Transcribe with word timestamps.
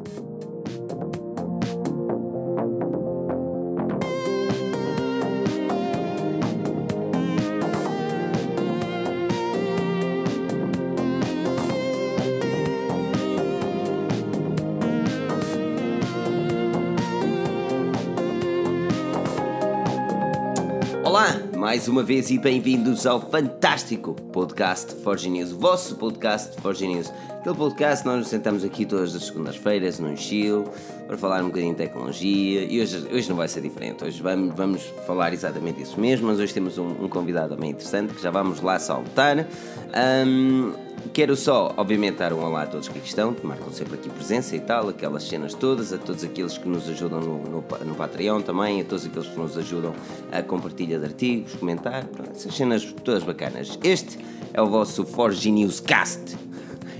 Olá, 0.00 0.29
mais 21.70 21.86
uma 21.86 22.02
vez 22.02 22.32
e 22.32 22.36
bem-vindos 22.36 23.06
ao 23.06 23.20
fantástico 23.20 24.14
podcast 24.32 24.92
Forge 25.04 25.30
News, 25.30 25.52
o 25.52 25.56
vosso 25.56 25.94
podcast 25.94 26.60
Forge 26.60 26.84
News. 26.84 27.12
Aquele 27.30 27.54
podcast 27.54 28.04
nós 28.04 28.18
nos 28.18 28.26
sentamos 28.26 28.64
aqui 28.64 28.84
todas 28.84 29.14
as 29.14 29.26
segundas-feiras 29.26 30.00
num 30.00 30.16
chill 30.16 30.64
para 31.06 31.16
falar 31.16 31.44
um 31.44 31.46
bocadinho 31.46 31.70
de 31.70 31.78
tecnologia 31.78 32.64
e 32.64 32.80
hoje, 32.80 33.06
hoje 33.12 33.28
não 33.28 33.36
vai 33.36 33.46
ser 33.46 33.60
diferente. 33.60 34.02
Hoje 34.02 34.20
vamos, 34.20 34.52
vamos 34.56 34.82
falar 35.06 35.32
exatamente 35.32 35.80
isso 35.80 36.00
mesmo, 36.00 36.26
mas 36.26 36.40
hoje 36.40 36.52
temos 36.52 36.76
um, 36.76 36.88
um 37.04 37.08
convidado 37.08 37.56
bem 37.56 37.70
interessante 37.70 38.14
que 38.14 38.20
já 38.20 38.32
vamos 38.32 38.60
lá 38.60 38.76
saltar. 38.80 39.46
Um, 40.26 40.72
Quero 41.12 41.34
só, 41.34 41.74
obviamente, 41.76 42.18
dar 42.18 42.32
um 42.32 42.44
olá 42.44 42.62
a 42.62 42.66
todos 42.66 42.88
que 42.88 42.98
aqui 42.98 43.08
estão, 43.08 43.34
que 43.34 43.44
marcam 43.46 43.72
sempre 43.72 43.94
aqui 43.94 44.08
presença 44.08 44.54
e 44.54 44.60
tal, 44.60 44.88
aquelas 44.88 45.24
cenas 45.24 45.54
todas, 45.54 45.92
a 45.92 45.98
todos 45.98 46.22
aqueles 46.22 46.56
que 46.56 46.68
nos 46.68 46.88
ajudam 46.88 47.20
no, 47.20 47.38
no, 47.38 47.64
no 47.84 47.94
Patreon 47.94 48.40
também, 48.42 48.80
a 48.80 48.84
todos 48.84 49.06
aqueles 49.06 49.26
que 49.26 49.38
nos 49.38 49.58
ajudam 49.58 49.94
a 50.30 50.42
compartilhar 50.42 50.98
de 50.98 51.06
artigos, 51.06 51.54
comentar, 51.54 52.06
essas 52.30 52.54
cenas 52.54 52.84
todas 53.04 53.24
bacanas. 53.24 53.78
Este 53.82 54.18
é 54.52 54.62
o 54.62 54.66
vosso 54.66 55.04
Forge 55.04 55.50
News 55.50 55.80
Cast. 55.80 56.36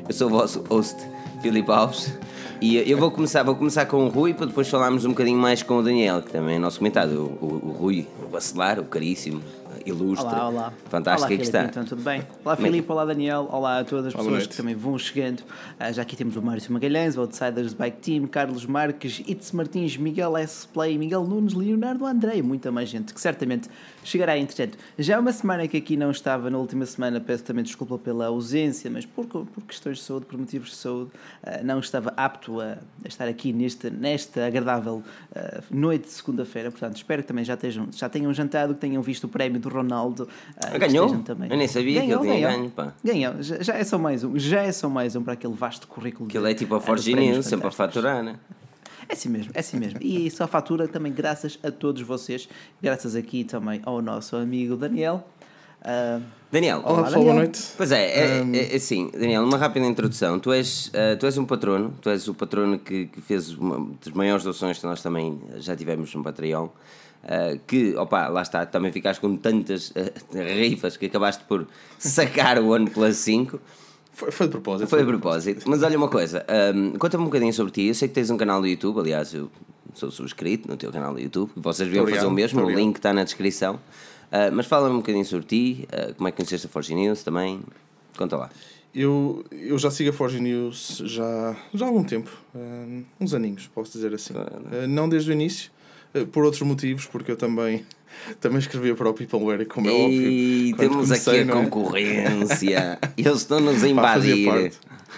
Eu 0.08 0.14
sou 0.14 0.26
o 0.26 0.30
vosso 0.30 0.64
host, 0.68 0.96
Filipe 1.40 1.70
Alves. 1.70 2.12
E 2.60 2.76
eu 2.90 2.98
vou 2.98 3.10
começar, 3.10 3.42
vou 3.42 3.54
começar 3.54 3.86
com 3.86 4.04
o 4.04 4.08
Rui 4.08 4.34
para 4.34 4.44
depois 4.44 4.68
falarmos 4.68 5.06
um 5.06 5.10
bocadinho 5.10 5.38
mais 5.38 5.62
com 5.62 5.78
o 5.78 5.82
Daniel, 5.82 6.20
que 6.20 6.30
também 6.30 6.56
é 6.56 6.58
nosso 6.58 6.78
comentado. 6.78 7.38
O, 7.40 7.46
o, 7.46 7.68
o 7.68 7.72
Rui, 7.72 8.06
o 8.22 8.28
Bacelar, 8.28 8.78
o 8.78 8.84
caríssimo, 8.84 9.40
ilustre. 9.86 10.26
Olá, 10.26 10.48
olá. 10.48 10.72
Fantástico 10.88 11.28
olá, 11.28 11.36
que 11.36 11.42
está. 11.42 11.64
Então, 11.64 11.84
tudo 11.84 12.02
bem? 12.02 12.22
Olá, 12.44 12.56
Filipe, 12.56 12.90
olá, 12.90 13.04
Daniel, 13.04 13.48
olá 13.50 13.78
a 13.80 13.84
todas 13.84 14.06
as 14.06 14.14
Olá, 14.14 14.24
pessoas 14.24 14.42
noite. 14.42 14.48
que 14.48 14.56
também 14.56 14.74
vão 14.74 14.98
chegando. 14.98 15.42
Ah, 15.78 15.90
já 15.90 16.02
aqui 16.02 16.16
temos 16.16 16.36
o 16.36 16.42
Márcio 16.42 16.72
Magalhães, 16.72 17.16
o 17.16 17.20
Outsiders 17.20 17.72
Bike 17.72 17.98
Team, 17.98 18.26
Carlos 18.26 18.66
Marques, 18.66 19.22
Itz 19.26 19.52
Martins, 19.52 19.96
Miguel 19.96 20.36
S. 20.36 20.66
Play, 20.68 20.98
Miguel 20.98 21.24
Nunes, 21.24 21.54
Leonardo 21.54 22.06
André 22.06 22.36
e 22.36 22.42
muita 22.42 22.70
mais 22.70 22.88
gente 22.88 23.14
que 23.14 23.20
certamente 23.20 23.68
chegará 24.04 24.36
entretanto. 24.36 24.78
Já 24.98 25.18
uma 25.18 25.32
semana 25.32 25.66
que 25.66 25.76
aqui 25.76 25.96
não 25.96 26.10
estava, 26.10 26.50
na 26.50 26.58
última 26.58 26.86
semana, 26.86 27.20
peço 27.20 27.44
também 27.44 27.64
desculpa 27.64 27.98
pela 27.98 28.26
ausência, 28.26 28.90
mas 28.90 29.06
por, 29.06 29.26
por 29.26 29.62
questões 29.66 29.98
de 29.98 30.04
saúde, 30.04 30.26
por 30.26 30.38
motivos 30.38 30.70
de 30.70 30.76
saúde, 30.76 31.10
ah, 31.42 31.60
não 31.62 31.78
estava 31.78 32.12
apto 32.16 32.60
a, 32.60 32.78
a 33.04 33.08
estar 33.08 33.28
aqui 33.28 33.52
nesta, 33.52 33.90
nesta 33.90 34.46
agradável 34.46 35.02
ah, 35.34 35.62
noite 35.70 36.04
de 36.04 36.12
segunda-feira. 36.12 36.70
Portanto, 36.70 36.96
espero 36.96 37.22
que 37.22 37.28
também 37.28 37.44
já, 37.44 37.54
estejam, 37.54 37.88
já 37.92 38.08
tenham 38.08 38.32
jantado, 38.34 38.74
que 38.74 38.80
tenham 38.80 39.02
visto 39.02 39.24
o 39.24 39.28
prémio 39.28 39.60
do 39.60 39.69
Ronaldo. 39.70 40.28
que 40.72 40.78
Ganhou? 40.78 41.18
também. 41.18 41.50
Eu 41.50 41.56
nem 41.56 41.68
sabia 41.68 42.00
que 42.02 42.10
ele 42.10 42.20
tinha 42.20 42.34
ganhou. 42.34 42.50
ganho, 42.50 42.70
pá. 42.70 42.92
Ganhou, 43.02 43.42
já, 43.42 43.62
já 43.62 43.74
é 43.74 43.84
só 43.84 43.98
mais 43.98 44.24
um, 44.24 44.38
já 44.38 44.62
é 44.62 44.72
só 44.72 44.88
mais 44.88 45.16
um 45.16 45.22
para 45.22 45.34
aquele 45.34 45.54
vasto 45.54 45.86
currículo. 45.86 46.28
Que 46.28 46.36
ele 46.38 46.50
é 46.50 46.54
tipo 46.54 46.74
a 46.74 46.80
News, 46.80 47.46
sempre 47.46 47.68
a 47.68 47.70
faturar, 47.70 48.22
né? 48.22 48.36
É 49.08 49.14
assim 49.14 49.28
mesmo, 49.28 49.50
é 49.54 49.60
assim 49.60 49.78
mesmo. 49.78 49.98
E 50.00 50.30
só 50.30 50.46
fatura 50.46 50.86
também 50.86 51.12
graças 51.12 51.58
a 51.64 51.70
todos 51.70 52.00
vocês, 52.02 52.48
graças 52.80 53.16
aqui 53.16 53.42
também 53.42 53.80
ao 53.84 54.00
nosso 54.00 54.36
amigo 54.36 54.76
Daniel. 54.76 55.26
Ah, 55.82 56.20
Daniel, 56.52 56.80
Olá, 56.80 56.92
Olá, 56.92 57.02
pessoal, 57.04 57.22
boa 57.22 57.34
Daniel. 57.34 57.44
noite. 57.46 57.72
Pois 57.76 57.92
é, 57.92 58.04
é, 58.06 58.42
é, 58.42 58.72
é 58.72 58.76
assim, 58.76 59.10
Daniel, 59.12 59.44
uma 59.44 59.56
rápida 59.56 59.86
introdução. 59.86 60.38
Tu 60.38 60.52
és, 60.52 60.90
eh, 60.92 61.16
tu 61.16 61.26
és 61.26 61.38
um 61.38 61.44
patrono, 61.44 61.94
tu 62.00 62.10
és 62.10 62.26
o 62.28 62.34
patrono 62.34 62.78
que, 62.78 63.06
que 63.06 63.20
fez 63.20 63.50
uma 63.56 63.88
das 64.04 64.12
maiores 64.12 64.44
doações 64.44 64.78
que 64.78 64.84
nós 64.84 65.00
também 65.00 65.40
já 65.58 65.76
tivemos 65.76 66.12
no 66.14 66.22
Patreon. 66.22 66.68
Eh, 67.22 67.58
que, 67.66 67.94
opa, 67.96 68.28
lá 68.28 68.42
está, 68.42 68.64
também 68.64 68.90
ficaste 68.92 69.20
com 69.20 69.36
tantas 69.36 69.92
eh, 69.94 70.12
rifas 70.68 70.96
que 70.96 71.06
acabaste 71.06 71.44
por 71.44 71.66
sacar 71.98 72.58
o 72.58 72.70
OnePlus 72.70 73.16
5. 73.16 73.60
Foi, 74.12 74.30
foi 74.30 74.46
de 74.46 74.52
propósito. 74.52 74.88
Foi 74.88 75.02
a 75.02 75.04
propósito. 75.04 75.68
Mas 75.68 75.82
olha 75.82 75.96
uma 75.96 76.08
coisa, 76.08 76.44
hum, 76.74 76.92
conta-me 76.98 77.22
um 77.22 77.26
bocadinho 77.26 77.52
sobre 77.52 77.72
ti. 77.72 77.82
Eu 77.86 77.94
sei 77.94 78.08
que 78.08 78.14
tens 78.14 78.30
um 78.30 78.36
canal 78.36 78.60
do 78.60 78.66
YouTube, 78.66 79.00
aliás, 79.00 79.32
eu 79.34 79.50
sou 79.94 80.10
subscrito 80.10 80.68
no 80.68 80.76
teu 80.76 80.90
canal 80.90 81.14
do 81.14 81.20
YouTube. 81.20 81.50
Vocês 81.56 81.88
deviam 81.88 82.06
fazer 82.06 82.26
o 82.26 82.30
mesmo, 82.30 82.62
o 82.62 82.70
link 82.70 82.96
está 82.96 83.12
na 83.12 83.24
descrição. 83.24 83.76
Uh, 84.30 84.52
mas 84.52 84.66
fala-me 84.66 84.94
um 84.94 84.98
bocadinho 84.98 85.24
sobre 85.24 85.46
ti, 85.46 85.88
uh, 85.88 86.14
como 86.14 86.28
é 86.28 86.30
que 86.30 86.36
conheceste 86.36 86.66
a 86.66 86.70
Forge 86.70 86.94
News 86.94 87.24
também. 87.24 87.60
Conta 88.16 88.36
lá. 88.36 88.50
Eu, 88.94 89.44
eu 89.50 89.76
já 89.78 89.90
sigo 89.90 90.10
a 90.10 90.12
Forge 90.12 90.40
News 90.40 91.02
já, 91.04 91.56
já 91.74 91.84
há 91.84 91.88
algum 91.88 92.04
tempo. 92.04 92.30
uns 93.20 93.34
aninhos, 93.34 93.68
posso 93.74 93.92
dizer 93.92 94.14
assim. 94.14 94.32
Uh, 94.34 94.86
não 94.88 95.08
desde 95.08 95.30
o 95.30 95.32
início, 95.32 95.70
uh, 95.70 95.79
por 96.32 96.44
outros 96.44 96.62
motivos, 96.62 97.06
porque 97.06 97.30
eu 97.32 97.36
também, 97.36 97.84
também 98.40 98.58
escrevia 98.58 98.94
para 98.94 99.08
o 99.08 99.14
Peopleware, 99.14 99.66
como 99.66 99.88
é 99.88 99.92
óbvio. 99.92 100.30
E 100.30 100.74
temos 100.74 101.10
aqui 101.10 101.24
comecei, 101.24 101.40
a 101.42 101.44
não 101.44 101.60
é? 101.60 101.64
concorrência. 101.64 102.98
Eles 103.16 103.38
estão-nos 103.38 103.82
a 103.84 103.88
invadir. 103.88 104.72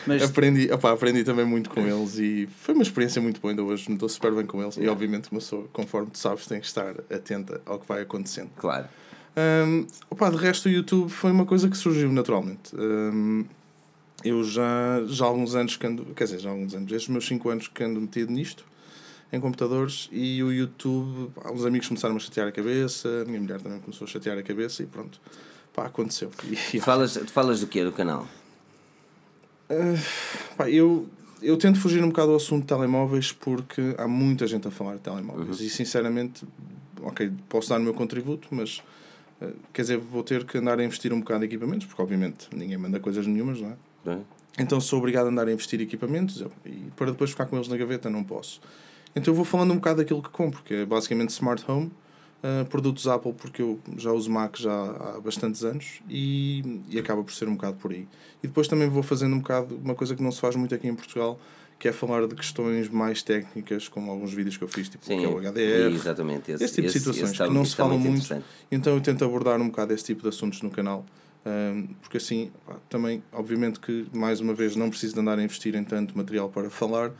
Mas- 0.07 0.23
Aprendi, 0.23 0.73
opá, 0.73 0.91
aprendi 0.93 1.23
também 1.23 1.45
muito 1.45 1.69
com 1.71 1.81
eles 1.81 2.19
e 2.19 2.49
foi 2.61 2.75
uma 2.75 2.83
experiência 2.83 3.21
muito 3.21 3.41
boa. 3.41 3.53
Ainda 3.53 3.63
hoje 3.63 3.89
me 3.89 3.95
estou 3.95 4.09
super 4.09 4.33
bem 4.33 4.45
com 4.47 4.61
eles. 4.63 4.77
E 4.77 4.89
obviamente, 4.89 5.31
uma 5.31 5.39
pessoa, 5.39 5.67
conforme 5.73 6.11
tu 6.11 6.19
sabes, 6.19 6.47
tem 6.47 6.59
que 6.59 6.67
estar 6.67 6.95
atenta 7.11 7.61
ao 7.67 7.79
que 7.79 7.87
vai 7.87 8.03
acontecendo. 8.03 8.51
Claro. 8.57 8.87
Um, 9.37 9.87
opa, 10.11 10.31
de 10.31 10.37
resto, 10.39 10.67
o 10.67 10.71
YouTube 10.73 11.09
foi 11.11 11.31
uma 11.31 11.45
coisa 11.47 11.69
que 11.69 11.77
surgiu 11.77 12.11
naturalmente. 12.13 12.75
Um, 12.75 13.45
eu 14.25 14.43
já, 14.45 15.03
já 15.07 15.25
há 15.25 15.29
alguns 15.29 15.55
anos 15.55 15.77
que 15.77 15.87
ando, 15.87 16.05
quer 16.17 16.25
dizer, 16.25 16.39
já 16.41 16.49
há 16.49 16.53
alguns 16.53 16.75
anos, 16.75 16.91
estes 16.93 17.09
meus 17.09 17.27
5 17.27 17.49
anos 17.51 17.69
que 17.69 17.83
ando 17.85 18.01
metido 18.01 18.33
nisto, 18.33 18.65
em 19.33 19.41
computadores, 19.41 20.09
e 20.13 20.43
o 20.43 20.53
YouTube, 20.53 21.31
os 21.55 21.65
amigos 21.65 21.89
começaram 21.89 22.15
a 22.15 22.19
chatear 22.19 22.49
a 22.49 22.53
cabeça, 22.53 23.09
a 23.23 23.25
minha 23.25 23.41
mulher 23.41 23.61
também 23.61 23.81
começou 23.81 24.05
a 24.07 24.09
chatear 24.09 24.37
a 24.37 24.43
cabeça, 24.43 24.83
e 24.83 24.87
pronto, 24.87 25.19
pá, 25.75 25.87
aconteceu. 25.87 26.31
E, 26.75 26.79
falas, 26.81 27.17
falas 27.33 27.61
do 27.61 27.67
quê 27.67 27.83
do 27.85 27.93
canal? 27.93 28.27
pá, 30.57 30.69
eu, 30.71 31.09
eu 31.41 31.57
tento 31.57 31.79
fugir 31.81 32.03
um 32.05 32.09
bocado 32.09 32.31
ao 32.31 32.37
assunto 32.37 32.63
de 32.63 32.67
telemóveis 32.69 33.33
porque 33.33 33.95
há 33.99 34.07
muita 34.07 34.47
gente 34.47 34.69
a 34.69 34.71
falar 34.71 34.95
de 34.95 35.01
telemóveis, 35.01 35.61
Uhum. 35.61 35.67
e 35.67 35.71
sinceramente, 35.71 36.45
ok, 37.03 37.33
posso 37.49 37.71
dar 37.71 37.81
o 37.81 37.83
meu 37.83 37.95
contributo, 37.95 38.49
mas. 38.51 38.83
eh, 39.41 39.51
Quer 39.73 39.83
dizer, 39.83 39.99
vou 39.99 40.23
ter 40.23 40.45
que 40.45 40.59
andar 40.59 40.79
a 40.79 40.85
investir 40.85 41.13
um 41.13 41.21
bocado 41.21 41.43
em 41.45 41.47
equipamentos, 41.47 41.87
porque 41.87 42.03
obviamente 42.03 42.49
ninguém 42.55 42.77
manda 42.77 43.01
coisas 43.01 43.27
nenhumas, 43.27 43.61
não 43.61 43.71
é? 43.71 44.13
É? 44.13 44.19
Então 44.59 44.79
sou 44.81 44.99
obrigado 44.99 45.27
a 45.27 45.29
andar 45.31 45.49
a 45.49 45.53
investir 45.53 45.81
em 45.81 45.85
equipamentos 45.85 46.41
eu- 46.43 46.53
e 46.67 46.91
para 46.97 47.11
depois 47.11 47.31
ficar 47.31 47.47
com 47.47 47.57
eles 47.57 47.69
na 47.69 47.77
gaveta 47.79 48.11
não 48.11 48.23
posso. 48.23 48.61
Então 49.15 49.33
eu 49.33 49.37
vou 49.37 49.45
falando 49.45 49.73
um 49.73 49.77
bocado 49.77 49.99
daquilo 49.99 50.23
que 50.23 50.31
compro, 50.31 50.63
que 50.63 50.75
é 50.75 50.87
basicamente 50.87 51.31
smart 51.31 51.65
home, 51.71 51.91
uh, 52.43 52.65
produtos 52.67 53.07
Apple, 53.07 53.33
porque 53.33 53.63
eu 53.63 53.79
já 53.97 54.13
uso 54.13 54.31
Mac 54.31 54.57
já 54.57 54.73
há 54.73 55.21
bastantes 55.21 55.65
anos 55.65 56.01
e, 56.09 56.81
e 56.89 56.99
acaba 56.99 57.23
por 57.23 57.33
ser 57.33 57.49
um 57.49 57.55
bocado 57.55 57.77
por 57.77 57.93
aí. 57.93 58.07
E 58.43 58.47
depois 58.47 58.69
também 58.69 58.89
vou 58.89 59.03
fazendo 59.03 59.35
um 59.35 59.39
bocado 59.39 59.77
uma 59.77 59.95
coisa 59.95 60.15
que 60.17 60.23
não 60.23 60.33
se 60.33 60.41
faz 60.41 60.57
muito 60.57 60.75
aqui 60.75 60.89
em 60.89 60.95
Portugal, 60.95 61.39
que 61.79 61.89
é 61.89 61.93
falar 61.93 62.27
de 62.29 62.35
questões 62.35 62.89
mais 62.89 63.23
técnicas, 63.23 63.89
como 63.89 64.11
alguns 64.11 64.33
vídeos 64.33 64.57
que 64.57 64.63
eu 64.63 64.69
fiz, 64.69 64.89
tipo 64.89 65.05
o 65.05 65.09
que 65.09 65.25
é 65.25 65.29
o 65.29 65.39
HDR, 65.39 65.95
exatamente. 65.95 66.53
Esse, 66.53 66.65
esse 66.65 66.75
tipo 66.77 66.87
de 66.87 66.93
situações 66.93 67.33
que 67.33 67.49
não 67.49 67.65
se 67.65 67.75
falam 67.75 67.99
muito. 67.99 68.43
Então 68.71 68.95
eu 68.95 69.01
tento 69.01 69.25
abordar 69.25 69.61
um 69.61 69.67
bocado 69.67 69.93
esse 69.93 70.05
tipo 70.05 70.23
de 70.23 70.29
assuntos 70.29 70.63
no 70.63 70.71
canal. 70.71 71.05
hum, 71.45 71.89
porque 72.01 72.19
assim, 72.19 72.53
também, 72.89 73.21
obviamente 73.33 73.81
que 73.81 74.07
mais 74.13 74.41
uma 74.41 74.55
vez 74.55 74.77
não 74.77 74.91
preciso 74.91 75.15
de 75.15 75.21
andar 75.21 75.41
a 75.41 75.43
investir 75.43 75.75
em 75.75 75.83
tanto 75.83 76.17
material 76.17 76.49
para 76.49 76.71
falar, 76.71 77.11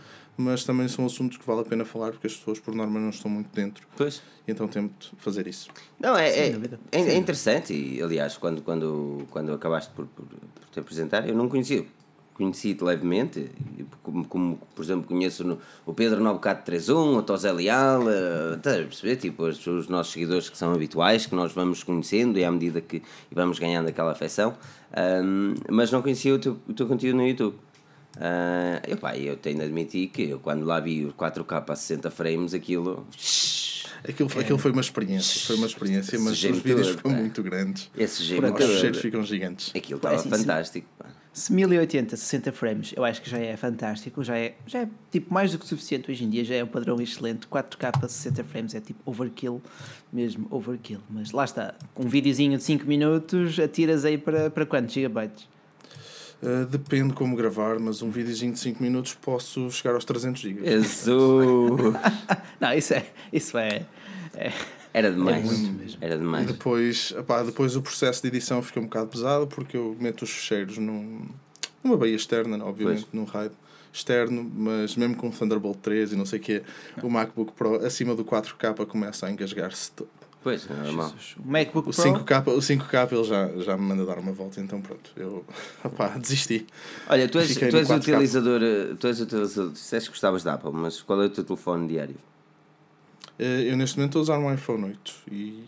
mas 0.43 0.65
também 0.65 0.89
são 0.89 1.07
assuntos 1.07 1.37
que 1.39 1.47
vale 1.47 1.61
a 1.61 1.65
pena 1.65 1.85
falar 1.85 2.11
porque 2.13 2.27
as 2.27 2.35
pessoas 2.37 2.59
por 2.59 2.75
norma 2.75 2.99
não 3.01 3.11
estão 3.11 3.31
muito 3.31 3.49
dentro. 3.55 3.87
Pois. 3.97 4.21
Então 4.47 4.67
tento 4.69 5.13
fazer 5.19 5.47
isso. 5.47 5.69
Não, 6.01 6.17
é, 6.17 6.29
é, 6.29 6.53
é, 6.91 7.01
é 7.01 7.17
interessante 7.17 7.73
e, 7.73 8.03
aliás, 8.03 8.37
quando, 8.37 8.61
quando, 8.63 9.27
quando 9.31 9.53
acabaste 9.53 9.93
por, 9.95 10.07
por, 10.07 10.25
por 10.27 10.65
te 10.73 10.81
apresentar, 10.81 11.29
eu 11.29 11.35
não 11.35 11.49
conhecia. 11.49 11.85
Conheci-te 12.35 12.83
levemente, 12.83 13.51
como, 14.03 14.27
como, 14.27 14.59
por 14.75 14.83
exemplo, 14.83 15.07
conheço 15.07 15.45
no- 15.45 15.59
o 15.85 15.93
Pedro 15.93 16.19
9431, 16.23 17.19
o 17.19 17.23
Tosé 17.23 17.53
Leal, 17.53 18.09
eh, 18.09 18.55
estás 18.57 18.77
a 18.81 18.85
perceber? 18.85 19.17
Tipo, 19.17 19.45
os, 19.45 19.65
os 19.67 19.87
nossos 19.87 20.15
seguidores 20.15 20.49
que 20.49 20.57
são 20.57 20.73
habituais, 20.73 21.27
que 21.27 21.35
nós 21.35 21.53
vamos 21.53 21.85
conhecendo 21.85 22.39
e 22.39 22.45
à 22.45 22.51
medida 22.51 22.81
que 22.81 23.03
vamos 23.31 23.59
ganhando 23.59 23.89
aquela 23.89 24.13
afeição, 24.13 24.57
Ahm, 24.95 25.55
mas 25.71 25.91
não 25.93 26.01
conhecia 26.03 26.35
o 26.35 26.39
teu, 26.39 26.59
o 26.69 26.73
teu 26.73 26.87
conteúdo 26.87 27.17
no 27.19 27.27
YouTube. 27.27 27.55
Ah, 28.19 28.81
eu, 28.87 28.97
pá, 28.97 29.17
eu 29.17 29.37
tenho 29.37 29.59
de 29.59 29.65
admitir 29.65 30.09
que 30.09 30.23
eu, 30.31 30.39
quando 30.39 30.65
lá 30.65 30.81
vi 30.81 31.07
o 31.07 31.13
4K 31.13 31.65
a 31.71 31.77
60 31.77 32.11
frames, 32.11 32.55
aquilo. 32.55 33.07
Aquilo, 34.07 34.29
aquilo 34.39 34.59
foi 34.59 34.73
uma 34.73 34.81
experiência, 34.81 35.41
foi 35.47 35.57
uma 35.57 35.67
experiência, 35.67 36.19
mas 36.19 36.33
os 36.33 36.59
vídeos 36.59 36.89
ficam 36.89 37.13
pá. 37.13 37.17
muito 37.17 37.43
grandes. 37.43 37.89
Esse 37.97 38.21
Os 38.23 38.27
gêmeo. 38.27 38.57
cheiros 38.59 38.99
ficam 39.01 39.23
gigantes. 39.23 39.71
Aquilo 39.75 39.99
estava 39.99 40.17
assim, 40.17 40.29
fantástico. 40.29 40.89
pá. 40.99 41.07
Se 41.33 41.51
1080, 41.51 42.15
60 42.15 42.53
frames, 42.53 42.93
eu 42.95 43.05
acho 43.05 43.23
que 43.23 43.31
já 43.31 43.39
é 43.39 43.57
fantástico, 43.57 44.23
já 44.23 44.37
é, 44.37 44.55
já 44.67 44.81
é 44.81 44.89
tipo 45.11 45.33
mais 45.33 45.51
do 45.53 45.59
que 45.59 45.67
suficiente 45.67 46.11
hoje 46.11 46.25
em 46.25 46.29
dia, 46.29 46.45
já 46.45 46.57
é 46.57 46.65
um 46.65 46.67
padrão 46.67 47.01
excelente. 47.01 47.47
4K 47.47 48.07
60 48.07 48.45
frames 48.45 48.75
é 48.75 48.81
tipo 48.81 49.01
overkill, 49.07 49.63
mesmo 50.13 50.47
overkill. 50.51 51.01
Mas 51.09 51.31
lá 51.31 51.45
está, 51.45 51.75
com 51.95 52.05
um 52.05 52.09
videozinho 52.09 52.59
de 52.59 52.65
5 52.65 52.85
minutos, 52.87 53.59
atiras 53.59 54.05
aí 54.05 54.19
para, 54.19 54.51
para 54.51 54.67
quantos 54.67 54.93
gigabytes? 54.93 55.49
Uh, 56.43 56.67
depende 56.67 57.15
como 57.15 57.37
gravar, 57.37 57.79
mas 57.79 58.03
um 58.03 58.11
videozinho 58.11 58.53
de 58.53 58.59
5 58.59 58.83
minutos 58.83 59.15
posso 59.15 59.71
chegar 59.71 59.95
aos 59.95 60.05
300 60.05 60.41
GB. 60.43 60.65
Jesus! 60.69 61.95
Não, 62.61 62.73
isso 62.75 62.95
é. 62.95 63.07
Isso 63.33 63.57
é, 63.57 63.87
é- 64.35 64.53
Era 64.93 65.13
demais. 65.13 65.37
É 65.45 65.47
muito 65.57 65.79
mesmo. 65.81 65.99
Era 66.01 66.15
E 66.17 66.19
demais. 66.19 66.47
depois, 66.47 67.15
epá, 67.17 67.43
depois 67.45 67.77
o 67.77 67.83
processo 67.83 68.21
de 68.23 68.29
edição 68.29 68.61
fica 68.61 68.81
um 68.81 68.85
bocado 68.85 69.07
pesado 69.09 69.47
porque 69.47 69.77
eu 69.77 69.97
meto 70.01 70.23
os 70.23 70.31
fecheiros 70.31 70.79
num, 70.79 71.27
numa 71.83 71.97
baía 71.97 72.17
externa, 72.17 72.63
obviamente, 72.65 73.07
num 73.13 73.25
RAID 73.25 73.53
externo, 73.93 74.43
mas 74.55 74.97
mesmo 74.97 75.15
com 75.17 75.29
o 75.29 75.31
Thunderbolt 75.31 75.79
3 75.83 76.13
e 76.13 76.17
não 76.17 76.25
sei 76.27 76.39
o 76.39 76.43
quê, 76.43 76.63
o 77.03 77.09
MacBook 77.11 77.53
Pro 77.53 77.77
acima 77.87 78.15
do 78.17 78.25
4K 78.25 78.85
começa 78.87 79.27
a 79.27 79.31
engasgar-se 79.31 79.93
todo. 79.93 80.09
Pois, 80.43 80.69
é 80.69 80.75
normal. 80.75 81.09
Jesus. 81.11 81.37
O 81.39 81.49
MacBook 81.49 81.89
O 81.89 81.93
Pro. 81.93 82.03
5K, 82.03 82.49
o 82.49 82.59
5K 82.59 83.13
ele 83.13 83.25
já, 83.25 83.49
já 83.59 83.77
me 83.77 83.85
manda 83.85 84.05
dar 84.05 84.19
uma 84.19 84.33
volta, 84.33 84.61
então 84.61 84.81
pronto, 84.81 85.13
eu 85.17 85.45
opá, 85.85 86.09
desisti. 86.19 86.67
Olha, 87.09 87.29
tu 87.29 87.39
és, 87.39 87.49
Fiquei 87.49 87.69
tu 87.69 87.77
és 87.77 87.89
4K. 87.89 87.97
utilizador. 87.99 88.61
eh, 88.63 88.95
Tu 88.99 89.07
és 89.07 89.21
utilizador. 89.21 89.71
Disseste 89.73 90.09
que 90.11 90.15
gostavas 90.17 90.43
da 90.43 90.55
Apple, 90.55 90.73
mas 90.73 91.01
qual 91.01 91.23
é 91.23 91.27
o 91.27 91.31
teu 91.31 91.45
telefone 91.45 91.87
diário? 91.89 92.17
Eh, 93.39 93.71
Eu 93.71 93.77
neste 93.77 93.97
momento 93.97 94.19
estou 94.19 94.21
a 94.21 94.23
usar 94.23 94.39
um 94.39 94.53
iPhone 94.53 94.85
8 94.85 95.13
e, 95.31 95.65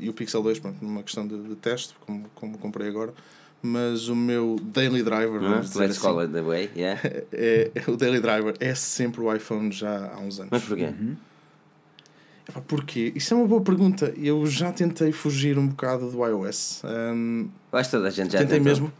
e 0.00 0.08
o 0.08 0.12
Pixel 0.12 0.42
2, 0.42 0.58
pronto, 0.58 0.84
numa 0.84 1.02
questão 1.02 1.26
de, 1.26 1.38
de 1.42 1.54
teste, 1.56 1.94
como, 2.00 2.26
como 2.34 2.58
comprei 2.58 2.88
agora, 2.88 3.14
mas 3.62 4.08
o 4.08 4.14
meu 4.16 4.56
daily 4.60 5.02
driver, 5.02 5.36
é? 5.42 5.48
vamos 5.48 5.68
dizer 5.70 5.86
Let's 5.86 5.98
call 5.98 6.18
assim, 6.20 6.28
it 6.28 6.32
the 6.34 6.42
way, 6.42 6.70
yeah? 6.76 7.00
é, 7.32 7.70
é- 7.74 7.90
o 7.90 7.96
daily 7.96 8.20
driver 8.20 8.54
é 8.60 8.74
sempre 8.74 9.20
o 9.20 9.32
iPhone 9.34 9.70
já 9.72 10.12
há 10.12 10.18
uns 10.18 10.38
anos. 10.40 10.50
Mas 10.50 10.64
porquê? 10.64 10.92
Epá, 12.48 12.60
Porquê? 12.60 13.12
Isso 13.14 13.34
é 13.34 13.36
uma 13.36 13.46
boa 13.46 13.60
pergunta. 13.60 14.12
Eu 14.16 14.46
já 14.46 14.72
tentei 14.72 15.12
fugir 15.12 15.58
um 15.58 15.66
bocado 15.66 16.10
do 16.10 16.24
iOS. 16.24 16.82
Eu 16.84 17.78
acho 17.78 17.90
que 17.90 17.96
toda 17.96 18.08
a 18.08 18.10
gente 18.10 18.32
já 18.32 18.38
tentei 18.38 18.58
tentou. 18.58 18.64
mesmo. 18.64 18.92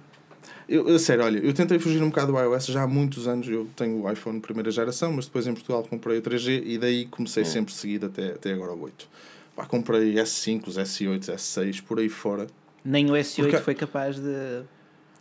Eu, 0.68 0.88
a 0.88 0.98
sério, 0.98 1.24
olha, 1.24 1.38
eu 1.38 1.54
tentei 1.54 1.78
fugir 1.78 2.02
um 2.02 2.08
bocado 2.08 2.32
do 2.32 2.38
iOS 2.40 2.66
já 2.66 2.82
há 2.82 2.86
muitos 2.88 3.28
anos. 3.28 3.48
Eu 3.48 3.68
tenho 3.76 4.02
o 4.02 4.10
iPhone 4.10 4.40
primeira 4.40 4.70
geração, 4.70 5.12
mas 5.12 5.26
depois 5.26 5.46
em 5.46 5.52
Portugal 5.54 5.84
comprei 5.84 6.18
o 6.18 6.22
3G 6.22 6.62
e 6.66 6.76
daí 6.76 7.06
comecei 7.06 7.42
É. 7.44 7.46
sempre 7.46 7.72
seguido 7.72 8.06
até, 8.06 8.30
até 8.32 8.52
agora 8.52 8.72
o 8.72 8.82
8. 8.82 9.08
Pá, 9.54 9.64
comprei 9.64 10.14
S5, 10.14 10.66
os 10.66 10.76
S8, 10.76 11.30
S6, 11.34 11.82
por 11.82 12.00
aí 12.00 12.08
fora. 12.08 12.48
Nem 12.84 13.08
o 13.10 13.14
S8 13.14 13.42
Porque- 13.44 13.58
foi 13.58 13.74
capaz 13.76 14.16
de. 14.16 14.62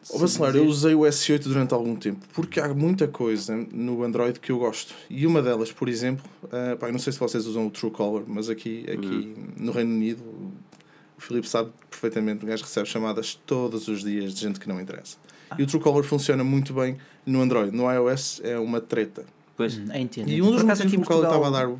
Ô 0.09 0.19
Bacelar, 0.19 0.55
eu 0.55 0.65
usei 0.65 0.93
o 0.93 0.99
S8 1.01 1.43
durante 1.43 1.73
algum 1.73 1.95
tempo 1.95 2.25
porque 2.33 2.59
há 2.59 2.73
muita 2.73 3.07
coisa 3.07 3.55
no 3.71 4.03
Android 4.03 4.39
que 4.39 4.51
eu 4.51 4.59
gosto. 4.59 4.93
E 5.09 5.25
uma 5.25 5.41
delas, 5.41 5.71
por 5.71 5.89
exemplo, 5.89 6.23
ah, 6.51 6.75
pá, 6.75 6.87
eu 6.87 6.91
não 6.91 6.99
sei 6.99 7.11
se 7.11 7.19
vocês 7.19 7.45
usam 7.47 7.67
o 7.67 7.71
Truecaller, 7.71 8.23
mas 8.27 8.49
aqui, 8.49 8.85
aqui 8.89 9.35
no 9.57 9.71
Reino 9.71 9.91
Unido, 9.91 10.21
o 11.17 11.21
Filipe 11.21 11.47
sabe 11.47 11.71
perfeitamente, 11.89 12.43
o 12.43 12.47
gajo 12.47 12.63
recebe 12.63 12.87
chamadas 12.87 13.39
todos 13.45 13.87
os 13.87 14.03
dias 14.03 14.33
de 14.33 14.41
gente 14.41 14.59
que 14.59 14.67
não 14.67 14.79
interessa. 14.79 15.17
E 15.57 15.63
o 15.63 15.67
Truecaller 15.67 16.03
funciona 16.03 16.43
muito 16.43 16.73
bem 16.73 16.97
no 17.25 17.41
Android. 17.41 17.75
No 17.75 17.91
iOS 17.91 18.41
é 18.43 18.57
uma 18.59 18.81
treta. 18.81 19.25
Pois. 19.55 19.77
Hum, 19.77 19.85
entendo. 19.95 20.29
E 20.29 20.41
um 20.41 20.51
dos 20.51 20.63
motivos 20.63 20.91
pelo 20.91 21.05
qual 21.05 21.19
eu 21.19 21.25
estava 21.25 21.47
a 21.47 21.49
dar. 21.49 21.75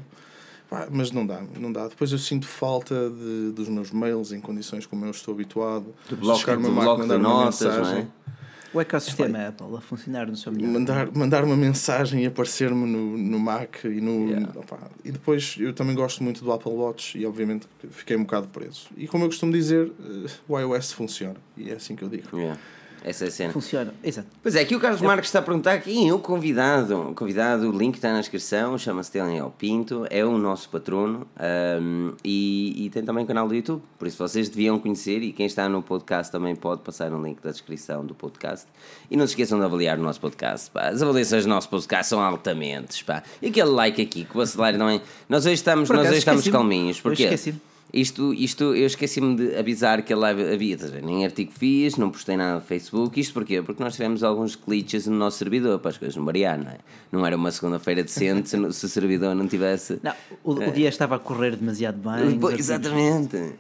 Pá, 0.76 0.88
mas 0.92 1.10
não 1.12 1.26
dá, 1.26 1.42
não 1.58 1.72
dá. 1.72 1.88
Depois 1.88 2.12
eu 2.12 2.18
sinto 2.18 2.46
falta 2.46 3.10
de, 3.10 3.52
dos 3.54 3.70
meus 3.70 3.92
mails 3.92 4.34
em 4.34 4.42
condições 4.42 4.86
como 4.86 5.06
eu 5.06 5.12
estou 5.12 5.34
habituado. 5.34 5.96
Do 6.10 6.18
bloco, 6.18 6.40
Chegar 6.42 6.58
uma 6.58 6.70
máquina, 6.70 6.96
de 6.96 7.00
mandar 7.02 7.18
uma 7.18 7.30
notas, 7.46 7.62
não 7.62 7.78
mensagem. 7.78 8.02
é? 8.02 8.36
O 8.74 8.82
ecossistema 8.82 9.48
Apple 9.48 9.78
a 9.78 9.80
funcionar 9.80 10.28
no 10.28 10.36
seu 10.36 10.52
melhor. 10.52 10.70
mandar, 10.70 11.10
mandar 11.14 11.44
uma 11.46 11.56
mensagem 11.56 12.24
e 12.24 12.26
aparecer-me 12.26 12.86
no, 12.86 13.18
no 13.18 13.40
Mac 13.40 13.86
e 13.86 14.02
no. 14.02 14.28
Yeah. 14.28 14.52
opá, 14.60 14.78
e 15.06 15.14
depois 15.14 15.56
eu 15.58 15.72
também 15.72 15.96
gosto 15.96 16.22
muito 16.22 16.44
do 16.44 16.52
Apple 16.52 16.74
Watch 16.74 17.18
e 17.18 17.26
obviamente 17.26 17.68
fiquei 17.92 18.18
um 18.18 18.24
bocado 18.24 18.50
preso. 18.50 18.90
E 18.98 19.08
como 19.08 19.24
eu 19.24 19.30
costumo 19.30 19.54
dizer, 19.54 19.90
eh, 19.98 20.30
o 20.46 20.60
iOS 20.60 20.92
funciona. 20.92 21.38
E 21.56 21.70
é 21.70 21.76
assim 21.76 21.96
que 21.96 22.04
eu 22.04 22.10
digo. 22.10 22.38
Yeah. 22.38 22.60
Essa 23.08 23.26
é 23.26 23.28
a 23.28 23.32
cena. 23.32 23.54
Funciona. 23.54 23.94
Exato. 24.04 24.28
Pois 24.42 24.56
é, 24.56 24.62
aqui 24.62 24.76
o 24.76 24.80
Carlos 24.80 25.00
Marques 25.00 25.30
está 25.30 25.38
a 25.38 25.42
perguntar 25.44 25.78
quem 25.80 26.10
é 26.10 26.14
o 26.14 26.18
convidado. 26.18 27.12
O 27.12 27.14
convidado, 27.14 27.70
o 27.70 27.78
link 27.78 27.94
está 27.94 28.12
na 28.12 28.20
descrição, 28.20 28.76
chama-se 28.80 29.14
Daniel 29.14 29.54
Pinto, 29.56 30.08
é 30.10 30.26
o 30.26 30.40
nosso 30.40 30.68
patrono 30.70 31.28
ahm, 31.38 32.16
e, 32.24 32.86
e 32.86 32.90
tem 32.90 33.06
também 33.06 33.24
um 33.24 33.28
canal 33.28 33.48
do 33.48 33.54
YouTube. 33.54 33.84
Por 34.00 34.08
isso 34.08 34.18
vocês 34.18 34.50
deviam 34.50 34.80
conhecer 34.80 35.22
e 35.22 35.32
quem 35.32 35.46
está 35.46 35.70
no 35.70 35.84
podcast 35.84 36.32
também 36.32 36.56
pode 36.56 36.82
passar 36.82 37.12
no 37.12 37.24
link 37.24 37.40
da 37.44 37.52
descrição 37.52 38.04
do 38.04 38.16
podcast. 38.16 38.66
E 39.12 39.16
não 39.16 39.28
se 39.28 39.34
esqueçam 39.34 39.60
de 39.60 39.66
avaliar 39.66 40.00
o 40.00 40.02
nosso 40.02 40.20
podcast. 40.20 40.72
Pá. 40.72 40.88
As 40.88 41.04
avaliações 41.04 41.44
do 41.44 41.50
nosso 41.50 41.70
podcast 41.70 42.08
são 42.08 42.20
altamente. 42.20 43.06
Pá. 43.06 43.22
E 43.40 43.50
aquele 43.50 43.70
like 43.70 44.02
aqui 44.02 44.26
que 44.26 44.36
o 44.36 44.42
aceler 44.42 44.80
também. 44.80 45.00
Nós 45.30 45.46
hoje 45.46 45.54
estamos, 45.54 45.88
nós 45.92 46.08
hoje 46.08 46.18
estamos 46.18 46.48
calminhos. 46.48 46.98
Hoje 46.98 47.04
Porquê? 47.04 47.24
esqueci-me. 47.26 47.75
Isto, 47.98 48.34
isto 48.34 48.76
eu 48.76 48.86
esqueci-me 48.86 49.38
de 49.38 49.56
avisar 49.56 50.02
que 50.02 50.12
a 50.12 50.18
live 50.18 50.44
havia, 50.54 50.78
nem 51.02 51.24
artigo 51.24 51.50
fiz, 51.58 51.96
não 51.96 52.10
postei 52.10 52.36
nada 52.36 52.56
no 52.56 52.62
Facebook. 52.62 53.18
Isto 53.18 53.34
porquê? 53.34 53.62
Porque 53.62 53.82
nós 53.82 53.94
tivemos 53.94 54.22
alguns 54.22 54.54
glitches 54.56 55.08
no 55.08 55.16
nosso 55.16 55.38
servidor 55.38 55.80
para 55.80 55.92
as 55.92 55.98
coisas 55.98 56.14
não 56.18 56.26
variar, 56.26 56.60
não 56.62 56.72
é? 56.72 56.78
Não 57.10 57.26
era 57.26 57.38
uma 57.38 57.50
segunda-feira 57.52 58.04
decente 58.04 58.50
se, 58.50 58.74
se 58.74 58.86
o 58.86 58.90
servidor 58.90 59.34
não 59.34 59.48
tivesse. 59.48 59.98
Não, 60.04 60.12
o, 60.44 60.52
o 60.52 60.72
dia 60.74 60.90
estava 60.90 61.16
a 61.16 61.20
correr 61.20 61.56
demasiado 61.56 61.96
bem. 61.98 62.12
Artigos- 62.26 62.60
Exatamente. 62.60 63.54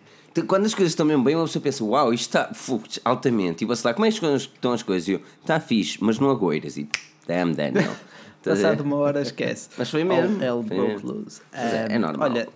Quando 0.47 0.65
as 0.65 0.73
coisas 0.73 0.91
estão 0.91 1.05
mesmo 1.05 1.23
bem, 1.23 1.33
uma 1.33 1.45
pessoa 1.45 1.63
pensa, 1.63 1.81
uau, 1.85 2.13
isto 2.13 2.23
está 2.27 2.53
fu, 2.53 2.81
altamente. 3.05 3.63
E 3.63 3.65
você 3.67 3.87
lá, 3.87 3.93
como 3.93 4.05
é 4.05 4.11
que 4.11 4.17
estão 4.25 4.73
as 4.73 4.83
coisas? 4.83 5.07
E 5.07 5.13
eu, 5.13 5.21
está 5.39 5.61
fixe, 5.61 5.97
mas 6.01 6.19
não 6.19 6.29
agoiras. 6.29 6.75
E 6.75 6.89
damn, 7.25 7.53
Daniel. 7.53 7.89
Passado 8.43 8.81
uma 8.81 8.97
hora, 8.97 9.21
esquece. 9.21 9.69
Mas 9.77 9.89
foi 9.89 10.03
mesmo. 10.03 10.35
All 10.35 10.43
hell 10.43 10.61
broke 10.63 11.05
loose. 11.05 11.39
É- 11.53 11.87
é 11.93 11.97
normal. 11.97 12.29
Olha, 12.29 12.49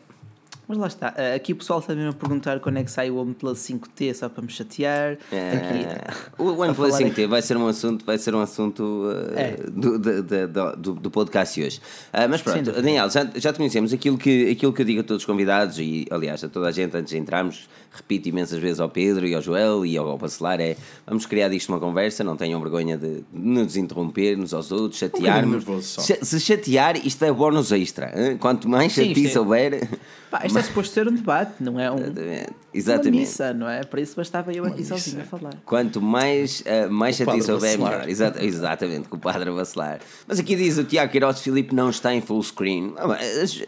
mas 0.69 0.77
lá 0.77 0.85
está. 0.85 1.15
Ah, 1.17 1.33
Aqui 1.33 1.51
o 1.51 1.55
pessoal 1.55 1.79
está 1.79 1.95
mesmo 1.95 2.11
a 2.11 2.13
perguntar 2.13 2.59
quando 2.59 2.77
é 2.77 2.83
que 2.83 2.91
sai 2.91 3.09
o 3.09 3.17
OnePlus 3.17 3.57
5T, 3.57 4.13
só 4.13 4.29
para 4.29 4.43
me 4.43 4.51
chatear. 4.51 5.17
É, 5.31 5.51
Aqui, 5.51 6.37
o 6.37 6.51
OnePlus 6.61 6.95
falar 6.95 7.09
5T 7.09 7.27
vai 7.27 7.41
ser 7.41 7.57
um 7.57 7.67
assunto, 7.67 8.05
vai 8.05 8.19
ser 8.19 8.35
um 8.35 8.39
assunto 8.39 8.83
uh, 8.83 9.33
É. 9.35 9.57
do, 9.67 9.97
do, 9.97 10.77
do, 10.77 10.93
do, 10.93 11.09
podcast 11.09 11.59
hoje. 11.59 11.81
Uh, 12.13 12.29
mas 12.29 12.43
pronto. 12.43 12.71
Daniel, 12.71 13.09
já, 13.09 13.27
já 13.35 13.51
te 13.51 13.57
conhecemos. 13.57 13.91
Aquilo 13.91 14.15
que, 14.15 14.51
aquilo 14.51 14.71
que 14.71 14.81
eu 14.81 14.85
digo 14.85 15.01
a 15.01 15.03
todos 15.03 15.23
os 15.23 15.25
convidados 15.25 15.79
e, 15.79 16.05
aliás, 16.11 16.43
a 16.43 16.47
toda 16.47 16.67
a 16.67 16.71
gente 16.71 16.95
antes 16.95 17.09
de 17.09 17.17
entrarmos, 17.17 17.67
repito 17.91 18.29
imensas 18.29 18.59
vezes 18.59 18.79
ao 18.79 18.89
Pedro 18.89 19.25
e 19.27 19.33
ao 19.35 19.41
Joel 19.41 19.85
e 19.85 19.97
ao, 19.97 20.17
Bacelar: 20.17 20.59
é 20.59 20.75
vamos 21.05 21.25
criar 21.25 21.49
disto 21.49 21.69
uma 21.69 21.79
conversa, 21.79 22.23
não 22.23 22.35
tenham 22.37 22.59
vergonha 22.61 22.97
de 22.97 23.23
nos 23.33 23.75
interromper 23.77 24.37
uns 24.37 24.53
aos 24.53 24.71
outros, 24.71 24.99
chatearmos. 24.99 25.51
nervoso 25.65 25.87
só. 25.87 26.01
Se, 26.01 26.39
chatear, 26.39 26.97
isto 27.05 27.23
é 27.25 27.31
bónus 27.31 27.71
extra. 27.71 28.11
hein? 28.15 28.37
Quanto 28.37 28.67
mais 28.69 28.91
chatice 28.93 29.25
isto 29.25 29.37
é- 29.37 29.39
houver. 29.41 29.89
Pá, 30.29 30.45
isto 30.45 30.59
é 30.59 30.61
suposto 30.61 30.93
ser 30.93 31.07
um 31.07 31.13
debate, 31.15 31.53
não 31.59 31.79
é 31.79 31.89
um, 31.89 31.95
Exatamente. 31.97 32.21
uma 32.49 32.55
Exatamente. 32.71 33.11
missa, 33.19 33.51
não 33.53 33.67
é? 33.67 33.83
Para 33.83 33.99
isso 33.99 34.15
bastava 34.15 34.53
eu 34.53 34.63
aqui 34.63 34.85
sozinho 34.85 35.21
a 35.21 35.25
falar. 35.25 35.53
Quanto 35.65 35.99
mais, 35.99 36.61
uh, 36.61 36.91
mais 36.91 37.15
chatice 37.15 37.51
houver, 37.51 37.77
melhor. 37.79 38.07
Exata- 38.07 38.45
exatamente, 38.45 39.09
com 39.09 39.17
o 39.17 39.19
padre 39.19 39.49
a 39.49 39.53
vacilar. 39.53 39.99
Mas 40.27 40.39
aqui 40.39 40.55
diz 40.55 40.77
o 40.77 40.83
Tiago 40.83 41.11
Queiroz 41.11 41.41
Filipe 41.41 41.73
não 41.73 41.89
está 41.89 42.13
em 42.13 42.21
full 42.21 42.43
screen. 42.43 42.93
Ah, 42.97 43.07
mas 43.07 43.63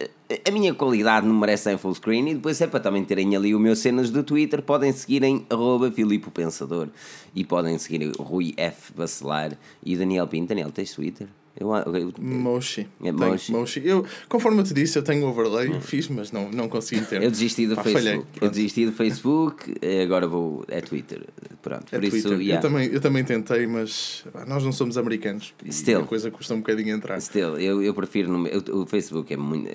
A 0.48 0.52
minha 0.52 0.74
qualidade 0.74 1.28
não 1.28 1.36
merece 1.36 1.72
em 1.72 1.78
full 1.78 1.94
screen. 1.96 2.30
E 2.30 2.36
depois 2.36 2.60
é 2.62 2.68
para 2.68 2.80
também 2.80 3.04
terem 3.04 3.36
ali 3.36 3.56
o 3.56 3.60
meu 3.60 3.76
cenas 3.76 4.10
do 4.10 4.24
Twitter. 4.24 4.62
Podem 4.62 4.92
seguir 4.94 5.24
em 5.24 5.46
arroba 5.50 5.92
Filipe 5.92 6.30
Pensador. 6.30 6.90
E 7.36 7.44
podem 7.44 7.78
seguir 7.78 8.12
Rui 8.18 8.54
F. 8.58 8.94
Vacilar 8.96 9.58
e 9.84 9.96
Daniel 9.96 10.28
Pinto. 10.28 10.50
Daniel, 10.50 10.72
tens 10.72 10.94
Twitter? 10.94 11.28
Eu, 11.62 11.96
eu, 11.96 12.13
Moshi. 12.20 12.88
É 13.03 13.12
Moshi. 13.12 13.51
Moshi. 13.51 13.82
Eu, 13.86 14.06
conforme 14.27 14.60
eu 14.60 14.63
te 14.63 14.74
disse, 14.74 14.98
eu 14.98 15.03
tenho 15.03 15.25
overlay, 15.27 15.70
fiz, 15.82 16.08
mas 16.08 16.32
não, 16.32 16.50
não 16.51 16.68
consegui 16.68 17.06
ter. 17.06 17.22
eu 17.22 17.30
desisti 17.32 17.68
do 17.68 17.75
Pá, 17.75 17.84
Facebook. 17.84 18.10
falhei. 18.12 18.25
Eu 18.41 18.50
desisti 18.50 18.86
do 18.86 18.91
Facebook. 18.91 19.75
eh, 19.82 20.03
Agora 20.03 20.27
vou. 20.27 20.65
É 20.68 20.82
Twitter. 20.82 21.22
Pronto. 21.62 21.86
É 21.91 21.98
Por 22.00 22.03
isso, 22.03 22.27
Twitter. 22.27 22.41
yeah. 22.41 22.56
eu, 22.58 22.62
também, 22.72 22.88
eu 22.91 23.00
também 23.01 23.24
tentei, 23.24 23.68
mas 23.68 24.24
nós 24.48 24.63
não 24.63 24.72
somos 24.72 24.98
americanos. 24.98 25.53
Still. 25.70 26.01
a 26.01 26.06
coisa 26.06 26.32
custa 26.32 26.53
um 26.53 26.58
bocadinho 26.58 26.96
entrar. 26.96 27.20
Still, 27.22 27.58
eu, 27.60 27.82
eu 27.84 27.94
prefiro. 27.94 28.32
No, 28.32 28.39
meu- 28.39 28.63
o 28.82 28.86
Facebook 28.86 29.32
é 29.34 29.38
muito. 29.38 29.70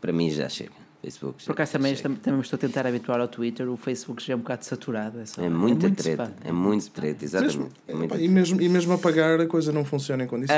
Para 0.00 0.12
mim 0.12 0.30
já 0.30 0.48
chega. 0.48 0.83
Facebook 1.04 1.36
já, 1.42 1.46
Por 1.46 1.52
acaso 1.52 1.72
também, 1.72 1.94
chega. 1.94 2.14
também 2.22 2.40
estou 2.40 2.56
a 2.56 2.60
tentar 2.60 2.86
habituar 2.86 3.20
ao 3.20 3.28
Twitter, 3.28 3.68
o 3.70 3.76
Facebook 3.76 4.22
já 4.22 4.32
é 4.32 4.36
um 4.36 4.40
bocado 4.40 4.64
saturado. 4.64 5.20
É, 5.20 5.26
só- 5.26 5.42
É 5.42 5.48
muita 5.48 5.86
muito 5.88 6.02
treta. 6.02 6.22
spam. 6.24 6.34
É 6.48 6.52
muito 6.52 6.90
treta, 6.90 7.24
exatamente. 7.24 7.56
Mesmo, 7.58 7.72
É 7.86 7.94
muita 7.94 8.14
pá, 8.14 8.20
e, 8.20 8.28
mesmo, 8.28 8.60
e 8.62 8.68
mesmo 8.68 8.92
a 8.94 8.98
pagar 8.98 9.40
a 9.40 9.46
coisa 9.46 9.72
não 9.72 9.84
funciona 9.84 10.24
em 10.24 10.26
condições. 10.26 10.56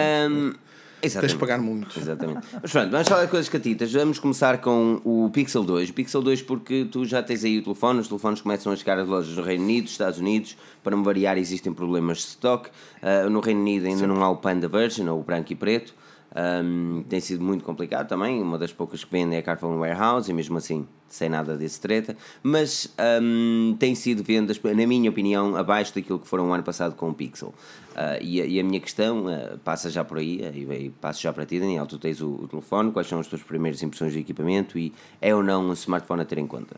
Tens 0.98 1.12
exatamente. 1.12 1.32
de 1.34 1.38
pagar 1.38 1.58
muito. 1.60 1.98
Exatamente. 2.00 2.46
Mas 2.62 2.72
pronto, 2.72 2.90
vamos 2.90 3.08
falar 3.08 3.24
de 3.26 3.30
coisas 3.30 3.48
catitas. 3.50 3.92
Vamos 3.92 4.18
começar 4.18 4.58
com 4.62 5.00
o 5.04 5.28
Pixel 5.30 5.62
2. 5.62 5.90
O 5.90 5.92
Pixel 5.92 6.22
2 6.22 6.40
porque 6.42 6.86
tu 6.90 7.04
já 7.04 7.22
tens 7.22 7.44
aí 7.44 7.58
o 7.58 7.62
telefone, 7.62 8.00
os 8.00 8.08
telefones 8.08 8.40
começam 8.40 8.72
a 8.72 8.76
chegar 8.76 8.98
às 8.98 9.06
lojas 9.06 9.34
do 9.34 9.42
Reino 9.42 9.62
Unido, 9.64 9.86
Estados 9.88 10.18
Unidos. 10.18 10.56
Para 10.82 10.96
me 10.96 11.04
variar, 11.04 11.36
existem 11.36 11.72
problemas 11.72 12.18
de 12.18 12.24
stock. 12.24 12.70
Ah, 13.02 13.28
no 13.28 13.40
Reino 13.40 13.60
Unido 13.60 13.86
ainda 13.86 14.06
não 14.06 14.22
há 14.24 14.30
o 14.30 14.36
Panda 14.38 14.68
Version, 14.68 15.06
ou 15.12 15.20
o 15.20 15.22
branco 15.22 15.52
e 15.52 15.54
preto. 15.54 15.94
Ahm, 16.36 17.02
tem 17.08 17.18
sido 17.18 17.42
muito 17.42 17.64
complicado 17.64 18.06
também. 18.06 18.42
Uma 18.42 18.58
das 18.58 18.70
poucas 18.70 19.02
que 19.02 19.10
vendem 19.10 19.36
é 19.36 19.40
a 19.40 19.42
Carphone 19.42 19.78
Warehouse, 19.78 20.30
e 20.30 20.34
mesmo 20.34 20.58
assim, 20.58 20.86
sem 21.08 21.30
nada 21.30 21.56
desse 21.56 21.80
treta. 21.80 22.14
Mas 22.42 22.92
ahm, 22.98 23.74
tem 23.78 23.94
sido 23.94 24.22
vendas, 24.22 24.60
na 24.62 24.86
minha 24.86 25.08
opinião, 25.08 25.56
abaixo 25.56 25.94
daquilo 25.94 26.18
que 26.18 26.28
foram 26.28 26.50
o 26.50 26.52
ano 26.52 26.62
passado 26.62 26.94
com 26.94 27.08
o 27.08 27.14
Pixel. 27.14 27.54
Ah, 27.98 28.18
e, 28.20 28.42
a, 28.42 28.44
e 28.44 28.60
a 28.60 28.62
minha 28.62 28.78
questão 28.78 29.26
ah, 29.26 29.56
passa 29.64 29.88
já 29.88 30.04
por 30.04 30.18
aí, 30.18 30.42
e, 30.54 30.84
e 30.84 30.90
passo 30.90 31.22
já 31.22 31.32
para 31.32 31.46
ti, 31.46 31.58
Daniel. 31.58 31.86
Tu 31.86 31.98
tens 31.98 32.20
o, 32.20 32.28
o 32.28 32.46
telefone, 32.46 32.92
quais 32.92 33.08
são 33.08 33.18
as 33.18 33.26
tuas 33.26 33.42
primeiras 33.42 33.82
impressões 33.82 34.12
de 34.12 34.18
equipamento 34.18 34.78
e 34.78 34.92
é 35.22 35.34
ou 35.34 35.42
não 35.42 35.70
um 35.70 35.72
smartphone 35.72 36.20
a 36.20 36.24
ter 36.26 36.36
em 36.36 36.46
conta? 36.46 36.76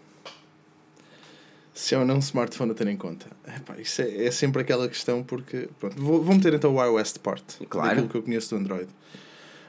Se 1.75 1.97
é 1.97 1.99
ou 1.99 2.05
não 2.05 2.17
um 2.17 2.21
smartphone 2.21 2.71
a 2.71 2.75
ter 2.75 2.87
em 2.87 2.97
conta. 2.97 3.27
Epá, 3.47 3.77
isso 3.79 4.03
é, 4.03 4.27
é 4.27 4.31
sempre 4.31 4.63
aquela 4.63 4.89
questão 4.89 5.25
porque. 5.25 5.69
Pronto, 5.81 6.01
vou, 6.01 6.23
vou 6.23 6.35
meter 6.37 6.55
então 6.55 6.77
o 6.77 6.85
iOS 6.85 7.15
de 7.15 7.19
parte. 7.19 7.67
Claro. 7.67 7.89
Daquilo 7.89 8.09
que 8.09 8.17
eu 8.17 8.23
conheço 8.23 8.51
do 8.51 8.61
Android. 8.61 8.89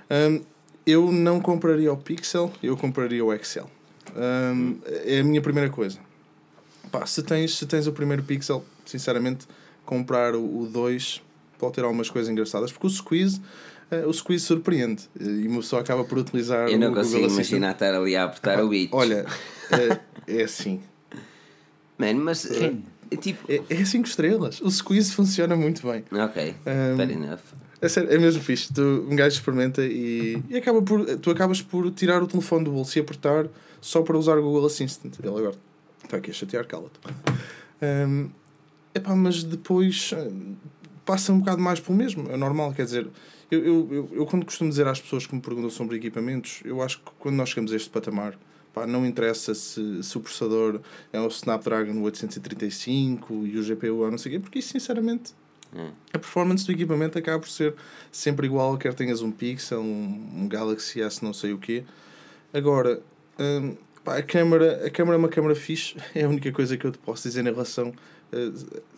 Hum, 0.09 0.41
eu 0.85 1.11
não 1.11 1.39
compraria 1.39 1.91
o 1.91 1.97
Pixel, 1.97 2.51
eu 2.63 2.75
compraria 2.75 3.23
o 3.23 3.33
Excel. 3.33 3.69
Hum, 4.15 4.77
é 4.85 5.19
a 5.19 5.23
minha 5.23 5.41
primeira 5.41 5.69
coisa. 5.69 5.99
Pá, 6.91 7.05
se, 7.05 7.21
tens, 7.21 7.55
se 7.57 7.65
tens 7.65 7.85
o 7.85 7.91
primeiro 7.91 8.23
Pixel, 8.23 8.65
sinceramente, 8.85 9.47
comprar 9.85 10.35
o, 10.35 10.61
o 10.61 10.65
2 10.65 11.21
pode 11.59 11.73
ter 11.73 11.83
algumas 11.83 12.09
coisas 12.09 12.31
engraçadas, 12.31 12.71
porque 12.71 12.87
o 12.87 12.89
Squeeze, 12.89 13.41
eh, 13.91 14.05
o 14.05 14.13
Squeeze 14.13 14.45
surpreende 14.45 15.03
e 15.19 15.45
uma 15.47 15.59
pessoa 15.59 15.81
acaba 15.81 16.05
por 16.05 16.17
utilizar 16.17 16.69
Eu 16.69 16.79
não 16.79 16.91
o 16.91 16.95
consigo 16.95 17.17
Google 17.17 17.33
imaginar 17.33 17.71
estar 17.73 17.93
ali 17.93 18.15
a 18.15 18.23
apertar 18.23 18.63
o 18.63 18.69
bit. 18.69 18.89
Olha, 18.93 19.25
é, 19.69 19.99
é 20.39 20.43
assim. 20.43 20.79
Mano, 21.97 22.21
mas. 22.23 22.49
É 23.11 23.15
tipo. 23.17 23.51
É, 23.51 23.61
é 23.69 23.85
5 23.85 24.07
estrelas. 24.07 24.61
O 24.61 24.71
Squeeze 24.71 25.11
funciona 25.11 25.55
muito 25.55 25.85
bem. 25.85 26.05
Ok, 26.11 26.55
Um, 26.65 26.97
fair 26.97 27.11
enough. 27.11 27.39
É, 27.81 27.87
sério, 27.87 28.11
é 28.11 28.17
mesmo 28.17 28.41
fixe. 28.41 28.73
Tu, 28.73 28.81
um 28.81 29.15
gajo 29.15 29.35
experimenta 29.35 29.85
e, 29.85 30.41
e 30.49 30.57
acaba 30.57 30.81
por, 30.81 31.05
tu 31.17 31.31
acabas 31.31 31.61
por 31.61 31.89
tirar 31.91 32.21
o 32.21 32.27
telefone 32.27 32.65
do 32.65 32.71
bolso 32.71 32.97
e 32.97 33.01
apertar 33.01 33.47
só 33.79 34.01
para 34.01 34.17
usar 34.17 34.37
o 34.37 34.41
Google 34.41 34.65
Assistant. 34.65 35.17
Ele 35.19 35.29
agora 35.29 35.55
está 36.03 36.17
aqui 36.17 36.31
a 36.31 36.33
chatear, 36.33 36.65
cala-te. 36.67 36.99
Um, 37.81 38.29
epá, 38.93 39.15
mas 39.15 39.43
depois 39.43 40.11
hum, 40.13 40.55
passa 41.05 41.31
um 41.31 41.39
bocado 41.39 41.61
mais 41.61 41.79
pelo 41.79 41.97
mesmo. 41.97 42.29
É 42.29 42.37
normal, 42.37 42.73
quer 42.73 42.85
dizer. 42.85 43.07
Eu, 43.49 43.65
eu, 43.65 43.87
eu, 43.91 44.09
eu 44.13 44.25
quando 44.27 44.45
costumo 44.45 44.69
dizer 44.69 44.85
às 44.85 45.01
pessoas 45.01 45.25
que 45.25 45.33
me 45.33 45.41
perguntam 45.41 45.71
sobre 45.71 45.97
equipamentos, 45.97 46.61
eu 46.63 46.83
acho 46.83 46.99
que 46.99 47.11
quando 47.17 47.35
nós 47.35 47.49
chegamos 47.49 47.71
a 47.73 47.75
este 47.75 47.89
patamar, 47.89 48.37
pá, 48.71 48.85
não 48.85 49.03
interessa 49.05 49.55
se, 49.55 50.03
se 50.03 50.17
o 50.17 50.19
processador 50.19 50.81
é 51.11 51.19
o 51.19 51.27
Snapdragon 51.29 51.99
835 52.01 53.47
e 53.47 53.57
o 53.57 53.63
GPU 53.63 54.11
não 54.11 54.19
sei 54.19 54.31
o 54.31 54.35
quê, 54.35 54.39
porque 54.39 54.59
isso 54.59 54.69
sinceramente 54.69 55.33
A 56.13 56.17
performance 56.17 56.65
do 56.65 56.71
equipamento 56.71 57.17
acaba 57.17 57.39
por 57.39 57.49
ser 57.49 57.75
sempre 58.11 58.47
igual, 58.47 58.77
quer 58.77 58.93
tenhas 58.93 59.21
um 59.21 59.31
Pixel, 59.31 59.81
um, 59.81 60.31
um 60.43 60.47
Galaxy 60.47 61.01
S, 61.01 61.23
não 61.23 61.31
sei 61.33 61.53
o 61.53 61.57
quê. 61.57 61.83
Agora, 62.51 63.01
hum, 63.39 63.75
pá, 64.03 64.17
a 64.17 64.23
câmera, 64.23 64.85
a 64.87 64.89
câmera 64.89 65.15
é 65.15 65.19
uma 65.19 65.29
câmera 65.29 65.55
fixe, 65.55 65.95
é 66.15 66.23
a 66.23 66.29
única 66.29 66.51
coisa 66.51 66.75
que 66.75 66.85
eu 66.85 66.91
te 66.91 66.97
posso 66.97 67.27
dizer 67.27 67.41
em 67.41 67.43
relação. 67.51 67.93
eh, 68.31 68.51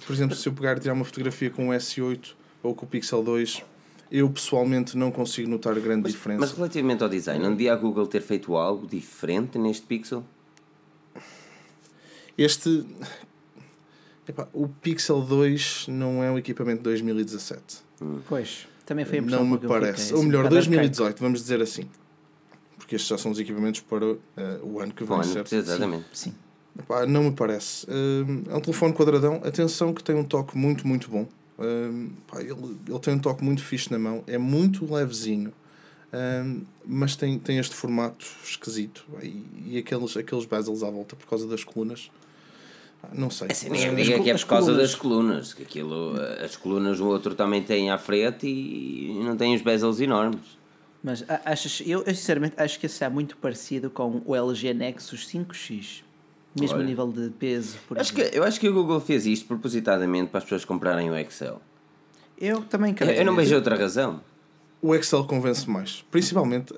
por 0.05 0.13
exemplo, 0.13 0.35
se 0.35 0.47
eu 0.47 0.53
pegar 0.53 0.77
e 0.77 0.79
tirar 0.79 0.93
uma 0.93 1.03
fotografia 1.05 1.49
com 1.49 1.69
o 1.69 1.71
S8 1.73 2.33
ou 2.63 2.73
com 2.73 2.85
o 2.85 2.89
Pixel 2.89 3.21
2, 3.21 3.63
eu 4.09 4.29
pessoalmente 4.29 4.97
não 4.97 5.11
consigo 5.11 5.49
notar 5.49 5.73
grande 5.75 6.03
Mas, 6.03 6.11
diferença. 6.13 6.39
mas 6.39 6.51
relativamente 6.51 7.03
ao 7.03 7.09
design, 7.09 7.43
não 7.43 7.51
devia 7.51 7.73
a 7.73 7.75
Google 7.75 8.07
ter 8.07 8.21
feito 8.21 8.55
algo 8.55 8.87
diferente 8.87 9.57
neste 9.57 9.85
Pixel? 9.85 10.23
Este. 12.37 12.85
Epá, 14.27 14.47
o 14.53 14.67
Pixel 14.67 15.21
2 15.21 15.87
não 15.89 16.23
é 16.23 16.31
um 16.31 16.37
equipamento 16.37 16.77
de 16.79 16.83
2017. 16.83 17.61
Pois, 18.27 18.67
também 18.85 19.05
foi 19.05 19.19
a 19.19 19.21
impressão 19.21 19.45
Não 19.45 19.51
me 19.51 19.67
parece. 19.67 20.03
fiquei, 20.03 20.17
Ou 20.17 20.23
melhor, 20.23 20.39
um 20.39 20.43
bocado 20.49 20.57
arcaico. 20.57 20.71
2018, 20.81 21.19
vamos 21.21 21.41
dizer 21.41 21.61
assim. 21.61 21.89
Porque 22.77 22.95
estes 22.95 23.09
já 23.09 23.17
são 23.17 23.31
os 23.31 23.39
equipamentos 23.39 23.81
para 23.81 24.05
eh, 24.37 24.59
o 24.63 24.79
ano 24.79 24.93
que 24.93 25.03
vem, 25.03 25.17
Bom, 25.17 25.23
certo? 25.23 25.53
exatamente. 25.53 26.05
Sim. 26.13 26.33
Epá, 26.77 27.05
não 27.05 27.25
me 27.25 27.31
parece. 27.31 27.85
Hum, 27.89 28.43
é 28.49 28.55
um 28.55 28.59
telefone 28.61 28.93
quadradão. 28.93 29.35
Atenção 29.43 29.93
que 29.93 30.03
tem 30.03 30.15
um 30.15 30.23
toque 30.23 30.57
muito, 30.57 30.87
muito 30.87 31.09
bom. 31.09 31.27
Hum, 31.59 32.09
pá, 32.27 32.41
ele, 32.41 32.77
ele 32.87 32.99
tem 32.99 33.13
um 33.13 33.19
toque 33.19 33.43
muito 33.43 33.63
fixe 33.63 33.91
na 33.91 33.99
mão. 33.99 34.23
É 34.25 34.37
muito 34.37 34.91
levezinho. 34.91 35.53
Hum, 36.13 36.61
mas 36.85 37.15
tem, 37.15 37.37
tem 37.39 37.59
este 37.59 37.75
formato 37.75 38.25
esquisito. 38.43 39.05
E, 39.21 39.45
e 39.67 39.77
aqueles, 39.77 40.17
aqueles 40.17 40.45
bezels 40.45 40.81
à 40.83 40.89
volta 40.89 41.15
por 41.15 41.27
causa 41.27 41.47
das 41.47 41.63
colunas. 41.63 42.09
Não 43.13 43.29
sei. 43.29 43.47
Assim, 43.51 43.69
ninguém 43.69 43.91
Hum, 43.91 43.95
diga 43.95 44.19
que 44.21 44.29
é 44.29 44.33
por 44.37 44.45
causa 44.45 44.67
colunas. 44.67 44.89
das 44.91 44.95
colunas, 44.99 45.53
que 45.53 45.63
aquilo, 45.63 46.15
eh, 46.19 46.45
as 46.45 46.55
colunas 46.55 46.99
o 46.99 47.07
outro 47.07 47.33
também 47.35 47.61
tem 47.61 47.89
à 47.89 47.97
frente 47.97 48.47
e 48.47 49.19
não 49.23 49.35
tem 49.35 49.53
os 49.55 49.61
bezels 49.61 49.99
enormes. 49.99 50.57
Mas 51.03 51.23
a- 51.27 51.41
achas, 51.45 51.81
eu, 51.85 52.01
eu 52.03 52.13
sinceramente 52.15 52.53
acho 52.57 52.79
que 52.79 52.85
esse 52.85 52.95
está 52.95 53.09
muito 53.09 53.35
parecido 53.37 53.89
com 53.89 54.21
o 54.25 54.35
LG 54.35 54.73
Nexus 54.73 55.27
5X. 55.27 56.03
Mesmo 56.57 56.75
Olha. 56.75 56.83
a 56.83 56.87
nível 56.87 57.07
de 57.11 57.29
peso, 57.31 57.77
por 57.87 57.97
Acho 57.97 58.13
que, 58.13 58.29
eu 58.33 58.43
acho 58.43 58.59
que 58.59 58.67
o 58.69 58.73
Google 58.73 58.99
fez 58.99 59.25
isto 59.25 59.45
propositadamente 59.47 60.29
para 60.29 60.39
as 60.39 60.43
pessoas 60.43 60.65
comprarem 60.65 61.09
o 61.09 61.15
Excel. 61.17 61.61
Eu 62.37 62.61
também 62.63 62.91
Eu, 62.91 62.95
creio. 62.97 63.13
eu 63.19 63.25
não 63.25 63.35
vejo 63.35 63.55
outra 63.55 63.75
razão. 63.75 64.21
O 64.81 64.95
Excel 64.95 65.23
convence 65.25 65.69
mais. 65.69 66.03
Principalmente, 66.09 66.73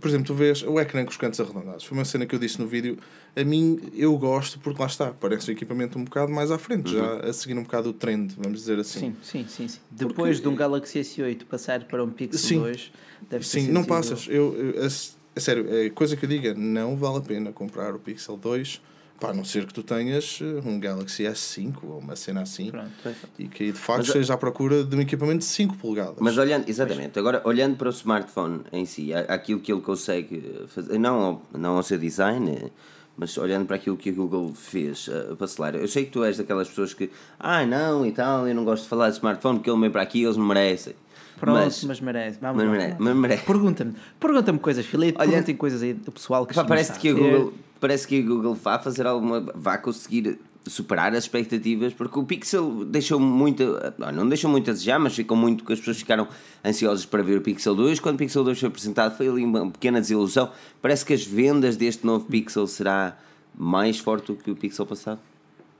por 0.00 0.08
exemplo, 0.08 0.26
tu 0.26 0.34
vês 0.34 0.62
o 0.62 0.80
ecrã 0.80 1.04
com 1.04 1.10
os 1.10 1.16
cantos 1.16 1.40
arredondados. 1.40 1.84
Foi 1.84 1.96
uma 1.96 2.04
cena 2.04 2.26
que 2.26 2.34
eu 2.34 2.38
disse 2.38 2.60
no 2.60 2.66
vídeo. 2.66 2.98
A 3.34 3.44
mim, 3.44 3.80
eu 3.94 4.16
gosto 4.18 4.58
porque 4.58 4.80
lá 4.80 4.86
está. 4.86 5.12
Parece 5.12 5.50
o 5.50 5.52
equipamento 5.52 5.98
um 5.98 6.04
bocado 6.04 6.32
mais 6.32 6.50
à 6.50 6.58
frente, 6.58 6.92
já 6.92 7.20
a 7.20 7.32
seguir 7.32 7.56
um 7.56 7.62
bocado 7.62 7.90
o 7.90 7.92
trend, 7.92 8.34
vamos 8.36 8.60
dizer 8.60 8.78
assim. 8.78 8.98
Sim, 9.00 9.16
sim, 9.22 9.46
sim. 9.48 9.68
sim. 9.68 9.78
Depois 9.90 10.40
de 10.40 10.48
um 10.48 10.56
Galaxy 10.56 11.00
S8 11.00 11.44
passar 11.44 11.84
para 11.84 12.02
um 12.02 12.10
Pixel 12.10 12.38
Sim. 12.38 12.58
2, 12.60 12.92
deve 13.30 13.46
Sim, 13.46 13.68
não 13.68 13.84
passas. 13.84 14.26
Eu, 14.28 14.54
eu, 14.56 14.82
a, 14.82 14.86
a 14.86 15.40
sério, 15.40 15.66
é 15.72 15.90
coisa 15.90 16.16
que 16.16 16.24
eu 16.24 16.28
diga, 16.28 16.54
não 16.54 16.96
vale 16.96 17.18
a 17.18 17.20
pena 17.20 17.52
comprar 17.52 17.94
o 17.94 17.98
Pixel 17.98 18.36
2, 18.36 18.80
pá, 19.18 19.30
a 19.30 19.34
não 19.34 19.44
ser 19.44 19.66
que 19.66 19.72
tu 19.74 19.82
tenhas 19.82 20.38
eh, 20.42 20.60
um 20.68 20.78
Galaxy 20.78 21.24
S5 21.24 21.74
ou 21.82 21.98
uma 21.98 22.16
cena 22.16 22.42
assim 22.42 22.70
Pronto. 22.70 22.90
e 23.38 23.48
que 23.48 23.64
aí 23.64 23.72
de 23.72 23.78
facto 23.78 23.98
Mas, 24.00 24.06
esteja 24.08 24.34
à 24.34 24.36
procura 24.36 24.84
de 24.84 24.96
um 24.96 25.00
equipamento 25.00 25.38
de 25.38 25.44
5 25.44 25.76
polegadas. 25.76 26.16
Mas 26.20 26.36
olhando, 26.38 26.68
exatamente, 26.68 27.18
agora 27.18 27.40
olhando 27.44 27.76
para 27.76 27.88
o 27.88 27.90
smartphone 27.92 28.62
em 28.72 28.84
si, 28.86 29.12
aquilo 29.14 29.60
que 29.60 29.72
ele 29.72 29.80
consegue 29.80 30.64
fazer, 30.68 30.98
não 30.98 31.20
ao, 31.20 31.42
não 31.52 31.76
ao 31.76 31.82
seu 31.82 31.98
design, 31.98 32.70
mas 33.16 33.36
olhando 33.38 33.66
para 33.66 33.76
aquilo 33.76 33.96
que 33.96 34.10
a 34.10 34.12
Google 34.12 34.52
fez 34.54 35.08
eh, 35.10 35.34
para 35.34 35.44
acelerar, 35.44 35.80
eu 35.80 35.88
sei 35.88 36.04
que 36.04 36.10
tu 36.10 36.22
és 36.22 36.36
daquelas 36.36 36.68
pessoas 36.68 36.92
que, 36.94 37.10
ah 37.38 37.64
não 37.64 38.04
e 38.06 38.12
tal, 38.12 38.46
eu 38.46 38.54
não 38.54 38.64
gosto 38.64 38.82
de 38.84 38.88
falar 38.88 39.08
de 39.10 39.16
smartphone 39.16 39.58
porque 39.58 39.70
ele 39.70 39.80
vem 39.80 39.90
para 39.90 40.02
aqui, 40.02 40.22
eles 40.22 40.36
não 40.36 40.44
merecem. 40.46 40.94
Pronto, 41.38 41.54
mas, 41.58 41.84
mas, 41.84 42.00
merece. 42.00 42.38
Vamos 42.40 42.62
mas 42.64 42.70
merece, 42.70 43.02
merece. 43.02 43.44
Pergunta-me. 43.44 43.94
Pergunta-me 44.18 44.58
coisas, 44.58 44.86
Filipe. 44.86 45.18
Olha- 45.20 45.28
Perguntem 45.30 45.54
coisas 45.54 45.82
aí 45.82 45.92
do 45.92 46.10
pessoal 46.10 46.46
que 46.46 46.54
Pá, 46.54 46.64
parece 46.64 46.98
que 46.98 47.10
a. 47.10 47.12
Google 47.12 47.52
parece 47.80 48.06
que 48.06 48.18
a 48.18 48.22
Google 48.22 48.54
vá 48.54 48.78
fazer 48.78 49.06
alguma 49.06 49.40
vá 49.54 49.78
conseguir 49.78 50.38
superar 50.66 51.14
as 51.14 51.24
expectativas 51.24 51.94
porque 51.94 52.18
o 52.18 52.24
Pixel 52.24 52.84
deixou 52.84 53.20
muito 53.20 53.78
não, 53.96 54.10
não 54.10 54.28
deixou 54.28 54.50
muito 54.50 54.68
a 54.70 54.72
desejar 54.72 54.98
mas 54.98 55.14
ficou 55.14 55.36
muito 55.36 55.64
que 55.64 55.72
as 55.72 55.78
pessoas 55.78 55.98
ficaram 55.98 56.26
ansiosas 56.64 57.06
para 57.06 57.22
ver 57.22 57.38
o 57.38 57.40
Pixel 57.40 57.74
2 57.74 58.00
quando 58.00 58.16
o 58.16 58.18
Pixel 58.18 58.42
2 58.42 58.58
foi 58.58 58.68
apresentado 58.68 59.16
foi 59.16 59.28
ali 59.28 59.44
uma 59.44 59.70
pequena 59.70 60.00
desilusão 60.00 60.50
parece 60.82 61.04
que 61.04 61.12
as 61.12 61.24
vendas 61.24 61.76
deste 61.76 62.04
novo 62.04 62.24
Pixel 62.26 62.66
será 62.66 63.16
mais 63.54 63.98
forte 63.98 64.26
do 64.32 64.36
que 64.36 64.50
o 64.50 64.56
Pixel 64.56 64.84
passado 64.86 65.20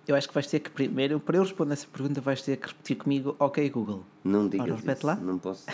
Eu 0.07 0.15
acho 0.15 0.29
que 0.29 0.35
vais 0.35 0.47
ter 0.47 0.61
que 0.61 0.71
primeiro, 0.71 1.19
para 1.19 1.37
eu 1.37 1.43
responder 1.43 1.73
essa 1.73 1.87
pergunta, 1.93 2.21
vais 2.21 2.41
ter 2.41 2.57
que 2.57 2.69
repetir 2.69 2.97
comigo, 2.97 3.35
ok, 3.41 3.69
Google. 3.71 4.05
não 4.23 4.49
digas 4.49 4.69
Ora, 4.69 4.77
repete 4.77 4.99
isso, 4.99 5.07
lá. 5.09 5.17
não 5.17 5.37
posso 5.37 5.65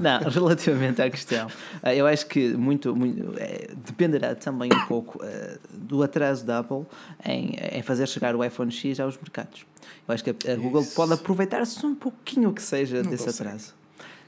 Não, 0.00 0.20
relativamente 0.30 1.02
à 1.02 1.10
questão, 1.10 1.48
eh, 1.82 1.96
eu 1.96 2.06
acho 2.06 2.26
que 2.26 2.54
muito, 2.56 2.94
muito 2.94 3.34
eh, 3.38 3.68
dependerá 3.84 4.34
também 4.34 4.70
um 4.72 4.86
pouco 4.86 5.20
eh, 5.24 5.58
do 5.72 6.02
atraso 6.02 6.44
da 6.44 6.60
Apple 6.60 6.84
em, 7.24 7.56
em 7.72 7.82
fazer 7.82 8.06
chegar 8.06 8.36
o 8.36 8.44
iPhone 8.44 8.70
X 8.70 9.00
aos 9.00 9.16
mercados. 9.16 9.66
Eu 10.06 10.14
acho 10.14 10.24
que 10.24 10.30
a, 10.30 10.52
a 10.52 10.56
Google 10.56 10.84
pode 10.94 11.12
aproveitar-se 11.12 11.84
um 11.84 11.94
pouquinho 11.94 12.52
que 12.52 12.62
seja 12.62 13.02
desse 13.02 13.24
consegue. 13.24 13.48
atraso. 13.48 13.77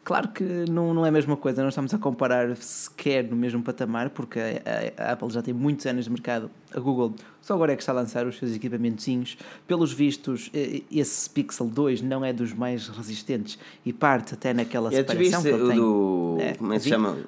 Claro 0.03 0.29
que 0.29 0.43
não, 0.43 0.95
não 0.95 1.05
é 1.05 1.11
a 1.11 1.13
mesma 1.13 1.37
coisa, 1.37 1.61
não 1.61 1.69
estamos 1.69 1.93
a 1.93 1.99
comparar 1.99 2.57
sequer 2.57 3.23
no 3.25 3.37
mesmo 3.37 3.63
patamar, 3.63 4.09
porque 4.11 4.41
a, 4.41 5.05
a- 5.09 5.13
Apple 5.13 5.29
já 5.31 5.43
tem 5.43 5.53
muitos 5.53 5.85
anos 5.87 6.05
de 6.07 6.11
mercado, 6.11 6.51
a 6.75 6.81
Google 6.81 7.15
só 7.43 7.55
agora 7.55 7.73
é 7.73 7.77
que 7.77 7.83
está 7.83 7.93
a 7.93 7.95
lançar 7.97 8.27
os 8.27 8.39
seus 8.39 8.55
equipamentozinhos. 8.55 9.37
Pelos 9.67 9.93
vistos, 9.93 10.51
eh, 10.55 10.83
esse 10.91 11.29
Pixel 11.29 11.67
2 11.67 12.01
não 12.01 12.25
é 12.25 12.33
dos 12.33 12.53
mais 12.55 12.89
resistentes 12.89 13.59
e 13.85 13.93
parte 13.93 14.33
até 14.35 14.55
naquela 14.55 14.91
separação 14.91 15.43
que 15.43 15.49
ele 15.49 15.69
tem. 15.69 15.77
do 15.77 16.37
É, 16.41 16.55
como 16.55 16.73
é 16.73 16.77
que 16.77 16.83
se 16.83 16.89
chama 16.89 17.19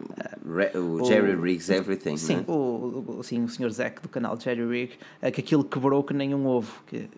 Re- 0.44 0.78
o 0.78 1.04
Jerry 1.04 1.34
Riggs 1.36 1.70
Everything 1.70 2.16
Sim, 2.16 2.44
não 2.48 2.54
é? 2.54 2.56
o, 2.58 3.22
sim, 3.22 3.44
o 3.44 3.48
Sr. 3.48 3.70
Zack 3.70 4.00
do 4.02 4.08
canal 4.08 4.38
Jerry 4.40 4.66
Rig, 4.66 4.92
é 5.20 5.30
que 5.30 5.40
aquilo 5.42 5.62
quebrou 5.62 6.02
que 6.02 6.14
nem 6.14 6.34
um 6.34 6.46
ovo. 6.46 6.72
Que, 6.86 7.08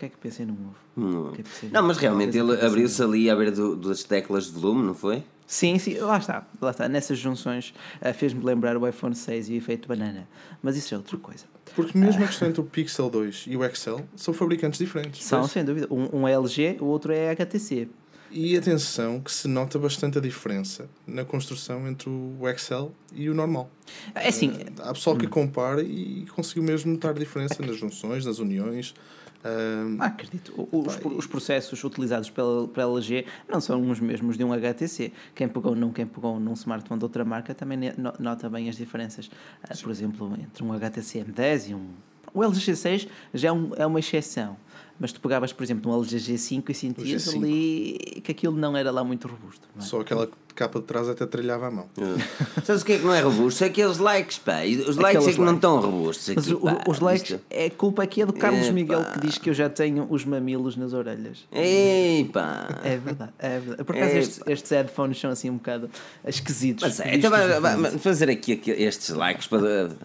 o 0.00 0.02
que 0.02 0.06
é 0.06 0.08
que 0.08 0.16
pensei 0.16 0.46
num 0.46 0.54
ovo? 0.54 0.74
Não. 0.96 1.28
É 1.28 1.36
que 1.36 1.42
pensei 1.42 1.68
Não, 1.70 1.82
mas 1.82 1.98
realmente 1.98 2.36
ele 2.38 2.52
abriu-se 2.64 3.02
ali 3.02 3.28
à 3.28 3.36
beira 3.36 3.52
do- 3.52 3.76
das 3.76 4.02
teclas 4.02 4.46
de 4.46 4.52
volume, 4.58 4.86
não 4.86 4.94
foi? 4.94 5.22
Sim, 5.46 5.78
sim, 5.78 5.98
lá 5.98 6.16
está, 6.18 6.46
lá 6.60 6.70
está. 6.70 6.88
Nessas 6.88 7.18
junções 7.18 7.74
eh, 8.00 8.12
fez-me 8.12 8.42
lembrar 8.44 8.76
o 8.76 8.86
iPhone 8.88 9.14
6 9.14 9.48
e 9.48 9.54
o 9.54 9.56
efeito 9.56 9.88
banana. 9.88 10.28
Mas 10.62 10.76
isso 10.76 10.94
é 10.94 10.96
outra 10.96 11.16
coisa. 11.18 11.44
Porque 11.74 11.96
mesmo 11.98 12.22
a 12.24 12.26
questão 12.26 12.48
entre 12.48 12.60
o 12.60 12.64
Pixel 12.64 13.10
2 13.10 13.44
e 13.48 13.56
o 13.56 13.64
Excel 13.64 14.06
são 14.16 14.32
fabricantes 14.32 14.78
diferentes. 14.78 15.22
São, 15.24 15.40
pois? 15.40 15.52
sem 15.52 15.64
dúvida. 15.64 15.86
Um, 15.90 16.20
um 16.20 16.28
é 16.28 16.32
LG, 16.32 16.78
o 16.80 16.86
outro 16.86 17.12
é 17.12 17.30
HTC. 17.30 17.88
E 18.32 18.56
atenção 18.56 19.18
que 19.20 19.32
se 19.32 19.48
nota 19.48 19.76
bastante 19.76 20.18
a 20.18 20.20
diferença 20.20 20.88
na 21.04 21.24
construção 21.24 21.88
entre 21.88 22.08
o 22.08 22.48
Excel 22.48 22.92
e 23.12 23.28
o 23.28 23.34
normal. 23.34 23.68
É 24.14 24.28
assim, 24.28 24.52
Há 24.78 24.92
pessoal 24.92 25.16
que 25.16 25.26
compara 25.26 25.82
e 25.82 26.26
conseguiu 26.36 26.62
mesmo 26.62 26.92
notar 26.92 27.10
a 27.10 27.18
diferença 27.18 27.56
nas 27.60 27.76
junções, 27.76 28.24
nas 28.24 28.38
uniões. 28.38 28.94
Ahm, 29.44 29.96
Ah, 29.98 30.06
acredito. 30.06 30.68
Os, 30.70 30.98
os 31.04 31.26
processos 31.26 31.82
utilizados 31.82 32.28
pela, 32.30 32.68
pela 32.68 32.92
LG 32.92 33.24
não 33.48 33.60
são 33.60 33.80
os 33.90 34.00
mesmos 34.00 34.36
de 34.36 34.44
um 34.44 34.52
HTC. 34.52 35.12
Quem 35.34 35.48
pegou 35.48 35.74
num, 35.74 35.92
quem 35.92 36.06
pegou 36.06 36.38
num 36.38 36.52
smartphone 36.52 36.98
de 36.98 37.04
outra 37.04 37.24
marca 37.24 37.54
também 37.54 37.78
nota 38.18 38.48
bem 38.50 38.68
as 38.68 38.76
diferenças. 38.76 39.30
Ah, 39.62 39.74
por 39.80 39.90
exemplo, 39.90 40.32
entre 40.40 40.62
um 40.62 40.72
HTC 40.72 41.24
M10 41.24 41.70
e 41.70 41.74
um 41.74 41.88
O 42.34 42.42
LG 42.44 42.72
G6 42.72 43.08
já 43.34 43.48
é, 43.48 43.52
um, 43.52 43.70
é 43.76 43.86
uma 43.86 43.98
exceção. 44.00 44.56
Mas 45.02 45.12
tu 45.12 45.20
pegavas, 45.22 45.50
por 45.50 45.64
exemplo, 45.64 45.90
um 45.90 45.98
LG 45.98 46.18
G5 46.18 46.62
e 46.68 46.74
sentias 46.74 47.24
G5. 47.24 47.36
ali 47.36 48.20
que 48.22 48.32
aquilo 48.32 48.54
não 48.54 48.76
era 48.76 48.90
lá 48.90 49.02
muito 49.02 49.26
robusto. 49.26 49.66
não 49.74 49.82
é? 49.82 49.86
Só 49.86 50.00
aquela 50.02 50.28
capa 50.54 50.78
de 50.78 50.84
trás 50.84 51.08
até 51.08 51.24
trilhava 51.24 51.68
a 51.68 51.70
mão. 51.70 51.86
Sabes 52.66 52.82
o 52.82 52.84
que 52.84 52.92
é 52.92 52.98
que 52.98 53.04
não 53.06 53.14
é 53.14 53.20
robusto? 53.22 53.60
São 53.60 53.68
aqueles 53.68 53.96
likes, 53.96 54.36
pá. 54.38 54.58
Os 54.86 54.96
likes 54.96 55.26
é 55.26 55.32
que 55.32 55.40
não 55.40 55.54
estão 55.54 55.80
robustos 55.80 56.28
aqui, 56.28 56.36
Mas 56.36 56.50
o- 56.50 56.60
pá. 56.60 56.84
os 56.86 57.00
likes, 57.00 57.30
Isto- 57.30 57.42
é 57.48 57.64
a 57.64 57.70
culpa 57.70 58.02
aqui 58.02 58.20
é 58.20 58.26
do 58.26 58.34
Carlos. 58.34 58.68
Miguel 58.68 59.02
que 59.14 59.20
diz 59.26 59.38
que 59.38 59.48
eu 59.48 59.54
já 59.54 59.70
tenho 59.70 60.06
os 60.10 60.26
mamilos 60.26 60.76
nas 60.76 60.92
orelhas. 60.92 61.46
Ei, 61.50 62.28
pá. 62.30 62.68
É 62.84 62.98
verdade, 62.98 63.32
é 63.38 63.58
verdade. 63.58 63.84
Por 63.84 63.96
acaso 63.96 64.16
estes, 64.16 64.40
estes 64.46 64.70
headphones 64.70 65.18
são 65.18 65.30
assim 65.30 65.48
um 65.48 65.54
bocado 65.56 65.88
esquisitos. 66.26 66.82
Mas 66.84 67.00
é, 67.00 67.14
então 67.16 67.30
vai- 67.30 67.58
vai 67.58 67.98
fazer 67.98 68.28
aqui, 68.28 68.52
aqui 68.52 68.70
estes 68.72 69.08
likes 69.14 69.46
para. 69.46 69.96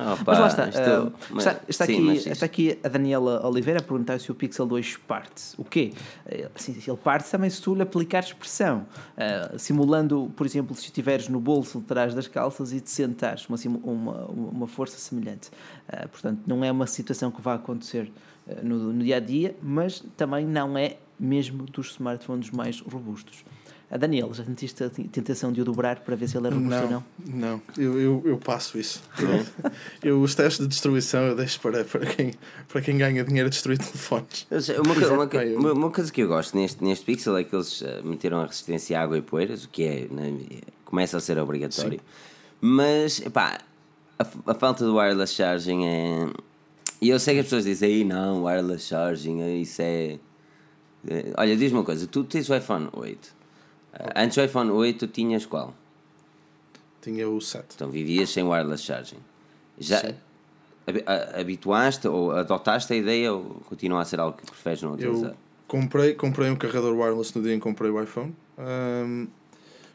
Oh, 0.00 0.24
pá, 0.24 0.32
Mas 0.32 0.38
lá 0.38 0.46
está. 0.46 0.64
ah, 0.64 1.12
mas- 1.30 1.44
está, 1.46 1.60
está 1.68 1.86
sim, 1.86 2.10
aqui, 2.18 2.28
está 2.30 2.46
aqui 2.46 2.78
a 2.84 2.88
Daniela 2.88 3.44
Oliveira 3.44 3.80
a 3.80 3.82
perguntar 3.82 4.20
se 4.20 4.30
o 4.30 4.34
Pixel 4.34 4.64
2 4.64 4.96
parte. 4.98 5.42
O 5.58 5.64
quê? 5.64 5.92
Eh, 6.26 6.48
Assim, 6.54 6.72
ele 6.86 6.96
parte 6.96 7.28
também 7.28 7.50
se 7.50 7.60
tu 7.60 7.74
lhe 7.74 7.82
aplicares 7.82 8.32
pressão. 8.32 8.86
Ah, 9.16 9.54
simulando, 9.58 10.30
por 10.36 10.46
exemplo, 10.46 10.72
se 10.76 10.84
estiveres 10.84 11.28
no 11.28 11.40
bolso 11.40 11.80
de 11.80 11.84
trás 11.84 12.14
das 12.14 12.28
calças 12.28 12.72
e 12.72 12.80
te 12.80 12.90
sentares, 12.90 13.46
uma, 13.48 13.58
uma, 13.82 14.24
uma 14.26 14.66
força 14.68 14.96
semelhante. 14.98 15.50
Ah, 15.88 16.06
portanto, 16.06 16.42
não 16.46 16.64
é 16.64 16.70
uma 16.70 16.86
situação 16.86 17.30
que 17.32 17.40
vai 17.42 17.56
acontecer 17.56 18.12
ah, 18.48 18.54
no, 18.62 18.92
no 18.92 19.02
dia 19.02 19.16
a 19.16 19.20
dia, 19.20 19.56
mas 19.60 20.04
também 20.16 20.46
não 20.46 20.78
é 20.78 20.96
mesmo 21.18 21.64
dos 21.64 21.90
smartphones 21.90 22.50
mais 22.52 22.80
robustos. 22.80 23.44
A 23.90 23.96
Daniela, 23.96 24.34
já 24.34 24.44
sentiste 24.44 24.84
a 24.84 24.90
tentação 24.90 25.50
de 25.50 25.62
o 25.62 25.64
dobrar 25.64 26.00
para 26.00 26.14
ver 26.14 26.28
se 26.28 26.36
ele 26.36 26.46
é 26.48 26.50
robusto 26.50 26.82
ou 26.84 26.90
Não, 26.90 27.02
não? 27.26 27.34
não, 27.34 27.62
eu, 27.78 27.98
eu, 27.98 28.22
eu 28.26 28.36
passo 28.36 28.78
isso. 28.78 29.02
Eu, 30.02 30.20
os 30.20 30.34
testes 30.34 30.60
de 30.60 30.66
destruição 30.68 31.22
eu 31.22 31.34
deixo 31.34 31.58
para, 31.60 31.84
para, 31.84 32.04
quem, 32.04 32.34
para 32.68 32.82
quem 32.82 32.98
ganha 32.98 33.24
dinheiro 33.24 33.46
a 33.46 33.50
destruir 33.50 33.78
telefones. 33.78 34.46
Uma, 34.78 34.94
coisa- 34.94 35.14
uma, 35.14 35.26
uma- 35.58 35.72
uma 35.72 35.90
coisa 35.90 36.12
que 36.12 36.20
eu 36.22 36.28
gosto 36.28 36.54
neste, 36.54 36.84
neste 36.84 37.02
Pixel 37.06 37.34
é 37.38 37.44
que 37.44 37.56
eles 37.56 37.80
eh, 37.80 38.02
meteram 38.04 38.40
a 38.40 38.46
resistência 38.46 38.98
à 39.00 39.02
água 39.02 39.16
e 39.16 39.22
poeiras, 39.22 39.64
o 39.64 39.68
que 39.70 39.82
é, 39.84 40.06
né, 40.10 40.34
começa 40.84 41.16
a 41.16 41.20
ser 41.20 41.38
obrigatório. 41.38 41.98
Mas, 42.60 43.20
epá, 43.22 43.58
a, 44.18 44.26
a 44.50 44.54
falta 44.54 44.84
do 44.84 44.96
wireless 44.96 45.32
charging 45.34 45.86
é. 45.86 46.26
E 47.00 47.08
eu 47.08 47.18
sei 47.18 47.34
que 47.34 47.40
as 47.40 47.46
pessoas 47.46 47.64
dizem, 47.64 47.88
aí 47.90 48.04
não, 48.04 48.44
wireless 48.44 48.84
charging, 48.86 49.40
eh, 49.40 49.56
isso 49.56 49.80
é. 49.80 50.18
é-" 51.08 51.32
Olha, 51.38 51.56
diz-me 51.56 51.78
uma 51.78 51.84
coisa, 51.84 52.06
tu 52.06 52.22
tens 52.24 52.50
o 52.50 52.54
iPhone 52.54 52.88
8. 52.92 53.37
Eh, 53.94 54.12
Antes 54.24 54.36
do 54.36 54.44
iPhone 54.44 54.70
8 54.70 55.06
tu 55.06 55.12
tinhas 55.12 55.46
qual? 55.46 55.74
Tinha 57.02 57.28
o 57.28 57.40
7. 57.40 57.66
Então 57.74 57.90
vivias 57.90 58.30
sem 58.30 58.42
wireless 58.44 58.82
charging. 58.84 59.18
Já 59.78 60.00
a- 61.06 61.40
habituaste 61.40 62.08
ou 62.08 62.32
adotaste 62.32 62.92
a 62.92 62.96
ideia 62.96 63.32
ou 63.32 63.44
continua 63.66 64.02
a 64.02 64.04
ser 64.04 64.18
algo 64.20 64.36
que 64.36 64.44
preferes 64.46 64.82
não 64.82 64.92
utilizar? 64.94 65.30
Eu 65.30 65.36
comprei, 65.66 66.14
comprei 66.14 66.50
um 66.50 66.56
carregador 66.56 66.96
wireless 66.96 67.36
no 67.36 67.42
dia 67.42 67.54
em 67.54 67.58
que 67.58 67.62
comprei 67.64 67.90
o 67.90 68.02
iPhone. 68.02 68.34
Ahm, 68.58 69.26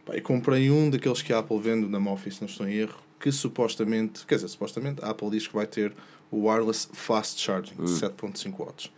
pá, 0.06 0.16
e 0.16 0.22
comprei 0.22 0.70
um 0.72 0.90
daqueles 0.90 1.22
que 1.22 1.34
a 1.34 1.40
Apple 1.40 1.60
vende 1.60 1.88
na 1.88 2.00
Office, 2.12 2.40
não 2.40 2.48
estou 2.48 2.68
em 2.68 2.74
erro, 2.76 2.98
que 3.20 3.32
supostamente, 3.32 4.26
quer 4.26 4.36
dizer, 4.36 4.48
supostamente 4.48 5.04
a 5.04 5.10
Apple 5.10 5.30
diz 5.32 5.48
que 5.48 5.54
vai 5.56 5.66
ter 5.68 5.94
o 6.32 6.48
wireless 6.48 6.88
fast 6.94 7.40
charging 7.42 7.76
de 7.76 7.92
7.5 7.92 8.54
watts. 8.60 8.92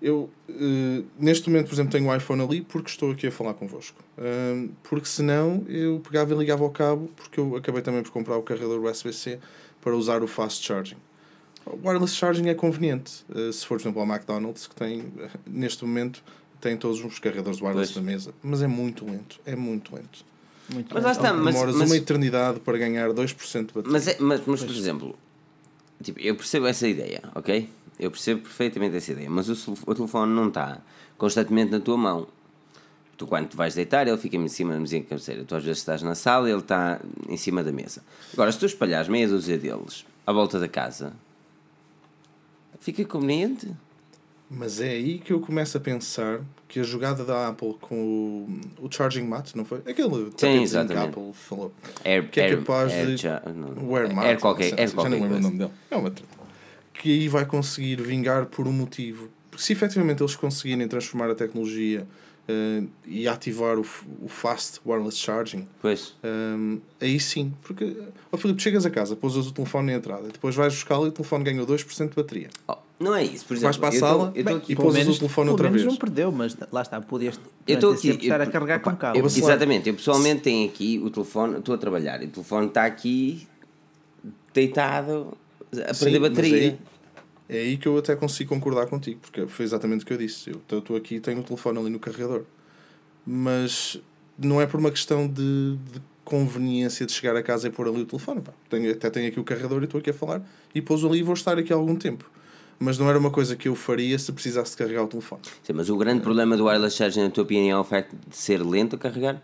Eu, 0.00 0.30
eh, 0.48 1.02
neste 1.18 1.50
momento, 1.50 1.66
por 1.68 1.74
exemplo, 1.74 1.90
tenho 1.92 2.08
o 2.08 2.14
iPhone 2.14 2.40
ali 2.42 2.60
porque 2.60 2.88
estou 2.88 3.10
aqui 3.10 3.26
a 3.26 3.32
falar 3.32 3.54
convosco. 3.54 3.96
Ahm, 4.16 4.68
porque 4.84 5.06
senão 5.06 5.64
eu 5.68 6.00
pegava 6.00 6.32
e 6.32 6.36
ligava 6.36 6.62
ao 6.62 6.70
cabo, 6.70 7.10
porque 7.16 7.40
eu 7.40 7.56
acabei 7.56 7.82
também 7.82 8.02
por 8.02 8.12
comprar 8.12 8.36
o 8.36 8.42
carregador 8.42 8.80
USB-C 8.84 9.38
para 9.80 9.96
usar 9.96 10.22
o 10.22 10.28
fast 10.28 10.64
charging. 10.64 10.96
O 11.66 11.86
wireless 11.86 12.14
charging 12.14 12.48
é 12.48 12.54
conveniente. 12.54 13.24
Uh, 13.28 13.52
se 13.52 13.66
for, 13.66 13.76
por 13.76 13.82
exemplo, 13.82 14.00
ao 14.00 14.06
McDonald's, 14.08 14.66
que 14.66 14.74
tem, 14.74 15.00
uh, 15.00 15.28
neste 15.46 15.84
momento, 15.84 16.22
tem 16.60 16.76
todos 16.76 17.04
os 17.04 17.18
carregadores 17.18 17.60
wireless 17.60 17.92
Pois. 17.92 18.04
na 18.04 18.10
mesa. 18.12 18.32
Mas 18.42 18.62
é 18.62 18.66
muito 18.66 19.04
lento. 19.04 19.40
É 19.44 19.54
muito 19.56 19.94
lento. 19.94 20.24
Muito 20.72 20.94
Mas 20.94 21.02
lá 21.04 21.12
está, 21.12 21.32
mas, 21.32 21.54
Demoras 21.54 21.76
mas, 21.76 21.88
uma 21.90 21.96
eternidade 21.96 22.60
para 22.60 22.76
ganhar 22.78 23.10
2% 23.10 23.66
de 23.66 23.72
bateria. 23.72 23.90
mas, 23.92 24.06
é- 24.06 24.16
mas, 24.20 24.42
mas, 24.46 24.62
por 24.62 24.74
exemplo, 24.74 25.18
tipo, 26.02 26.20
eu 26.20 26.34
percebo 26.36 26.66
essa 26.66 26.86
ideia, 26.86 27.22
ok? 27.34 27.68
Eu 27.98 28.10
percebo 28.10 28.42
perfeitamente 28.42 28.96
essa 28.96 29.12
ideia, 29.12 29.28
mas 29.28 29.48
o, 29.48 29.94
telefone 29.94 30.32
não 30.32 30.48
está 30.48 30.78
constantemente 31.16 31.72
na 31.72 31.80
tua 31.80 31.96
mão. 31.96 32.28
Tu, 33.16 33.26
quando 33.26 33.48
te 33.48 33.56
vais 33.56 33.74
deitar, 33.74 34.06
ele 34.06 34.16
fica 34.16 34.36
em 34.36 34.46
cima 34.46 34.72
da 34.74 34.78
mesinha 34.78 35.02
de 35.02 35.08
cabeceira. 35.08 35.42
Tu, 35.44 35.52
às 35.54 35.64
vezes, 35.64 35.78
estás 35.78 36.02
na 36.02 36.14
sala 36.14 36.48
e 36.48 36.52
ele 36.52 36.60
está 36.60 37.00
em 37.28 37.36
cima 37.36 37.64
da 37.64 37.72
mesa. 37.72 38.04
Agora, 38.32 38.52
se 38.52 38.58
tu 38.60 38.66
espalhares 38.66 39.08
meia 39.08 39.26
dúzia 39.26 39.58
deles 39.58 40.06
à 40.24 40.32
volta 40.32 40.60
da 40.60 40.68
casa, 40.68 41.12
fica 42.78 43.04
conveniente. 43.04 43.68
Mas 44.50 44.80
é 44.80 44.90
aí 44.90 45.18
que 45.18 45.32
eu 45.32 45.40
começo 45.40 45.76
a 45.76 45.80
pensar 45.80 46.40
que 46.68 46.80
a 46.80 46.82
jogada 46.82 47.24
da 47.24 47.48
Apple 47.48 47.74
com 47.80 48.48
o, 48.80 48.86
o 48.86 48.90
Charging 48.90 49.24
Mat, 49.26 49.54
não 49.54 49.64
foi? 49.64 49.78
Aquele 49.78 50.30
tapetezinho 50.30 50.86
que 50.86 50.92
a. 50.94 51.02
Apple 51.02 51.32
falou. 51.34 51.72
Air, 52.04 52.30
Que 52.30 52.40
é 52.40 52.44
air- 52.44 52.58
capaz 52.58 52.92
air 52.92 53.06
de- 53.08 53.18
cha- 53.18 53.42
não, 53.54 53.88
O 53.90 53.96
Air 53.96 54.14
Mat. 54.14 54.24
air 54.26 54.40
qualquer, 54.40 54.70
não 54.70 54.76
sei, 54.76 54.78
air 54.78 54.88
já 54.88 54.94
qualquer 54.94 55.10
não 55.10 55.20
lembro 55.22 55.36
o 55.36 55.40
nome 55.40 55.58
dele. 55.58 55.70
É 55.90 55.96
uma 55.96 56.10
treta. 56.10 56.37
Que 57.00 57.10
aí 57.12 57.28
vai 57.28 57.44
conseguir 57.46 58.00
vingar 58.02 58.46
por 58.46 58.66
um 58.66 58.72
motivo. 58.72 59.28
Porque 59.50 59.64
se 59.64 59.72
efetivamente 59.72 60.22
eles 60.22 60.34
conseguirem 60.36 60.86
transformar 60.88 61.30
a 61.30 61.34
tecnologia 61.34 62.06
eh, 62.48 62.82
e 63.06 63.28
ativar 63.28 63.78
o, 63.78 63.84
o 64.22 64.28
Fast 64.28 64.80
Wireless 64.84 65.16
Charging, 65.18 65.66
Pois. 65.80 66.14
Hum, 66.24 66.80
aí 67.00 67.20
sim, 67.20 67.52
porque 67.62 67.96
ó 68.32 68.36
Filipe, 68.36 68.62
chegas 68.62 68.84
a 68.86 68.90
casa, 68.90 69.14
pousas 69.16 69.46
o 69.46 69.52
telefone 69.52 69.92
na 69.92 69.98
entrada, 69.98 70.28
depois 70.32 70.54
vais 70.54 70.72
buscá-lo 70.74 71.06
e 71.06 71.08
o 71.08 71.12
telefone 71.12 71.44
ganhou 71.44 71.66
2% 71.66 72.08
de 72.10 72.14
bateria. 72.16 72.48
Oh, 72.66 72.76
não 72.98 73.14
é 73.14 73.22
isso, 73.22 73.44
por 73.46 73.56
Vais 73.58 73.76
exemplo. 73.76 73.80
para 73.80 73.88
a 73.96 74.00
sala 74.00 74.26
tô 74.34 74.42
bem, 74.42 74.62
e 74.68 74.74
pousas 74.76 75.00
menos- 75.02 75.16
o 75.16 75.18
telefone 75.20 75.50
outra 75.50 75.64
menos 75.68 75.82
vez. 75.82 75.92
não 75.92 75.98
perdeu, 76.00 76.32
mas 76.32 76.56
lá 76.72 76.82
está, 76.82 77.00
podias 77.00 77.38
Eu 77.66 77.74
estou 77.74 77.92
aqui. 77.92 78.08
estar 78.10 78.40
eu- 78.40 78.42
a 78.42 78.46
carregar 78.50 78.80
com 78.80 78.90
opa, 78.90 78.98
cabo. 78.98 79.18
eu- 79.18 79.22
Vou 79.22 79.30
falar- 79.30 79.52
exatamente, 79.52 79.88
eu 79.88 79.94
pessoalmente 79.94 80.40
tenho 80.42 80.68
aqui 80.68 80.98
o 81.04 81.10
telefone, 81.10 81.58
estou 81.58 81.74
a 81.74 81.78
trabalhar 81.78 82.22
e 82.22 82.26
o 82.26 82.30
telefone 82.30 82.66
está 82.68 82.84
aqui 82.86 83.46
deitado 84.54 85.36
a 85.88 85.94
Sim, 85.94 86.18
bateria. 86.18 86.56
aí- 86.56 86.78
É 87.50 87.58
aí 87.60 87.76
que 87.78 87.88
eu 87.88 87.96
até 87.96 88.14
consigo 88.14 88.50
concordar 88.50 88.86
contigo, 88.86 89.20
porque 89.22 89.46
foi 89.46 89.64
exatamente 89.64 90.02
o 90.04 90.06
que 90.06 90.12
eu 90.12 90.18
disse. 90.18 90.50
Eu 90.68 90.78
estou 90.78 90.94
aqui 90.96 91.14
e 91.14 91.20
tenho 91.20 91.40
o 91.40 91.42
telefone 91.42 91.78
ali 91.78 91.88
no 91.88 91.98
carregador. 91.98 92.42
Mas 93.26 93.98
não 94.38 94.60
é 94.60 94.66
por 94.66 94.78
uma 94.78 94.90
questão 94.90 95.26
de, 95.26 95.76
de 95.92 96.00
conveniência 96.24 97.06
de 97.06 97.12
chegar 97.12 97.34
a 97.36 97.42
casa 97.42 97.68
e 97.68 97.70
pôr 97.70 97.88
ali 97.88 98.02
o 98.02 98.06
telefone. 98.06 98.40
Pá. 98.42 98.52
Tenho, 98.68 98.90
até 98.92 99.08
tenho 99.10 99.28
aqui 99.28 99.40
o 99.40 99.44
carregador 99.44 99.80
e 99.80 99.84
estou 99.84 99.98
aqui 99.98 100.10
a 100.10 100.14
falar 100.14 100.42
e 100.74 100.80
pôs 100.82 101.04
ali 101.04 101.20
e 101.20 101.22
vou 101.22 101.34
estar 101.34 101.58
aqui 101.58 101.72
algum 101.72 101.96
tempo. 101.96 102.30
Mas 102.78 102.96
não 102.98 103.08
era 103.08 103.18
uma 103.18 103.30
coisa 103.30 103.56
que 103.56 103.66
eu 103.66 103.74
faria 103.74 104.18
se 104.18 104.30
precisasse 104.30 104.72
de 104.72 104.76
carregar 104.76 105.02
o 105.04 105.08
telefone. 105.08 105.40
Sim, 105.62 105.72
mas 105.72 105.90
o 105.90 105.96
grande 105.96 106.20
problema 106.20 106.56
do 106.56 106.66
wireless 106.66 106.96
charging, 106.96 107.22
na 107.22 107.30
tua 107.30 107.44
opinião, 107.44 107.78
é 107.78 107.80
o 107.80 107.84
facto 107.84 108.14
de 108.28 108.36
ser 108.36 108.62
lento 108.62 108.94
a 108.94 108.98
carregar? 108.98 109.42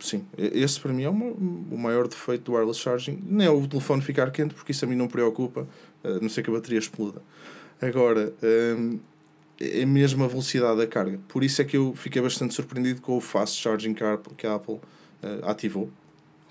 Sim, 0.00 0.24
e- 0.36 0.60
esse 0.62 0.80
para 0.80 0.92
mim 0.92 1.02
é 1.04 1.08
uma- 1.10 1.26
o 1.26 1.76
maior 1.78 2.08
defeito 2.08 2.44
do 2.44 2.52
wireless 2.54 2.80
charging. 2.80 3.22
Nem 3.24 3.46
é 3.46 3.50
o 3.50 3.66
telefone 3.68 4.00
ficar 4.02 4.30
quente, 4.30 4.54
porque 4.54 4.72
isso 4.72 4.84
a 4.84 4.88
mim 4.88 4.96
não 4.96 5.06
preocupa, 5.06 5.68
a 6.02 6.08
não 6.20 6.28
ser 6.28 6.42
que 6.42 6.50
a 6.50 6.52
bateria 6.54 6.78
exploda. 6.78 7.22
Agora, 7.80 8.32
hum, 8.42 8.98
é 9.60 9.84
mesmo 9.84 10.24
a 10.24 10.26
velocidade 10.26 10.78
da 10.78 10.86
carga. 10.86 11.18
Por 11.28 11.44
isso 11.44 11.60
é 11.60 11.64
que 11.64 11.76
eu 11.76 11.94
fiquei 11.94 12.20
bastante 12.22 12.54
surpreendido 12.54 13.00
com 13.02 13.16
o 13.16 13.20
fast 13.20 13.60
charging 13.60 13.92
que 13.94 14.02
a 14.02 14.14
Apple, 14.14 14.34
que 14.34 14.46
a 14.46 14.54
Apple 14.54 14.78
eh, 15.22 15.40
ativou. 15.42 15.90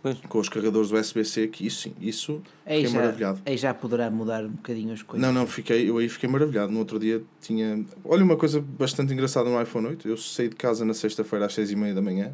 Pois. 0.02 0.18
Com 0.30 0.40
os 0.40 0.48
carregadores 0.48 0.92
USB-C, 0.92 1.48
que 1.48 1.66
isso 1.68 1.82
sim, 1.82 1.94
isso 2.00 2.42
Aí 2.66 2.78
fiquei 2.78 2.92
já, 2.94 3.00
maravilhado. 3.00 3.42
aí 3.46 3.58
já 3.58 3.74
poderá 3.74 4.10
mudar 4.12 4.46
um 4.46 4.50
bocadinho 4.50 4.94
as 4.94 5.02
coisas. 5.02 5.28
Não, 5.28 5.34
não, 5.34 5.46
fiquei, 5.46 5.90
eu 5.90 5.98
aí 5.98 6.08
fiquei 6.08 6.30
maravilhado. 6.30 6.72
No 6.72 6.80
outro 6.80 6.98
dia 7.00 7.22
tinha. 7.42 7.84
Olha, 8.06 8.24
uma 8.24 8.38
coisa 8.38 8.62
bastante 8.62 9.12
engraçada 9.12 9.50
no 9.50 9.60
iPhone 9.62 9.88
8. 9.88 10.08
Eu 10.08 10.16
saí 10.16 10.48
de 10.48 10.56
casa 10.56 10.86
na 10.86 10.94
sexta-feira 10.94 11.48
às 11.48 11.54
6h30 11.54 11.94
da 11.96 12.02
manhã. 12.02 12.32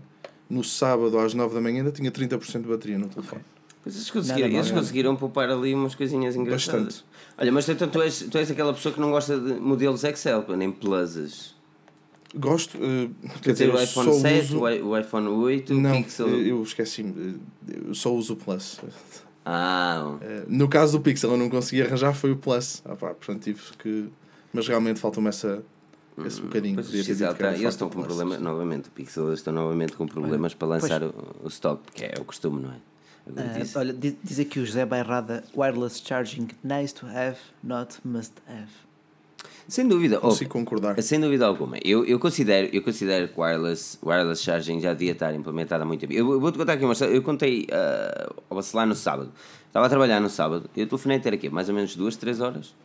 No 0.49 0.63
sábado 0.63 1.17
às 1.19 1.33
9 1.33 1.55
da 1.55 1.61
manhã 1.61 1.79
ainda 1.79 1.91
tinha 1.91 2.11
30% 2.11 2.61
de 2.61 2.67
bateria 2.67 2.97
no 2.99 3.07
telefone. 3.09 3.41
Mas 3.83 3.95
eles 3.95 4.09
conseguiram, 4.09 4.47
eles 4.49 4.71
conseguiram 4.71 5.15
poupar 5.15 5.49
ali 5.49 5.73
umas 5.73 5.93
coisinhas 5.95 6.35
engraçadas. 6.35 6.83
Bastante. 6.85 7.05
Olha, 7.37 7.51
mas 7.51 7.67
então 7.69 7.87
tu 7.87 8.01
és, 8.01 8.19
tu 8.31 8.37
és 8.37 8.49
aquela 8.49 8.73
pessoa 8.73 8.93
que 8.93 8.99
não 8.99 9.11
gosta 9.11 9.39
de 9.39 9.53
modelos 9.55 10.03
Excel, 10.03 10.43
nem 10.57 10.71
pluses. 10.71 11.53
Gosto, 12.37 12.77
eh, 12.81 13.09
Quer 13.41 13.53
dizer, 13.53 13.67
dizer, 13.67 13.69
o 13.69 13.77
eu 13.77 13.83
iPhone 13.83 14.11
só 14.13 14.19
7, 14.19 14.39
uso... 14.45 14.57
o 14.59 14.89
o 14.89 14.97
iPhone 14.97 15.27
8, 15.27 15.73
o 15.73 15.79
Não, 15.79 16.03
Pixel. 16.03 16.27
eh, 16.29 16.51
eu 16.51 16.61
esqueci-me. 16.63 17.39
eh, 17.69 17.79
Eu 17.87 17.93
só 17.93 18.13
uso 18.13 18.33
o 18.33 18.35
Plus. 18.35 18.79
Ah, 19.45 20.17
Eh, 20.21 20.43
No 20.47 20.67
caso 20.67 20.97
do 20.97 21.01
Pixel, 21.03 21.31
eu 21.31 21.37
não 21.37 21.49
consegui 21.49 21.81
arranjar, 21.81 22.13
foi 22.13 22.31
o 22.31 22.35
Plus. 22.35 22.81
Ah, 22.85 22.95
pá, 22.95 23.13
portanto, 23.13 23.43
tive 23.43 23.61
que. 23.79 24.09
Mas 24.51 24.67
realmente 24.67 24.99
falta-me 24.99 25.27
essa, 25.29 25.63
esse 26.25 26.41
bocadinho. 26.41 26.75
Pois, 26.75 26.87
Podia 26.87 27.03
que 27.03 27.15
tá- 27.15 27.53
eles 27.53 27.61
estão 27.73 27.89
com 27.89 28.01
problema, 28.03 28.37
novamente, 28.37 28.87
o 28.87 28.91
Pixel 28.91 29.33
estão 29.33 29.53
novamente 29.53 29.93
com 29.93 30.07
problemas 30.07 30.53
para 30.53 30.67
lançar 30.67 31.03
o, 31.03 31.13
o 31.43 31.47
stock, 31.47 31.81
porque 31.83 32.05
é 32.05 32.13
o 32.19 32.23
costume, 32.25 32.61
não 32.61 32.71
é? 32.71 32.75
Ah, 33.37 33.57
disse. 33.59 33.77
olha, 33.77 33.91
diz, 33.91 34.15
diz 34.23 34.39
aqui 34.39 34.59
o 34.59 34.65
José 34.65 34.85
Bairrada: 34.85 35.43
wireless 35.55 36.01
charging, 36.05 36.47
nice 36.63 36.93
to 36.93 37.07
have, 37.07 37.37
not 37.63 37.97
must 38.05 38.33
have. 38.47 38.69
Sem 39.67 39.87
dúvida. 39.87 40.19
Consigo 40.19 40.51
Oh, 40.51 40.53
concordar. 40.53 41.01
Sem 41.01 41.19
dúvida 41.19 41.45
alguma. 41.47 41.77
Eu, 41.83 42.05
eu, 42.05 42.19
considero, 42.19 42.69
eu 42.71 42.83
considero 42.83 43.27
que 43.27 43.39
wireless, 43.39 43.97
wireless 44.03 44.43
charging 44.43 44.79
já 44.79 44.93
devia 44.93 45.13
estar 45.13 45.33
implementado 45.33 45.81
há 45.83 45.85
muito 45.87 46.01
tempo. 46.01 46.13
Eu, 46.13 46.33
eu 46.33 46.39
vou-te 46.39 46.57
contar 46.57 46.73
aqui 46.73 46.83
uma 46.83 46.93
história. 46.93 47.11
Eu 47.15 47.23
contei 47.23 47.63
uh, 47.63 48.35
ao 48.47 48.57
Bacelar 48.57 48.85
no 48.85 48.93
sábado. 48.93 49.31
Estava 49.65 49.87
a 49.87 49.89
trabalhar 49.89 50.19
no 50.19 50.29
sábado. 50.29 50.69
Eu 50.77 50.85
telefonei 50.85 51.19
ter 51.19 51.33
aqui 51.33 51.49
mais 51.49 51.67
ou 51.67 51.73
menos 51.73 51.95
duas, 51.95 52.15
três 52.15 52.39
horas 52.41 52.75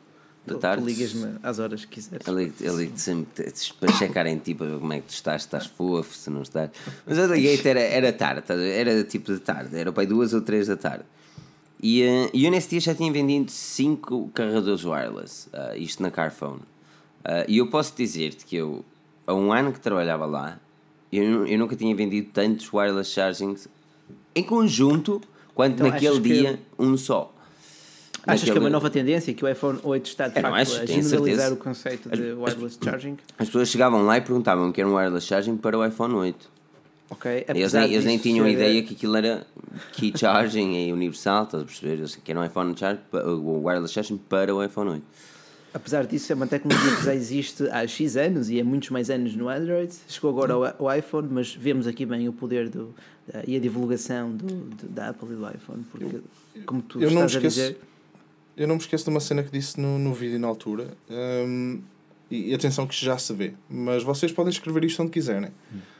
Tu- 0.47 0.59
tarde. 0.59 0.83
Ligas-me 0.85 1.37
às 1.43 1.59
horas 1.59 1.85
que 1.85 1.93
quiseres. 1.93 2.27
Eu 2.27 2.35
ligo- 2.79 2.99
sempre 2.99 3.53
para 3.79 3.93
checar 3.93 4.27
em 4.27 4.39
ti 4.39 4.55
para 4.55 4.67
ver 4.67 4.79
como 4.81 4.93
é 4.93 5.01
que 5.01 5.07
tu 5.09 5.13
estás, 5.13 5.43
se 5.43 5.47
estás 5.49 5.67
fofo, 5.67 6.15
se 6.17 6.31
não 6.31 6.43
estás. 6.43 6.71
Mas 7.07 7.19
eu 7.19 7.33
liguei 7.33 7.61
era, 7.65 7.81
era 7.81 8.13
tarde, 8.13 8.43
ver? 8.49 8.87
era 8.89 9.05
tipo 9.05 9.33
de 9.33 9.39
tarde, 9.41 9.77
era 9.77 9.93
para 9.93 10.07
duas 10.07 10.33
ou 10.33 10.41
três 10.41 10.67
da 10.67 10.77
tarde. 10.77 11.05
E 11.83 12.03
e 12.35 12.45
eu 12.45 12.51
nesse 12.51 12.71
dia 12.71 12.81
já 12.81 12.95
tinha 12.95 13.11
vendido 13.13 13.51
cinco 13.51 14.29
carregadores 14.35 14.85
wireless, 14.85 15.49
ah, 15.53 15.77
isto 15.77 16.03
na 16.03 16.11
Carphone. 16.11 16.61
Ah, 17.25 17.45
e 17.47 17.59
eu 17.59 17.67
posso 17.69 17.95
dizer-te 17.97 18.45
que 18.45 18.57
eu, 18.57 18.85
há 19.27 19.35
um 19.35 19.53
ano 19.53 19.73
que 19.73 19.81
trabalhava 19.81 20.27
lá, 20.27 20.59
eu, 21.13 21.47
eu 21.47 21.59
nunca 21.59 21.77
tinha 21.77 21.95
vendido 21.95 22.31
tantos 22.33 22.73
wireless 22.73 23.11
chargings 23.11 23.69
em 24.35 24.43
conjunto 24.43 25.21
quanto 25.55 25.75
Então, 25.75 25.89
naquele 25.89 26.21
que- 26.21 26.29
dia 26.33 26.61
um 26.79 26.97
só. 26.97 27.35
Achas 28.27 28.43
que 28.45 28.51
é 28.51 28.55
Naquele- 28.55 28.59
uma 28.67 28.71
nova 28.71 28.91
tendência 28.91 29.33
que 29.33 29.45
o 29.45 29.49
iPhone 29.49 29.79
8 29.83 30.07
está 30.07 30.29
de 30.29 30.37
Eu 30.39 30.43
não 30.43 30.51
facto 30.51 30.61
acho, 30.63 30.83
a 30.83 30.87
generalizar 30.87 31.21
certeza. 31.25 31.55
o 31.55 31.57
conceito 31.57 32.09
de 32.11 32.33
wireless 32.33 32.79
charging? 32.83 33.17
As 33.39 33.47
pessoas 33.47 33.69
chegavam 33.69 34.03
lá 34.05 34.19
e 34.19 34.21
perguntavam 34.21 34.71
que 34.73 34.81
era 34.81 34.89
um 34.89 34.95
wireless 34.95 35.27
charging 35.27 35.57
para 35.57 35.79
o 35.79 35.85
iPhone 35.85 36.15
8. 36.15 36.49
Ok, 37.09 37.31
Eles 37.31 37.45
apesar 37.49 37.81
nem, 37.81 37.93
eles 37.93 38.05
nem 38.05 38.19
tinham 38.19 38.47
ser- 38.47 38.53
ideia 38.53 38.83
que 38.85 38.95
aquilo 38.95 39.17
era 39.17 39.45
key 39.95 40.13
charging 40.17 40.75
e 40.87 40.93
universal, 40.93 41.45
estás 41.45 41.63
a 41.63 41.67
perceber? 41.67 41.95
Eles 41.95 42.15
que 42.15 42.31
era 42.31 42.39
um 42.41 42.45
iPhone 42.45 42.77
charging, 42.77 43.01
pa- 43.11 43.23
o 43.25 43.65
wireless 43.65 43.93
charging 43.93 44.17
para 44.17 44.55
o 44.55 44.63
iPhone 44.63 44.91
8. 44.91 45.03
Apesar 45.73 46.05
disso, 46.07 46.33
é 46.33 46.35
uma 46.37 46.47
tecnologia 46.49 46.97
que 46.97 47.05
já 47.05 47.15
existe 47.15 47.69
há 47.71 47.87
X 47.87 48.17
anos 48.17 48.51
e 48.51 48.61
há 48.61 48.65
muitos 48.65 48.91
mais 48.91 49.09
anos 49.09 49.35
no 49.37 49.49
Android. 49.49 49.93
Chegou 50.09 50.31
agora 50.31 50.53
ao, 50.55 50.87
ao 50.89 50.97
iPhone, 50.97 51.29
mas 51.31 51.55
vemos 51.55 51.87
aqui 51.87 52.05
bem 52.05 52.29
o 52.29 52.33
poder 52.33 52.69
do, 52.69 52.93
da- 53.33 53.43
e 53.47 53.57
a 53.57 53.61
divulgação 53.61 54.31
do, 54.33 54.47
do- 54.47 54.89
da 54.89 55.09
Apple 55.11 55.29
e 55.33 55.37
do 55.37 55.49
iPhone. 55.49 55.85
Porque, 55.91 56.21
como 56.67 56.83
tu 56.83 57.01
eu 57.01 57.09
estás 57.09 57.37
a 57.37 57.41
dizer, 57.41 57.79
Eu 58.61 58.69
não 58.69 58.75
me 58.77 58.81
esqueço 58.81 59.05
de 59.05 59.11
uma 59.11 59.21
cena 59.21 59.43
que 59.43 59.51
disse 59.51 59.81
no, 59.81 59.99
no 59.99 60.13
vídeo 60.13 60.39
na 60.39 60.47
altura. 60.47 60.89
hum, 61.11 61.81
e, 62.31 62.51
e 62.51 62.55
atenção 62.55 62.87
que 62.87 62.95
já 62.95 63.17
se 63.19 63.33
vê. 63.33 63.55
Mas 63.69 64.03
vocês 64.03 64.31
podem 64.31 64.51
escrever 64.53 64.85
isto 64.85 65.03
onde 65.03 65.11
quiserem. 65.11 65.51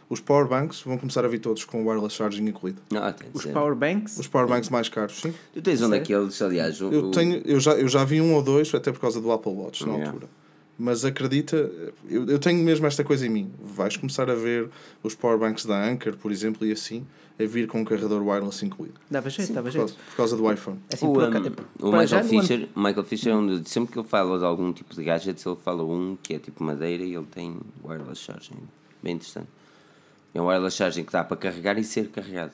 Os 0.09 0.21
powerbanks 0.21 0.81
vão 0.83 0.99
começar 0.99 1.25
a 1.25 1.29
vir 1.29 1.39
todos 1.41 1.65
com 1.65 1.85
wireless 1.87 2.15
charging 2.17 2.45
incluído. 2.47 2.81
Não, 2.91 3.01
tem 3.13 3.29
os 3.33 3.45
powerbanks, 3.47 4.19
Os 4.19 4.27
powerbanks 4.29 4.69
mais 4.69 4.89
caros, 4.89 5.21
sim. 5.21 5.33
Tu 5.55 5.63
tens 5.63 5.81
um 5.81 5.89
Sério? 5.89 6.01
daqueles, 6.01 6.43
aliás, 6.43 6.81
o, 6.83 6.93
Eu, 6.93 7.05
o- 7.07 7.11
tenho, 7.13 7.41
eu, 7.45 7.59
já, 7.61 7.73
eu 7.73 7.89
já 7.89 8.05
vi 8.05 8.21
um 8.21 8.35
ou 8.35 8.43
dois, 8.43 8.73
até 8.75 8.93
por 8.93 9.01
causa 9.01 9.21
do 9.21 9.31
Apple 9.33 9.53
Watch 9.53 9.85
na 9.87 9.93
Yeah. 9.95 10.07
altura. 10.11 10.29
Mas 10.79 11.05
acredita, 11.05 11.57
eu, 12.09 12.27
eu 12.27 12.39
tenho 12.39 12.63
mesmo 12.65 12.87
esta 12.87 13.03
coisa 13.05 13.27
em 13.27 13.31
mim. 13.31 13.51
Vais 13.63 13.97
começar 13.97 14.31
a 14.31 14.35
ver 14.35 14.69
os 15.03 15.15
powerbanks 15.15 15.65
da 15.65 15.89
Anker, 15.89 16.17
por 16.17 16.31
exemplo, 16.33 16.67
e 16.67 16.73
assim, 16.73 17.07
a 17.43 17.47
vir 17.47 17.67
com 17.67 17.81
um 17.81 17.85
carregador 17.85 18.23
wireless 18.23 18.65
incluído. 18.65 19.01
dava 19.11 19.29
jeito, 19.31 19.53
dava 19.53 19.69
Por 19.71 19.77
causa, 19.77 19.93
jeito. 19.95 20.05
por 20.11 20.17
causa 20.17 20.37
do 20.37 20.53
iPhone. 20.53 20.79
É 20.91 20.95
assim, 20.95 21.07
o, 21.07 21.13
por 21.13 21.23
um, 21.23 21.27
acaso- 21.27 21.47
o 21.81 21.93
Michael 21.93 22.09
no 22.09 22.17
ano- 22.17 22.29
Fisher, 22.29 22.69
o 22.75 22.81
Michael 22.81 23.05
Fisher 23.05 23.33
é 23.33 23.37
um 23.37 23.65
sempre 23.65 23.93
que 23.93 23.99
ele 23.99 24.09
fala 24.09 24.39
de 24.39 24.45
algum 24.45 24.73
tipo 24.73 24.95
de 24.95 25.03
gadgets, 25.05 25.45
ele 25.47 25.57
fala 25.57 25.83
um 25.85 26.17
que 26.23 26.35
é 26.35 26.39
tipo 26.39 26.63
madeira 26.65 27.03
e 27.03 27.15
ele 27.15 27.27
tem 27.27 27.57
wireless 27.85 28.21
charging. 28.23 28.57
Bem 29.03 29.15
interessante. 29.15 29.49
É 30.35 30.41
um 30.41 30.47
wireless 30.47 30.77
charging 30.77 31.05
que 31.05 31.13
dá 31.13 31.25
para 31.25 31.37
carregar 31.37 31.77
e 31.79 31.85
ser 31.85 32.09
carregado. 32.11 32.53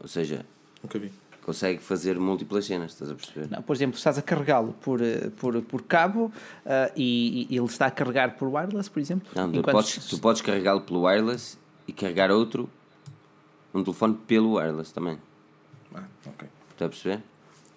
Ou 0.00 0.08
seja, 0.08 0.44
Nunca 0.82 0.98
vi. 0.98 1.10
consegue 1.42 1.80
fazer 1.82 2.18
múltiplas 2.18 2.66
cenas, 2.66 2.92
estás 2.92 3.10
a 3.10 3.14
perceber? 3.14 3.48
Não, 3.50 3.62
por 3.62 3.74
exemplo, 3.74 3.96
estás 3.96 4.18
a 4.18 4.22
carregá-lo 4.22 4.72
por, 4.80 5.00
eh, 5.00 5.30
por, 5.36 5.60
por 5.62 5.82
cabo 5.82 6.30
ah, 6.64 6.90
e, 6.96 7.46
e 7.50 7.56
ele 7.56 7.66
está 7.66 7.86
a 7.86 7.90
carregar 7.90 8.36
por 8.36 8.48
wireless, 8.48 8.88
por 8.90 9.00
exemplo. 9.00 9.28
Não, 9.34 9.50
tu 9.50 9.58
enquanto- 9.58 9.74
podes, 9.76 10.06
tu 10.06 10.18
podes 10.18 10.42
carregá-lo 10.42 10.80
pelo 10.82 11.02
wireless 11.04 11.56
e 11.88 11.92
carregar 11.92 12.30
outro, 12.30 12.68
um 13.78 13.84
telefone 13.84 14.14
pelo 14.26 14.54
wireless 14.54 14.92
também. 14.92 15.18
Ah, 15.94 16.04
ok. 16.26 16.48
Estás 16.70 16.86
a 16.86 16.88
perceber? 16.88 17.22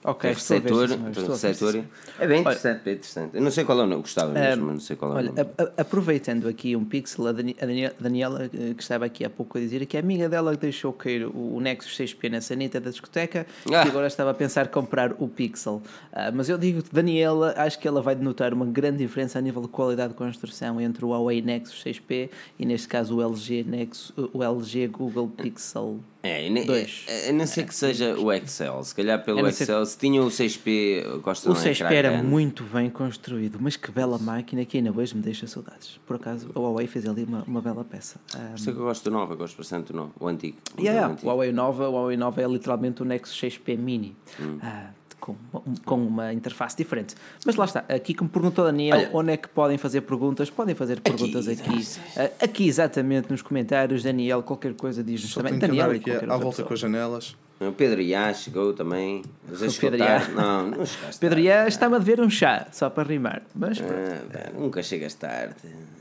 Ok, 0.02 0.30
a 0.30 0.34
ver, 0.34 0.40
receptor, 0.40 0.88
senhor. 0.88 1.86
É 2.20 2.26
bem 2.28 2.40
interessante, 2.40 2.84
bem 2.84 2.94
interessante. 2.94 3.36
Eu 3.36 3.42
não 3.42 3.52
sei 3.52 3.66
qual 3.66 3.80
é 3.82 3.84
o 3.84 3.86
nome, 3.86 4.02
gostava 4.02 4.32
mesmo, 4.32 4.66
mas 4.68 4.74
não 4.76 4.80
sei 4.80 4.96
qual 4.96 5.12
é 5.12 5.14
o 5.14 5.18
Olha, 5.18 5.28
nome. 5.34 5.42
a- 5.58 5.64
a- 5.64 5.72
aproveitando 5.82 6.48
aqui 6.48 6.74
um 6.76 6.86
pixel, 6.86 7.28
a 7.28 7.32
Dani- 7.34 7.56
a 7.62 7.66
Dani- 7.66 7.92
Daniela, 8.00 8.46
eh, 8.46 8.74
que 8.76 8.82
estava 8.82 9.04
aqui 9.06 9.26
há 9.26 9.30
pouco 9.30 9.58
a 9.58 9.62
dizer 9.62 9.86
que 9.86 9.98
a 9.98 10.00
amiga 10.00 10.30
dela 10.30 10.56
deixou 10.56 10.94
cair 10.94 11.26
o, 11.26 11.56
o 11.56 11.60
Nexus 11.60 11.98
6P 11.98 12.30
na 12.30 12.40
sanita 12.40 12.80
da 12.80 12.90
discoteca 12.92 13.46
Ah. 13.68 13.86
e 13.86 13.90
agora 13.90 14.08
estava 14.08 14.32
a 14.32 14.34
pensar 14.34 14.70
comprar 14.70 15.14
o 15.20 15.28
Pixel. 15.28 15.82
Ah, 16.14 16.32
mas 16.34 16.48
eu 16.48 16.58
digo 16.58 16.82
que 16.82 16.96
Daniela, 16.96 17.54
acho 17.58 17.78
que 17.78 17.88
ela 17.88 18.02
vai 18.02 18.16
denotar 18.16 18.54
uma 18.54 18.66
grande 18.66 19.00
diferença 19.00 19.38
a 19.38 19.42
nível 19.42 19.62
de 19.64 19.68
qualidade 19.68 20.14
de 20.14 20.18
construção 20.18 20.80
entre 20.80 21.04
o 21.04 21.10
Huawei 21.10 21.42
Nexus 21.42 21.84
6P 21.84 22.30
e 22.58 22.66
neste 22.66 22.88
caso 22.88 23.18
o 23.18 23.22
LG, 23.22 23.66
Nexus, 23.68 24.14
o 24.34 24.42
LG 24.42 24.88
Google 24.88 25.28
Pixel. 25.28 26.00
É, 26.22 26.46
e 26.46 26.50
nem- 26.50 26.66
Dois. 26.66 27.06
é, 27.08 27.30
a 27.30 27.32
não 27.34 27.48
ser 27.48 27.66
que 27.66 27.74
seja 27.74 28.14
o 28.20 28.30
Excel, 28.34 28.84
se 28.84 28.94
calhar 28.94 29.24
pelo 29.24 29.40
ser 29.54 29.64
Excel, 29.64 29.86
se 29.90 29.98
tinha 29.98 30.22
o 30.22 30.28
6P, 30.28 31.20
gosta 31.22 31.50
O 31.50 31.54
de 31.54 31.60
um 31.60 31.64
6P 31.64 31.72
ecrã 31.76 31.90
era 31.90 32.10
grande. 32.12 32.28
muito 32.28 32.64
bem 32.64 32.90
construído, 32.90 33.58
mas 33.60 33.76
que 33.76 33.92
bela 33.92 34.18
máquina 34.18 34.64
que 34.66 34.78
ainda 34.78 34.92
hoje 34.92 35.16
me 35.16 35.22
deixa 35.22 35.48
saudades. 35.48 36.00
Por 36.06 36.16
acaso, 36.16 36.50
o 36.54 36.60
Huawei 36.62 36.88
fez 36.88 37.06
ali 37.08 37.24
uma, 37.24 37.44
uma 37.44 37.62
bela 37.62 37.84
peça. 37.84 38.20
Por 38.32 38.56
isso 38.56 38.70
é 38.70 38.74
que 38.74 38.80
eu 38.80 38.84
gosto 38.84 39.04
do 39.04 39.12
novo, 39.12 39.34
eu 39.34 39.38
gosto 39.38 39.58
bastante 39.58 39.92
do 39.92 39.98
novo, 39.98 40.14
o 40.20 40.28
antigo. 40.28 40.58
o 40.78 40.82
Yeah, 40.82 41.08
antigo. 41.08 41.28
O 41.28 41.30
Huawei 41.32 41.52
Nova, 41.52 41.90
o 41.90 41.94
Huawei 41.94 42.18
Nova 42.18 42.42
é 42.42 42.48
literalmente 42.48 43.02
o 43.02 43.06
Nexus 43.06 43.40
6P 43.40 43.78
Mini. 43.78 44.16
Hum. 44.40 44.60
Ah, 44.62 44.92
com, 45.20 45.36
com 45.84 45.96
uma 46.08 46.32
interface 46.34 46.78
diferente. 46.78 47.14
Mas 47.46 47.56
lá 47.58 47.66
está, 47.66 47.84
aqui 47.90 48.14
que 48.14 48.24
me 48.24 48.30
perguntou 48.30 48.64
Daniel, 48.64 48.98
Olha. 48.98 49.10
onde 49.14 49.32
é 49.34 49.38
que 49.38 49.50
podem 49.50 49.78
fazer 49.78 50.02
perguntas? 50.02 50.50
Podem 50.50 50.74
fazer 50.74 51.02
perguntas 51.02 51.46
aqui. 51.48 51.86
Ah, 52.16 52.30
aqui 52.46 52.68
exatamente 52.68 53.30
nos 53.30 53.42
comentários, 53.42 54.02
Daniel, 54.02 54.42
qualquer 54.44 54.74
coisa 54.76 55.04
diz-nos 55.04 55.34
também. 55.34 55.60
Daniel 55.60 55.94
e 55.94 55.98
aqui 55.98 56.12
à 56.12 56.20
volta 56.38 56.46
pessoa. 56.50 56.68
com 56.70 56.74
as 56.74 56.80
janelas. 56.80 57.36
O 57.60 57.74
Pedro 57.74 58.02
Iá 58.02 58.34
chegou 58.34 58.74
também. 58.74 59.22
Às 59.52 59.78
Pedro 59.78 59.98
Iá. 59.98 60.28
Não, 60.30 60.68
não 60.68 60.86
chegaste 60.86 61.20
Pedro. 61.20 61.40
Iá 61.40 61.68
está-me 61.68 61.96
a 61.96 62.00
dever 62.00 62.22
um 62.22 62.30
chá, 62.30 62.68
só 62.72 62.90
para 62.90 63.04
rimar. 63.04 63.42
Mas. 63.54 63.80
Ah, 63.82 64.52
nunca 64.58 64.82
chegas 64.82 65.14
tarde. 65.14 65.56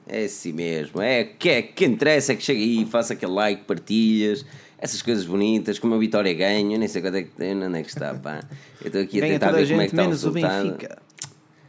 É 0.07 0.25
assim 0.25 0.53
mesmo. 0.53 1.03
É 1.03 1.25
que, 1.25 1.49
é 1.49 1.63
que 1.63 1.85
interessa 1.85 2.33
é 2.33 2.37
que 2.37 2.45
chega 2.45 2.61
aí, 2.61 2.87
faça 2.87 3.15
aquele 3.15 3.33
like, 3.33 3.65
partilhas, 3.65 4.47
essas 4.79 5.03
coisas 5.03 5.27
bonitas, 5.27 5.79
como 5.79 5.95
a 5.95 5.99
Vitória 5.99 6.33
ganha, 6.33 6.79
nem 6.79 6.87
sei 6.87 7.03
quanto 7.03 7.17
é 7.17 7.23
que, 7.25 7.31
onde 7.43 7.79
é 7.79 7.83
que 7.83 7.89
está, 7.89 8.15
pá. 8.15 8.41
Eu 8.81 8.87
estou 8.87 9.03
aqui 9.03 9.21
a 9.21 9.27
tentar 9.27 9.49
a 9.49 9.53
ver 9.53 9.69
como 9.69 9.81
é 9.81 9.85
gente, 9.85 9.91
que 9.91 9.97
está 9.97 10.03
o 10.03 10.05
menos 10.05 10.25
o 10.25 10.31
resultado. 10.33 10.65
Benfica. 10.65 11.08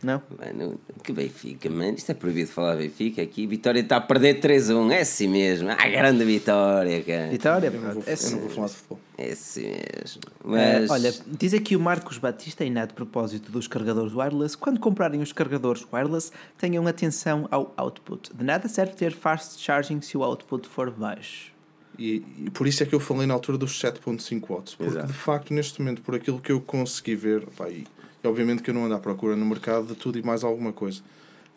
Não? 0.01 0.21
Mano, 0.37 0.79
que 1.03 1.11
Benfica, 1.11 1.69
mano. 1.69 1.95
Isto 1.95 2.11
é 2.11 2.15
proibido 2.15 2.49
falar 2.49 2.77
Benfica 2.77 3.21
aqui. 3.21 3.45
Vitória 3.45 3.81
está 3.81 3.97
a 3.97 4.01
perder 4.01 4.39
3-1. 4.39 4.91
É 4.91 5.01
assim 5.01 5.27
mesmo. 5.27 5.69
Ah, 5.69 5.89
grande 5.89 6.23
vitória, 6.23 7.03
cara. 7.03 7.29
Vitória, 7.29 7.67
Eu 7.67 7.73
não 7.73 7.79
vou, 7.81 7.91
pronto. 7.91 8.07
É 8.09 8.13
eu 8.13 8.31
não 8.31 8.39
vou 8.39 8.49
falar 8.49 8.67
de 8.67 8.73
futebol. 8.73 8.99
É 9.17 9.31
assim 9.31 9.63
mesmo. 9.63 10.21
Eh, 10.55 10.79
Mas. 10.79 10.89
olha, 10.89 11.13
diz 11.27 11.53
aqui 11.53 11.75
o 11.75 11.79
Marcos 11.79 12.17
Batista, 12.17 12.63
ainda 12.63 12.83
a 12.83 12.85
de 12.85 12.93
propósito 12.93 13.51
dos 13.51 13.67
carregadores 13.67 14.13
wireless, 14.13 14.57
quando 14.57 14.79
comprarem 14.79 15.21
os 15.21 15.33
carregadores 15.33 15.85
wireless, 15.91 16.31
tenham 16.57 16.87
atenção 16.87 17.47
ao 17.51 17.73
output. 17.75 18.31
De 18.33 18.43
nada 18.43 18.69
serve 18.69 18.93
ter 18.93 19.11
fast 19.13 19.61
charging 19.61 20.01
se 20.01 20.17
o 20.17 20.23
output 20.23 20.67
for 20.67 20.89
baixo. 20.89 21.51
E, 21.97 22.23
e 22.45 22.49
por 22.51 22.65
isso 22.65 22.81
é 22.81 22.85
que 22.85 22.95
eu 22.95 22.99
falei 23.01 23.27
na 23.27 23.33
altura 23.33 23.57
dos 23.57 23.77
7.5 23.77 24.49
watts. 24.49 24.73
Porque 24.73 24.91
Exato. 24.91 25.07
de 25.07 25.13
facto, 25.13 25.53
neste 25.53 25.81
momento, 25.81 26.01
por 26.01 26.15
aquilo 26.15 26.39
que 26.39 26.53
eu 26.53 26.61
consegui 26.61 27.13
ver, 27.13 27.45
pá, 27.57 27.69
e, 27.69 27.85
e 28.23 28.27
obviamente 28.27 28.61
que 28.63 28.69
eu 28.69 28.73
não 28.73 28.85
ando 28.85 28.95
à 28.95 28.99
procura 28.99 29.35
no 29.35 29.45
mercado 29.45 29.87
de 29.87 29.95
tudo 29.95 30.17
e 30.19 30.23
mais 30.23 30.43
alguma 30.43 30.71
coisa. 30.73 31.01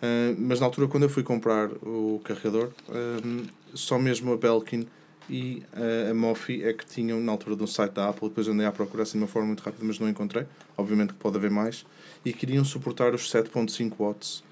Ah, 0.01 0.35
mas 0.39 0.61
na 0.61 0.67
altura, 0.67 0.89
quando 0.89 1.05
eu 1.05 1.09
fui 1.09 1.23
comprar 1.23 1.71
o 1.83 2.21
carregador, 2.25 2.71
ah, 2.89 3.45
só 3.75 3.99
mesmo 3.99 4.33
a 4.33 4.37
Belkin 4.37 4.87
e 5.31 5.63
ah, 5.73 6.11
a 6.11 6.15
Mofi 6.15 6.63
é 6.65 6.73
que 6.73 6.85
tinham 6.85 7.21
na 7.21 7.33
altura 7.33 7.55
do 7.57 7.67
site 7.67 7.93
da 7.93 8.09
Apple. 8.09 8.29
Depois 8.29 8.49
andei 8.49 8.67
à 8.67 8.73
procura 8.73 9.03
assim 9.05 9.19
de 9.19 9.25
uma 9.25 9.29
forma 9.29 9.47
muito 9.49 9.61
rápida, 9.63 9.85
mas 9.85 9.99
não 9.99 10.09
encontrei. 10.09 10.45
Obviamente 10.77 11.11
que 11.13 11.19
pode 11.19 11.37
haver 11.37 11.51
mais. 11.51 11.85
E 12.25 12.33
queriam 12.33 12.65
suportar 12.65 13.15
os 13.15 13.31
7.5 13.31 13.93
watts. 13.99 14.43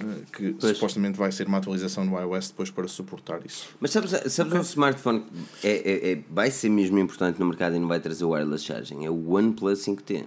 ah, 0.00 0.04
que 0.32 0.52
Pois. 0.52 0.76
supostamente 0.76 1.18
vai 1.18 1.32
ser 1.32 1.46
uma 1.48 1.58
atualização 1.58 2.04
no 2.04 2.18
iOS 2.20 2.48
depois 2.50 2.70
para 2.70 2.86
suportar 2.86 3.40
isso. 3.44 3.68
Mas 3.80 3.90
sabes, 3.90 4.10
sabes 4.32 4.52
um 4.52 4.60
smartphone 4.60 5.24
que 5.60 5.66
é, 5.66 5.70
é, 5.76 6.12
é- 6.12 6.18
vai 6.30 6.50
ser 6.50 6.68
mesmo 6.68 6.98
importante 6.98 7.40
no 7.40 7.46
mercado 7.46 7.74
e 7.74 7.78
não 7.78 7.88
vai 7.88 7.98
trazer 7.98 8.24
wireless 8.24 8.64
charging? 8.64 9.04
É 9.04 9.10
o 9.10 9.30
OnePlus 9.32 9.80
5T. 9.80 10.26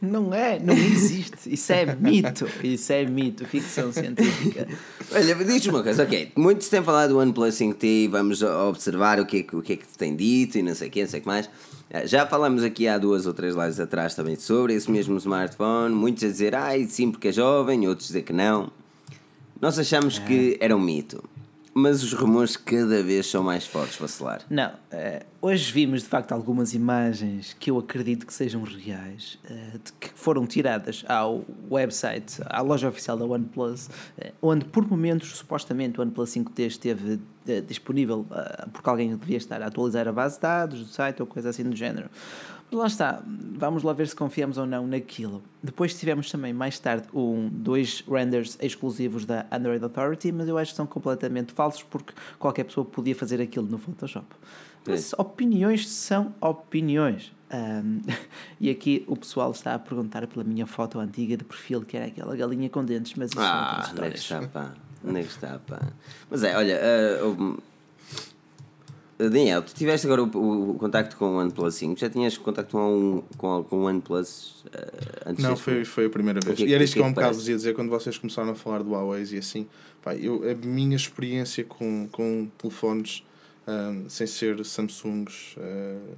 Não 0.00 0.32
é, 0.32 0.58
não 0.60 0.74
existe. 0.74 1.52
Isso 1.52 1.72
é 1.72 1.94
mito. 1.96 2.46
Isso 2.62 2.92
é 2.92 3.04
mito, 3.04 3.44
ficção 3.46 3.92
científica. 3.92 4.68
Olha, 5.12 5.34
diz-me 5.34 5.70
uma 5.72 5.82
coisa, 5.82 6.04
ok. 6.04 6.32
Muitos 6.36 6.68
têm 6.68 6.82
falado 6.82 7.10
do 7.10 7.18
OnePlus 7.18 7.54
5T, 7.56 8.08
vamos 8.08 8.42
observar 8.42 9.18
o 9.18 9.26
que, 9.26 9.38
é 9.38 9.42
que, 9.42 9.56
o 9.56 9.62
que 9.62 9.72
é 9.72 9.76
que 9.76 9.86
te 9.86 9.98
tem 9.98 10.14
dito 10.14 10.58
e 10.58 10.62
não 10.62 10.74
sei 10.74 10.88
o 10.88 10.90
que, 10.90 11.02
não 11.02 11.08
sei 11.08 11.18
o 11.18 11.22
que 11.22 11.28
mais. 11.28 11.50
Ah, 11.92 12.06
Já 12.06 12.26
falamos 12.26 12.62
aqui 12.62 12.86
há 12.86 12.98
duas 12.98 13.26
ou 13.26 13.34
três 13.34 13.54
lives 13.56 13.80
atrás 13.80 14.14
também 14.14 14.36
sobre 14.36 14.74
esse 14.74 14.90
mesmo 14.90 15.16
smartphone. 15.16 15.94
Muitos 15.94 16.22
a 16.22 16.28
dizer, 16.28 16.54
ai, 16.54 16.84
sim, 16.84 17.10
porque 17.10 17.28
é 17.28 17.32
jovem, 17.32 17.88
outros 17.88 18.06
a 18.06 18.08
dizer 18.08 18.22
que 18.22 18.32
não. 18.32 18.70
Nós 19.60 19.78
achamos 19.78 20.18
que 20.18 20.56
era 20.60 20.76
um 20.76 20.80
mito. 20.80 21.22
Mas 21.74 22.02
os 22.02 22.12
rumores 22.12 22.56
cada 22.56 23.02
vez 23.02 23.26
são 23.26 23.42
mais 23.42 23.66
fortes, 23.66 23.98
vacilar. 23.98 24.42
Não, 24.50 24.72
eh, 24.90 25.24
hoje 25.40 25.72
vimos 25.72 26.02
de 26.02 26.08
facto 26.08 26.32
algumas 26.32 26.74
imagens 26.74 27.56
que 27.58 27.70
eu 27.70 27.78
acredito 27.78 28.26
que 28.26 28.32
sejam 28.32 28.62
reais, 28.62 29.38
de 29.84 29.92
que 29.92 30.10
foram 30.14 30.46
tiradas 30.46 31.04
ao 31.08 31.44
website, 31.70 32.40
à 32.46 32.60
loja 32.62 32.88
oficial 32.88 33.16
da 33.16 33.24
OnePlus, 33.24 33.88
eh, 34.18 34.32
onde 34.42 34.64
por 34.64 34.88
momentos 34.88 35.36
supostamente 35.36 35.98
o 35.98 36.02
OnePlus 36.02 36.30
5T 36.30 36.66
esteve 36.66 37.20
disponível 37.66 38.26
porque 38.72 38.90
alguém 38.90 39.16
devia 39.16 39.38
estar 39.38 39.62
a 39.62 39.66
atualizar 39.66 40.06
a 40.06 40.12
base 40.12 40.36
de 40.36 40.42
dados 40.42 40.80
do 40.80 40.86
site 40.86 41.20
ou 41.20 41.26
coisa 41.26 41.48
assim 41.48 41.64
do 41.64 41.74
género. 41.74 42.10
Lá 42.70 42.86
está, 42.86 43.22
vamos 43.26 43.82
lá 43.82 43.94
ver 43.94 44.08
se 44.08 44.14
confiamos 44.14 44.58
ou 44.58 44.66
não 44.66 44.86
naquilo. 44.86 45.42
Depois 45.62 45.98
tivemos 45.98 46.30
também 46.30 46.52
mais 46.52 46.78
tarde 46.78 47.08
um, 47.14 47.48
dois 47.50 48.04
renders 48.06 48.58
exclusivos 48.60 49.24
da 49.24 49.46
Android 49.50 49.82
Authority, 49.82 50.30
mas 50.30 50.46
eu 50.48 50.58
acho 50.58 50.72
que 50.72 50.76
são 50.76 50.86
completamente 50.86 51.52
falsos 51.52 51.82
porque 51.82 52.12
qualquer 52.38 52.64
pessoa 52.64 52.84
podia 52.84 53.14
fazer 53.14 53.40
aquilo 53.40 53.66
no 53.66 53.78
Photoshop. 53.78 54.26
Mas 54.86 55.12
opiniões 55.14 55.88
são 55.88 56.34
opiniões. 56.40 57.32
Um, 57.50 58.00
e 58.60 58.68
aqui 58.68 59.02
o 59.06 59.16
pessoal 59.16 59.50
está 59.50 59.74
a 59.74 59.78
perguntar 59.78 60.26
pela 60.26 60.44
minha 60.44 60.66
foto 60.66 60.98
antiga 61.00 61.36
de 61.36 61.44
perfil, 61.44 61.82
que 61.82 61.96
era 61.96 62.06
aquela 62.06 62.36
galinha 62.36 62.68
com 62.68 62.84
dentes, 62.84 63.14
mas 63.16 63.30
isso 63.30 63.40
Ah, 63.40 63.90
onde 63.92 64.02
é 64.02 64.08
está, 64.08 64.46
pá? 64.46 64.74
Onde 65.02 65.20
é 65.20 65.22
que 65.22 65.30
está, 65.30 65.58
pá? 65.58 65.80
Mas 66.30 66.42
é, 66.42 66.54
olha, 66.56 66.78
Ah, 66.82 67.56
Daniel, 69.18 69.62
tu 69.62 69.74
tiveste 69.74 70.06
agora 70.06 70.22
o, 70.22 70.70
o 70.70 70.74
contacto 70.74 71.16
com 71.16 71.24
o 71.24 71.38
OnePlus 71.38 71.74
5, 71.74 71.98
já 71.98 72.08
tinhas 72.08 72.38
contacto 72.38 72.70
com, 72.72 72.96
um, 73.16 73.22
com, 73.36 73.64
com 73.64 73.76
o 73.78 73.82
OnePlus 73.86 74.64
ah, 74.72 75.30
antes 75.30 75.42
Não, 75.42 75.50
deste? 75.50 75.64
foi, 75.64 75.84
foi 75.84 76.06
a 76.06 76.10
primeira 76.10 76.40
vez. 76.40 76.56
que 76.56 76.62
é 76.62 76.66
que- 76.66 76.70
e 76.70 76.74
era 76.74 76.84
isto 76.84 76.92
que 76.94 76.98
que 77.00 77.02
é 77.02 77.06
eu 77.06 77.10
um 77.10 77.14
bocado 77.14 77.34
vos 77.34 77.48
ia 77.48 77.56
dizer 77.56 77.74
quando 77.74 77.88
vocês 77.88 78.16
começaram 78.16 78.50
a 78.50 78.54
falar 78.54 78.82
do 78.84 78.90
Huawei 78.90 79.24
e 79.32 79.38
assim. 79.38 79.66
Pá, 80.02 80.14
eu, 80.14 80.42
a 80.48 80.54
minha 80.54 80.94
experiência 80.96 81.64
com, 81.64 82.08
com 82.12 82.48
telefones 82.56 83.24
ahm, 83.66 84.04
sem 84.08 84.26
ser 84.26 84.64
Samsungs, 84.64 85.56
ah, 85.58 86.14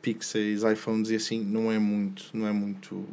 Pixels, 0.00 0.62
iPhones 0.62 1.10
e 1.10 1.16
assim 1.16 1.42
não 1.42 1.72
é 1.72 1.78
muito, 1.80 2.26
não 2.32 2.46
é 2.46 2.52
muito 2.52 3.04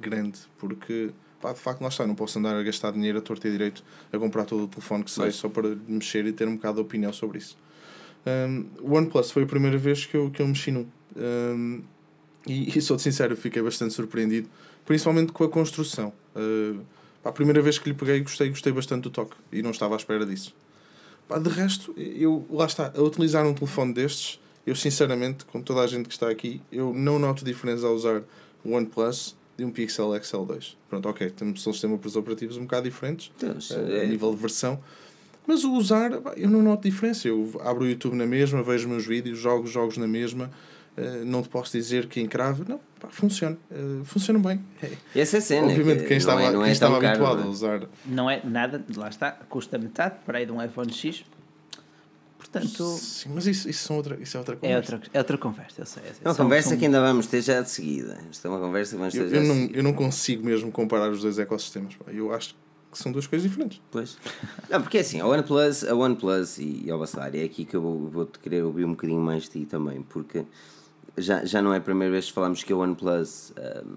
grande 0.00 0.38
porque 0.56 1.10
pá, 1.42 1.52
de 1.52 1.58
facto 1.60 1.82
lá 1.82 1.88
está, 1.88 2.06
não 2.06 2.14
posso 2.14 2.38
andar 2.38 2.56
a 2.56 2.62
gastar 2.62 2.90
dinheiro 2.92 3.18
a 3.18 3.20
torto 3.20 3.46
e 3.46 3.50
direito 3.50 3.84
a 4.10 4.18
comprar 4.18 4.46
todo 4.46 4.64
o 4.64 4.68
telefone 4.68 5.04
que 5.04 5.10
sai 5.10 5.30
só 5.30 5.48
para 5.50 5.76
mexer 5.86 6.24
e 6.24 6.32
ter 6.32 6.48
um 6.48 6.56
bocado 6.56 6.76
de 6.76 6.80
opinião 6.82 7.12
sobre 7.12 7.36
isso. 7.38 7.56
Um, 8.26 8.66
o 8.80 8.94
OnePlus 8.94 9.30
foi 9.30 9.44
a 9.44 9.46
primeira 9.46 9.78
vez 9.78 10.04
que 10.04 10.16
eu, 10.16 10.30
que 10.30 10.42
eu 10.42 10.48
mexi 10.48 10.70
num. 10.70 10.86
Um, 11.16 11.82
e, 12.46 12.76
e 12.76 12.80
sou 12.80 12.98
sincero, 12.98 13.36
fiquei 13.36 13.62
bastante 13.62 13.94
surpreendido, 13.94 14.48
principalmente 14.84 15.32
com 15.32 15.44
a 15.44 15.48
construção. 15.48 16.12
Uh, 16.34 16.80
a 17.24 17.32
primeira 17.32 17.60
vez 17.60 17.78
que 17.78 17.88
lhe 17.88 17.94
peguei, 17.94 18.20
gostei, 18.20 18.48
gostei 18.48 18.72
bastante 18.72 19.02
do 19.02 19.10
toque 19.10 19.36
e 19.52 19.62
não 19.62 19.70
estava 19.70 19.94
à 19.94 19.96
espera 19.96 20.24
disso. 20.24 20.54
Pá, 21.28 21.38
de 21.38 21.50
resto, 21.50 21.94
eu 21.96 22.46
lá 22.50 22.64
está, 22.64 22.92
a 22.94 23.02
utilizar 23.02 23.46
um 23.46 23.52
telefone 23.52 23.92
destes, 23.92 24.40
eu 24.66 24.74
sinceramente, 24.74 25.44
com 25.44 25.60
toda 25.60 25.80
a 25.80 25.86
gente 25.86 26.06
que 26.06 26.14
está 26.14 26.30
aqui, 26.30 26.62
eu 26.72 26.94
não 26.94 27.18
noto 27.18 27.44
diferença 27.44 27.86
a 27.86 27.90
usar 27.90 28.22
o 28.64 28.72
OnePlus 28.72 29.36
de 29.56 29.64
um 29.64 29.70
Pixel 29.70 30.10
XL2. 30.10 30.76
Pronto, 30.88 31.08
ok, 31.08 31.30
temos 31.30 31.62
são 31.62 31.72
sistemas 31.72 32.16
operativos 32.16 32.56
um 32.56 32.62
bocado 32.62 32.88
diferentes, 32.88 33.30
Então, 33.36 33.56
eh, 33.72 34.00
a 34.00 34.04
é- 34.04 34.06
nível 34.06 34.30
de 34.30 34.40
versão. 34.40 34.80
Mas 35.48 35.64
o 35.64 35.72
usar, 35.72 36.10
eu 36.36 36.48
não 36.50 36.62
noto 36.62 36.82
diferença. 36.82 37.26
Eu 37.26 37.58
abro 37.64 37.84
o 37.84 37.88
YouTube 37.88 38.14
na 38.14 38.26
mesma, 38.26 38.62
vejo 38.62 38.86
meus 38.88 39.06
vídeos, 39.06 39.38
jogo 39.38 39.66
jogos 39.66 39.96
na 39.96 40.06
mesma. 40.06 40.50
eh, 40.96 41.22
não 41.24 41.42
te 41.42 41.48
posso 41.48 41.72
dizer 41.72 42.06
que 42.06 42.20
encrave. 42.20 42.64
Não, 42.68 42.78
pá, 43.00 43.08
funciona. 43.10 43.56
eh, 43.70 44.00
funciona 44.04 44.38
bem. 44.38 44.60
E 45.14 45.20
essa 45.20 45.36
é 45.36 45.38
a 45.38 45.40
cena. 45.40 45.66
Obviamente, 45.68 46.02
que 46.02 46.08
quem 46.08 46.16
estava, 46.18 46.42
é, 46.42 46.50
quem 46.52 46.62
é 46.64 46.70
estava 46.72 47.00
caro, 47.00 47.08
habituado 47.24 47.36
não 47.38 47.44
a 47.44 47.46
é? 47.46 47.50
usar. 47.50 47.80
Não 48.04 48.30
é 48.30 48.42
nada, 48.44 48.84
lá 48.96 49.08
está, 49.08 49.30
custa 49.48 49.78
metade 49.78 50.16
para 50.26 50.38
aí 50.38 50.44
de 50.46 50.52
um 50.52 50.62
iPhone 50.62 50.92
X. 50.92 51.24
Portanto, 52.36 52.84
Sim, 52.98 53.30
mas 53.34 53.46
isso, 53.46 53.68
isso, 53.68 53.84
são 53.86 53.96
outra, 53.96 54.16
isso 54.20 54.36
é 54.36 54.40
outra 54.40 54.56
coisa. 54.56 54.72
é 54.72 54.76
outra, 54.76 55.00
é 55.12 55.18
outra 55.18 55.38
conversa, 55.38 55.80
eu 55.82 55.86
sei. 55.86 56.02
É 56.02 56.28
uma 56.28 56.34
São- 56.34 56.44
conversa 56.46 56.68
são- 56.70 56.78
que 56.78 56.84
ainda 56.86 57.00
vamos 57.00 57.26
ter 57.26 57.42
já 57.42 57.60
de 57.60 57.68
seguida. 57.70 58.18
Isto 58.30 58.46
é 58.46 58.50
uma 58.50 58.60
conversa 58.60 58.92
que 58.92 58.98
vamos 58.98 59.12
ter 59.14 59.20
Eu, 59.22 59.28
já 59.28 59.36
eu 59.36 59.42
de 59.42 59.48
não, 59.48 59.54
seguida. 59.54 59.78
eu 59.78 59.82
não 59.82 59.92
consigo 59.92 60.44
mesmo 60.46 60.70
comparar 60.72 61.10
os 61.10 61.20
dois 61.22 61.38
ecossistemas. 61.38 61.94
Eu 62.08 62.32
acho 62.32 62.50
que 62.54 62.60
são 62.92 63.12
duas 63.12 63.26
coisas 63.26 63.48
diferentes. 63.48 63.80
Pois. 63.90 64.16
Não, 64.70 64.80
porque 64.82 64.98
é 64.98 65.00
assim, 65.00 65.20
a 65.20 65.26
OnePlus, 65.26 65.84
a 65.84 65.94
OnePlus 65.94 66.58
e, 66.58 66.90
ao 66.90 66.98
Bacelar, 66.98 67.34
é 67.34 67.42
aqui 67.44 67.64
que 67.64 67.74
eu 67.76 67.82
vou- 67.82 68.08
vou-te 68.08 68.38
querer 68.38 68.62
ouvir 68.64 68.84
um 68.84 68.90
bocadinho 68.90 69.20
mais 69.20 69.44
de 69.44 69.50
ti 69.50 69.66
também, 69.66 70.02
porque 70.02 70.44
já, 71.16 71.44
já 71.44 71.60
não 71.60 71.72
é 71.74 71.78
a 71.78 71.80
primeira 71.80 72.12
vez 72.12 72.26
que 72.26 72.32
falamos 72.32 72.62
que 72.62 72.72
a 72.72 72.76
OnePlus 72.76 73.52
ahm, 73.56 73.96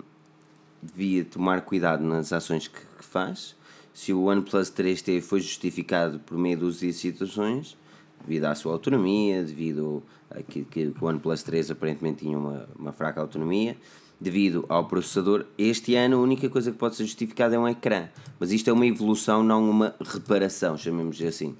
devia 0.82 1.24
tomar 1.26 1.62
cuidado 1.62 2.04
nas 2.04 2.34
ações 2.34 2.68
que, 2.68 2.80
que 2.80 3.06
faz. 3.06 3.56
Se 3.94 4.14
o 4.14 4.24
OnePlus 4.24 4.72
3T 4.72 5.22
foi 5.22 5.42
justificado 5.42 6.20
por 6.20 6.38
meio 6.38 6.70
e 6.70 6.94
situações, 6.94 7.78
devido 8.26 8.46
à 8.46 8.56
sua 8.56 8.74
autonomia, 8.74 9.44
devido 9.44 10.02
a 10.30 10.42
que, 10.42 10.64
que 10.64 10.94
o 11.00 11.06
OnePlus 11.06 11.44
3 11.44 11.72
aparentemente 11.72 12.24
tinha 12.24 12.38
uma, 12.38 12.68
uma 12.78 12.92
fraca 12.94 13.20
autonomia, 13.20 13.76
devido 14.22 14.64
ao 14.70 14.86
processador, 14.86 15.46
este 15.58 15.96
ano 15.96 16.18
a 16.18 16.22
única 16.22 16.48
coisa 16.48 16.72
que 16.72 16.78
pode 16.78 16.96
ser 16.96 17.06
justificada 17.06 17.56
é 17.56 17.60
um 17.60 17.68
ecrã. 17.68 18.08
Mas 18.40 18.52
isto 18.52 18.70
é 18.70 18.74
uma 18.74 18.86
evolução, 18.86 19.44
não 19.44 19.68
uma 19.68 19.96
reparação, 20.00 20.78
chamemos 20.78 21.20
assim. 21.22 21.56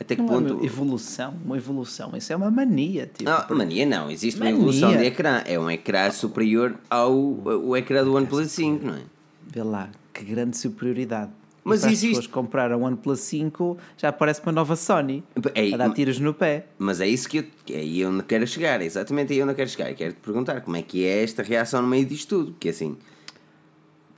Até 0.00 0.16
que 0.16 0.22
Não 0.22 0.28
é 0.28 0.32
ponto. 0.32 0.54
uma 0.54 0.64
evolução, 0.64 1.34
uma 1.44 1.56
evolução, 1.56 2.12
isso 2.16 2.32
é 2.32 2.36
uma 2.36 2.50
mania. 2.50 3.06
Tipo, 3.06 3.30
Não, 3.30 3.56
mania 3.56 3.86
não, 3.86 4.10
existe 4.10 4.40
uma 4.40 4.46
Mania. 4.46 4.58
evolução 4.58 4.96
de 4.96 5.04
ecrã. 5.04 5.42
É 5.46 5.58
um 5.58 5.70
ecrã 5.70 6.10
superior 6.10 6.74
ao 6.88 7.12
o 7.14 7.76
ecrã 7.76 8.02
do 8.02 8.14
OnePlus 8.14 8.50
5, 8.50 8.86
não 8.86 8.94
é? 8.94 9.02
Vê 9.46 9.62
lá, 9.62 9.90
que 10.12 10.24
grande 10.24 10.56
superioridade. 10.56 11.30
Mas 11.70 11.80
para 11.80 11.90
existe- 11.90 12.04
as 12.06 12.10
pessoas 12.10 12.26
que 12.26 12.32
compraram 12.32 12.80
o 12.80 12.84
OnePlus 12.84 13.20
5, 13.20 13.78
já 13.96 14.12
parece 14.12 14.42
uma 14.42 14.52
nova 14.52 14.76
Sony. 14.76 15.24
Ei, 15.54 15.72
a 15.72 15.76
dar 15.78 15.90
tiros 15.94 16.18
no 16.18 16.34
pé. 16.34 16.66
Mas 16.78 17.00
é 17.00 17.06
isso 17.08 17.28
que 17.28 17.38
eu, 17.38 17.44
é 17.70 17.78
aí 17.78 18.04
onde 18.04 18.22
quero 18.24 18.46
chegar, 18.46 18.80
é 18.80 18.84
exatamente 18.84 19.32
aí 19.32 19.42
onde 19.42 19.52
eu 19.52 19.56
quero 19.56 19.70
chegar. 19.70 19.90
E 19.90 19.94
quero 19.94 20.12
te 20.12 20.20
perguntar 20.20 20.60
como 20.60 20.76
é 20.76 20.82
que 20.82 21.04
é 21.04 21.22
esta 21.22 21.42
reação 21.42 21.80
no 21.82 21.88
meio 21.88 22.04
disto 22.04 22.28
tudo. 22.38 22.52
Porque 22.52 22.68
assim, 22.68 22.96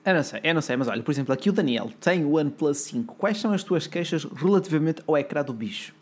Eu 0.05 0.15
não 0.15 0.23
sei, 0.25 0.41
eu 0.43 0.55
não 0.55 0.61
sei, 0.62 0.77
mas 0.77 0.88
olha, 0.88 1.01
por 1.03 1.12
exemplo, 1.12 1.33
aqui 1.33 1.49
o 1.49 1.53
Daniel 1.53 1.88
tem 2.01 2.25
o 2.25 2.33
OnePlus 2.37 2.79
5. 2.79 3.15
Quais 3.15 3.38
são 3.38 3.53
as 3.53 3.62
tuas 3.62 3.87
queixas 3.87 4.25
relativamente 4.25 5.01
ao 5.07 5.17
ecrã 5.17 5.45
do 5.45 5.53
bicho? 5.53 5.95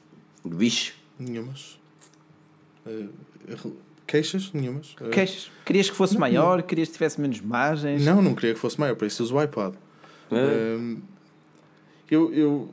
bicho, 0.43 0.95
Nenhumas. 1.19 1.79
Eh, 2.87 3.05
queixas? 4.07 4.51
Nenhumas. 4.55 4.97
Eh, 5.03 5.09
Queixas? 5.11 5.51
Querias 5.67 5.91
que 5.91 5.97
fosse 5.97 6.17
maior? 6.17 6.63
Querias 6.63 6.89
que 6.89 6.95
tivesse 6.95 7.21
menos 7.21 7.41
margens? 7.43 8.03
Não, 8.05 8.23
não 8.23 8.35
queria 8.35 8.55
que 8.55 8.59
fosse 8.61 8.81
maior, 8.81 8.97
para 8.97 9.07
isso 9.07 9.23
uso 9.23 9.37
o 9.37 9.43
iPad. 9.43 9.75
Um, 10.33 10.99
eu, 12.11 12.33
eu, 12.35 12.69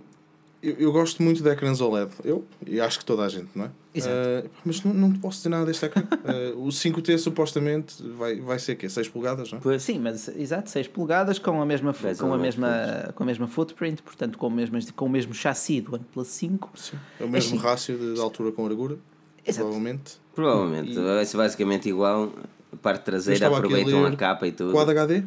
eu, 0.62 0.76
eu 0.80 0.92
gosto 0.92 1.22
muito 1.22 1.44
de 1.44 1.50
ecrãs 1.50 1.80
OLED. 1.80 2.12
Eu 2.24 2.44
e 2.66 2.82
acho 2.82 3.00
que 3.00 3.06
toda 3.06 3.24
a 3.24 3.30
gente, 3.30 3.50
não 3.56 3.66
é? 3.66 3.70
Exato. 3.94 4.16
Uh, 4.16 4.50
mas 4.66 4.84
não, 4.84 4.94
não 4.94 5.14
te 5.14 5.20
posso 5.20 5.38
dizer 5.38 5.50
nada 5.50 5.66
deste 5.66 5.86
ecrã. 5.86 6.04
Uh, 6.04 6.60
o 6.66 6.68
5T 6.68 7.18
supostamente 7.18 8.02
vai, 8.18 8.40
vai 8.40 8.60
ser 8.60 8.76
quê? 8.76 8.90
6 8.90 9.10
polegadas, 9.10 9.52
não 9.52 9.72
é? 9.72 9.80
Sim, 9.80 10.00
mas 10.00 10.28
exato, 10.30 10.70
6 10.70 10.88
polegadas 10.88 11.40
com 11.40 11.62
a 11.62 11.66
mesma, 11.66 11.94
Dez 11.94 12.20
com 12.20 12.34
a 12.34 12.38
mesma, 12.38 13.14
com 13.16 13.24
a 13.24 13.26
mesma 13.26 13.48
footprint, 13.48 14.02
portanto 14.02 14.38
com 14.38 14.48
o 14.48 14.52
mesmo, 14.52 14.78
com 14.94 15.06
o 15.06 15.10
mesmo 15.10 15.34
chassi 15.34 15.82
do 15.82 15.96
OnePlus 15.96 16.28
5. 16.28 16.72
Sim. 16.76 16.98
É 17.20 17.24
o 17.24 17.30
mesmo 17.30 17.56
Assim. 17.56 17.64
rácio 17.64 17.98
de, 17.98 18.14
de 18.16 18.20
altura 18.20 18.52
com 18.52 18.64
largura, 18.64 18.98
Exato. 19.46 19.66
provavelmente. 19.66 20.18
provavelmente 20.36 20.94
vai 20.96 21.26
ser 21.26 21.38
basicamente 21.38 21.90
igual. 21.90 22.32
A 22.72 22.76
parte 22.76 23.04
traseira 23.04 23.48
a 23.48 23.58
aproveitam 23.58 24.06
a 24.06 24.10
ler 24.10 24.18
capa 24.18 24.46
e 24.46 24.52
tudo. 24.52 24.74
Quad 24.74 24.90
HD? 24.90 25.24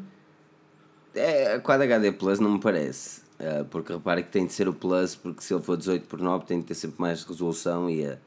É, 1.14 1.54
a 1.54 1.60
Quad 1.60 1.82
HD 1.82 2.12
Plus 2.12 2.38
não 2.38 2.52
me 2.52 2.60
parece. 2.60 3.22
Ah, 3.40 3.64
porque 3.70 3.92
repara 3.92 4.22
que 4.22 4.30
tem 4.30 4.46
de 4.46 4.52
ser 4.52 4.68
o 4.68 4.74
Plus, 4.74 5.16
porque 5.16 5.42
se 5.42 5.54
ele 5.54 5.62
for 5.62 5.76
18 5.76 6.06
por 6.06 6.20
9 6.20 6.44
tem 6.44 6.60
de 6.60 6.66
ter 6.66 6.74
sempre 6.74 7.00
mais 7.00 7.24
resolução 7.24 7.88
e 7.88 8.06
a. 8.06 8.18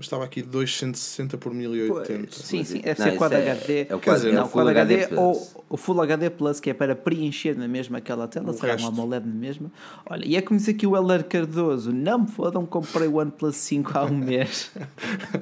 Mas 0.00 0.06
estava 0.06 0.24
aqui 0.24 0.40
260 0.40 1.36
por 1.36 1.52
1080. 1.52 2.32
Sim, 2.32 2.64
sim, 2.64 2.80
deve 2.80 2.98
Não, 2.98 3.10
ser 3.10 3.18
Quad 3.18 3.32
é- 3.34 3.50
HD. 3.50 3.86
é 3.86 3.94
o 3.94 3.98
Quer 4.00 4.14
dizer, 4.14 4.32
não, 4.32 4.40
é 4.40 4.44
o 4.44 4.48
Full 4.48 4.62
Quad 4.62 4.70
HD, 4.78 5.06
Plus. 5.08 5.18
ou 5.20 5.64
o 5.68 5.76
Full 5.76 6.00
HD 6.00 6.30
Plus, 6.30 6.58
que 6.58 6.70
é 6.70 6.72
para 6.72 6.96
preencher 6.96 7.54
na 7.54 7.68
mesma 7.68 7.98
aquela 7.98 8.26
tela, 8.26 8.48
O 8.48 8.54
será 8.54 8.72
resto. 8.72 8.86
um 8.86 8.88
AMOLED 8.88 9.26
na 9.28 9.34
mesma. 9.34 9.70
Olha, 10.08 10.24
e 10.26 10.36
é 10.36 10.40
como 10.40 10.58
diz 10.58 10.70
aqui 10.70 10.86
o 10.86 10.96
Heller 10.96 11.22
Cardoso: 11.24 11.92
não 11.92 12.20
me 12.20 12.28
fodam, 12.28 12.64
comprei 12.64 13.08
o 13.08 13.16
OnePlus 13.16 13.56
5 13.56 13.90
há 13.98 14.04
um 14.06 14.16
mês. 14.16 14.70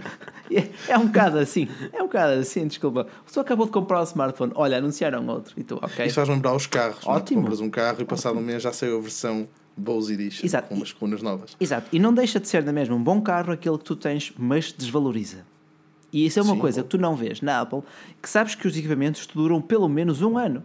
é, 0.51 0.69
é 0.93 0.99
um 0.99 1.07
bocado 1.07 1.39
assim, 1.39 1.69
é 1.93 2.03
um 2.03 2.07
bocado 2.07 2.33
assim, 2.41 2.67
desculpa. 2.67 3.07
Você 3.25 3.39
acabou 3.39 3.67
de 3.67 3.71
comprar 3.71 4.01
o 4.01 4.05
smartphone, 4.05 4.51
olha, 4.57 4.79
anunciaram 4.79 5.25
outro, 5.29 5.55
e 5.57 5.63
tu, 5.63 5.77
ok. 5.81 6.05
Isso 6.07 6.17
faz 6.17 6.29
lembrar 6.29 6.53
os 6.57 6.67
carros. 6.67 7.05
não 7.05 7.13
é? 7.13 7.15
Tu 7.15 7.23
Ótimo. 7.23 7.41
Compras 7.43 7.61
um 7.61 7.71
carro 7.71 7.99
e 8.01 8.05
passado 8.05 8.37
um 8.37 8.43
mês 8.43 8.61
já 8.61 8.73
saiu 8.73 8.99
a 8.99 9.01
versão 9.01 9.47
Bose 9.79 10.13
Edition 10.13 10.45
Exato. 10.45 10.69
com 10.69 10.75
umas 10.75 10.93
colunas 10.93 11.23
novas. 11.23 11.57
Exato, 11.61 11.89
e 11.93 11.99
não 11.99 12.13
deixa 12.13 12.39
de 12.41 12.49
ser 12.49 12.63
na 12.65 12.73
mesma 12.73 12.95
um 12.97 13.03
bom 13.03 13.21
carro 13.21 13.53
aquele 13.53 13.79
que 13.79 13.85
tu 13.85 13.97
tens, 13.97 14.33
mas 14.37 14.73
desvaloriza. 14.73 15.47
E 16.13 16.25
isso 16.27 16.39
é 16.39 16.43
uma 16.43 16.55
Sim, 16.55 16.61
coisa 16.61 16.81
bom. 16.81 16.85
que 16.85 16.91
tu 16.91 16.99
não 16.99 17.15
vês 17.15 17.41
na 17.41 17.61
Apple, 17.61 17.83
que 18.23 18.29
sabes 18.29 18.55
que 18.55 18.67
os 18.67 18.77
equipamentos 18.77 19.27
te 19.27 19.35
duram 19.35 19.61
pelo 19.61 19.89
menos 19.89 20.23
um 20.23 20.39
ano. 20.39 20.63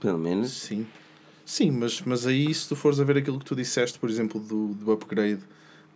Pelo 0.00 0.18
menos. 0.18 0.50
Sim. 0.50 0.86
Sim, 1.44 1.70
mas, 1.72 2.00
mas 2.02 2.26
aí 2.26 2.52
se 2.54 2.68
tu 2.68 2.76
fores 2.76 3.00
a 3.00 3.04
ver 3.04 3.18
aquilo 3.18 3.38
que 3.38 3.44
tu 3.44 3.56
disseste, 3.56 3.98
por 3.98 4.08
exemplo, 4.08 4.40
do, 4.40 4.68
do 4.68 4.92
upgrade 4.92 5.40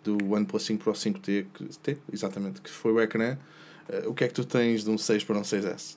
do 0.03 0.17
OnePlus 0.33 0.63
5 0.65 0.83
Pro 0.85 0.93
5T, 0.93 1.47
que, 1.55 1.65
T, 1.79 1.97
exatamente, 2.13 2.61
que 2.61 2.71
foi 2.71 2.93
o 2.93 3.01
ecrã, 3.01 3.39
eh, 3.89 4.05
o 4.07 4.13
que 4.13 4.25
é 4.25 4.29
que 4.29 4.35
tu 4.35 4.45
tens 4.45 4.85
de 4.85 4.91
um 4.91 4.99
6 4.99 5.25
para 5.25 5.39
um 5.39 5.43
6S? 5.43 5.97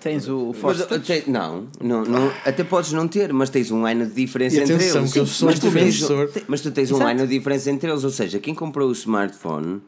Tens 0.00 0.28
o 0.28 0.48
Mas, 0.48 0.58
Force 0.58 0.82
uh, 0.82 0.86
Touch. 0.86 1.06
te- 1.22 1.30
não, 1.30 1.68
não, 1.80 2.02
não, 2.04 2.32
até 2.44 2.62
podes 2.64 2.92
não 2.92 3.06
ter, 3.08 3.32
mas 3.32 3.48
tens 3.50 3.70
um 3.70 3.86
ano 3.86 4.04
de 4.06 4.12
diferença 4.14 4.56
entre 4.60 4.74
eles. 4.74 5.12
que 5.12 5.18
eu 5.18 5.26
sou 5.26 5.48
mas, 5.48 5.58
tu 5.58 5.68
um 5.68 5.72
tens, 5.72 6.00
mas 6.48 6.60
tu 6.60 6.70
tens 6.70 6.90
um 6.90 6.96
Exato. 6.96 7.10
ano 7.10 7.26
de 7.26 7.38
diferença 7.38 7.70
entre 7.70 7.90
eles, 7.90 8.04
ou 8.04 8.10
seja, 8.10 8.38
quem 8.40 8.54
comprou 8.54 8.88
o 8.88 8.92
smartphone 8.92 9.80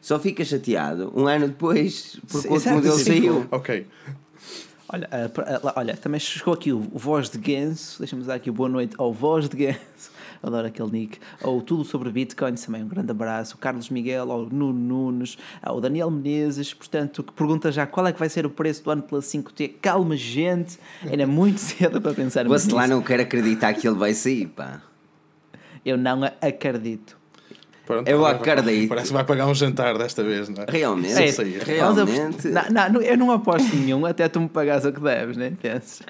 só 0.00 0.18
fica 0.18 0.44
chateado 0.44 1.12
um 1.16 1.26
ano 1.26 1.48
depois 1.48 2.18
porque 2.28 2.48
o 2.48 2.52
outro 2.52 2.70
modelo 2.72 2.98
saiu. 2.98 3.46
Ok. 3.50 3.86
Olha, 4.88 5.08
pra- 5.32 5.60
ah, 5.64 5.72
olha, 5.76 5.96
também 5.96 6.20
chegou 6.20 6.52
aqui 6.52 6.72
o, 6.72 6.78
o 6.92 6.98
Voz 6.98 7.30
de 7.30 7.38
Ganso. 7.38 7.98
Deixa-me 8.00 8.22
dar 8.24 8.34
aqui 8.34 8.50
boa 8.50 8.68
noite 8.68 8.94
ao 8.98 9.12
Voz 9.12 9.48
de 9.48 9.56
Ganso. 9.56 9.78
Adoro 10.46 10.66
aquele 10.66 10.90
nick. 10.90 11.18
Ou 11.42 11.60
Tudo 11.62 11.84
sobre 11.84 12.10
Bitcoin, 12.10 12.54
também 12.54 12.82
um 12.82 12.88
grande 12.88 13.10
abraço. 13.10 13.56
O 13.56 13.58
Carlos 13.58 13.88
Miguel, 13.88 14.30
ao 14.30 14.46
Nuno 14.46 14.72
Nunes, 14.72 15.38
ao 15.62 15.80
Daniel 15.80 16.10
Menezes, 16.10 16.74
portanto, 16.74 17.22
que 17.22 17.32
pergunta 17.32 17.72
já 17.72 17.86
qual 17.86 18.06
é 18.06 18.12
que 18.12 18.18
vai 18.18 18.28
ser 18.28 18.44
o 18.46 18.50
preço 18.50 18.84
do 18.84 18.90
OnePlus 18.90 19.26
5T. 19.26 19.76
Calma, 19.80 20.16
gente, 20.16 20.78
ainda 21.02 21.22
é 21.22 21.26
muito 21.26 21.58
cedo 21.60 22.00
para 22.00 22.12
pensar 22.14 22.46
Você 22.46 22.72
lá 22.72 22.86
não 22.86 23.02
quer 23.02 23.20
acreditar 23.20 23.74
que 23.74 23.86
ele 23.86 23.96
vai 23.96 24.14
sair, 24.14 24.46
pá. 24.46 24.82
Eu 25.84 25.96
não 25.98 26.22
acredito. 26.40 27.23
Pronto, 27.86 28.08
Eu 28.08 28.24
acredito. 28.24 28.88
Parece 28.88 29.08
que 29.08 29.12
vai 29.12 29.24
pagar 29.24 29.46
um 29.46 29.54
jantar 29.54 29.98
desta 29.98 30.24
vez, 30.24 30.48
não 30.48 30.62
é? 30.62 30.66
Realmente, 30.70 31.12
É, 31.12 31.30
realmente. 31.64 32.48
Não, 32.48 32.62
não, 32.70 32.92
não, 32.94 33.02
eu 33.02 33.16
não 33.18 33.30
aposto 33.30 33.76
nenhum 33.76 34.06
até 34.06 34.26
tu 34.28 34.40
me 34.40 34.48
pagares 34.48 34.84
o 34.86 34.92
que 34.92 35.00
deves, 35.00 35.36
nem 35.36 35.52
penses. 35.54 36.00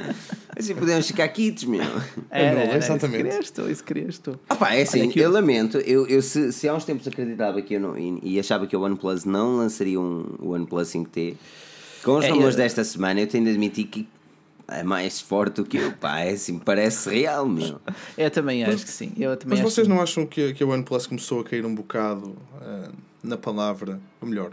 Assim 0.56 0.74
podemos 0.74 1.06
ficar 1.06 1.26
quites, 1.28 1.64
meu. 1.64 1.80
Não, 1.82 1.92
era, 2.30 2.76
exatamente. 2.76 3.06
Isso 3.06 3.28
querias 3.28 3.50
tu, 3.50 3.70
isso 3.70 3.84
querias 3.84 4.18
tu. 4.18 4.38
Ah 4.48 4.54
pá, 4.54 4.74
é 4.74 4.82
assim, 4.82 5.10
eu 5.16 5.30
o- 5.30 5.32
lamento, 5.32 5.78
eu, 5.78 6.06
eu 6.06 6.22
se, 6.22 6.52
se 6.52 6.68
há 6.68 6.74
uns 6.74 6.84
tempos 6.84 7.08
acreditava 7.08 7.60
que 7.60 7.74
eu 7.74 7.80
não, 7.80 7.98
e, 7.98 8.20
e 8.22 8.38
achava 8.38 8.66
que 8.68 8.76
o 8.76 8.80
OnePlus 8.80 9.24
não 9.24 9.56
lançaria 9.56 9.98
um 10.00 10.24
OnePlus 10.40 10.88
5T, 10.88 11.34
com 12.04 12.18
os 12.18 12.24
É, 12.24 12.28
rumores 12.30 12.54
eu- 12.54 12.62
desta 12.62 12.84
semana 12.84 13.20
eu 13.20 13.26
tenho 13.26 13.44
de 13.44 13.50
admitir 13.50 13.84
que 13.86 14.06
é 14.68 14.82
mais 14.82 15.20
forte 15.20 15.56
do 15.56 15.64
que 15.64 15.76
eu, 15.76 15.92
pá, 15.92 16.20
é 16.20 16.30
assim, 16.30 16.58
parece 16.58 17.08
real, 17.10 17.46
meu. 17.48 17.80
Eu 18.16 18.30
também 18.30 18.64
acho 18.64 18.84
que 18.84 18.90
sim. 18.90 19.12
Eu 19.18 19.36
também 19.36 19.58
Mas 19.58 19.60
acho 19.66 19.70
vocês 19.74 19.86
que- 19.86 19.92
não 19.92 20.00
acham 20.00 20.26
que, 20.26 20.48
a- 20.50 20.52
que 20.54 20.62
a 20.62 20.66
OnePlus 20.66 21.06
começou 21.06 21.40
a 21.40 21.44
cair 21.44 21.64
um 21.66 21.74
bocado 21.74 22.36
ah, 22.60 22.90
na 23.22 23.36
palavra, 23.36 24.00
ou 24.20 24.28
melhor, 24.28 24.52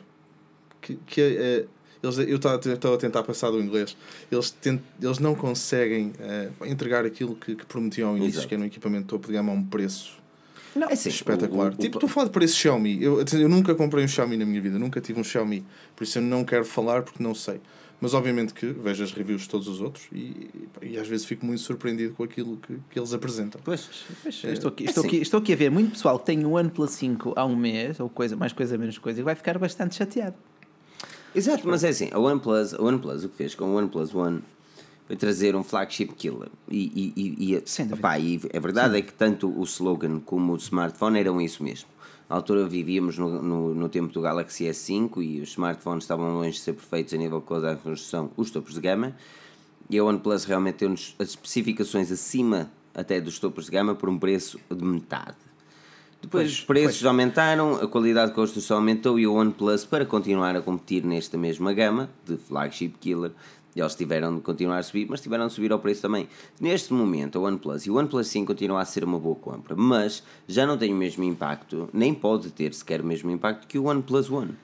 que, 0.81 0.95
que 1.05 1.21
ah, 1.21 1.67
eles, 2.03 2.17
eu 2.17 2.35
estava 2.37 2.55
a 2.95 2.97
tentar 2.97 3.21
passar 3.23 3.51
do 3.51 3.59
inglês, 3.61 3.95
eles, 4.31 4.49
tent, 4.49 4.81
eles 5.01 5.19
não 5.19 5.35
conseguem 5.35 6.13
ah, 6.19 6.67
entregar 6.67 7.05
aquilo 7.05 7.35
que, 7.35 7.55
que 7.55 7.65
prometiam 7.65 8.09
ao 8.09 8.17
início, 8.17 8.37
Exato. 8.37 8.47
que 8.47 8.53
era 8.55 8.63
um 8.63 8.65
equipamento 8.65 9.07
topo 9.07 9.27
de 9.27 9.33
gama 9.33 9.51
a 9.51 9.55
um 9.55 9.63
preço 9.63 10.19
Não, 10.75 10.89
É 10.89 10.93
assim, 10.93 11.09
espetacular. 11.09 11.71
o- 11.71 11.73
o- 11.75 11.77
tipo, 11.77 11.97
estou 11.97 12.07
a 12.07 12.11
falar 12.11 12.25
de 12.27 12.31
preço 12.31 12.55
Xiaomi. 12.57 13.01
Eu, 13.03 13.23
eu 13.33 13.49
nunca 13.49 13.75
comprei 13.75 14.03
um 14.03 14.07
Xiaomi 14.07 14.35
na 14.37 14.45
minha 14.45 14.59
vida, 14.61 14.79
nunca 14.79 14.99
tive 14.99 15.19
um 15.19 15.23
Xiaomi, 15.23 15.63
por 15.95 16.03
isso 16.03 16.17
eu 16.17 16.21
não 16.21 16.43
quero 16.43 16.65
falar 16.65 17.03
porque 17.03 17.21
não 17.23 17.35
sei. 17.35 17.61
Mas 18.01 18.15
obviamente 18.15 18.51
que 18.55 18.65
vejo 18.65 19.03
as 19.03 19.11
reviews 19.11 19.43
de 19.43 19.49
todos 19.49 19.67
os 19.67 19.79
outros 19.79 20.07
e, 20.11 20.49
e 20.81 20.97
às 20.97 21.07
vezes 21.07 21.23
fico 21.23 21.45
muito 21.45 21.61
surpreendido 21.61 22.15
com 22.15 22.23
aquilo 22.23 22.57
que, 22.57 22.79
que 22.89 22.97
eles 22.97 23.13
apresentam. 23.13 23.61
Pois, 23.63 23.87
Pois, 24.23 24.43
estou, 24.43 24.69
aqui, 24.69 24.85
é 24.85 24.87
estou, 24.87 25.01
assim. 25.01 25.07
aqui, 25.07 25.21
estou 25.21 25.39
aqui 25.39 25.53
a 25.53 25.55
ver 25.55 25.69
muito 25.69 25.91
pessoal 25.91 26.17
que 26.17 26.25
tem 26.25 26.43
o 26.43 26.53
OnePlus 26.53 26.89
5 26.91 27.33
há 27.35 27.45
um 27.45 27.55
mês, 27.55 27.99
ou 27.99 28.09
coisa, 28.09 28.35
mais 28.35 28.53
coisa, 28.53 28.75
menos 28.75 28.97
coisa, 28.97 29.19
e 29.19 29.23
vai 29.23 29.35
ficar 29.35 29.59
bastante 29.59 29.93
chateado. 29.93 30.35
Exato, 31.35 31.67
mas 31.67 31.83
é 31.83 31.89
assim, 31.89 32.09
a 32.11 32.19
OnePlus, 32.19 32.73
a 32.73 32.81
OnePlus 32.81 33.23
o 33.23 33.29
que 33.29 33.35
fez 33.37 33.53
com 33.53 33.65
o 33.65 33.75
OnePlus 33.75 34.15
One 34.15 34.41
foi 35.05 35.15
trazer 35.15 35.55
um 35.55 35.63
flagship 35.63 36.13
killer. 36.13 36.49
E, 36.69 37.13
e, 37.15 37.51
e, 37.51 37.55
e, 37.55 37.61
Sem 37.65 37.93
opá, 37.93 38.17
e 38.17 38.41
a 38.51 38.59
verdade 38.59 38.97
é 38.97 39.01
que 39.01 39.13
tanto 39.13 39.47
o 39.47 39.63
slogan 39.63 40.19
como 40.19 40.53
o 40.53 40.57
smartphone 40.57 41.19
eram 41.19 41.39
isso 41.39 41.63
mesmo. 41.63 41.87
Na 42.31 42.37
altura 42.37 42.65
vivíamos 42.65 43.17
no, 43.17 43.41
no, 43.41 43.75
no 43.75 43.89
tempo 43.89 44.13
do 44.13 44.21
Galaxy 44.21 44.63
S5 44.63 45.21
e 45.21 45.41
os 45.41 45.49
smartphones 45.49 46.05
estavam 46.05 46.33
longe 46.33 46.51
de 46.51 46.59
ser 46.59 46.71
perfeitos 46.71 47.13
a 47.13 47.17
nível 47.17 47.41
de 47.41 47.45
qualidade 47.45 47.79
de 47.79 47.83
construção, 47.83 48.31
os 48.37 48.49
topos 48.49 48.75
de 48.75 48.79
gama. 48.79 49.13
E 49.89 49.97
a 49.97 50.03
OnePlus 50.05 50.45
realmente 50.45 50.77
deu-nos 50.77 51.13
as 51.19 51.31
especificações 51.31 52.09
acima 52.09 52.71
até 52.95 53.19
dos 53.19 53.37
topos 53.37 53.65
de 53.65 53.71
gama 53.71 53.95
por 53.95 54.07
um 54.07 54.17
preço 54.17 54.57
de 54.73 54.81
metade. 54.81 55.35
Depois 56.21 56.43
Pois, 56.43 56.53
os 56.53 56.61
preços 56.63 57.05
aumentaram, 57.05 57.75
a 57.75 57.85
qualidade 57.85 58.29
de 58.29 58.35
construção 58.35 58.77
aumentou 58.77 59.19
e 59.19 59.27
o 59.27 59.33
OnePlus, 59.33 59.83
para 59.83 60.05
continuar 60.05 60.55
a 60.55 60.61
competir 60.61 61.03
nesta 61.03 61.37
mesma 61.37 61.73
gama 61.73 62.09
de 62.25 62.37
flagship 62.37 62.93
killer, 63.01 63.33
eles 63.75 63.95
tiveram 63.95 64.35
de 64.35 64.41
continuar 64.41 64.77
a 64.79 64.83
subir, 64.83 65.07
mas 65.09 65.21
tiveram 65.21 65.47
de 65.47 65.53
subir 65.53 65.71
ao 65.71 65.79
preço 65.79 66.01
também. 66.01 66.27
Neste 66.59 66.93
momento, 66.93 67.39
o 67.39 67.43
OnePlus 67.43 67.85
e 67.85 67.91
o 67.91 67.95
OnePlus 67.95 68.27
5 68.27 68.47
continua 68.47 68.81
a 68.81 68.85
ser 68.85 69.03
uma 69.03 69.19
boa 69.19 69.35
compra, 69.35 69.75
mas 69.75 70.23
já 70.47 70.65
não 70.67 70.77
tem 70.77 70.93
o 70.93 70.95
mesmo 70.97 71.23
impacto, 71.23 71.89
nem 71.93 72.13
pode 72.13 72.49
ter 72.51 72.73
sequer 72.73 73.01
o 73.01 73.05
mesmo 73.05 73.29
impacto 73.31 73.67
que 73.67 73.77
o 73.79 73.85
OnePlus 73.85 74.29
One. 74.29 74.55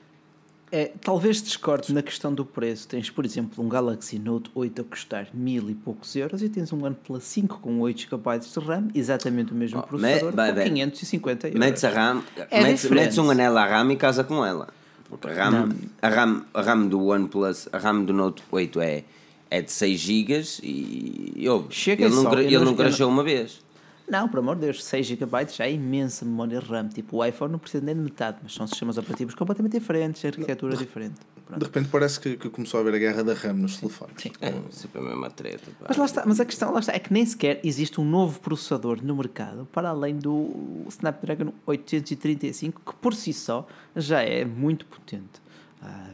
É, 0.70 0.92
talvez 1.02 1.40
discorde 1.42 1.94
na 1.94 2.02
questão 2.02 2.34
do 2.34 2.44
preço. 2.44 2.86
Tens, 2.86 3.08
por 3.08 3.24
exemplo, 3.24 3.64
um 3.64 3.70
Galaxy 3.70 4.18
Note 4.18 4.50
8 4.54 4.82
a 4.82 4.84
custar 4.84 5.28
mil 5.32 5.70
e 5.70 5.74
poucos 5.74 6.14
euros 6.14 6.42
e 6.42 6.48
tens 6.50 6.70
um 6.74 6.84
OnePlus 6.84 7.24
5 7.24 7.58
com 7.60 7.80
8 7.80 8.00
GB 8.02 8.38
de 8.40 8.60
RAM, 8.66 8.88
exatamente 8.94 9.50
o 9.50 9.54
mesmo 9.54 9.78
Oh, 9.80 9.82
processador, 9.84 10.26
me- 10.30 10.36
por 10.36 10.54
vai. 10.54 10.64
550 10.68 11.46
euros. 11.48 11.58
Metes 11.58 11.84
a 11.84 11.88
RAM, 11.88 12.22
É 12.50 12.62
metes, 12.62 12.90
metes 12.90 13.16
um 13.16 13.30
anel 13.30 13.56
à 13.56 13.64
RAM 13.64 13.90
e 13.90 13.96
casa 13.96 14.22
com 14.22 14.44
ela. 14.44 14.68
Porque 15.10 15.28
a 15.28 15.48
RAM, 15.50 15.68
a 16.02 16.08
RAM, 16.08 16.44
a 16.52 16.60
RAM 16.62 16.86
do 16.86 17.04
OnePlus, 17.06 17.68
a 17.72 17.78
RAM 17.78 18.04
do 18.04 18.12
Note 18.12 18.42
8 18.50 18.80
é, 18.80 19.04
é 19.50 19.62
de 19.62 19.70
6 19.72 19.98
GB 20.00 20.42
e, 20.62 21.32
e 21.36 21.48
ouve, 21.48 21.68
Chega 21.74 22.04
ele, 22.04 22.14
não, 22.14 22.32
eu 22.34 22.38
ele 22.40 22.54
não- 22.56 22.64
não 22.66 22.72
eu 22.72 22.76
crashou 22.76 23.08
uma 23.08 23.22
vez. 23.24 23.60
Não, 24.08 24.26
por 24.28 24.38
amor 24.38 24.54
de 24.56 24.62
Deus, 24.62 24.82
6 24.84 25.06
GB 25.06 25.26
já 25.50 25.66
é 25.66 25.72
imensa 25.72 26.24
memória 26.24 26.60
RAM. 26.60 26.88
Tipo, 26.88 27.18
o 27.18 27.24
iPhone 27.24 27.52
não 27.52 27.58
precisa 27.58 27.84
nem 27.84 27.94
de 27.94 28.00
metade, 28.00 28.38
mas 28.42 28.54
são 28.54 28.66
sistemas 28.66 28.96
operativos 28.96 29.34
completamente 29.34 29.72
diferentes, 29.78 30.24
arquitetura 30.24 30.76
diferente. 30.76 31.16
Pronto. 31.48 31.60
De 31.60 31.64
repente 31.64 31.88
parece 31.88 32.20
que, 32.20 32.36
que 32.36 32.50
começou 32.50 32.76
a 32.76 32.80
haver 32.82 32.94
a 32.94 32.98
guerra 32.98 33.24
da 33.24 33.32
RAM 33.32 33.54
nos 33.54 33.78
telefones. 33.78 34.14
Sim. 34.18 34.30
É, 34.38 34.52
sempre 34.70 35.00
a 35.00 35.02
mesma 35.02 35.30
treta. 35.30 35.70
pá. 35.80 35.86
Mas 35.88 35.96
lá 35.96 36.04
está, 36.04 36.22
mas 36.26 36.38
a 36.40 36.44
questão 36.44 36.70
lá 36.70 36.80
está, 36.80 36.92
é 36.92 36.98
que 36.98 37.10
nem 37.10 37.24
sequer 37.24 37.58
existe 37.64 37.98
um 37.98 38.04
novo 38.04 38.38
processador 38.38 39.02
no 39.02 39.16
mercado 39.16 39.66
para 39.72 39.88
além 39.88 40.16
do 40.16 40.84
Snapdragon 40.88 41.54
835, 41.66 42.82
que 42.84 42.94
por 42.96 43.14
si 43.14 43.32
só 43.32 43.66
já 43.96 44.20
é 44.20 44.44
muito 44.44 44.84
potente. 44.84 45.40
Ah, 45.82 46.10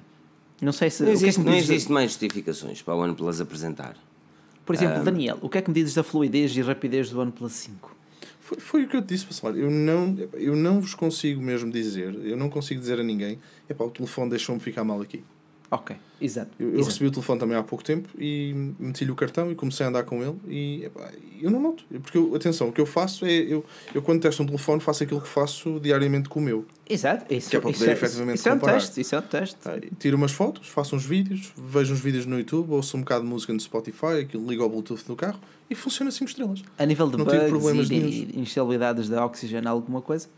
não 0.63 0.73
sei 0.73 0.89
se. 0.89 1.03
Não 1.03 1.13
o 1.13 1.13
que 1.13 1.19
é 1.19 1.21
que 1.21 1.25
existe, 1.27 1.41
me 1.41 1.51
não 1.51 1.57
existe 1.57 1.93
mais 1.93 2.11
justificações 2.13 2.81
para 2.81 2.95
o 2.95 2.99
OnePlus 3.01 3.41
apresentar. 3.41 3.97
Por 4.65 4.75
exemplo, 4.77 5.03
Daniel, 5.03 5.39
o 5.43 5.49
que 5.49 5.59
é 5.59 5.63
que 5.63 5.69
me 5.69 5.75
dizes 5.75 5.95
da 5.95 6.05
fluidez 6.05 6.57
e 6.57 6.63
rapidez 6.63 7.11
do 7.11 7.21
OnePlus 7.21 7.53
5? 7.53 7.95
Foi, 8.45 8.61
foi 8.61 8.85
o 8.85 8.89
que 8.89 8.95
eu 8.95 9.01
disse, 9.01 9.25
pessoal. 9.25 9.57
Eu 9.57 9.71
não, 9.71 10.15
eu 10.35 10.55
não 10.55 10.79
vos 10.79 10.95
consigo 10.95 11.41
mesmo 11.41 11.73
dizer, 11.73 12.15
eu 12.27 12.37
não 12.37 12.51
consigo 12.51 12.79
dizer 12.79 13.01
a 13.01 13.03
ninguém, 13.03 13.41
epá, 13.71 13.85
o 13.85 13.91
telefone 13.91 14.29
deixou-me 14.29 14.61
ficar 14.61 14.85
mal 14.85 15.01
aqui. 15.01 15.25
Ok, 15.75 15.97
exato. 16.21 16.53
Eu, 16.57 16.69
eu 16.69 16.75
exato. 16.75 16.87
recebi 16.87 17.07
o 17.09 17.11
telefone 17.11 17.41
também 17.41 17.57
há 17.57 17.63
pouco 17.65 17.83
tempo 17.83 18.09
e 18.17 18.55
meti-lhe 18.79 19.11
o 19.11 19.17
cartão 19.17 19.51
e 19.51 19.57
comecei 19.57 19.85
a 19.85 19.89
andar 19.89 20.05
com 20.05 20.23
ele 20.23 20.37
e 20.47 20.85
epá, 20.85 21.11
eu 21.43 21.51
não 21.51 21.61
noto. 21.61 21.85
Porque, 22.01 22.17
eu, 22.17 22.33
atenção, 22.33 22.69
o 22.69 22.73
que 22.73 22.81
eu 22.81 22.87
faço 22.87 23.27
é, 23.27 23.33
eu, 23.33 23.65
eu 23.93 24.01
quando 24.01 24.23
testo 24.23 24.41
um 24.45 24.47
telefone 24.47 24.81
faço 24.81 25.03
aquilo 25.03 25.21
que 25.21 25.27
faço 25.27 25.81
diariamente 25.81 26.29
com 26.29 26.39
o 26.39 26.43
meu. 26.43 26.65
Exato, 26.89 27.33
isso, 27.35 27.51
Que 27.51 27.57
é 27.57 27.61
para 27.61 27.71
isso 27.71 27.81
poder 27.81 27.91
é, 27.91 27.95
efetivamente 27.95 28.37
isso 28.37 28.49
é 28.49 28.53
um 28.53 28.59
teste, 28.61 29.01
isso 29.01 29.15
é 29.17 29.19
um 29.19 29.23
teste. 29.23 29.59
E 29.83 29.95
Tiro 29.97 30.17
umas 30.17 30.31
fotos, 30.31 30.69
faço 30.69 30.95
uns 30.95 31.05
vídeos, 31.05 31.53
vejo 31.57 31.93
uns 31.93 32.01
vídeos 32.01 32.25
no 32.25 32.39
YouTube, 32.39 32.71
ouço 32.71 32.97
um 32.97 33.01
bocado 33.01 33.25
de 33.25 33.31
música 33.31 33.53
no 33.53 33.59
Spotify, 33.59 34.21
aquilo 34.23 34.49
ligo 34.49 34.63
ao 34.63 34.69
Bluetooth 34.69 35.05
do 35.09 35.17
carro 35.17 35.41
e 35.69 35.75
funciona 35.75 36.13
5 36.13 36.31
estrelas. 36.31 36.63
A 36.79 36.87
nível 36.87 37.09
de 37.09 37.17
Não 37.17 37.25
bugs 37.25 37.91
e, 37.91 37.93
nenhuns. 37.93 38.15
e 38.15 38.39
instabilidades 38.39 39.09
da 39.09 39.21
alguma 39.21 40.01
coisa? 40.01 40.29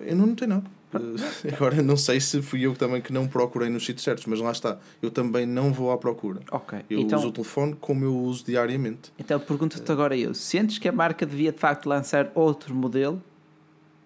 Eu 0.00 0.16
não 0.16 0.26
notei 0.26 0.46
nada. 0.48 0.64
Eh, 0.94 1.52
Agora 1.56 1.80
não 1.82 1.96
sei 1.96 2.20
se 2.20 2.42
fui 2.42 2.62
eu 2.66 2.74
também 2.74 3.00
que 3.00 3.12
não 3.12 3.26
procurei 3.26 3.68
nos 3.70 3.84
sítios 3.86 4.04
certos, 4.04 4.26
mas 4.26 4.40
lá 4.40 4.50
está. 4.52 4.78
Eu 5.00 5.10
também 5.10 5.46
não 5.46 5.72
vou 5.72 5.90
à 5.90 5.96
procura. 5.98 6.40
Ok, 6.50 6.80
Eu 6.90 7.00
então- 7.00 7.18
uso 7.18 7.28
o 7.28 7.32
telefone 7.32 7.76
como 7.80 8.04
eu 8.04 8.14
uso 8.16 8.44
diariamente. 8.44 9.12
Então 9.18 9.38
pergunto-te 9.40 9.90
agora 9.90 10.16
eu, 10.16 10.34
sentes 10.34 10.78
que 10.78 10.88
a 10.88 10.92
marca 10.92 11.24
devia 11.24 11.50
de 11.52 11.58
facto 11.58 11.86
lançar 11.88 12.30
outro 12.34 12.74
modelo 12.74 13.22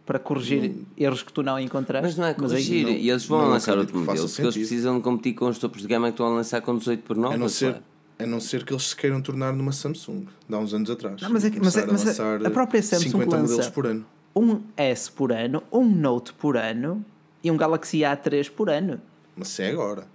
para 0.05 0.21
corrigir 0.21 0.75
erros 0.97 1.23
que 1.25 1.33
tu 1.33 1.43
não 1.43 1.59
encontraste? 1.59 2.07
Mas 2.07 2.17
não 2.17 2.27
é 2.27 2.35
corrigir, 2.35 2.85
não- 2.87 2.93
e 2.93 3.11
eles 3.11 3.25
vão 3.25 3.43
não 3.43 3.49
lançar 3.49 3.77
outro 3.77 3.97
modelo, 3.99 4.17
porque 4.17 4.21
eles 4.23 4.31
sentido. 4.33 4.53
precisam 4.53 4.97
de 4.99 5.03
competir 5.03 5.35
com 5.35 5.49
os 5.49 5.59
topos 5.59 5.83
de 5.83 5.89
gama 5.89 6.07
que 6.07 6.13
estão 6.13 6.27
a 6.27 6.31
lançar 6.31 6.61
com 6.61 6.77
18 6.79 7.03
por 7.03 7.17
9. 7.17 7.35
A 7.35 7.39
não, 7.39 7.49
ser, 7.49 7.83
a 8.21 8.25
não 8.27 8.39
ser 8.39 8.65
que 8.65 8.73
eles 8.73 8.85
se 8.85 8.95
queiram 8.95 9.21
tornar 9.21 9.53
numa 9.53 9.73
Samsung, 9.73 10.27
de 10.49 10.55
há 10.55 10.59
uns 10.59 10.73
anos 10.73 10.89
atrás. 10.91 11.21
Não, 11.21 11.31
mas 11.31 11.45
é 11.45 11.51
que- 11.51 11.59
mas 11.59 11.77
é- 11.77 11.87
mas 11.87 12.03
a- 12.03 12.07
lançar 12.11 12.47
a 12.47 12.51
própria 12.51 12.81
Samsung 12.81 13.11
50 13.11 13.37
modelos 13.39 13.57
lança- 13.57 13.71
por 13.73 13.87
ano. 13.89 14.07
Um 14.37 14.61
S 14.77 15.11
por 15.11 15.33
ano, 15.33 15.63
um 15.73 15.85
Note 15.89 16.33
por 16.35 16.57
ano 16.59 17.03
e 17.43 17.51
um 17.51 17.57
Galaxy 17.57 18.01
A3 18.01 18.51
por 18.51 18.69
ano. 18.69 19.01
Mas 19.35 19.49
se 19.49 19.63
é 19.63 19.71
agora. 19.71 20.07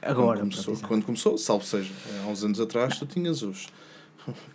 Agora, 0.00 0.38
quando 0.38 0.50
começou, 0.52 0.74
pronto, 0.74 0.88
quando 0.88 1.04
começou, 1.04 1.36
salvo 1.36 1.64
seja, 1.64 1.92
há 2.24 2.28
uns 2.28 2.44
anos 2.44 2.60
atrás 2.60 2.98
tu 2.98 3.06
tinhas 3.06 3.42
os. 3.42 3.66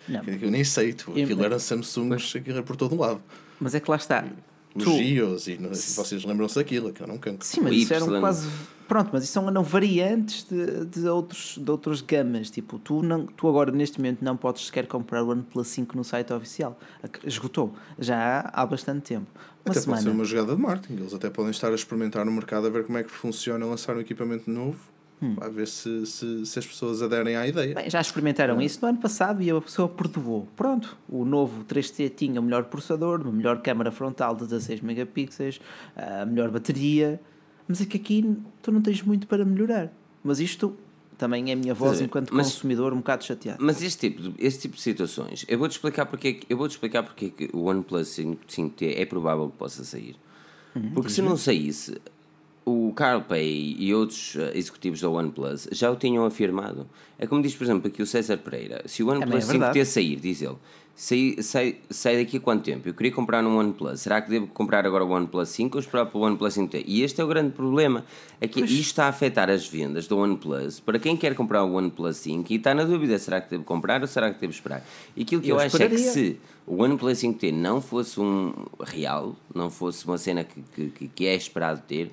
Não. 0.07 0.21
Eu 0.41 0.49
nem 0.49 0.63
sei, 0.63 0.93
tu, 0.93 1.11
Eu- 1.15 1.23
aquilo 1.25 1.43
era 1.43 1.59
Samsungs, 1.59 2.35
aquilo 2.35 2.57
era 2.57 2.63
por 2.65 2.75
todo 2.75 2.95
lado. 2.95 3.21
mas 3.59 3.75
é 3.75 3.79
que 3.79 3.89
lá 3.91 3.97
está. 3.97 4.25
Os 4.73 4.83
Tu- 4.83 4.91
Gios, 4.97 5.47
e, 5.47 5.55
vocês 5.57 6.23
lembram-se 6.23 6.55
daquilo, 6.55 6.91
que 6.91 7.01
eu 7.01 7.07
não 7.07 7.17
canto. 7.17 7.45
Sim, 7.45 7.61
mas 7.61 7.73
isso 7.75 7.93
eram 7.93 8.19
quase. 8.19 8.49
Pronto, 8.87 9.09
mas 9.13 9.23
isso 9.23 9.33
são 9.33 9.49
não, 9.49 9.63
variantes 9.63 10.43
de, 10.43 10.85
de, 10.85 11.07
outros, 11.07 11.57
de 11.57 11.69
outras 11.71 12.01
gamas. 12.01 12.49
Tipo, 12.49 12.77
tu, 12.79 13.01
não, 13.01 13.25
tu 13.25 13.47
agora 13.47 13.71
neste 13.71 13.97
momento 13.99 14.23
não 14.23 14.37
podes 14.37 14.65
sequer 14.65 14.87
comprar 14.87 15.23
o 15.23 15.29
OnePlus 15.29 15.67
5 15.67 15.97
no 15.97 16.03
site 16.03 16.31
oficial. 16.33 16.77
Esgotou. 17.23 17.73
Já 17.97 18.49
há, 18.53 18.65
bastante 18.65 19.01
tempo. 19.01 19.27
Uma 19.65 19.71
até 19.71 19.79
semana. 19.79 20.01
pode 20.01 20.03
ser 20.03 20.15
uma 20.15 20.25
jogada 20.25 20.55
de 20.55 20.61
marketing. 20.61 21.01
Eles 21.01 21.13
até 21.13 21.29
podem 21.29 21.51
estar 21.51 21.71
a 21.71 21.75
experimentar 21.75 22.25
no 22.25 22.31
mercado 22.31 22.67
a 22.67 22.69
ver 22.69 22.85
como 22.85 22.97
é 22.97 23.03
que 23.03 23.11
funciona 23.11 23.65
lançar 23.65 23.95
um 23.95 23.99
equipamento 23.99 24.49
novo 24.49 24.95
a 25.41 25.47
ver 25.47 25.67
se, 25.67 26.05
se, 26.05 26.45
se 26.45 26.59
as 26.59 26.65
pessoas 26.65 27.01
aderem 27.01 27.35
à 27.35 27.47
ideia. 27.47 27.73
Bem, 27.73 27.89
já 27.89 28.01
experimentaram 28.01 28.61
isso 28.61 28.79
no 28.81 28.89
ano 28.89 28.97
passado 28.99 29.41
e 29.41 29.49
a 29.49 29.59
pessoa 29.61 29.87
perdoou. 29.87 30.47
Pronto, 30.55 30.97
o 31.07 31.23
novo 31.25 31.63
3T 31.63 32.13
tinha 32.15 32.39
o 32.39 32.43
melhor 32.43 32.65
processador, 32.65 33.21
uma 33.21 33.31
melhor 33.31 33.61
câmara 33.61 33.91
frontal 33.91 34.35
de 34.35 34.43
16 34.43 34.81
megapixels, 34.81 35.59
a 35.95 36.25
melhor 36.25 36.49
bateria, 36.49 37.19
mas 37.67 37.81
é 37.81 37.85
que 37.85 37.97
aqui 37.97 38.35
tu 38.61 38.71
não 38.71 38.81
tens 38.81 39.01
muito 39.01 39.27
para 39.27 39.43
melhorar. 39.45 39.91
Mas 40.23 40.39
isto 40.39 40.75
também 41.17 41.49
é 41.49 41.53
a 41.53 41.55
minha 41.55 41.73
voz 41.73 41.97
Sim, 41.99 42.05
enquanto 42.05 42.33
mas- 42.33 42.47
consumidor 42.47 42.93
um 42.93 42.97
bocado 42.97 43.23
chateado. 43.23 43.63
Mas 43.63 43.81
este 43.81 44.09
tipo, 44.09 44.21
de, 44.21 44.33
este 44.45 44.61
tipo 44.63 44.75
de 44.75 44.81
situações, 44.81 45.45
eu 45.47 45.57
vou-te 45.57 45.71
explicar 45.73 46.05
porque, 46.05 46.27
é 46.27 46.39
eu 46.49 46.57
vou-te 46.57 46.71
explicar 46.71 47.03
porque 47.03 47.25
é 47.25 47.29
que 47.29 47.49
o 47.55 47.65
OnePlus 47.65 48.07
5, 48.09 48.41
5T 48.47 48.93
é 48.97 49.05
provável 49.05 49.49
que 49.49 49.57
possa 49.57 49.83
sair. 49.83 50.15
Porque 50.93 51.09
se 51.09 51.21
não 51.21 51.37
saísse, 51.37 51.97
o 52.65 52.91
Carl 52.95 53.21
Pay 53.21 53.75
e 53.77 53.93
outros 53.93 54.35
eh, 54.35 54.51
executivos 54.57 54.99
da 54.99 55.09
OnePlus 55.09 55.67
já 55.71 55.91
o 55.91 55.95
tinham 55.95 56.25
afirmado. 56.25 56.87
É 57.19 57.27
como 57.27 57.41
diz, 57.41 57.53
por 57.55 57.63
exemplo, 57.63 57.87
aqui 57.87 58.01
o 58.01 58.05
César 58.07 58.37
Pereira: 58.37 58.81
se 58.87 59.03
o 59.03 59.09
OnePlus 59.09 59.47
é 59.47 59.51
verdade. 59.51 59.79
5T 59.79 59.85
sair, 59.85 60.15
diz 60.15 60.41
ele, 60.41 60.55
sai, 60.95 61.35
sai, 61.41 61.77
sai 61.89 62.17
daqui 62.17 62.37
a 62.37 62.39
quanto 62.39 62.63
tempo? 62.63 62.87
Eu 62.89 62.93
queria 62.95 63.11
comprar 63.11 63.45
um 63.45 63.55
OnePlus. 63.57 63.99
Será 64.01 64.19
que 64.21 64.29
devo 64.31 64.47
comprar 64.47 64.85
agora 64.85 65.05
o 65.05 65.09
OnePlus 65.11 65.49
5 65.49 65.77
ou 65.77 65.79
esperar 65.81 66.07
para 66.07 66.17
o 66.17 66.21
OnePlus 66.21 66.55
5T? 66.55 66.83
E 66.87 67.03
este 67.03 67.21
é 67.21 67.23
o 67.23 67.27
grande 67.27 67.51
problema: 67.51 68.03
é 68.41 68.47
que 68.47 68.59
isto 68.61 68.73
está 68.81 69.05
a 69.05 69.09
afetar 69.09 69.49
as 69.49 69.67
vendas 69.67 70.07
do 70.07 70.17
OnePlus 70.17 70.79
para 70.79 70.97
quem 70.97 71.15
quer 71.15 71.35
comprar 71.35 71.63
o 71.63 71.73
OnePlus 71.75 72.17
5 72.17 72.51
e 72.51 72.55
está 72.55 72.73
na 72.73 72.83
dúvida: 72.83 73.19
será 73.19 73.39
que 73.41 73.51
devo 73.51 73.63
comprar 73.63 74.01
ou 74.01 74.07
será 74.07 74.33
que 74.33 74.41
devo 74.41 74.51
esperar? 74.51 74.83
E 75.15 75.21
aquilo 75.21 75.41
que 75.41 75.49
eu, 75.49 75.57
Eu 75.57 75.61
acho 75.61 75.75
é 75.77 75.87
que 75.87 75.97
se 76.13 76.37
o 76.65 76.81
OnePlus 76.81 77.19
5T 77.19 77.53
não 77.53 77.79
fosse 77.79 78.19
um 78.19 78.53
real, 78.83 79.35
não 79.53 79.69
fosse 79.69 80.03
uma 80.05 80.17
cena 80.17 80.43
que, 80.43 80.89
que- 80.89 81.07
que 81.09 81.25
é 81.27 81.35
esperado 81.35 81.81
ter, 81.87 82.11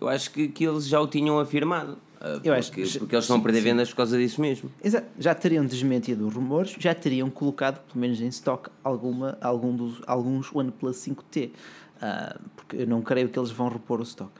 eu 0.00 0.08
acho 0.08 0.30
que, 0.30 0.48
que 0.48 0.64
eles 0.64 0.86
já 0.86 1.00
o 1.00 1.06
tinham 1.06 1.38
afirmado. 1.38 1.98
Ah, 2.20 2.40
Eu 2.42 2.54
acho 2.54 2.70
porque, 2.70 2.84
que- 2.84 2.98
porque 2.98 3.14
eles 3.14 3.24
estão 3.24 3.36
a 3.36 3.40
perder 3.40 3.60
vendas 3.60 3.90
por 3.90 3.96
causa 3.96 4.16
disso 4.18 4.40
mesmo. 4.40 4.70
Exato. 4.82 5.06
Já 5.18 5.34
teriam 5.34 5.64
desmentido 5.66 6.26
os 6.26 6.34
rumores, 6.34 6.74
já 6.78 6.94
teriam 6.94 7.28
colocado, 7.30 7.80
pelo 7.86 8.00
menos 8.00 8.20
em 8.20 8.28
stock, 8.28 8.70
alguma, 8.82 9.36
algum 9.40 9.74
dos, 9.76 10.00
alguns 10.06 10.50
OnePlus 10.54 10.96
5T. 10.96 11.50
Ah, 12.00 12.38
porque 12.56 12.76
eu 12.76 12.86
não 12.86 13.00
creio 13.02 13.28
que 13.28 13.38
eles 13.38 13.50
vão 13.50 13.68
repor 13.68 14.00
o 14.00 14.02
stock. 14.02 14.32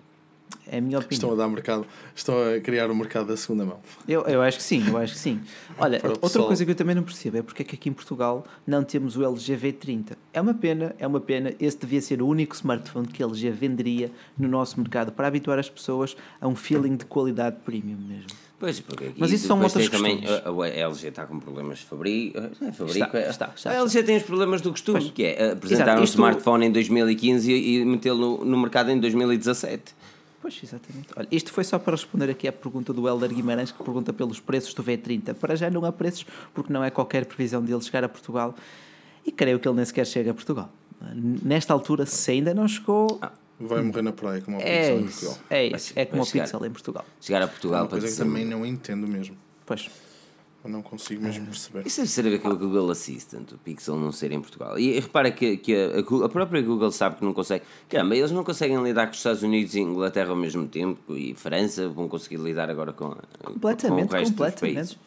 É 0.69 0.79
a 0.79 0.81
minha 0.81 0.99
opinião. 0.99 1.13
Estão 1.13 1.33
a 1.33 1.35
dar 1.37 1.49
mercado, 1.49 1.87
estão 2.15 2.35
a 2.43 2.59
criar 2.61 2.91
o 2.91 2.95
mercado 2.97 3.29
da 3.29 3.37
segunda 3.37 3.65
mão. 3.65 3.79
Eu, 4.09 4.23
eu 4.23 4.43
acho 4.43 4.59
que 4.59 4.65
sim, 4.65 4.85
eu 4.89 4.97
acho 4.99 5.13
que 5.13 5.19
sim. 5.21 5.41
Olha, 5.79 5.99
outra 6.03 6.19
pessoal. 6.19 6.47
coisa 6.49 6.65
que 6.65 6.71
eu 6.73 6.75
também 6.75 6.95
não 6.95 7.05
percebo 7.05 7.37
é 7.37 7.43
porque 7.43 7.63
é 7.63 7.65
que 7.65 7.77
aqui 7.77 7.89
em 7.89 7.93
Portugal 7.93 8.45
não 8.67 8.83
temos 8.83 9.17
o 9.17 9.25
LG 9.25 9.57
V30. 9.57 10.17
É 10.33 10.41
uma 10.41 10.55
pena, 10.55 10.93
é 10.99 11.07
uma 11.07 11.21
pena. 11.21 11.55
Esse 11.61 11.79
devia 11.79 12.01
ser 12.01 12.21
o 12.21 12.27
único 12.27 12.55
smartphone 12.57 13.07
que 13.07 13.23
a 13.23 13.27
LG 13.27 13.51
venderia 13.51 14.11
no 14.37 14.49
nosso 14.49 14.81
mercado 14.81 15.13
para 15.13 15.29
habituar 15.29 15.57
as 15.59 15.71
pessoas 15.71 16.17
a 16.41 16.49
um 16.49 16.57
feeling 16.57 16.97
de 16.97 17.05
qualidade 17.05 17.57
premium 17.65 17.99
mesmo. 17.99 18.27
Pois, 18.59 18.81
porque 18.81 19.05
aqui 19.05 19.15
Mas 19.19 19.31
isso 19.31 19.47
são 19.47 19.61
outras 19.63 19.89
também 19.89 20.23
a, 20.27 20.49
a 20.49 20.69
LG 20.89 21.09
está 21.09 21.27
com 21.27 21.39
problemas 21.39 21.79
de 21.79 21.85
fabrico. 21.85 22.39
É, 22.39 22.73
fabrico 22.73 22.99
Está, 23.05 23.19
é- 23.19 23.29
está, 23.31 23.53
está, 23.55 23.71
a 23.71 23.75
LG 23.75 24.03
tem 24.03 24.17
os 24.17 24.23
problemas 24.25 24.61
do 24.63 24.71
costume, 24.71 25.11
que 25.11 25.23
é 25.25 25.53
apresentar 25.53 25.83
Exato, 25.85 26.01
um 26.01 26.05
isto- 26.05 26.15
smartphone 26.15 26.67
em 26.67 26.73
2015 26.73 27.53
e, 27.53 27.77
e 27.81 27.85
metê-lo 27.85 28.45
no 28.45 28.59
mercado 28.59 28.91
em 28.91 28.99
2017. 28.99 29.95
Pois, 30.47 30.61
exatamente. 30.63 31.09
Olha, 31.17 31.27
isto 31.33 31.53
foi 31.53 31.65
só 31.65 31.77
para 31.77 31.97
responder 31.97 32.31
aqui 32.31 32.47
à 32.47 32.53
pergunta 32.53 32.93
do 32.93 33.09
Helder 33.09 33.35
Guimarães, 33.35 33.73
que 33.73 33.83
pergunta 33.83 34.13
pelos 34.13 34.39
preços 34.39 34.73
do 34.75 34.85
V30. 34.85 35.35
Para 35.35 35.57
já 35.57 35.69
não 35.69 35.85
há 35.85 35.91
preços, 35.91 36.25
porque 36.55 36.73
não 36.73 36.85
é 36.85 36.89
qualquer 36.89 37.27
previsão 37.27 37.61
dele 37.61 37.83
chegar 37.83 38.05
a 38.05 38.09
Portugal. 38.09 38.55
E 39.25 39.33
creio 39.33 39.59
que 39.59 39.67
ele 39.67 39.75
nem 39.75 39.85
sequer 39.85 40.07
chega 40.07 40.31
a 40.31 40.35
Portugal. 40.35 40.71
Nesta 41.43 41.73
altura, 41.73 42.07
se 42.07 42.31
ainda 42.31 42.55
não 42.55 42.69
chegou, 42.69 43.21
Vai 43.59 43.83
morrer 43.83 44.03
na 44.03 44.13
praia, 44.13 44.41
como 44.41 44.59
o 44.59 44.61
é 44.61 44.65
Pixel 44.65 44.99
em 45.01 45.05
isso. 45.07 45.21
Portugal. 45.27 45.45
É 45.51 45.67
isso. 45.67 45.93
É 45.97 46.05
como 46.05 46.25
chegar. 46.25 46.45
Pixel 46.45 46.65
em 46.65 46.71
Portugal. 46.71 47.05
Chegar 47.21 47.43
a 47.43 47.45
É 47.45 47.49
Portugal 47.49 47.83
uma 47.83 47.89
para 47.89 47.99
coisa 47.99 48.17
que 48.17 48.23
também 48.23 48.45
não 48.45 48.65
entendo 48.65 49.09
mesmo. 49.09 49.37
Pois. 49.65 49.91
Eu 50.67 50.73
não 50.73 50.83
consigo 50.83 51.23
mesmo 51.23 51.47
perceber. 51.47 51.87
Isso 51.87 51.99
deve 52.01 52.11
ser 52.11 52.27
a 52.27 52.31
ver 52.31 52.39
com 52.41 52.49
o 52.49 52.57
Google 52.57 52.91
Assistant, 52.91 53.53
o 53.53 53.59
Pixel 53.59 53.97
não 53.97 54.13
ser 54.13 54.33
em 54.33 54.41
Portugal. 54.41 54.79
E 54.79 54.99
repara 54.99 55.31
que, 55.31 55.57
que 55.57 55.75
a, 55.75 56.25
a 56.25 56.29
própria 56.29 56.61
Google 56.63 56.91
sabe 56.91 57.17
que 57.17 57.25
não 57.25 57.33
consegue. 57.33 57.65
Caramba, 57.89 58.17
eles 58.17 58.31
não 58.31 58.43
conseguem 58.45 58.83
lidar 58.83 59.07
com 59.07 59.13
os 59.13 59.19
Estados 59.19 59.43
Unidos 59.43 59.75
e 59.75 59.81
Inglaterra 59.81 60.31
ao 60.31 60.37
mesmo 60.37 60.67
tempo 60.67 61.15
e 61.17 61.35
França 61.35 61.89
vão 61.89 62.09
conseguir 62.09 62.37
lidar 62.39 62.69
agora 62.71 62.93
com, 62.93 63.07
a- 63.07 63.17
Completamente, 63.45 64.09
com 64.09 64.15
o 64.15 64.19
resto 64.19 64.31
dos 64.35 64.39
completamente. 64.47 64.75
países. 64.77 64.99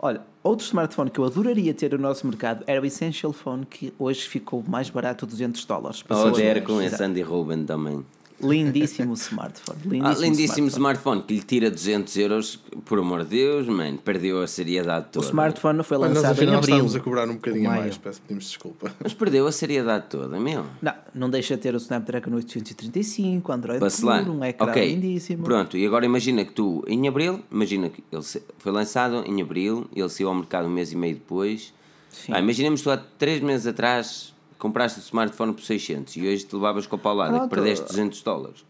Olha, 0.00 0.20
outro 0.44 0.64
smartphone 0.64 1.10
que 1.10 1.18
eu 1.18 1.24
adoraria 1.24 1.74
ter 1.74 1.90
no 1.92 1.98
nosso 1.98 2.24
mercado 2.24 2.62
era 2.68 2.80
o 2.80 2.86
Essential 2.86 3.32
Phone, 3.32 3.66
que 3.66 3.92
hoje 3.98 4.28
ficou 4.28 4.62
mais 4.66 4.88
barato, 4.88 5.26
200 5.26 5.64
dólares. 5.64 6.02
Oh, 6.04 6.08
Passou 6.08 6.28
a- 6.28 6.32
der 6.36 6.62
com 6.62 6.80
esse 6.80 7.02
Andy 7.02 7.20
Ruben 7.22 7.64
também. 7.64 8.06
Lindíssimo 8.40 9.14
smartphone. 9.14 9.78
Lindíssimo, 9.84 10.06
Ah, 10.06 10.14
lindíssimo 10.14 10.68
smartphone. 10.68 10.70
smartphone 10.70 11.22
que 11.22 11.34
lhe 11.34 11.42
tira 11.42 11.70
200 11.70 12.16
euros, 12.16 12.56
por 12.84 12.98
amor 12.98 13.24
de 13.24 13.30
Deus, 13.30 13.66
mano, 13.66 13.98
perdeu 13.98 14.40
a 14.42 14.46
seriedade 14.46 15.06
O 15.08 15.10
toda. 15.12 15.26
smartphone 15.26 15.82
foi 15.82 15.98
Mas 15.98 16.08
nós 16.10 16.16
lançado 16.22 16.30
em 16.36 16.42
afinal 16.44 16.58
abril. 16.58 16.74
estamos 16.76 16.96
a 16.96 17.00
cobrar 17.00 17.28
um 17.28 17.34
bocadinho 17.34 17.70
mais, 17.70 17.98
peço, 17.98 18.20
pedimos 18.22 18.44
desculpa. 18.46 18.92
Mas 19.02 19.12
perdeu 19.14 19.46
a 19.46 19.52
seriedade 19.52 20.06
toda, 20.08 20.38
meu. 20.38 20.64
Não, 20.80 20.94
não 21.14 21.30
deixa 21.30 21.56
de 21.56 21.62
ter 21.62 21.74
o 21.74 21.78
Snapdragon 21.78 22.34
835, 22.36 23.52
Android 23.52 23.80
Vacilar. 23.80 24.24
puro, 24.24 24.36
um 24.36 24.44
ecrã 24.44 24.66
ok, 24.70 24.94
lindíssimo. 24.94 25.42
pronto, 25.44 25.76
e 25.76 25.84
agora 25.86 26.04
imagina 26.06 26.44
que 26.44 26.52
tu, 26.52 26.84
em 26.86 27.08
abril, 27.08 27.42
imagina 27.50 27.88
que 27.88 28.02
ele 28.12 28.22
foi 28.58 28.72
lançado 28.72 29.24
em 29.26 29.42
abril, 29.42 29.86
ele 29.94 30.08
saiu 30.08 30.28
ao 30.28 30.34
mercado 30.34 30.66
um 30.66 30.70
mês 30.70 30.92
e 30.92 30.96
meio 30.96 31.14
depois. 31.14 31.72
Sim. 32.10 32.32
Ah, 32.32 32.38
imaginemos 32.40 32.80
que 32.80 32.84
tu 32.84 32.90
há 32.90 32.96
3 32.96 33.40
meses 33.42 33.66
atrás 33.66 34.34
compraste 34.58 34.98
o 34.98 35.02
smartphone 35.02 35.52
por 35.52 35.62
600 35.62 36.16
e 36.16 36.26
hoje 36.26 36.44
te 36.44 36.54
levavas 36.54 36.86
com 36.86 36.96
a 36.96 36.98
paulada 36.98 37.32
que 37.32 37.38
Pronto. 37.38 37.50
perdeste 37.50 37.86
200 37.86 38.22
dólares. 38.22 38.64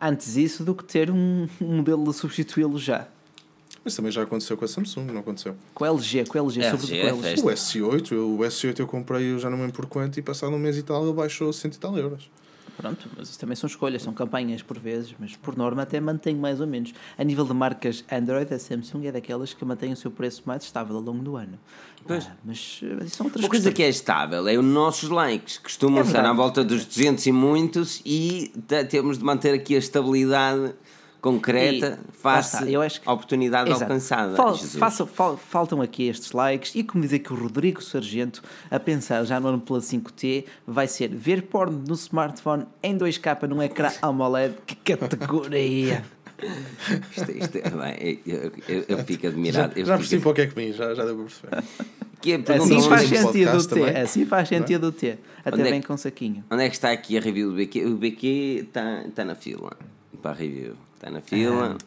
Antes 0.00 0.36
isso 0.36 0.64
do 0.64 0.74
que 0.74 0.82
ter 0.84 1.10
um, 1.10 1.46
um 1.60 1.76
modelo 1.76 2.10
a 2.10 2.12
substituí-lo 2.12 2.78
já. 2.78 3.06
Mas 3.84 3.94
também 3.94 4.10
já 4.10 4.22
aconteceu 4.22 4.56
com 4.56 4.64
a 4.64 4.68
Samsung, 4.68 5.04
não 5.04 5.20
aconteceu? 5.20 5.54
Com 5.72 5.84
a 5.84 5.88
LG, 5.88 6.24
com 6.26 6.36
a 6.36 6.40
LG, 6.42 6.60
LG, 6.60 6.70
sobretudo 6.70 7.00
com 7.00 7.06
a 7.06 7.10
LG. 7.10 7.22
festa. 7.22 7.46
O 7.46 7.50
S8, 7.50 8.12
eu, 8.12 8.30
o 8.34 8.38
S8 8.38 8.80
eu 8.80 8.86
comprei, 8.86 9.32
eu 9.32 9.38
já 9.38 9.48
não 9.48 9.56
me 9.56 9.62
lembro 9.64 9.76
por 9.76 9.86
quanto, 9.86 10.18
e 10.18 10.22
passado 10.22 10.52
um 10.52 10.58
mês 10.58 10.76
e 10.76 10.82
tal 10.82 11.04
ele 11.04 11.12
baixou 11.12 11.52
100 11.52 11.70
e 11.70 11.78
tal 11.78 11.96
euros. 11.96 12.28
Pronto, 12.78 13.08
mas 13.16 13.28
isso 13.28 13.38
também 13.40 13.56
são 13.56 13.66
escolhas, 13.66 14.02
são 14.02 14.12
campanhas 14.14 14.62
por 14.62 14.78
vezes, 14.78 15.12
mas 15.18 15.34
por 15.34 15.56
norma 15.56 15.82
até 15.82 16.00
mantém 16.00 16.34
mais 16.36 16.60
ou 16.60 16.66
menos. 16.66 16.94
A 17.18 17.24
nível 17.24 17.44
de 17.44 17.52
marcas 17.52 18.04
Android, 18.10 18.54
a 18.54 18.58
Samsung 18.58 19.06
é 19.08 19.12
daquelas 19.12 19.52
que 19.52 19.64
mantém 19.64 19.92
o 19.92 19.96
seu 19.96 20.12
preço 20.12 20.42
mais 20.46 20.62
estável 20.62 20.94
ao 20.96 21.02
longo 21.02 21.22
do 21.22 21.36
ano. 21.36 21.58
Pois. 22.06 22.26
Ah, 22.30 22.36
mas 22.44 22.80
isso 23.04 23.16
são 23.16 23.26
outras 23.26 23.42
Uma 23.44 23.48
coisa 23.50 23.64
questões. 23.70 23.74
que 23.74 23.82
é 23.82 23.88
estável 23.88 24.46
é 24.46 24.56
os 24.56 24.64
nossos 24.64 25.10
likes, 25.10 25.58
que 25.58 25.64
costumam 25.64 25.98
É 25.98 26.02
estar 26.06 26.24
à 26.24 26.32
volta 26.32 26.62
dos 26.64 26.84
200 26.84 27.26
e 27.26 27.32
muitos 27.32 28.00
e 28.06 28.52
te- 28.68 28.84
temos 28.84 29.18
de 29.18 29.24
manter 29.24 29.52
aqui 29.54 29.74
a 29.74 29.78
estabilidade 29.78 30.72
concreta 31.20 31.98
E- 32.08 32.12
face 32.16 32.56
está, 32.56 32.70
eu 32.70 32.80
acho 32.80 33.00
que- 33.00 33.08
à 33.08 33.12
oportunidade 33.12 33.70
Exato. 33.70 33.84
alcançada. 33.84 34.36
Fal- 34.36 34.56
façam- 34.56 35.06
fal- 35.06 35.36
faltam 35.36 35.82
aqui 35.82 36.08
estes 36.08 36.32
likes 36.32 36.74
e 36.74 36.82
como 36.84 37.02
dizer 37.02 37.18
que 37.20 37.32
o 37.32 37.36
Rodrigo 37.36 37.82
Sargento 37.82 38.42
a 38.70 38.78
pensar 38.78 39.24
já 39.24 39.38
no 39.40 39.48
OnePlus 39.48 39.84
5T 39.86 40.44
vai 40.66 40.86
ser 40.86 41.08
ver 41.08 41.42
porno 41.42 41.82
no 41.86 41.94
smartphone 41.94 42.64
em 42.82 42.96
2K 42.96 43.46
num 43.48 43.62
ecrã 43.62 43.90
AMOLED 44.02 44.54
que 44.66 44.74
categoria 44.76 46.04
Isto, 47.16 47.32
isto 47.32 47.58
é, 47.58 47.68
bem, 47.70 48.20
eu, 48.24 48.52
eu- 48.68 48.84
eu 48.88 48.98
fico 49.04 49.26
admirado. 49.26 49.72
eu 49.76 49.84
Já 49.84 49.98
fico- 49.98 49.98
percebi 49.98 50.22
para 50.22 50.30
o 50.30 50.34
que 50.34 50.40
é 50.42 50.46
que 50.46 50.54
vim, 50.54 50.72
já, 50.72 50.94
já 50.94 51.04
deu 51.04 51.16
para 51.16 51.24
perceber. 51.24 51.64
que 52.20 52.32
é, 52.32 52.36
assim 52.36 52.80
faz 52.80 53.02
um 53.04 53.08
sentido 53.08 53.48
o 53.48 53.50
podcast 53.50 53.68
T 53.68 53.74
também? 53.80 53.96
assim 54.02 54.24
faz 54.26 54.48
sentido 54.48 54.86
o 54.86 54.92
T 54.92 55.18
até 55.44 55.56
Onde 55.56 55.66
é 55.66 55.70
vem 55.72 55.80
que- 55.80 55.86
com 55.88 55.96
saquinho 55.96 56.44
Onde 56.48 56.62
é 56.62 56.68
que 56.68 56.76
está 56.76 56.92
aqui 56.92 57.18
a 57.18 57.20
review 57.20 57.50
do 57.50 57.56
BQ? 57.56 57.84
O 57.86 57.96
BQ 57.96 58.66
está 58.68 59.02
está 59.02 59.24
na 59.24 59.34
fila 59.34 59.72
para 60.22 60.30
a 60.30 60.34
review. 60.34 60.74
Está 60.98 61.10
na 61.10 61.20
fila. 61.20 61.78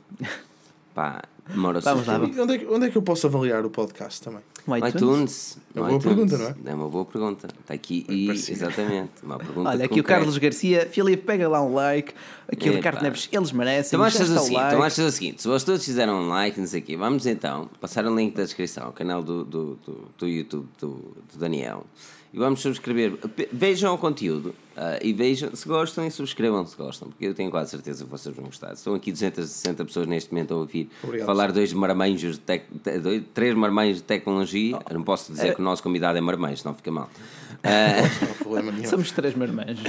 Pá, 0.95 1.21
demora-se. 1.45 1.85
Vamos 1.85 2.07
lá, 2.07 2.17
E 2.17 2.39
onde 2.39 2.55
é, 2.55 2.57
que, 2.59 2.65
onde 2.65 2.85
é 2.85 2.89
que 2.89 2.97
eu 2.97 3.01
posso 3.01 3.27
avaliar 3.27 3.65
o 3.65 3.69
podcast 3.69 4.21
também? 4.21 4.41
no 4.65 4.77
iTunes. 4.77 4.95
iTunes. 4.95 5.57
É 5.75 5.79
uma 5.79 5.87
boa 5.87 5.99
iTunes. 5.99 6.15
pergunta, 6.15 6.37
não 6.37 6.45
é? 6.45 6.71
É 6.71 6.75
uma 6.75 6.89
boa 6.89 7.05
pergunta. 7.05 7.47
Está 7.59 7.73
aqui 7.73 8.05
e. 8.07 8.27
parecia. 8.27 8.53
Exatamente. 8.55 9.11
Uma 9.21 9.37
pergunta 9.37 9.69
Olha, 9.69 9.85
aqui 9.85 9.99
o 9.99 10.03
concreta. 10.03 10.19
Carlos 10.19 10.37
Garcia, 10.37 10.87
Filipe, 10.89 11.23
pega 11.23 11.49
lá 11.49 11.61
um 11.61 11.73
like. 11.73 12.13
Aqui 12.47 12.69
o. 12.69 12.73
Ricardo 12.73 13.01
Neves, 13.01 13.27
eles 13.31 13.51
merecem. 13.51 13.87
Então 13.87 13.99
vamos 13.99 14.13
já 14.13 14.19
fazer 14.19 14.31
o 14.31 14.35
está 14.35 14.41
o 14.41 14.45
seguinte, 14.45 14.61
like. 14.61 14.75
então 14.75 14.89
fazer 14.89 15.03
o 15.03 15.11
seguinte, 15.11 15.41
se 15.41 15.47
vocês 15.47 15.63
todos 15.63 15.83
fizeram 15.83 16.21
um 16.21 16.29
like, 16.29 16.59
não 16.59 16.67
sei 16.67 16.79
o 16.79 16.83
quê, 16.83 16.95
vamos 16.95 17.25
então 17.25 17.69
passar 17.79 18.05
o 18.05 18.15
link 18.15 18.33
da 18.33 18.43
descrição 18.43 18.85
ao 18.85 18.93
canal 18.93 19.21
do, 19.21 19.43
do, 19.43 19.75
do, 19.75 20.07
do 20.17 20.27
YouTube 20.27 20.67
do, 20.79 20.87
do 21.33 21.37
Daniel 21.37 21.85
e 22.33 22.37
vamos 22.37 22.61
subscrever. 22.61 23.13
Vejam 23.51 23.93
o 23.93 23.97
conteúdo 23.97 24.55
ah, 24.77 24.97
e 25.01 25.11
vejam 25.13 25.53
se 25.53 25.67
gostam 25.67 26.05
e 26.07 26.11
subscrevam 26.11 26.65
se 26.65 26.77
gostam, 26.77 27.09
porque 27.09 27.25
eu 27.25 27.33
tenho 27.33 27.51
quase 27.51 27.71
certeza 27.71 28.03
que 28.05 28.09
vocês 28.09 28.33
vão 28.35 28.45
gostar. 28.45 28.73
Estão 28.73 28.93
aqui 28.95 29.11
260 29.11 29.83
pessoas 29.85 30.07
neste 30.07 30.31
momento 30.33 30.53
a 30.53 30.57
ouvir 30.57 30.89
Obrigado. 31.03 31.25
falar 31.25 31.51
dois 31.51 31.73
marmanjos, 31.73 32.35
de 32.35 32.41
tec, 32.41 32.63
te- 32.83 32.99
dois, 32.99 33.21
três 33.33 33.53
marmanjos 33.55 33.97
de 33.97 34.03
tecnologia. 34.03 34.79
Eu 34.89 34.93
não 34.95 35.03
posso 35.03 35.31
dizer 35.31 35.53
que 35.55 35.61
o 35.61 35.63
nosso 35.63 35.83
convidado 35.83 36.17
é 36.17 36.21
marmanjo, 36.21 36.57
senão 36.61 36.73
fica 36.75 36.91
mal. 36.91 37.09
Ah, 37.63 38.01
Não 38.43 38.59
nenhum. 38.73 38.85
Somos 38.89 39.11
três 39.11 39.35
marmanjos. 39.35 39.83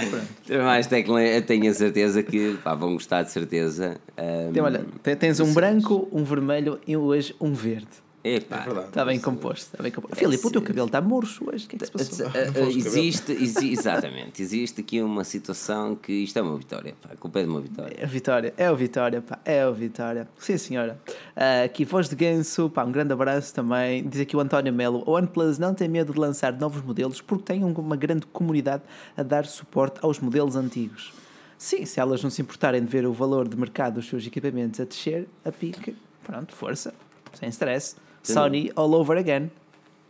mais 0.63 0.87
tecnologia, 0.87 1.41
tenho 1.41 1.71
a 1.71 1.75
certeza 1.75 2.23
que 2.23 2.59
pá, 2.63 2.75
vão 2.75 2.93
gostar 2.93 3.23
de 3.23 3.31
certeza. 3.31 3.99
Ah, 4.15 4.51
Tem, 4.53 4.63
olha, 4.63 4.85
tem- 5.03 5.17
tens 5.17 5.41
um 5.41 5.55
branco, 5.55 6.07
um 6.13 6.23
vermelho 6.23 6.79
e 6.87 6.95
hoje 6.99 7.35
um 7.41 7.55
verde. 7.55 7.89
Epá. 8.25 8.59
É 8.59 8.65
verdade. 8.65 8.87
Está 8.89 9.05
bem 9.05 9.19
composto. 9.19 9.67
Está 9.73 9.83
bem 9.83 9.91
composto. 9.91 10.17
Filipe, 10.17 10.47
o 10.47 10.51
teu 10.51 10.63
cabelo 10.63 10.87
está 10.87 11.01
murcho 11.01 11.45
hoje. 11.51 11.67
O 11.67 11.69
que 11.69 11.75
é 11.75 11.79
que 11.81 11.87
se 11.87 11.91
passou? 11.93 12.27
Uh, 12.29 12.31
uh, 12.67 12.69
existe, 12.71 13.33
exi- 13.33 13.73
exatamente, 13.73 14.41
existe 14.41 14.81
aqui 14.81 15.03
uma 15.03 15.25
situação 15.25 15.97
que 15.97 16.13
isto 16.13 16.39
é 16.39 16.43
uma 16.43 16.57
vitória, 16.57 16.95
pá, 17.03 17.11
a 17.13 17.17
culpa 17.17 17.41
é 17.41 17.43
de 17.43 17.49
uma 17.49 17.61
vitória. 17.61 17.97
É 17.99 18.05
o 18.05 18.09
Vitória, 18.09 18.55
é 18.57 18.71
o 18.71 18.77
Vitória, 18.77 19.21
pá, 19.23 19.39
é 19.45 19.67
o 19.67 19.75
Vitória. 19.75 20.29
Sim, 20.39 20.57
senhora. 20.57 21.01
Ah, 21.35 21.65
aqui, 21.65 21.85
voz 21.85 22.09
de 22.09 22.15
ganso, 22.15 22.71
pá, 22.71 22.85
um 22.85 22.93
grande 22.93 23.13
abraço 23.13 23.53
também. 23.53 24.07
Diz 24.09 24.21
aqui 24.21 24.37
o 24.37 24.41
António 24.41 24.73
Melo: 24.73 25.03
o 25.05 25.11
OnePlus 25.13 25.59
não 25.59 25.75
tem 25.75 25.89
medo 25.89 26.13
de 26.13 26.19
lançar 26.21 26.53
novos 26.53 26.81
modelos 26.81 27.21
porque 27.21 27.43
tem 27.45 27.65
um- 27.65 27.73
uma 27.73 27.97
grande 27.97 28.25
comunidade 28.27 28.85
a 29.17 29.25
dar 29.25 29.47
suporte 29.47 29.99
aos 30.01 30.21
modelos 30.21 30.55
antigos. 30.55 31.13
Sim, 31.59 31.85
se 31.85 31.99
elas 31.99 32.23
não 32.23 32.31
se 32.31 32.41
importarem 32.41 32.81
de 32.81 32.87
ver 32.89 33.05
o 33.05 33.13
valor 33.13 33.49
de 33.49 33.57
mercado 33.57 33.95
dos 33.95 34.07
seus 34.09 34.25
equipamentos 34.27 34.79
a 34.79 34.85
descer, 34.85 35.29
a 35.45 35.51
pique, 35.51 35.97
pronto, 36.25 36.53
força, 36.55 36.95
sem 37.35 37.49
stress. 37.49 37.97
Sony 38.23 38.71
all 38.77 38.95
over 38.95 39.17
again. 39.19 39.51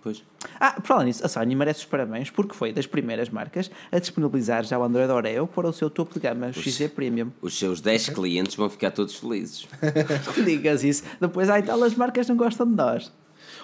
Pois. 0.02 0.22
Ah, 0.58 0.72
por 0.72 0.84
falar 0.86 1.04
nisso, 1.04 1.24
a 1.24 1.28
Sony 1.28 1.54
merece 1.54 1.80
os 1.80 1.84
parabéns 1.86 2.28
porque 2.28 2.54
foi 2.54 2.72
das 2.72 2.86
primeiras 2.86 3.28
marcas 3.30 3.70
a 3.92 4.00
disponibilizar 4.00 4.64
já 4.64 4.76
o 4.76 4.82
Android 4.82 5.12
Oreo 5.12 5.46
para 5.46 5.68
o 5.68 5.72
seu 5.72 5.88
topo 5.88 6.12
de 6.14 6.18
gama 6.20 6.52
XZ 6.52 6.88
Premium. 6.90 7.30
Os 7.40 7.56
seus 7.56 7.80
10 7.80 8.08
clientes 8.08 8.56
vão 8.56 8.68
ficar 8.68 8.90
todos 8.90 9.14
felizes. 9.14 9.68
Digas 10.44 10.82
isso. 10.82 11.04
Depois, 11.20 11.48
ai, 11.48 11.62
tal, 11.62 11.82
as 11.84 11.94
marcas 11.94 12.28
não 12.28 12.36
gostam 12.36 12.66
de 12.66 12.74
nós. 12.74 13.12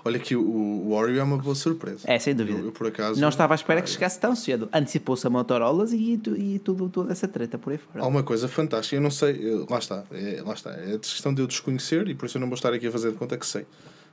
Olha 0.05 0.17
que 0.19 0.37
o, 0.37 0.41
o 0.43 0.93
Oreo 0.93 1.19
é 1.19 1.23
uma 1.25 1.39
boa 1.39 1.57
surpresa. 1.57 2.03
É, 2.05 2.17
sem 2.21 2.33
dúvida. 2.35 2.61
Eu, 2.61 2.67
eu, 2.67 2.73
por 2.73 2.87
acaso. 2.87 3.21
Não 3.21 3.29
estava 3.31 3.55
à 3.55 3.57
espera 3.57 3.83
que 3.83 3.91
chegasse 3.91 4.21
tão 4.21 4.37
cedo. 4.37 4.69
Antecipou-se 4.73 5.27
a 5.27 5.31
Motorola 5.31 5.85
e, 5.93 6.21
e 6.37 6.59
tudo, 6.61 6.89
toda 6.89 7.11
essa 7.11 7.27
treta 7.27 7.59
por 7.59 7.73
aí 7.73 7.79
fora. 7.79 8.05
Há 8.05 8.07
uma 8.07 8.23
coisa 8.23 8.47
fantástica, 8.47 8.95
eu 8.97 9.01
não 9.01 9.11
sei, 9.11 9.39
eu- 9.41 9.67
lá 9.69 9.79
está, 9.79 10.05
é, 10.13 10.41
lá 10.47 10.55
está, 10.55 10.71
é 10.71 10.97
questão 10.99 11.35
de 11.35 11.43
eu 11.43 11.49
desconhecer 11.49 12.07
e 12.09 12.15
por 12.15 12.27
isso 12.27 12.37
eu 12.37 12.41
não 12.41 12.47
vou 12.49 12.55
estar 12.55 12.73
aqui 12.73 12.87
a 12.87 12.93
fazer 12.93 13.11
de 13.11 13.17
conta 13.17 13.37
que 13.37 13.45
sei. 13.47 13.67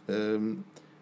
Hum, 0.10 0.58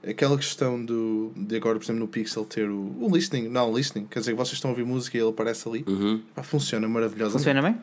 aquela 0.07 0.37
questão 0.37 0.83
do, 0.83 1.31
de 1.35 1.55
agora, 1.55 1.77
por 1.77 1.85
exemplo, 1.85 2.01
no 2.01 2.07
Pixel 2.07 2.43
ter 2.45 2.69
o, 2.69 2.95
o 2.99 3.09
listening, 3.13 3.47
não, 3.49 3.71
o 3.71 3.77
listening, 3.77 4.05
quer 4.09 4.19
dizer 4.19 4.31
que 4.31 4.37
vocês 4.37 4.53
estão 4.53 4.69
a 4.69 4.73
ouvir 4.73 4.85
música 4.85 5.17
e 5.17 5.21
ele 5.21 5.29
aparece 5.29 5.67
ali, 5.67 5.83
Uhum. 5.87 6.21
pá, 6.35 6.43
funciona 6.43 6.87
maravilhosamente. 6.87 7.37
Funciona 7.45 7.61
bem? 7.61 7.77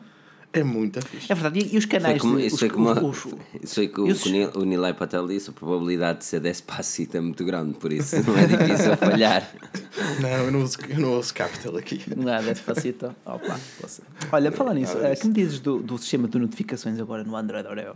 É 0.53 0.63
muito 0.65 1.01
fixe. 1.01 1.31
É 1.31 1.35
verdade. 1.35 1.59
E, 1.59 1.75
e 1.75 1.77
os 1.77 1.85
Foi 1.85 1.91
canais 1.99 2.21
como, 2.21 2.37
de, 2.37 2.45
isso 2.45 2.55
os, 2.55 2.59
foi 2.59 2.69
como 2.69 2.89
os- 3.09 3.25
isso 3.63 3.73
foi 3.75 3.87
que 3.87 4.01
o, 4.01 4.05
os- 4.07 4.21
que 4.23 4.27
o 4.27 4.31
Nil- 4.33 4.51
o 4.55 4.65
Nilay 4.65 4.93
Patel 4.93 5.25
disse, 5.25 5.49
a 5.49 5.53
probabilidade 5.53 6.19
de 6.19 6.25
ser 6.25 6.41
despacito 6.41 7.15
é 7.15 7.21
muito 7.21 7.45
grande, 7.45 7.73
por 7.75 7.89
isso 7.93 8.17
não 8.29 8.37
é 8.37 8.45
difícil 8.47 8.95
falhar. 8.99 9.49
Não, 10.19 10.27
eu 10.29 10.51
não 10.51 10.61
uso, 10.61 10.77
eu 10.89 10.99
não 10.99 11.17
uso 11.17 11.33
Capital 11.33 11.77
aqui. 11.77 12.01
Nada, 12.17 12.51
despacito. 12.53 13.15
Opa. 13.25 13.57
Olha, 14.33 14.51
falar 14.51 14.73
nisso, 14.73 14.95
Nada 14.95 15.07
eh, 15.13 15.15
que 15.15 15.25
me 15.27 15.33
dizes 15.33 15.61
do, 15.61 15.79
do 15.79 15.97
sistema 15.97 16.27
de 16.27 16.37
notificações 16.37 16.99
agora 16.99 17.23
no 17.23 17.33
Android 17.37 17.65
Oreo? 17.69 17.95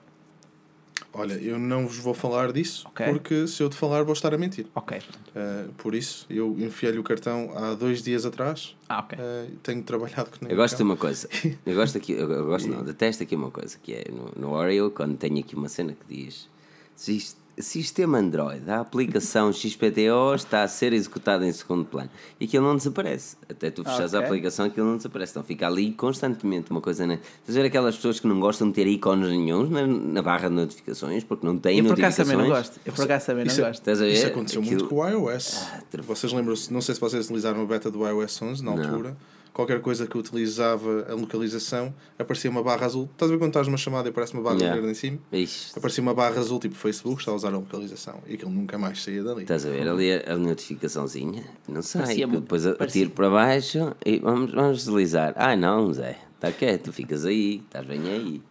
Olha, 1.18 1.34
eu 1.36 1.58
não 1.58 1.88
vos 1.88 1.98
vou 1.98 2.14
falar 2.14 2.52
disso, 2.52 2.86
Ok. 2.88 3.06
porque 3.08 3.48
se 3.48 3.64
eu 3.64 3.70
te 3.70 3.76
falar 3.76 4.04
vou 4.04 4.14
estar 4.14 4.34
a 4.34 4.38
mentir. 4.38 4.66
Ok. 4.76 4.98
Uh, 4.98 5.72
por 5.78 5.96
isso, 5.96 6.26
eu 6.30 6.56
enfiei-lhe 6.60 7.00
o 7.00 7.04
cartão 7.04 7.52
há 7.56 7.74
dois 7.74 8.02
dias 8.04 8.26
atrás. 8.26 8.76
Ah, 8.90 9.00
ok. 9.00 9.18
Uh, 9.18 9.52
tenho 9.64 9.82
trabalhado 9.84 10.30
com 10.30 10.46
Eu 10.48 10.56
gosto 10.56 10.76
de 10.78 10.84
uma 10.84 10.98
coisa, 10.98 11.30
eu 11.66 11.74
gosto 11.76 11.98
aqui, 11.98 12.12
eu 12.12 12.46
gosto 12.46 12.68
não, 12.70 12.84
detesto 12.84 13.24
aqui 13.24 13.36
uma 13.36 13.50
coisa, 13.50 13.78
que 13.82 13.94
é 13.94 14.04
no, 14.12 14.32
no 14.36 14.54
Oreo, 14.54 14.92
quando 14.92 15.18
tenho 15.18 15.40
aqui 15.40 15.56
uma 15.56 15.70
cena 15.70 15.94
que 15.94 16.06
diz 16.16 16.50
"Sis- 16.96 17.38
Sistema 17.58 18.18
Android, 18.18 18.70
a 18.70 18.82
aplicação 18.82 19.52
XPTO 19.54 20.36
está 20.36 20.64
a 20.64 20.68
ser 20.68 20.92
executada 20.92 21.48
em 21.48 21.54
segundo 21.54 21.86
plano 21.86 22.10
e 22.38 22.44
aquilo 22.44 22.66
não 22.66 22.76
desaparece. 22.76 23.38
Até 23.50 23.72
tu 23.72 23.82
fechares 23.82 24.14
a 24.14 24.18
Ok. 24.18 24.28
aplicação, 24.28 24.66
aquilo 24.66 24.86
não 24.88 24.98
desaparece. 24.98 25.32
Então 25.32 25.44
fica 25.44 25.66
ali 25.66 25.94
constantemente 25.94 26.70
uma 26.72 26.82
coisa. 26.82 27.08
Né? 27.08 27.20
Estás 27.40 27.58
a 27.58 27.62
ver 27.62 27.68
aquelas 27.68 27.96
pessoas 27.96 28.20
que 28.20 28.28
não 28.28 28.42
gostam 28.42 28.68
de 28.68 28.74
ter 28.74 28.88
ícones 28.88 29.30
nenhums 29.30 29.70
na, 29.70 29.88
na 29.88 30.22
barra 30.22 30.50
de 30.50 30.56
notificações 30.56 31.24
porque 31.24 31.46
não 31.48 31.58
têm 31.58 31.80
Eu 31.80 31.86
por 31.86 31.94
acaso 31.94 32.20
notificações? 32.20 32.28
também 32.38 32.50
não 32.50 32.56
gosto. 32.58 32.80
Eu 32.86 32.92
por 32.94 33.06
acaso 33.06 33.26
também 33.26 33.46
não 33.46 33.52
Isso 33.52 33.62
é- 33.62 33.68
gosto. 33.68 33.80
Estás 33.80 34.02
a 34.02 34.04
ver? 34.06 34.12
Isso 34.14 34.28
aconteceu 34.28 34.62
Aquilo- 34.62 34.76
muito 34.80 34.90
com 34.90 34.96
o 35.02 35.08
iOS. 35.08 35.66
ter- 35.90 36.02
vocês 36.02 36.34
lembram-se, 36.34 36.74
não 36.74 36.82
sei 36.82 36.94
se 36.96 37.00
vocês 37.02 37.24
utilizaram 37.26 37.62
a 37.62 37.66
beta 37.66 37.90
do 37.90 38.06
iOS 38.06 38.42
11 38.42 38.64
na 38.66 38.72
altura. 38.72 39.16
Qualquer 39.56 39.80
coisa 39.80 40.06
que 40.06 40.18
utilizava 40.18 41.08
a 41.10 41.14
localização, 41.16 41.94
aparecia 42.20 42.52
uma 42.52 42.62
barra 42.62 42.86
azul. 42.86 43.08
Estás 43.14 43.32
a 43.32 43.34
ver 43.34 43.40
quando 43.40 43.52
estás 43.52 43.68
numa 43.68 43.78
chamada 43.78 44.10
e 44.10 44.12
aparece 44.12 44.34
uma 44.34 44.44
barra 44.44 44.58
Yeah. 44.58 44.76
verde 44.76 44.92
em 44.92 44.94
cima? 44.94 45.18
Ixi, 45.32 45.72
Aparecia 45.78 46.02
uma 46.02 46.14
barra 46.14 46.38
azul 46.42 46.60
tipo 46.60 46.76
Facebook, 46.76 47.22
está 47.22 47.32
a 47.32 47.36
usar 47.36 47.54
a 47.54 47.58
localização. 47.58 48.20
E 48.28 48.34
aquilo 48.34 48.52
nunca 48.52 48.78
mais 48.78 49.02
saía 49.02 49.24
dali. 49.24 49.44
Estás 49.44 49.66
a 49.66 49.70
ver 49.70 49.88
ali 49.88 50.12
a, 50.12 50.34
a 50.34 50.36
notificaçãozinha? 50.36 51.42
Não 51.70 51.82
sei. 51.82 52.02
Parecia 52.02 52.28
depois 52.28 52.64
parecia- 52.64 52.84
atiro 52.86 53.10
para 53.12 53.30
baixo 53.30 53.96
e 54.06 54.20
vamos, 54.20 54.52
vamos 54.54 54.80
deslizar. 54.80 55.34
Ah, 55.38 55.56
não, 55.56 55.94
Zé, 55.94 56.18
está 56.36 56.52
quieto, 56.52 56.92
ficas 56.92 57.24
aí, 57.26 57.62
estás 57.66 57.88
bem 57.88 58.02
aí. 58.10 58.42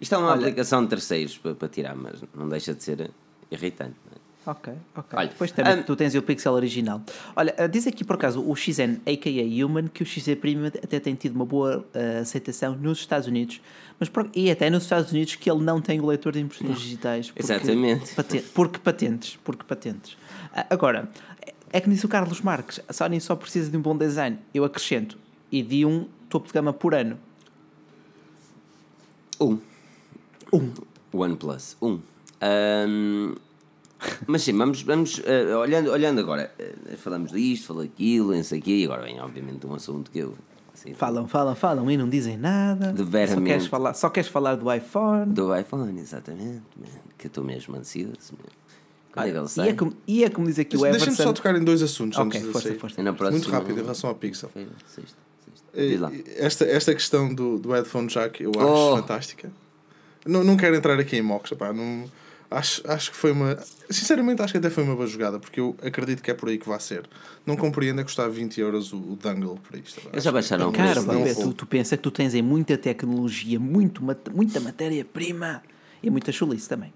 Isto 0.00 0.16
é 0.16 0.18
uma 0.18 0.32
Olha- 0.32 0.40
aplicação 0.40 0.82
de 0.82 0.90
terceiros 0.90 1.38
para, 1.38 1.54
para 1.54 1.68
tirar, 1.68 1.94
mas 1.94 2.20
não 2.34 2.48
deixa 2.48 2.74
de 2.74 2.82
ser 2.82 3.12
irritante. 3.48 3.94
Ok, 4.50 4.72
ok. 4.96 5.18
Olha, 5.18 5.28
Depois 5.28 5.52
também 5.52 5.78
hum, 5.78 5.82
tu 5.82 5.94
tens 5.94 6.14
o 6.14 6.22
Pixel 6.22 6.54
original. 6.54 7.02
Olha, 7.36 7.54
ah, 7.58 7.66
diz 7.66 7.86
aqui 7.86 8.02
por 8.02 8.14
acaso 8.16 8.40
o 8.40 8.56
XN, 8.56 8.96
a.k.a. 9.04 9.66
Human, 9.66 9.88
que 9.88 10.02
o 10.02 10.06
XZ 10.06 10.36
Premium 10.40 10.68
até 10.68 10.98
tem 10.98 11.14
tido 11.14 11.34
uma 11.36 11.44
boa 11.44 11.84
ah, 11.94 12.20
aceitação 12.20 12.74
nos 12.74 12.98
Estados 13.00 13.28
Unidos, 13.28 13.60
mas 14.00 14.08
por- 14.08 14.30
e 14.34 14.50
até 14.50 14.70
nos 14.70 14.84
Estados 14.84 15.12
Unidos 15.12 15.34
que 15.34 15.50
ele 15.50 15.60
não 15.62 15.82
tem 15.82 16.00
o 16.00 16.06
leitor 16.06 16.32
de 16.32 16.40
impressões 16.40 16.78
digitais. 16.80 17.30
porque- 17.30 17.42
Exatamente. 17.42 18.14
paten- 18.14 18.42
porque 18.54 18.78
patentes, 18.78 19.38
porque 19.44 19.64
patentes. 19.64 20.16
Ah, 20.54 20.66
agora, 20.70 21.10
é- 21.70 21.80
que 21.80 21.90
disse 21.90 22.06
o 22.06 22.08
Carlos 22.08 22.40
Marques, 22.40 22.80
a 22.88 22.92
Sony 22.94 23.20
só 23.20 23.36
precisa 23.36 23.70
de 23.70 23.76
um 23.76 23.82
bom 23.82 23.94
design. 23.98 24.38
Eu 24.54 24.64
acrescento, 24.64 25.18
e 25.52 25.62
de 25.62 25.84
um 25.84 26.06
topo 26.30 26.46
de 26.46 26.54
gama 26.54 26.72
por 26.72 26.94
ano. 26.94 27.18
Um. 29.38 29.58
Um. 30.52 30.72
OnePlus, 31.12 31.76
um. 31.82 32.00
Ahm, 32.40 33.34
mas 34.26 34.42
sim, 34.42 34.56
vamos, 34.56 34.82
vamos 34.82 35.20
eh, 35.24 35.54
olhando, 35.56 35.90
olhando 35.90 36.20
agora, 36.20 36.52
eh, 36.58 36.74
falamos 36.96 37.32
disto, 37.32 37.66
falamos 37.68 37.88
daquilo, 37.90 38.34
não 38.34 38.42
sei 38.44 38.58
o 38.58 38.62
quê, 38.62 38.76
e 38.78 38.84
agora 38.84 39.02
vem 39.02 39.20
obviamente 39.20 39.66
um 39.66 39.74
assunto 39.74 40.10
que 40.10 40.18
eu 40.20 40.34
assim, 40.72 40.94
Falam, 40.94 41.26
falam, 41.26 41.54
falam 41.56 41.90
e 41.90 41.96
não 41.96 42.08
dizem 42.08 42.36
nada. 42.36 42.92
De 42.92 42.98
Só 43.02 43.04
veramente. 43.10 43.46
queres 43.46 43.66
falar, 43.66 43.94
só 43.94 44.08
queres 44.10 44.28
falar 44.30 44.54
do 44.56 44.72
iPhone. 44.72 45.32
do 45.32 45.54
iPhone, 45.56 45.98
exatamente, 46.00 46.62
man, 46.76 46.86
que 47.16 47.26
eu 47.26 47.28
estou 47.28 47.42
mesmo 47.42 47.76
ansioso. 47.76 48.14
é 49.16 49.28
ele 49.28 49.38
E 49.38 49.68
é, 49.68 49.72
como, 49.74 49.92
e 50.06 50.24
é 50.24 50.30
como 50.30 50.46
diz 50.46 50.58
aqui 50.60 50.76
o 50.76 50.80
Deixa- 50.80 50.92
Deixa-me 50.92 51.12
Everson. 51.14 51.22
só 51.24 51.32
tocar 51.32 51.56
em 51.56 51.64
dois 51.64 51.82
assuntos 51.82 52.16
Ok, 52.18 52.40
força, 52.40 52.74
força. 52.74 53.02
Próxima- 53.02 53.30
Muito 53.32 53.50
rápido 53.50 53.78
em 53.78 53.82
relação 53.82 54.10
ao 54.10 54.14
Pixel. 54.16 54.48
Feira, 54.50 54.70
sexta, 54.86 55.16
sexta. 55.44 56.12
Eh. 56.14 56.44
Esta, 56.44 56.64
esta 56.64 56.94
questão 56.94 57.34
do, 57.34 57.58
do 57.58 57.70
headphone 57.72 58.06
jack 58.06 58.40
eu 58.42 58.52
acho 58.56 58.64
Oh. 58.64 58.96
fantástica. 58.96 59.50
Não, 60.24 60.44
não 60.44 60.56
quero 60.56 60.76
entrar 60.76 60.98
aqui 61.00 61.16
em 61.16 61.22
mocks, 61.22 61.52
pá, 61.58 61.72
não, 61.72 62.04
acho, 62.50 62.82
acho 62.90 63.10
que 63.10 63.16
foi 63.16 63.32
uma. 63.32 63.58
Sinceramente, 63.90 64.42
acho 64.42 64.52
que 64.52 64.58
até 64.58 64.70
foi 64.70 64.84
uma 64.84 64.94
boa 64.94 65.06
jogada, 65.06 65.38
porque 65.38 65.60
eu 65.60 65.76
acredito 65.82 66.22
que 66.22 66.30
é 66.30 66.34
por 66.34 66.48
aí 66.48 66.58
que 66.58 66.68
vai 66.68 66.80
ser. 66.80 67.08
Não 67.46 67.56
compreendo 67.56 68.00
é 68.00 68.04
custar 68.04 68.28
20 68.30 68.60
euros 68.60 68.92
o, 68.92 68.96
o 68.96 69.16
dangle 69.20 69.58
para 69.68 69.78
isto. 69.78 70.00
Eles 70.12 70.24
já 70.24 70.32
baixaram 70.32 70.68
o 70.68 70.72
Cara, 70.72 71.02
não 71.02 71.34
tu, 71.34 71.52
tu 71.52 71.66
pensa 71.66 71.96
que 71.96 72.02
tu 72.02 72.10
tens 72.10 72.34
aí 72.34 72.42
muita 72.42 72.76
tecnologia, 72.76 73.58
muito, 73.58 74.02
muita 74.34 74.60
matéria-prima 74.60 75.62
e 76.02 76.10
muita 76.10 76.32
chulice 76.32 76.68
também. 76.68 76.92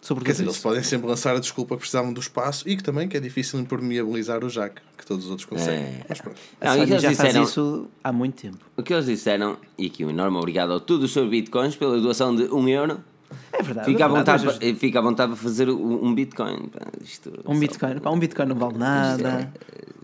Sobre 0.00 0.24
Quer 0.24 0.32
dizer, 0.32 0.44
eles 0.44 0.54
isso. 0.54 0.62
podem 0.62 0.82
sempre 0.82 1.06
lançar 1.06 1.36
a 1.36 1.38
desculpa 1.38 1.74
que 1.74 1.80
precisavam 1.80 2.10
do 2.10 2.20
espaço 2.20 2.66
e 2.66 2.74
que 2.74 2.82
também 2.82 3.06
que 3.06 3.18
é 3.18 3.20
difícil 3.20 3.60
impermeabilizar 3.60 4.42
o 4.42 4.48
jack, 4.48 4.80
que 4.96 5.04
todos 5.04 5.26
os 5.26 5.30
outros 5.30 5.46
conseguem. 5.46 5.78
É. 5.78 6.04
Mas 6.08 6.20
pronto. 6.22 6.40
Não, 6.58 6.72
e 6.72 6.86
que 6.86 6.92
eles 6.92 7.02
já 7.02 7.10
disseram- 7.10 7.32
faz 7.34 7.48
isso 7.50 7.86
há 8.02 8.10
muito 8.10 8.40
tempo. 8.40 8.58
O 8.78 8.82
que 8.82 8.94
eles 8.94 9.04
disseram, 9.04 9.58
e 9.76 9.86
aqui 9.88 10.02
um 10.02 10.08
enorme 10.08 10.38
obrigado 10.38 10.72
a 10.72 10.80
todos 10.80 11.04
os 11.04 11.12
seus 11.12 11.28
bitcoins 11.28 11.76
pela 11.76 12.00
doação 12.00 12.34
de 12.34 12.44
1 12.44 12.68
euro. 12.70 13.04
É 13.60 13.62
verdade. 13.62 13.86
Fica 13.86 14.02
é 14.02 14.04
à, 14.04 14.08
verdade. 14.08 14.38
vontade, 14.42 14.48
Hoje- 14.48 14.58
para- 14.72 14.78
fica 14.80 14.98
à 14.98 15.02
vontade 15.02 15.32
para 15.32 15.40
fazer 15.42 15.68
um 15.70 16.04
um 16.06 16.14
bitcoin. 16.14 16.68
pá, 16.68 16.80
isto 17.02 17.30
Um 17.46 17.54
só- 17.54 17.60
Bitcoin. 17.60 17.98
Pá, 18.00 18.10
um 18.10 18.18
Bitcoin 18.18 18.46
não 18.46 18.56
vale 18.56 18.78
nada. 18.78 19.52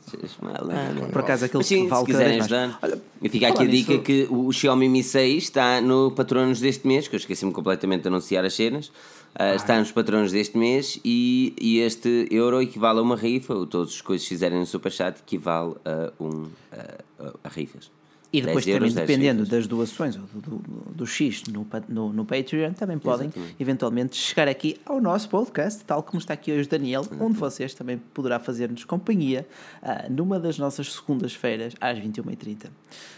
Vocês 0.07 0.37
malandros. 0.41 1.09
Por 1.11 1.21
acaso 1.21 1.45
aquele 1.47 1.59
Mas 1.59 1.67
sim, 1.67 1.83
que 1.83 1.89
vale 1.89 2.01
se 2.01 2.07
quiserem 2.07 2.41
ajudar. 2.41 2.79
Olha, 2.81 3.03
e 3.21 3.29
fica 3.29 3.49
aqui 3.49 3.63
a 3.63 3.67
dica 3.67 3.93
nisso- 3.93 4.05
que 4.05 4.27
o 4.31 4.53
Xiaomi 4.53 4.89
Mi 4.89 5.03
6 5.03 5.43
está 5.45 5.81
no 5.81 6.13
patronos 6.13 6.61
deste 6.61 6.87
mês, 6.87 7.09
que 7.09 7.17
eu 7.17 7.19
esqueci-me 7.19 7.51
completamente 7.53 8.03
de 8.03 8.09
anunciar 8.09 8.45
as 8.45 8.55
cenas. 8.55 8.93
Ah, 9.35 9.55
está 9.57 9.79
nos 9.79 9.91
patronos 9.93 10.31
deste 10.33 10.57
mês 10.57 10.99
e, 11.05 11.53
e 11.61 11.81
este 11.81 12.27
euro 12.31 12.63
equivale 12.63 13.01
a 13.01 13.03
uma 13.03 13.17
rifa. 13.17 13.53
ou 13.53 13.67
Todas 13.67 13.89
as 13.95 14.01
coisas 14.01 14.23
que 14.27 14.35
fizerem 14.35 14.59
no 14.61 14.65
Superchat 14.67 15.19
equivale 15.21 15.75
a, 15.85 16.13
um, 16.23 16.47
a, 16.73 17.33
a 17.45 17.49
rifas. 17.49 17.91
E 18.33 18.43
depois 18.43 18.65
10 18.65 18.75
euros, 18.77 18.93
também, 18.93 19.07
10 19.07 19.19
dependendo 19.19 19.47
das 19.49 19.67
doações 19.67 20.17
ou 20.17 20.23
do, 20.41 20.57
do, 20.59 20.93
do 20.93 21.07
X 21.07 21.45
no, 21.45 21.67
no, 21.89 22.13
no 22.13 22.25
Patreon, 22.25 22.73
também 22.73 22.99
podem 22.99 23.29
Exatamente. 23.29 23.57
eventualmente 23.59 24.17
chegar 24.17 24.49
aqui 24.49 24.77
ao 24.85 25.01
nosso 25.01 25.29
podcast, 25.29 25.85
tal 25.85 26.03
como 26.03 26.19
está 26.19 26.35
aqui 26.35 26.53
hoje 26.53 26.69
Daniel, 26.69 27.03
Uhum. 27.11 27.27
onde 27.27 27.39
vocês 27.39 27.73
também 27.73 27.99
poderá 28.13 28.39
fazer-nos 28.39 28.85
companhia 28.85 29.47
ah, 29.83 30.07
numa 30.11 30.39
das 30.41 30.59
nossas 30.59 30.93
segundas-feiras 30.93 31.75
às 31.81 31.99
21h30. 31.99 32.67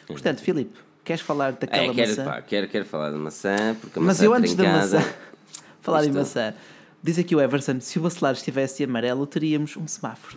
Portanto, 0.07 0.41
Filipe, 0.41 0.79
queres 1.03 1.23
falar 1.23 1.53
daquela 1.53 1.85
É, 1.91 1.95
quero, 1.95 2.11
maçã? 2.11 2.25
pá, 2.25 2.43
quero, 2.43 2.69
quero 2.69 2.85
falar 2.85 3.11
de 3.11 3.17
maçã, 3.19 3.75
porque 3.81 3.99
a 3.99 4.03
Mas 4.03 4.19
maçã 4.19 4.25
eu 4.25 4.35
antes 4.35 4.55
da 4.55 4.63
trincada- 4.65 4.99
maçã, 4.99 5.11
falar 5.81 6.05
em 6.05 6.09
Isto- 6.09 6.19
maçã, 6.19 6.55
diz 7.03 7.19
aqui 7.19 7.35
o 7.35 7.41
Everson: 7.41 7.81
se 7.81 7.99
o 7.99 8.03
bacelar 8.03 8.35
estivesse 8.35 8.85
amarelo, 8.85 9.27
teríamos 9.27 9.75
um 9.77 9.87
semáforo. 9.89 10.37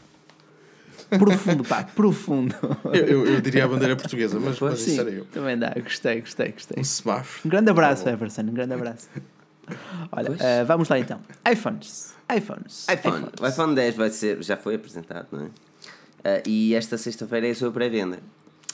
Profundo, 1.20 1.64
pá, 1.64 1.84
profundo. 1.84 2.56
Eu, 2.86 3.06
eu, 3.06 3.26
eu 3.26 3.42
diria 3.42 3.66
a 3.66 3.68
bandeira 3.68 3.96
portuguesa, 3.96 4.40
mas, 4.40 4.60
mas 4.60 4.80
Sim, 4.80 4.92
isso 4.92 5.02
era 5.02 5.10
eu. 5.10 5.26
também 5.26 5.58
dá, 5.58 5.74
gostei, 5.82 6.22
gostei, 6.22 6.52
gostei. 6.52 6.80
Um 6.80 6.84
semáforo. 6.84 7.42
Um 7.46 7.50
grande 7.50 7.70
abraço, 7.70 8.08
Everson, 8.08 8.42
um 8.42 8.54
grande 8.54 8.74
abraço. 8.74 9.10
Olha, 10.12 10.32
uh, 10.32 10.66
vamos 10.66 10.90
lá 10.90 11.00
então. 11.00 11.20
iPhones. 11.50 12.14
iPhones. 12.34 12.88
iPhone. 12.90 13.28
O 13.42 13.48
iPhone 13.48 13.76
10 13.76 13.96
vai 13.96 14.10
ser, 14.10 14.42
já 14.42 14.58
foi 14.58 14.76
apresentado, 14.76 15.28
não 15.32 15.42
é? 15.42 15.46
Uh, 15.46 16.44
e 16.48 16.76
esta 16.76 16.98
sexta-feira 16.98 17.48
é 17.48 17.52
a 17.52 17.56
sua 17.56 17.72
pré-venda. 17.72 18.20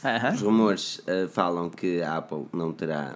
Uh 0.03 0.07
-huh. 0.07 0.33
Os 0.33 0.41
rumores 0.41 0.99
uh, 0.99 1.27
falam 1.29 1.69
que 1.69 2.01
a 2.01 2.17
Apple 2.17 2.45
não 2.53 2.71
terá 2.71 3.15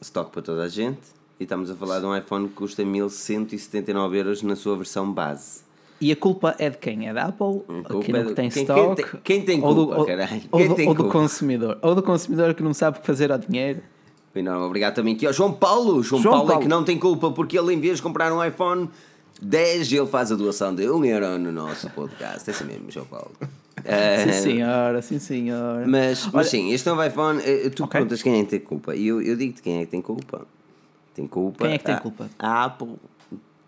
estoque 0.00 0.30
para 0.30 0.42
toda 0.42 0.62
a 0.62 0.68
gente. 0.68 1.00
E 1.38 1.44
estamos 1.44 1.70
a 1.70 1.74
falar 1.74 2.00
de 2.00 2.06
um 2.06 2.16
iPhone 2.16 2.48
que 2.48 2.54
custa 2.54 2.84
1179 2.84 4.18
euros 4.18 4.42
na 4.42 4.54
sua 4.54 4.76
versão 4.76 5.10
base. 5.10 5.62
E 6.00 6.10
a 6.12 6.16
culpa 6.16 6.54
é 6.58 6.70
de 6.70 6.78
quem? 6.78 7.08
É 7.08 7.12
da 7.12 7.26
Apple? 7.26 7.60
Que 8.02 8.10
não 8.12 8.20
é 8.20 8.24
do... 8.24 8.34
tem 8.34 8.48
quem, 8.48 8.62
stock? 8.62 8.94
Quem 8.96 9.04
tem, 9.04 9.20
quem 9.22 9.42
tem 9.44 9.60
culpa, 9.60 9.80
ou 9.80 9.86
do, 9.86 9.98
ou, 10.00 10.06
caralho? 10.06 10.42
Ou, 10.50 10.58
Quem 10.58 10.68
do, 10.68 10.74
tem 10.74 10.88
ou 10.88 10.94
do 10.94 11.02
culpa? 11.04 11.18
consumidor. 11.18 11.78
Ou 11.82 11.94
do 11.94 12.02
consumidor 12.02 12.54
que 12.54 12.62
não 12.62 12.72
sabe 12.72 12.96
o 12.98 13.00
que 13.00 13.06
fazer 13.06 13.30
ao 13.30 13.38
dinheiro. 13.38 13.80
Enorme, 14.34 14.64
obrigado 14.64 14.94
também 14.94 15.14
aqui 15.14 15.26
ao 15.26 15.32
João 15.32 15.52
Paulo. 15.52 16.02
João, 16.02 16.22
João 16.22 16.34
Paulo, 16.36 16.46
Paulo. 16.48 16.60
é 16.60 16.64
que 16.64 16.68
não 16.70 16.84
tem 16.84 16.98
culpa 16.98 17.30
porque 17.32 17.58
ele, 17.58 17.74
em 17.74 17.80
vez 17.80 17.96
de 17.96 18.02
comprar 18.02 18.32
um 18.32 18.42
iPhone 18.44 18.88
10, 19.42 19.92
ele 19.92 20.06
faz 20.06 20.32
a 20.32 20.36
doação 20.36 20.74
de 20.74 20.88
1 20.88 21.04
euro 21.04 21.38
no 21.38 21.52
nosso 21.52 21.90
podcast. 21.90 22.48
É 22.48 22.52
assim 22.54 22.64
mesmo, 22.64 22.90
João 22.90 23.06
Paulo. 23.06 23.30
Eh, 23.82 24.26
Sim, 24.26 24.42
senhora, 24.42 25.00
sim, 25.00 25.18
senhora. 25.18 25.86
Mas, 25.86 26.26
mas 26.26 26.34
Olha- 26.34 26.44
sim, 26.44 26.70
este 26.70 26.86
novo 26.86 27.02
iPhone, 27.02 27.40
eh, 27.42 27.70
tu 27.70 27.84
Ok. 27.84 27.92
perguntas 27.92 28.22
quem 28.22 28.38
é 28.40 28.44
que 28.44 28.50
tem 28.50 28.60
culpa. 28.60 28.94
E 28.94 29.06
eu, 29.06 29.22
eu 29.22 29.34
digo-te 29.34 29.62
quem 29.62 29.78
é 29.78 29.84
que 29.86 29.90
tem 29.90 30.02
culpa. 30.02 30.46
Tem 31.14 31.26
culpa. 31.26 31.64
Quem 31.64 31.74
é 31.74 31.78
que 31.78 31.84
tem 31.84 31.94
a- 31.94 31.98
culpa? 32.00 32.28
A 32.38 32.64
Apple 32.66 32.90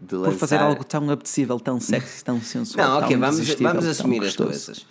de 0.03 0.09
Por 0.09 0.19
lançar... 0.19 0.39
fazer 0.39 0.57
algo 0.59 0.85
tão 0.85 1.09
apetecível, 1.11 1.61
tão 1.61 1.79
sexy, 1.79 2.25
tão 2.25 2.41
sensual. 2.43 2.89
Não, 2.89 2.99
ok, 2.99 3.17
vamos, 3.17 3.55
vamos 3.55 3.87
assumir 3.87 4.23
as 4.25 4.35
coisas. 4.37 4.87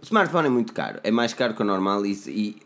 O 0.00 0.04
smartphone 0.04 0.48
é 0.48 0.50
muito 0.50 0.72
caro, 0.72 0.98
é 1.04 1.10
mais 1.10 1.32
caro 1.32 1.54
que 1.54 1.62
o 1.62 1.64
normal 1.64 2.04
e, 2.04 2.18
e 2.26 2.56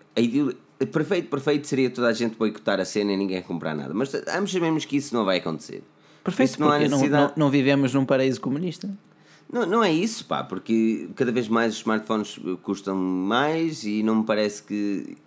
a 0.81 0.87
perfeito, 0.87 1.29
perfeito 1.29 1.67
seria 1.67 1.91
toda 1.91 2.09
a 2.09 2.13
gente 2.13 2.37
boicotar 2.37 2.81
a 2.81 2.85
cena 2.85 3.13
e 3.13 3.17
ninguém 3.17 3.43
comprar 3.43 3.75
nada. 3.75 3.93
Mas 3.93 4.13
ambos 4.35 4.53
sabemos 4.53 4.85
que 4.85 4.97
isso 4.97 5.15
não 5.15 5.25
vai 5.25 5.39
acontecer. 5.39 5.83
Perfeito, 6.23 6.51
Isso 6.53 6.61
não 6.61 6.71
há 6.71 6.79
necessidade. 6.79 7.35
não, 7.37 7.45
não 7.45 7.51
vivemos 7.51 7.93
num 7.93 8.07
paraíso 8.07 8.41
comunista. 8.41 8.89
Não, 9.53 9.67
não 9.67 9.85
é 9.85 9.93
isso, 9.93 10.25
pá, 10.25 10.43
porque 10.43 11.09
cada 11.15 11.31
vez 11.31 11.49
mais 11.49 11.75
os 11.75 11.79
smartphones 11.81 12.41
custam 12.63 12.97
mais 12.97 13.85
e 13.85 14.03
não 14.03 14.17
me 14.17 14.25
parece 14.25 14.63
que. 14.63 15.19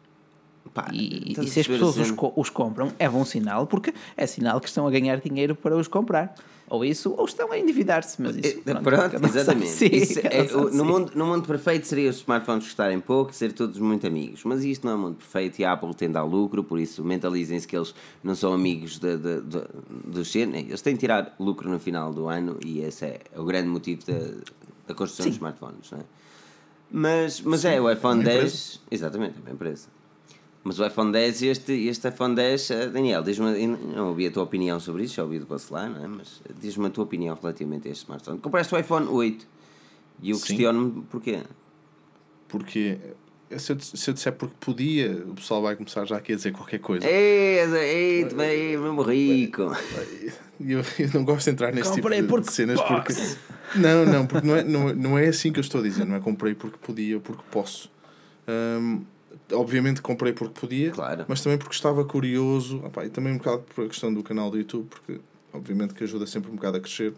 Pá, 0.82 0.90
E, 0.94 1.32
e 1.32 1.36
a 1.40 1.44
se 1.48 1.60
as 1.60 1.68
pessoas 1.68 1.98
a 1.98 2.02
os, 2.02 2.32
os 2.36 2.50
compram, 2.50 2.92
é 3.00 3.10
bom 3.10 3.26
sinal, 3.26 3.66
porque 3.68 3.94
é 4.16 4.26
sinal 4.28 4.60
que 4.62 4.68
estão 4.68 4.88
a 4.88 4.92
ganhar 4.92 5.20
dinheiro 5.20 5.56
para 5.56 5.76
os 5.76 5.88
comprar. 5.88 6.34
Ou 6.70 6.84
isso, 6.84 7.16
ou 7.18 7.24
estão 7.24 7.50
a 7.54 7.58
endividar-se. 7.58 8.22
Mas 8.22 8.36
isso, 8.36 8.60
É, 8.66 8.74
pronto, 8.74 8.84
Pronto, 8.84 9.26
exatamente. 9.26 10.20
é- 10.28 10.44
no, 10.74 10.84
mundo, 10.84 11.12
no 11.16 11.26
mundo 11.26 11.48
perfeito 11.48 11.88
seria 11.88 12.10
os 12.10 12.18
smartphones 12.18 12.66
custarem 12.66 13.00
pouco 13.00 13.32
e 13.32 13.34
ser 13.34 13.54
todos 13.54 13.80
muito 13.80 14.06
amigos. 14.06 14.44
Mas 14.44 14.66
isto 14.66 14.86
não 14.86 14.92
é 14.92 14.96
um 14.96 15.00
mundo 15.00 15.16
perfeito 15.16 15.60
e 15.60 15.64
a 15.64 15.72
Apple 15.72 15.94
tende 15.96 16.18
ao 16.18 16.28
lucro, 16.28 16.66
por 16.66 16.78
isso 16.78 17.06
mentalizem-se 17.06 17.66
que 17.66 17.74
eles 17.76 17.96
não 18.22 18.36
são 18.36 18.52
amigos 18.52 19.00
de, 19.00 19.16
de, 19.16 19.42
de, 19.44 19.62
dos 20.08 20.30
ser- 20.30 20.54
Eles 20.54 20.82
têm 20.82 20.94
de 20.96 21.00
tirar 21.00 21.34
lucro 21.40 21.70
no 21.70 21.80
final 21.80 22.12
do 22.14 22.28
ano 22.28 22.58
e 22.66 22.82
esse 22.82 23.06
é 23.06 23.22
o 23.38 23.46
grande 23.46 23.70
motivo 23.70 24.02
da, 24.06 24.20
da 24.90 24.94
construção 24.94 25.28
dos 25.28 25.36
smartphones. 25.36 25.90
Não 25.90 26.00
é? 26.00 26.04
Mas, 26.92 27.40
mas 27.42 27.64
é, 27.64 27.80
o 27.80 27.90
iPhone 27.90 28.16
uma 28.22 28.24
10. 28.30 28.82
Exatamente, 28.92 29.36
é 29.38 29.42
uma 29.42 29.52
empresa. 29.54 29.88
Mas 30.68 30.80
o 30.80 30.86
iPhone 30.86 31.14
10, 31.14 31.44
este, 31.44 31.72
este 31.88 32.10
iPhone 32.10 32.36
10, 32.36 32.72
eh, 32.72 32.88
Daniel, 32.90 33.24
diz-me, 33.24 33.64
eu 33.64 33.70
não 33.96 34.10
ouvi 34.10 34.28
a 34.28 34.32
tua 34.32 34.44
opinião 34.44 34.78
sobre 34.82 35.06
isso, 35.06 35.16
já 35.16 35.24
ouvi 35.24 35.40
do 35.40 35.46
Bacelar, 35.46 35.90
não 35.90 36.04
é? 36.04 36.08
Mas 36.08 36.42
diz-me 36.60 36.88
a 36.88 36.90
tua 36.90 37.06
opinião 37.06 37.38
relativamente 37.42 37.88
a 37.88 37.92
este 37.92 38.02
smartphone. 38.04 38.38
Compraste 38.40 38.76
o 38.76 38.78
iPhone 38.78 39.08
8 39.08 39.48
e 40.22 40.32
eu 40.32 40.38
questiono-me 40.38 41.04
porquê. 41.04 41.40
Porque 42.50 42.98
se 43.58 43.72
eu, 43.72 43.80
se 43.80 44.10
eu 44.10 44.14
disser 44.14 44.34
porque 44.34 44.56
podia, 44.60 45.24
o 45.26 45.36
pessoal 45.36 45.62
vai 45.62 45.78
começar 45.78 46.04
já 46.04 46.18
aqui 46.18 46.34
a 46.34 46.36
dizer 46.36 46.52
qualquer 46.52 46.80
coisa. 46.80 47.08
Ei, 47.08 47.60
ei, 47.60 48.26
tu 48.26 48.36
bem, 48.36 48.78
mesmo 48.78 49.02
rico. 49.04 49.72
E 50.60 50.74
eu, 50.74 50.82
eu 51.00 51.10
não 51.14 51.24
gosto 51.24 51.46
de 51.46 51.52
entrar 51.52 51.72
nesse 51.74 51.92
tipo 51.92 52.02
Comprei 52.02 52.22
de, 52.22 52.28
porque 52.28 52.48
de 52.50 52.54
cenas 52.54 52.82
porque. 52.82 53.14
Não, 53.76 54.06
não, 54.06 54.28
porque 54.28 54.46
não 54.46 54.56
é, 54.58 54.64
não, 54.66 54.90
é- 54.90 54.94
não 54.94 55.18
é 55.18 55.28
assim 55.30 55.54
que 55.54 55.60
eu 55.60 55.62
estou 55.62 55.80
a 55.80 55.84
dizer. 55.84 56.06
Não 56.06 56.16
é 56.16 56.20
comprei 56.20 56.54
porque 56.54 56.78
podia 56.82 57.16
ou 57.16 57.22
porque 57.22 57.44
posso. 57.50 57.90
Hum, 58.50 59.06
obviamente 59.52 60.02
comprei 60.02 60.34
porque 60.34 60.60
podia, 60.60 60.92
Claro. 60.92 61.26
mas 61.28 61.42
também 61.42 61.58
porque 61.58 61.74
estava 61.76 62.04
curioso. 62.06 62.78
Opá, 62.86 63.06
e 63.06 63.10
também 63.10 63.34
um 63.34 63.38
bocado 63.38 63.64
por 63.74 63.86
a 63.86 63.88
questão 63.88 64.14
do 64.14 64.24
canal 64.24 64.50
do 64.52 64.58
YouTube, 64.58 64.88
porque 64.90 65.20
obviamente 65.54 65.94
que 65.94 66.04
ajuda 66.04 66.26
sempre 66.28 66.52
um 66.52 66.56
bocado 66.56 66.78
a 66.78 66.80
crescer. 66.80 67.14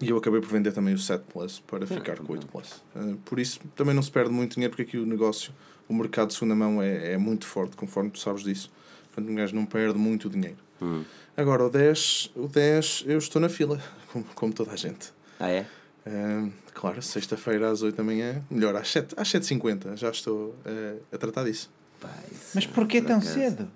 E 0.00 0.10
eu 0.10 0.16
acabei 0.16 0.40
por 0.40 0.48
vender 0.48 0.72
também 0.72 0.94
o 0.94 0.98
7 0.98 1.24
Plus 1.32 1.58
para 1.58 1.84
ficar 1.86 2.18
com 2.18 2.32
o 2.32 2.36
8 2.36 2.46
Plus. 2.46 2.82
Uh, 2.94 3.16
por 3.24 3.40
isso 3.40 3.58
também 3.74 3.92
não 3.94 4.02
se 4.02 4.10
perde 4.10 4.30
muito 4.30 4.54
dinheiro, 4.54 4.70
porque 4.70 4.82
aqui 4.82 4.96
o 4.96 5.04
negócio, 5.04 5.52
o 5.88 5.94
mercado 5.94 6.28
de 6.28 6.34
segunda 6.34 6.54
mão 6.54 6.80
é, 6.80 7.14
é 7.14 7.18
muito 7.18 7.46
forte, 7.46 7.76
conforme 7.76 8.08
tu 8.10 8.20
sabes 8.20 8.44
disso. 8.44 8.70
Portanto, 9.12 9.32
um 9.32 9.34
gajo 9.34 9.56
não 9.56 9.66
perde 9.66 9.98
muito 9.98 10.30
dinheiro. 10.30 10.58
Hum. 10.80 11.02
Agora, 11.36 11.64
o 11.66 11.70
10, 11.70 12.30
o 12.36 12.46
10 12.46 13.04
eu 13.08 13.18
estou 13.18 13.42
na 13.42 13.48
fila, 13.48 13.82
como, 14.12 14.24
como 14.36 14.52
toda 14.52 14.70
a 14.72 14.76
gente. 14.76 15.12
Ah, 15.40 15.50
é? 15.50 15.66
Uh, 16.08 16.50
claro, 16.72 17.02
sexta-feira 17.02 17.70
às 17.70 17.82
8 17.82 17.96
da 17.96 18.02
manhã, 18.04 18.42
melhor, 18.50 18.74
às 18.76 18.88
7, 18.90 19.14
às 19.16 19.28
7h50, 19.28 19.96
já 19.96 20.10
estou 20.10 20.54
uh, 20.64 21.02
a 21.12 21.18
tratar 21.18 21.44
disso. 21.44 21.68
Pá, 22.00 22.08
isso 22.32 22.50
Mas 22.54 22.64
é 22.64 22.68
porquê 22.68 23.00
por 23.02 23.08
tão 23.08 23.18
acaso. 23.18 23.34
cedo? 23.34 23.68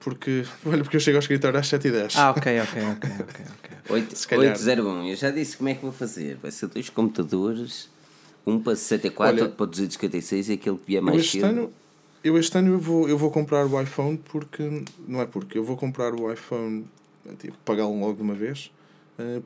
Porque, 0.00 0.44
olha, 0.64 0.82
porque 0.82 0.96
eu 0.96 1.00
chego 1.00 1.16
ao 1.16 1.20
escritório 1.20 1.58
às 1.58 1.66
7h10. 1.66 2.12
Ah, 2.16 2.30
ok, 2.30 2.60
ok, 2.60 2.82
ok, 2.82 3.10
ok. 3.20 3.44
ok. 3.58 3.76
8, 3.90 4.16
Se 4.16 4.28
calhar. 4.28 4.52
801, 4.52 5.08
eu 5.08 5.16
já 5.16 5.30
disse 5.30 5.56
como 5.56 5.68
é 5.68 5.74
que 5.74 5.82
vou 5.82 5.92
fazer. 5.92 6.36
Vai 6.36 6.50
ser 6.50 6.68
dois 6.68 6.88
computadores, 6.88 7.90
um 8.46 8.60
para 8.60 8.76
64, 8.76 9.34
Olha, 9.34 9.42
outro 9.42 9.56
para 9.56 9.66
256 9.66 10.48
e 10.48 10.52
aquele 10.54 10.76
que 10.78 10.86
vier 10.86 11.00
eu 11.02 11.04
mais 11.06 11.18
este 11.20 11.40
cedo. 11.40 11.44
ano, 11.46 11.72
eu 12.22 12.38
este 12.38 12.56
ano 12.56 12.72
eu 12.74 12.78
vou, 12.78 13.08
eu 13.08 13.18
vou 13.18 13.30
comprar 13.30 13.66
o 13.66 13.80
iPhone 13.82 14.16
porque, 14.16 14.84
não 15.06 15.20
é 15.20 15.26
porque, 15.26 15.58
eu 15.58 15.64
vou 15.64 15.76
comprar 15.76 16.14
o 16.14 16.32
iPhone, 16.32 16.86
tipo, 17.38 17.56
pagá-lo 17.64 17.98
logo 17.98 18.14
de 18.14 18.22
uma 18.22 18.34
vez, 18.34 18.70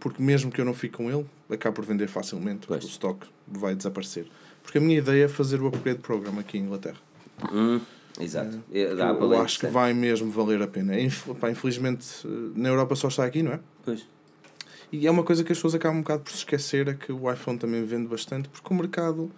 porque 0.01 0.23
mesmo 0.23 0.51
que 0.51 0.61
eu 0.61 0.65
não 0.65 0.75
fique 0.75 0.97
com 0.97 1.11
ele, 1.11 1.27
acabo 1.51 1.77
por 1.77 1.85
vender 1.85 2.09
facilmente, 2.09 2.67
Pois. 2.67 2.85
o 2.85 2.89
stock 2.89 3.27
vai 3.47 3.75
desaparecer. 3.75 4.27
Porque 4.63 4.79
a 4.79 4.81
minha 4.81 4.99
ideia 4.99 5.25
é 5.25 5.29
fazer 5.29 5.61
o 5.61 5.67
upgrade 5.67 5.99
program 6.01 6.39
aqui 6.39 6.59
em 6.59 6.63
Inglaterra. 6.63 6.99
Hum, 7.53 7.81
exato. 8.21 8.61
Eu, 8.71 8.91
Eu, 8.99 9.33
eu 9.33 9.41
acho 9.43 9.59
que 9.59 9.67
vai 9.67 9.93
mesmo 9.93 10.31
valer 10.31 10.63
a 10.63 10.67
pena. 10.69 10.99
Inf- 11.01 11.29
pá, 11.41 11.51
infelizmente, 11.51 12.07
eh, 12.25 12.29
na 12.55 12.69
Europa 12.69 12.95
só 12.95 13.09
está 13.09 13.25
aqui, 13.25 13.43
não 13.43 13.53
é? 13.53 13.61
Pois. 13.85 14.07
E 14.93 15.07
é 15.07 15.11
uma 15.11 15.23
coisa 15.25 15.43
que 15.43 15.51
as 15.51 15.59
pessoas 15.59 15.75
acabam 15.75 15.99
um 15.99 16.03
bocado 16.03 16.23
por 16.23 16.31
se 16.33 16.39
esquecer: 16.39 16.87
é 16.89 16.95
que 16.95 17.11
o 17.11 17.33
iPhone 17.33 17.59
também 17.59 17.83
vende 17.85 18.07
bastante, 18.07 18.49
porque 18.51 18.73
o 18.73 18.77
mercado, 18.77 19.31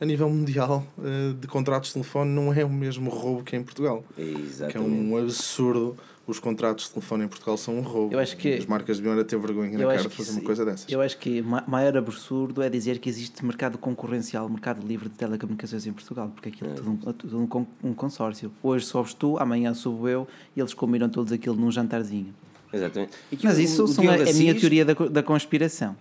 a 0.00 0.04
nível 0.06 0.30
mundial, 0.30 0.86
eh, 1.02 1.34
de 1.38 1.46
contratos 1.48 1.88
de 1.88 1.94
telefone 1.94 2.30
não 2.30 2.52
é 2.54 2.64
o 2.64 2.70
mesmo 2.70 3.10
roubo 3.10 3.42
que 3.42 3.56
é 3.56 3.58
em 3.58 3.62
Portugal. 3.64 4.04
Que 4.14 4.22
é 4.22 4.24
Exatamente. 4.24 4.88
um 4.88 5.18
absurdo. 5.18 5.96
Os 6.30 6.38
contratos 6.38 6.84
de 6.84 6.90
telefone 6.92 7.24
em 7.24 7.28
Portugal 7.28 7.56
são 7.56 7.76
um 7.76 7.80
roubo. 7.80 8.14
Eu 8.14 8.20
acho 8.20 8.36
que- 8.36 8.54
As 8.54 8.64
marcas 8.66 8.98
deviam 8.98 9.14
era 9.14 9.24
ter 9.24 9.36
vergonha 9.36 9.76
na 9.76 9.84
cara 9.84 10.02
de 10.02 10.08
fazer 10.10 10.30
uma 10.30 10.40
coisa 10.42 10.64
dessas. 10.64 10.88
Eu 10.88 11.00
acho 11.00 11.18
que 11.18 11.42
ma- 11.42 11.64
maior 11.66 11.96
absurdo 11.96 12.62
é 12.62 12.70
dizer 12.70 13.00
que 13.00 13.08
existe 13.08 13.44
mercado 13.44 13.76
concorrencial, 13.78 14.48
mercado 14.48 14.86
livre 14.86 15.08
de 15.08 15.16
telecomunicações 15.16 15.86
em 15.86 15.92
Portugal, 15.92 16.30
porque 16.32 16.50
aquilo 16.50 16.70
é 16.70 16.74
tudo, 16.74 16.90
um, 16.90 17.10
é 17.10 17.12
tudo 17.12 17.38
um, 17.40 17.46
con- 17.48 17.66
um 17.82 17.92
consórcio. 17.92 18.52
Hoje 18.62 18.86
sobes 18.86 19.12
tu, 19.12 19.36
amanhã 19.38 19.74
subo 19.74 20.08
eu 20.08 20.28
e 20.56 20.60
eles 20.60 20.72
combinam 20.72 21.08
todos 21.08 21.32
aquilo 21.32 21.56
num 21.56 21.70
jantarzinho. 21.72 22.32
Exatamente. 22.72 23.12
E 23.32 23.36
que 23.36 23.44
Mas 23.44 23.58
o- 23.58 23.60
isso 23.60 23.84
o 23.84 23.88
são 23.88 24.08
a, 24.08 24.14
a 24.14 24.32
minha 24.32 24.54
teoria 24.54 24.84
da, 24.84 24.94
da 24.94 25.22
conspiração. 25.24 25.96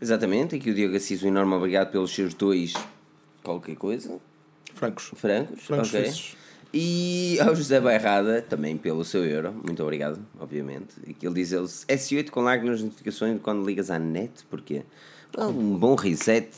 Exatamente, 0.00 0.54
e 0.54 0.60
que 0.60 0.70
o 0.70 0.74
Diogo 0.74 0.94
Assis, 0.96 1.24
um 1.24 1.26
enorme 1.28 1.54
obrigado 1.54 1.90
pelos 1.90 2.14
seus 2.14 2.34
dois 2.34 2.72
qualquer 3.42 3.74
coisa, 3.74 4.20
Francos. 4.74 5.10
francos. 5.16 5.60
Francos 5.64 5.88
ok. 5.92 6.41
E 6.74 7.38
ao 7.40 7.54
José 7.54 7.78
Bairrada, 7.80 8.40
também 8.40 8.76
pelo 8.78 9.04
seu 9.04 9.24
euro, 9.24 9.52
muito 9.52 9.82
obrigado, 9.82 10.18
obviamente. 10.40 10.94
E 11.06 11.12
que 11.12 11.26
ele 11.26 11.34
diz 11.34 11.52
ele, 11.52 11.66
S8 11.66 12.30
com 12.30 12.40
lag 12.40 12.64
nas 12.64 12.80
notificações 12.82 13.38
quando 13.42 13.64
ligas 13.66 13.90
à 13.90 13.98
net, 13.98 14.44
porque 14.48 14.82
um 15.38 15.76
bom 15.76 15.94
reset. 15.94 16.48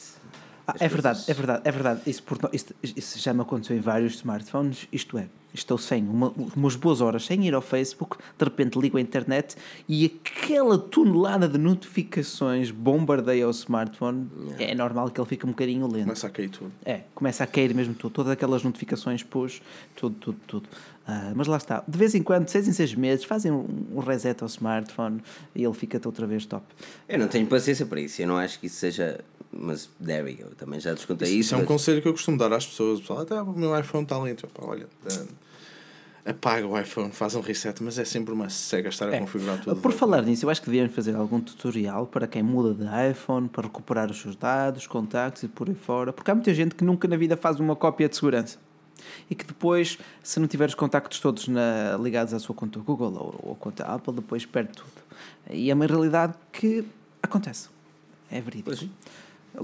Ah, 0.66 0.74
é 0.78 0.88
verdade, 0.88 1.18
coisas- 1.18 1.28
é 1.28 1.34
verdade, 1.34 1.62
é 1.64 1.70
verdade. 1.72 2.00
Isso, 2.06 2.22
por, 2.22 2.38
isto, 2.52 2.74
isso 2.82 3.18
já 3.18 3.34
me 3.34 3.40
aconteceu 3.42 3.76
em 3.76 3.80
vários 3.80 4.14
smartphones. 4.14 4.86
Isto 4.92 5.18
é, 5.18 5.26
estou 5.54 5.78
sem 5.78 6.06
uma, 6.06 6.32
umas 6.56 6.74
boas 6.74 7.00
horas 7.00 7.24
sem 7.24 7.46
ir 7.46 7.54
ao 7.54 7.62
Facebook, 7.62 8.16
de 8.36 8.44
repente 8.44 8.78
ligo 8.78 8.98
a 8.98 9.00
internet 9.00 9.56
e 9.88 10.04
aquela 10.04 10.76
tonelada 10.76 11.48
de 11.48 11.56
notificações 11.56 12.70
bombardeia 12.70 13.46
o 13.46 13.50
smartphone. 13.50 14.28
É 14.58 14.74
normal 14.74 15.10
que 15.10 15.20
ele 15.20 15.28
fique 15.28 15.46
um 15.46 15.50
bocadinho 15.50 15.86
lento. 15.86 16.04
Começa 16.04 16.26
a 16.26 16.30
cair 16.30 16.48
tudo. 16.48 16.72
É, 16.84 17.00
começa 17.14 17.44
a 17.44 17.46
cair 17.46 17.72
mesmo 17.74 17.94
tudo, 17.94 18.12
todas 18.12 18.32
aquelas 18.32 18.62
notificações, 18.62 19.22
push, 19.22 19.62
tudo, 19.94 20.16
tudo, 20.16 20.38
tudo. 20.46 20.68
Ah, 21.06 21.32
mas 21.34 21.46
lá 21.46 21.58
está, 21.58 21.84
de 21.86 21.98
vez 21.98 22.14
em 22.14 22.22
quando, 22.22 22.48
seis 22.48 22.66
em 22.66 22.72
seis 22.72 22.94
meses, 22.94 23.24
fazem 23.24 23.52
um, 23.52 23.66
um 23.94 24.00
reset 24.00 24.42
ao 24.42 24.46
smartphone 24.48 25.22
e 25.54 25.62
ele 25.62 25.74
fica 25.74 26.00
outra 26.04 26.26
vez 26.26 26.46
top. 26.46 26.64
Eu 27.08 27.18
não 27.18 27.28
tenho 27.28 27.46
paciência 27.46 27.84
para 27.84 28.00
isso, 28.00 28.22
eu 28.22 28.28
não 28.28 28.36
acho 28.38 28.58
que 28.58 28.66
isso 28.66 28.76
seja. 28.76 29.20
Mas 29.56 29.88
there 30.04 30.22
we 30.24 30.32
go, 30.34 30.54
também 30.56 30.80
já 30.80 30.92
descontei 30.94 31.28
Isso, 31.28 31.38
isso. 31.40 31.54
é 31.54 31.58
um 31.58 31.60
mas- 31.60 31.68
conselho 31.68 32.02
que 32.02 32.08
eu 32.08 32.12
costumo 32.12 32.36
dar 32.38 32.52
às 32.52 32.66
pessoas. 32.66 32.98
O 32.98 33.02
pessoal, 33.02 33.20
até 33.20 33.40
o 33.40 33.52
meu 33.52 33.78
iPhone 33.78 34.02
está 34.04 34.18
lento. 34.18 34.46
Opa, 34.46 34.66
olha, 34.66 34.86
eh, 35.06 36.30
apaga 36.30 36.66
o 36.66 36.78
iPhone, 36.78 37.12
faz 37.12 37.34
um 37.34 37.40
reset, 37.40 37.82
mas 37.82 37.98
é 37.98 38.04
sempre 38.04 38.32
uma 38.32 38.48
cega 38.48 38.88
estar 38.88 39.08
a 39.08 39.14
É. 39.14 39.20
configurar 39.20 39.60
tudo. 39.60 39.76
de 39.76 39.80
Por 39.82 39.92
falar 39.92 40.22
nisso, 40.22 40.46
eu 40.46 40.50
acho 40.50 40.60
que 40.60 40.66
devíamos 40.70 40.94
fazer 40.94 41.14
algum 41.14 41.38
tutorial 41.40 42.06
para 42.06 42.26
quem 42.26 42.42
muda 42.42 42.74
de 42.74 43.10
iPhone, 43.10 43.48
para 43.48 43.62
recuperar 43.64 44.10
os 44.10 44.20
seus 44.20 44.34
dados, 44.34 44.86
contactos 44.86 45.42
e 45.42 45.48
por 45.48 45.68
aí 45.68 45.74
fora, 45.74 46.12
porque 46.12 46.30
há 46.30 46.34
muita 46.34 46.52
gente 46.54 46.74
que 46.74 46.82
nunca 46.84 47.06
na 47.06 47.16
vida 47.16 47.36
faz 47.36 47.60
uma 47.60 47.76
cópia 47.76 48.08
de 48.08 48.16
segurança. 48.16 48.58
E 49.28 49.34
que 49.34 49.44
depois, 49.44 49.98
se 50.22 50.40
não 50.40 50.48
tiver 50.48 50.66
os 50.68 50.74
contactos 50.74 51.20
todos 51.20 51.46
na, 51.46 51.96
ligados 52.00 52.32
à 52.32 52.38
sua 52.38 52.54
conta 52.54 52.80
Google 52.80 53.12
ou, 53.12 53.50
ou 53.50 53.54
conta 53.56 53.84
Apple, 53.84 54.14
depois 54.14 54.46
perde 54.46 54.70
tudo. 54.72 54.90
E 55.50 55.70
é 55.70 55.74
uma 55.74 55.86
realidade 55.86 56.32
que 56.50 56.84
acontece. 57.22 57.68
É 58.30 58.40
verídico. 58.40 58.70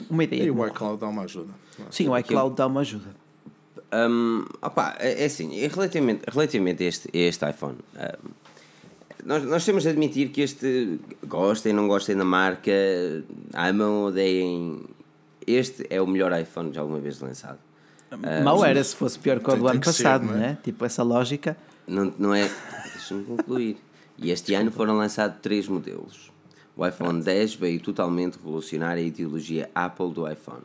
Uma 0.09 0.24
ideia. 0.24 0.45
E 0.45 0.51
o 0.51 0.66
iCloud 0.66 1.01
dá 1.01 1.09
uma 1.09 1.22
ajuda. 1.22 1.53
Sim, 1.91 2.09
o 2.09 2.18
iCloud 2.18 2.57
dá 2.57 2.66
uma 2.66 2.80
ajuda. 2.80 3.14
Um, 3.93 4.45
opa, 4.62 4.97
é, 5.01 5.22
é 5.22 5.26
assim, 5.26 5.66
relativamente, 5.66 6.22
relativamente 6.28 6.84
a 6.84 6.86
este, 6.86 7.09
a 7.12 7.18
este 7.18 7.51
iPhone, 7.51 7.76
um, 7.97 8.30
nós, 9.24 9.43
nós 9.45 9.64
temos 9.64 9.82
de 9.82 9.88
admitir 9.91 10.30
que 10.30 10.41
este 10.41 10.99
gostem, 11.26 11.72
não 11.72 11.88
gostem 11.88 12.16
da 12.16 12.24
marca, 12.24 12.72
amam, 13.53 14.05
odeiem. 14.05 14.84
Este 15.47 15.86
é 15.91 16.01
o 16.01 16.07
melhor 16.07 16.38
iPhone 16.38 16.72
já 16.72 16.80
alguma 16.80 17.01
vez 17.01 17.20
lançado. 17.20 17.59
Um, 18.12 18.45
Mal 18.45 18.64
era 18.64 18.82
se 18.82 18.95
fosse 18.95 19.18
pior 19.18 19.41
que 19.41 19.51
o 19.51 19.57
do 19.57 19.68
ano 19.68 19.80
passado, 19.80 20.26
ser, 20.26 20.32
não, 20.32 20.36
é? 20.36 20.38
não 20.38 20.47
é? 20.47 20.59
Tipo, 20.62 20.84
essa 20.84 21.03
lógica. 21.03 21.57
Não, 21.86 22.12
não 22.18 22.34
é. 22.34 22.51
Deixa-me 22.95 23.24
concluir. 23.24 23.76
E 24.18 24.30
este 24.30 24.55
ano 24.55 24.70
foram 24.70 24.97
lançados 24.97 25.38
três 25.41 25.66
modelos. 25.66 26.30
O 26.81 26.87
iPhone 26.87 27.22
10 27.22 27.57
veio 27.57 27.78
totalmente 27.78 28.37
revolucionar 28.37 28.93
a 28.93 29.01
ideologia 29.03 29.68
Apple 29.74 30.14
do 30.14 30.26
iPhone. 30.26 30.62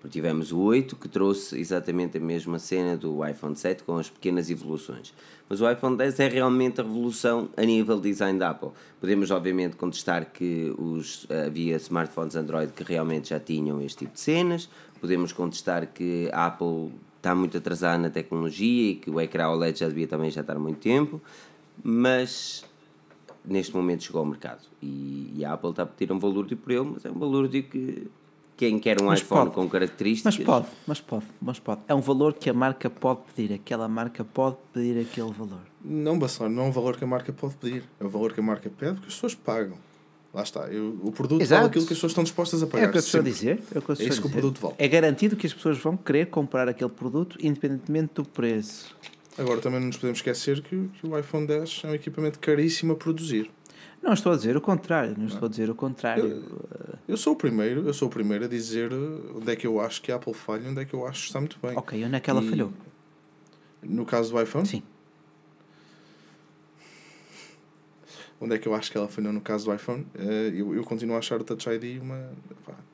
Porque 0.00 0.14
tivemos 0.14 0.52
o 0.52 0.58
8 0.58 0.96
que 0.96 1.06
trouxe 1.06 1.60
exatamente 1.60 2.16
a 2.16 2.20
mesma 2.20 2.58
cena 2.58 2.96
do 2.96 3.22
iPhone 3.28 3.54
7 3.54 3.82
com 3.82 3.98
as 3.98 4.08
pequenas 4.08 4.48
evoluções. 4.48 5.12
Mas 5.50 5.60
o 5.60 5.70
iPhone 5.70 5.98
10 5.98 6.18
é 6.18 6.28
realmente 6.28 6.80
a 6.80 6.82
revolução 6.82 7.50
a 7.58 7.62
nível 7.62 8.00
design 8.00 8.38
da 8.38 8.48
Apple. 8.48 8.70
Podemos 8.98 9.30
obviamente 9.30 9.76
contestar 9.76 10.32
que 10.32 10.74
os, 10.78 11.26
havia 11.46 11.76
smartphones 11.76 12.36
Android 12.36 12.72
que 12.72 12.82
realmente 12.82 13.28
já 13.28 13.38
tinham 13.38 13.82
este 13.82 13.98
tipo 13.98 14.14
de 14.14 14.20
cenas. 14.20 14.66
Podemos 14.98 15.30
contestar 15.30 15.88
que 15.88 16.30
a 16.32 16.46
Apple 16.46 16.90
está 17.18 17.34
muito 17.34 17.58
atrasada 17.58 17.98
na 17.98 18.08
tecnologia 18.08 18.92
e 18.92 18.94
que 18.94 19.10
o 19.10 19.20
ecrã 19.20 19.50
OLED 19.50 19.80
já 19.80 19.88
devia 19.88 20.06
também 20.06 20.30
já 20.30 20.40
estar 20.40 20.56
há 20.56 20.58
muito 20.58 20.78
tempo. 20.78 21.20
Mas 21.84 22.64
neste 23.44 23.74
momento 23.74 24.04
chegou 24.04 24.20
ao 24.20 24.26
mercado 24.26 24.62
e, 24.82 25.32
e 25.36 25.44
a 25.44 25.52
Apple 25.52 25.70
está 25.70 25.82
a 25.82 25.86
pedir 25.86 26.12
um 26.12 26.18
valor 26.18 26.46
de 26.46 26.56
por 26.56 26.72
ele, 26.72 26.90
mas 26.94 27.04
é 27.04 27.10
um 27.10 27.18
valor 27.18 27.48
de 27.48 27.62
que 27.62 28.08
quem 28.56 28.78
quer 28.78 29.00
um 29.00 29.06
mas 29.06 29.20
iPhone 29.20 29.44
pode. 29.44 29.54
com 29.54 29.68
características. 29.68 30.36
Mas 30.36 30.44
pode, 30.44 30.66
mas 30.86 31.00
pode, 31.00 31.24
mas 31.40 31.58
pode. 31.58 31.80
É 31.88 31.94
um 31.94 32.00
valor 32.00 32.34
que 32.34 32.50
a 32.50 32.52
marca 32.52 32.90
pode 32.90 33.20
pedir, 33.34 33.54
aquela 33.54 33.88
marca 33.88 34.22
pode 34.22 34.56
pedir 34.72 35.00
aquele 35.00 35.32
valor. 35.32 35.62
Não, 35.82 36.18
Bassano, 36.18 36.54
não 36.54 36.64
é 36.64 36.66
um 36.66 36.70
valor 36.70 36.96
que 36.96 37.04
a 37.04 37.06
marca 37.06 37.32
pode 37.32 37.54
pedir, 37.54 37.84
é 37.98 38.04
um 38.04 38.08
valor 38.08 38.34
que 38.34 38.40
a 38.40 38.42
marca 38.42 38.68
pede 38.68 38.94
porque 38.94 39.08
as 39.08 39.14
pessoas 39.14 39.34
pagam. 39.34 39.78
Lá 40.32 40.42
está, 40.42 40.68
eu, 40.68 40.96
o 41.02 41.10
produto 41.10 41.40
Exato. 41.40 41.62
vale 41.62 41.70
aquilo 41.70 41.86
que 41.86 41.92
as 41.92 41.96
pessoas 41.96 42.12
estão 42.12 42.22
dispostas 42.22 42.62
a 42.62 42.66
pagar. 42.66 42.84
É 42.84 42.88
o 42.88 42.90
que 42.92 42.98
eu 42.98 43.00
estou 43.00 43.20
a 43.20 43.24
dizer. 43.24 43.62
É, 43.74 43.78
o 43.78 43.82
que 43.82 43.90
eu 43.90 43.96
é 43.98 44.04
isso 44.04 44.20
que 44.20 44.26
o 44.28 44.30
produto 44.30 44.60
vale. 44.60 44.74
É 44.78 44.86
garantido 44.86 45.34
que 45.34 45.46
as 45.46 45.52
pessoas 45.52 45.78
vão 45.78 45.96
querer 45.96 46.26
comprar 46.26 46.68
aquele 46.68 46.90
produto 46.90 47.36
independentemente 47.40 48.14
do 48.14 48.24
preço. 48.24 48.94
Agora 49.38 49.60
também 49.60 49.80
não 49.80 49.86
nos 49.86 49.96
podemos 49.96 50.18
esquecer 50.18 50.60
que, 50.60 50.88
que 50.88 51.06
o 51.06 51.18
iPhone 51.18 51.46
10 51.46 51.82
é 51.84 51.88
um 51.88 51.94
equipamento 51.94 52.38
caríssimo 52.38 52.92
a 52.92 52.96
produzir. 52.96 53.50
Não 54.02 54.12
estou 54.12 54.32
a 54.32 54.36
dizer 54.36 54.56
o 54.56 54.60
contrário, 54.60 55.14
não 55.16 55.26
estou 55.26 55.46
a 55.46 55.48
dizer 55.48 55.68
o 55.68 55.74
contrário. 55.74 56.24
Eu, 56.24 56.96
eu, 57.08 57.16
sou 57.16 57.34
o 57.34 57.36
primeiro, 57.36 57.86
eu 57.86 57.92
sou 57.92 58.08
o 58.08 58.10
primeiro 58.10 58.46
a 58.46 58.48
dizer 58.48 58.90
onde 58.92 59.52
é 59.52 59.56
que 59.56 59.66
eu 59.66 59.78
acho 59.78 60.00
que 60.00 60.10
a 60.10 60.16
Apple 60.16 60.32
falha, 60.32 60.68
onde 60.68 60.80
é 60.80 60.84
que 60.84 60.94
eu 60.94 61.06
acho 61.06 61.20
que 61.20 61.26
está 61.26 61.38
muito 61.38 61.58
bem. 61.62 61.76
Ok, 61.76 62.02
onde 62.02 62.16
é 62.16 62.20
que 62.20 62.30
ela 62.30 62.42
e, 62.42 62.48
falhou? 62.48 62.72
No 63.82 64.06
caso 64.06 64.32
do 64.32 64.40
iPhone? 64.40 64.66
Sim. 64.66 64.82
Onde 68.40 68.54
é 68.54 68.58
que 68.58 68.66
eu 68.66 68.74
acho 68.74 68.90
que 68.90 68.96
ela 68.96 69.06
falhou 69.06 69.32
no 69.32 69.40
caso 69.40 69.66
do 69.66 69.74
iPhone? 69.74 70.06
Eh, 70.14 70.52
eu, 70.54 70.74
eu 70.74 70.82
continuo 70.82 71.14
a 71.14 71.18
achar 71.18 71.38
o 71.38 71.44
Touch 71.44 71.68
ID 71.68 72.00
uma. 72.00 72.30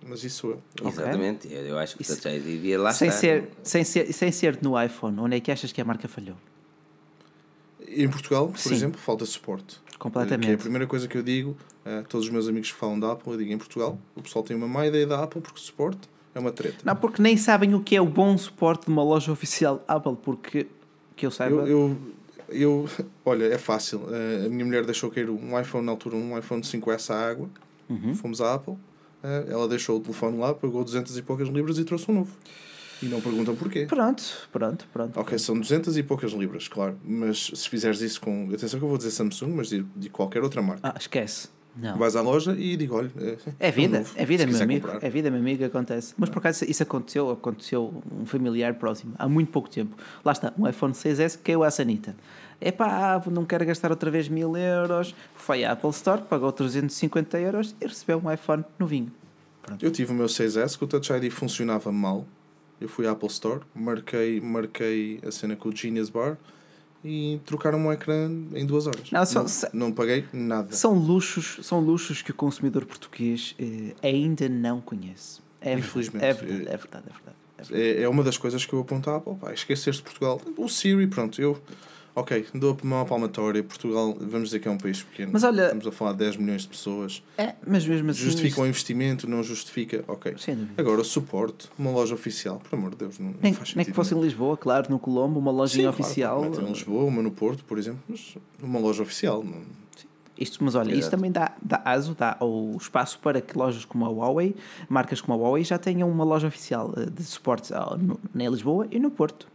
Mas 0.04 0.24
isso 0.24 0.38
sou 0.38 0.50
eu. 0.50 0.62
Okay. 0.80 0.88
Exatamente, 0.88 1.48
eu 1.52 1.78
acho 1.78 1.96
que 1.96 2.02
o 2.02 2.06
Touch 2.06 2.28
ID 2.28 2.42
devia 2.42 2.80
lá 2.80 2.92
sem 2.92 3.08
estar. 3.08 3.20
Ser, 3.20 3.48
sem, 3.62 3.84
ser, 3.84 4.12
sem 4.12 4.32
ser 4.32 4.58
no 4.60 4.80
iPhone, 4.80 5.20
onde 5.20 5.36
é 5.36 5.40
que 5.40 5.52
achas 5.52 5.70
que 5.70 5.80
a 5.80 5.84
marca 5.84 6.08
falhou? 6.08 6.36
Em 7.88 8.08
Portugal, 8.08 8.48
por 8.48 8.58
Sim. 8.58 8.74
exemplo, 8.74 9.00
falta 9.00 9.24
suporte. 9.24 9.80
Completamente. 9.98 10.46
Que 10.46 10.52
é 10.52 10.54
a 10.54 10.58
primeira 10.58 10.86
coisa 10.86 11.06
que 11.06 11.16
eu 11.16 11.22
digo 11.22 11.56
a 11.84 12.02
todos 12.02 12.26
os 12.26 12.32
meus 12.32 12.48
amigos 12.48 12.72
que 12.72 12.76
falam 12.76 12.98
da 12.98 13.12
Apple, 13.12 13.32
eu 13.32 13.38
digo 13.38 13.52
em 13.52 13.58
Portugal, 13.58 13.96
o 14.16 14.22
pessoal 14.22 14.44
tem 14.44 14.56
uma 14.56 14.66
má 14.66 14.86
ideia 14.86 15.06
da 15.06 15.22
Apple 15.22 15.40
porque 15.40 15.60
suporte 15.60 16.08
é 16.34 16.40
uma 16.40 16.50
treta. 16.50 16.78
Não, 16.84 16.96
porque 16.96 17.22
nem 17.22 17.36
sabem 17.36 17.72
o 17.74 17.80
que 17.80 17.94
é 17.94 18.00
o 18.00 18.06
bom 18.06 18.36
suporte 18.36 18.86
de 18.86 18.92
uma 18.92 19.04
loja 19.04 19.30
oficial 19.30 19.82
Apple, 19.86 20.16
porque 20.22 20.66
que 21.14 21.24
eu 21.24 21.30
saiba. 21.30 21.56
Eu, 21.62 21.66
eu, 21.66 21.98
eu 22.48 22.88
olha, 23.24 23.44
é 23.44 23.58
fácil. 23.58 24.02
a 24.44 24.48
minha 24.48 24.64
mulher 24.64 24.84
deixou 24.84 25.10
cair 25.10 25.28
um 25.30 25.58
iPhone 25.60 25.84
na 25.84 25.92
altura, 25.92 26.16
um 26.16 26.38
iPhone 26.38 26.62
5S 26.62 27.14
à 27.14 27.28
água. 27.28 27.48
Uhum. 27.88 28.14
Fomos 28.14 28.40
à 28.40 28.54
Apple. 28.54 28.76
ela 29.48 29.68
deixou 29.68 29.98
o 29.98 30.00
telefone 30.00 30.38
lá, 30.38 30.54
pagou 30.54 30.82
200 30.82 31.16
e 31.16 31.22
poucas 31.22 31.48
libras 31.48 31.78
e 31.78 31.84
trouxe 31.84 32.10
um 32.10 32.14
novo. 32.14 32.36
E 33.02 33.06
não 33.06 33.20
perguntam 33.20 33.54
porquê. 33.54 33.84
Pronto, 33.86 34.48
pronto, 34.50 34.86
pronto. 34.92 35.20
Ok, 35.20 35.38
são 35.38 35.58
200 35.58 35.96
e 35.98 36.02
poucas 36.02 36.32
libras, 36.32 36.66
claro. 36.66 36.98
Mas 37.04 37.50
se 37.54 37.68
fizeres 37.68 38.00
isso 38.00 38.20
com. 38.20 38.48
Atenção 38.52 38.78
que 38.78 38.84
eu 38.84 38.88
vou 38.88 38.96
dizer 38.96 39.10
Samsung, 39.10 39.52
mas 39.52 39.68
de, 39.68 39.82
de 39.94 40.08
qualquer 40.08 40.42
outra 40.42 40.62
marca. 40.62 40.80
Ah, 40.82 40.94
esquece. 40.98 41.48
Não. 41.76 41.98
Vais 41.98 42.16
à 42.16 42.22
loja 42.22 42.56
e 42.58 42.76
digo, 42.76 42.96
olha. 42.96 43.10
É, 43.18 43.68
é 43.68 43.70
vida, 43.70 44.04
é, 44.16 44.22
é 44.22 44.26
vida, 44.26 44.46
meu 44.46 44.62
amigo. 44.62 44.86
Comprar. 44.86 45.06
É 45.06 45.10
vida, 45.10 45.30
meu 45.30 45.40
amigo, 45.40 45.64
acontece. 45.64 46.14
Mas 46.16 46.28
por 46.30 46.38
acaso 46.38 46.64
isso 46.64 46.82
aconteceu, 46.82 47.30
aconteceu 47.30 48.02
um 48.18 48.24
familiar 48.24 48.74
próximo, 48.74 49.14
há 49.18 49.28
muito 49.28 49.50
pouco 49.52 49.68
tempo. 49.68 49.96
Lá 50.24 50.32
está, 50.32 50.52
um 50.58 50.66
iPhone 50.66 50.94
6S 50.94 51.38
caiu 51.42 51.62
à 51.62 51.70
sanita. 51.70 52.16
Epá, 52.60 53.22
não 53.30 53.44
quero 53.44 53.66
gastar 53.66 53.90
outra 53.90 54.10
vez 54.10 54.28
mil 54.28 54.56
euros. 54.56 55.14
Foi 55.34 55.64
à 55.64 55.72
Apple 55.72 55.90
Store, 55.90 56.22
pagou 56.22 56.50
350 56.50 57.38
euros 57.38 57.76
e 57.80 57.86
recebeu 57.86 58.20
um 58.24 58.32
iPhone 58.32 58.64
novinho. 58.78 59.12
Pronto. 59.62 59.84
Eu 59.84 59.90
tive 59.90 60.12
o 60.12 60.14
meu 60.14 60.26
6S 60.26 60.78
que 60.78 60.84
o 60.84 60.86
Touch 60.86 61.12
ID 61.12 61.30
funcionava 61.30 61.92
mal 61.92 62.24
eu 62.80 62.88
fui 62.88 63.06
à 63.06 63.12
Apple 63.12 63.28
Store, 63.28 63.60
marquei, 63.74 64.40
marquei 64.40 65.20
a 65.26 65.30
cena 65.30 65.56
com 65.56 65.68
o 65.68 65.76
Genius 65.76 66.10
Bar 66.10 66.36
e 67.06 67.40
trocaram 67.46 67.78
um 67.78 67.92
ecrã 67.92 68.28
em 68.52 68.66
duas 68.66 68.86
horas. 68.86 69.10
Não, 69.12 69.24
são, 69.24 69.44
não, 69.72 69.86
não, 69.86 69.92
paguei 69.92 70.24
nada. 70.32 70.72
São 70.72 70.92
luxos, 70.94 71.58
são 71.62 71.78
luxos 71.78 72.20
que 72.20 72.32
o 72.32 72.34
consumidor 72.34 72.84
português 72.84 73.54
eh, 73.58 73.94
ainda 74.02 74.48
não 74.48 74.80
conhece. 74.80 75.40
É 75.60 75.74
Infelizmente. 75.74 76.24
É 76.24 76.32
verdade, 76.32 76.68
é 76.68 76.76
verdade. 76.76 76.76
É, 76.76 76.76
verdade, 76.76 77.04
é, 77.06 77.62
verdade. 77.62 77.98
é, 77.98 78.02
é 78.02 78.08
uma 78.08 78.24
das 78.24 78.36
coisas 78.36 78.66
que 78.66 78.72
eu 78.72 78.80
Apple. 78.80 79.36
Pá, 79.36 79.52
esquecer-se 79.52 79.98
de 79.98 80.04
Portugal. 80.04 80.40
O 80.56 80.68
Siri, 80.68 81.06
pronto, 81.06 81.40
eu 81.40 81.56
ok, 82.16 82.46
dou 82.54 82.76
uma 82.82 83.04
palmatória. 83.04 83.62
Portugal, 83.62 84.16
vamos 84.18 84.48
dizer 84.48 84.60
que 84.60 84.66
é 84.66 84.70
um 84.70 84.78
país 84.78 85.02
pequeno. 85.02 85.30
Mas 85.32 85.44
olha, 85.44 85.64
Estamos 85.64 85.86
a 85.86 85.92
falar 85.92 86.12
de 86.12 86.18
10 86.18 86.36
milhões 86.38 86.62
de 86.62 86.68
pessoas. 86.68 87.22
É, 87.36 87.54
mas 87.66 87.86
mesmo 87.86 88.10
assim. 88.10 88.20
Justifica 88.20 88.48
isto... 88.48 88.62
o 88.62 88.66
investimento, 88.66 89.28
não 89.28 89.42
justifica. 89.42 90.02
Ok. 90.08 90.34
Agora, 90.78 91.02
o 91.02 91.04
suporte, 91.04 91.68
uma 91.78 91.90
loja 91.90 92.14
oficial, 92.14 92.58
por 92.58 92.74
amor 92.76 92.90
de 92.92 92.96
Deus, 92.96 93.18
não, 93.18 93.34
nem, 93.42 93.52
não 93.52 93.58
faz 93.58 93.68
sentido. 93.68 93.76
Nem 93.76 93.86
que 93.86 93.92
fosse 93.92 94.14
em 94.14 94.20
Lisboa, 94.20 94.56
claro, 94.56 94.90
no 94.90 94.98
Colombo, 94.98 95.38
uma 95.38 95.52
lojinha 95.52 95.92
Sim, 95.92 96.00
oficial. 96.00 96.40
Claro, 96.40 96.66
em 96.66 96.72
Lisboa, 96.72 97.04
uma 97.04 97.22
no 97.22 97.30
Porto, 97.30 97.62
por 97.64 97.78
exemplo, 97.78 98.00
mas 98.08 98.36
uma 98.62 98.78
loja 98.78 99.02
oficial. 99.02 99.44
Não... 99.44 99.86
Isto, 100.38 100.62
mas 100.62 100.74
olha, 100.74 100.94
isto 100.94 101.10
também 101.10 101.32
dá, 101.32 101.52
dá 101.62 101.80
aso, 101.84 102.14
dá 102.14 102.36
o 102.40 102.76
espaço 102.78 103.18
para 103.20 103.40
que 103.40 103.56
lojas 103.56 103.86
como 103.86 104.04
a 104.04 104.08
Huawei, 104.08 104.54
marcas 104.86 105.20
como 105.20 105.32
a 105.32 105.42
Huawei, 105.42 105.64
já 105.64 105.78
tenham 105.78 106.10
uma 106.10 106.24
loja 106.24 106.46
oficial 106.46 106.92
eh, 106.96 107.06
de 107.06 107.24
suporte 107.24 107.72
em 108.34 108.48
Lisboa 108.48 108.86
e 108.90 108.98
no 108.98 109.10
Porto 109.10 109.48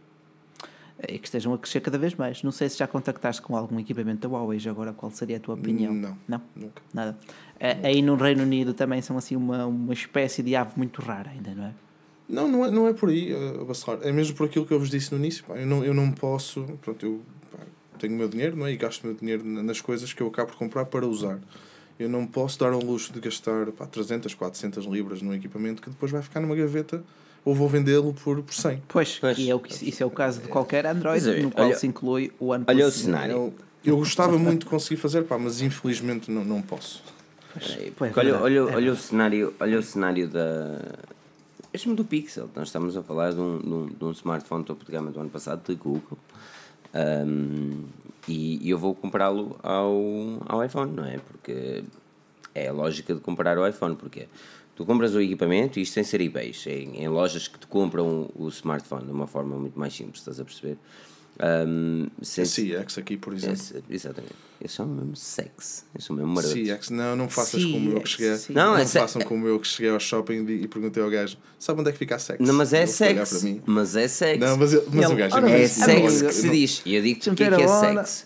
e 1.08 1.18
que 1.18 1.26
estejam 1.26 1.52
a 1.52 1.58
crescer 1.58 1.80
cada 1.80 1.98
vez 1.98 2.14
mais. 2.14 2.42
Não 2.42 2.52
sei 2.52 2.68
se 2.68 2.78
já 2.78 2.86
contactaste 2.86 3.42
com 3.42 3.56
algum 3.56 3.78
equipamento 3.78 4.26
da 4.26 4.34
Huawei, 4.34 4.58
já 4.58 4.70
agora 4.70 4.92
qual 4.92 5.10
seria 5.10 5.36
a 5.36 5.40
tua 5.40 5.54
opinião? 5.54 5.92
Não. 5.92 6.16
Não? 6.28 6.42
Nunca. 6.54 6.82
Nada. 6.92 7.16
Não. 7.60 7.88
Aí 7.88 8.02
no 8.02 8.16
Reino 8.16 8.42
Unido 8.42 8.74
também 8.74 9.00
são 9.02 9.16
assim 9.16 9.36
uma, 9.36 9.66
uma 9.66 9.92
espécie 9.92 10.42
de 10.42 10.56
ave 10.56 10.72
muito 10.76 11.00
rara 11.00 11.30
ainda, 11.30 11.54
não 11.54 11.64
é? 11.64 11.72
Não, 12.28 12.48
não 12.48 12.64
é, 12.64 12.70
não 12.70 12.88
é 12.88 12.92
por 12.92 13.10
aí, 13.10 13.32
uh, 13.34 13.64
Bacelar. 13.64 13.98
É 14.02 14.10
mesmo 14.10 14.34
por 14.36 14.46
aquilo 14.46 14.64
que 14.64 14.72
eu 14.72 14.78
vos 14.78 14.88
disse 14.88 15.12
no 15.12 15.18
início. 15.18 15.44
Pá, 15.44 15.56
eu, 15.56 15.66
não, 15.66 15.84
eu 15.84 15.92
não 15.92 16.10
posso. 16.10 16.62
Pronto, 16.80 17.04
eu 17.04 17.20
pá, 17.50 17.58
tenho 17.98 18.14
o 18.14 18.16
meu 18.16 18.28
dinheiro 18.28 18.56
não 18.56 18.66
é? 18.66 18.72
e 18.72 18.76
gasto 18.76 19.04
o 19.04 19.08
meu 19.08 19.16
dinheiro 19.16 19.44
nas 19.44 19.80
coisas 19.80 20.12
que 20.12 20.22
eu 20.22 20.28
acabo 20.28 20.50
por 20.50 20.56
comprar 20.56 20.86
para 20.86 21.06
usar. 21.06 21.38
Eu 21.98 22.08
não 22.08 22.26
posso 22.26 22.58
dar 22.58 22.72
ao 22.72 22.80
luxo 22.80 23.12
de 23.12 23.20
gastar 23.20 23.70
pá, 23.72 23.86
300, 23.86 24.34
400 24.34 24.86
libras 24.86 25.20
num 25.20 25.34
equipamento 25.34 25.82
que 25.82 25.90
depois 25.90 26.10
vai 26.10 26.22
ficar 26.22 26.40
numa 26.40 26.56
gaveta 26.56 27.04
ou 27.44 27.54
vou 27.54 27.68
vendê-lo 27.68 28.14
por, 28.14 28.42
por 28.42 28.54
100. 28.54 28.82
Pois, 28.88 29.18
pois. 29.18 29.38
E 29.38 29.50
é 29.50 29.54
o 29.54 29.60
que, 29.60 29.88
isso 29.88 30.02
é 30.02 30.06
o 30.06 30.10
caso 30.10 30.40
de 30.40 30.48
qualquer 30.48 30.86
Android 30.86 31.28
é, 31.28 31.42
no 31.42 31.50
qual 31.50 31.68
olha, 31.68 31.76
se 31.76 31.86
inclui 31.86 32.32
o 32.38 32.48
OnePlus. 32.48 32.76
Olha 32.76 32.86
o 32.86 32.90
cenário. 32.90 33.32
Eu, 33.32 33.54
eu 33.84 33.96
gostava 33.96 34.38
muito 34.38 34.60
de 34.60 34.66
conseguir 34.66 35.00
fazer, 35.00 35.24
pá, 35.24 35.38
mas 35.38 35.60
infelizmente 35.60 36.30
não, 36.30 36.44
não 36.44 36.62
posso. 36.62 37.02
Pois, 37.96 38.16
olha, 38.16 38.40
olha, 38.40 38.58
é 38.58 38.62
olha, 38.62 38.92
o 38.92 38.96
cenário, 38.96 39.54
olha 39.60 39.78
o 39.78 39.82
cenário 39.82 40.28
da. 40.28 40.78
Mesmo 41.72 41.94
do 41.94 42.04
Pixel, 42.04 42.48
nós 42.54 42.68
estamos 42.68 42.96
a 42.96 43.02
falar 43.02 43.32
de 43.32 43.40
um, 43.40 43.58
de 43.58 43.68
um, 43.68 43.86
de 43.86 44.04
um 44.04 44.10
smartphone 44.12 44.64
topo 44.64 44.84
de 44.84 44.92
gama 44.92 45.10
do 45.10 45.20
ano 45.20 45.30
passado 45.30 45.62
de 45.66 45.74
Google. 45.74 46.18
Um, 46.94 47.84
e, 48.28 48.66
e, 48.66 48.70
eu 48.70 48.78
vou 48.78 48.94
comprá-lo 48.94 49.58
ao, 49.62 49.96
ao 50.46 50.64
iPhone, 50.64 50.92
não 50.92 51.04
é? 51.04 51.18
Porque 51.18 51.82
é 52.54 52.68
a 52.68 52.72
lógica 52.72 53.14
de 53.14 53.20
comprar 53.20 53.58
o 53.58 53.66
iPhone, 53.66 53.96
porque 53.96 54.28
Tu 54.74 54.84
compras 54.86 55.14
o 55.14 55.20
equipamento, 55.20 55.78
isto 55.78 55.92
sem 55.92 56.02
ser 56.02 56.20
eBay, 56.20 56.52
em, 56.66 57.02
em 57.02 57.08
lojas 57.08 57.46
que 57.46 57.58
te 57.58 57.66
compram 57.66 58.30
o 58.34 58.48
smartphone 58.48 59.04
de 59.04 59.12
uma 59.12 59.26
forma 59.26 59.56
muito 59.56 59.78
mais 59.78 59.94
simples, 59.94 60.18
estás 60.20 60.40
a 60.40 60.44
perceber? 60.44 60.78
Um, 61.66 62.06
A 62.20 62.24
sem- 62.24 62.44
CX 62.44 62.98
aqui, 62.98 63.16
por 63.16 63.32
exemplo. 63.32 63.54
Esse- 63.54 63.82
exatamente. 63.90 64.34
Eles 64.60 64.72
são 64.72 64.86
mesmo 64.86 65.16
sexy. 65.16 65.82
Eles 65.94 66.04
são 66.04 66.14
mesmo 66.14 66.30
marotos. 66.32 66.52
CX, 66.52 66.90
não, 66.90 67.16
não 67.16 67.28
faças 67.28 67.64
como 67.64 67.90
eu 67.90 68.00
que 68.00 68.08
CX, 68.10 68.10
cheguei. 68.16 68.36
sim. 68.36 68.52
Não, 68.52 68.72
Não, 68.72 68.76
é 68.78 68.84
se- 68.86 68.98
façam 68.98 69.22
como 69.22 69.46
eu 69.48 69.58
que 69.58 69.66
cheguei 69.66 69.90
ao 69.90 69.98
shopping 69.98 70.44
e 70.46 70.62
e 70.64 70.68
perguntei 70.68 71.02
ao 71.02 71.10
gajo: 71.10 71.36
sabe 71.58 71.80
onde 71.80 71.88
é 71.88 71.92
que 71.92 71.98
fica 71.98 72.16
a 72.16 72.18
sex? 72.18 72.38
Não, 72.46 72.54
mas 72.54 72.72
é 72.72 72.84
mim. 73.42 73.62
Mas 73.66 73.96
é 73.96 74.06
sexy. 74.08 74.38
Não, 74.38 74.56
mas, 74.56 74.72
ele- 74.74 74.84
mas 74.92 75.04
Ele- 75.04 75.12
o 75.14 75.16
gajo 75.16 75.36
É 75.46 75.66
sexy 75.68 75.90
amigo, 75.90 76.26
que 76.28 76.32
se 76.34 76.46
não- 76.46 76.52
diz. 76.54 76.82
E 76.84 76.94
eu 76.94 77.02
digo-te 77.02 77.30
o 77.30 77.34
que 77.34 77.42
é 77.44 77.50
que 77.50 77.62
é 77.62 77.68
sexy. 77.68 78.24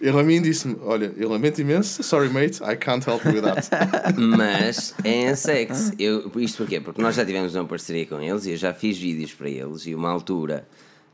Ele 0.00 0.18
a 0.18 0.22
mim 0.22 0.42
disse-me: 0.42 0.76
Olha, 0.82 1.12
eu 1.16 1.28
lamento 1.28 1.60
imenso, 1.60 2.02
sorry 2.02 2.28
mate, 2.28 2.62
I 2.62 2.76
can't 2.76 3.08
help 3.08 3.24
you 3.24 3.32
with 3.34 3.42
that. 3.42 3.68
Mas 4.18 4.94
é 5.04 5.34
sexy. 5.34 5.92
Eu, 5.98 6.30
isto 6.36 6.58
porquê? 6.58 6.80
Porque 6.80 7.00
nós 7.00 7.14
já 7.14 7.24
tivemos 7.24 7.54
uma 7.54 7.64
parceria 7.64 8.04
com 8.06 8.20
eles 8.20 8.44
e 8.46 8.50
eu 8.52 8.56
já 8.56 8.74
fiz 8.74 8.98
vídeos 8.98 9.32
para 9.32 9.48
eles 9.48 9.86
e 9.86 9.94
uma 9.94 10.10
altura 10.10 10.66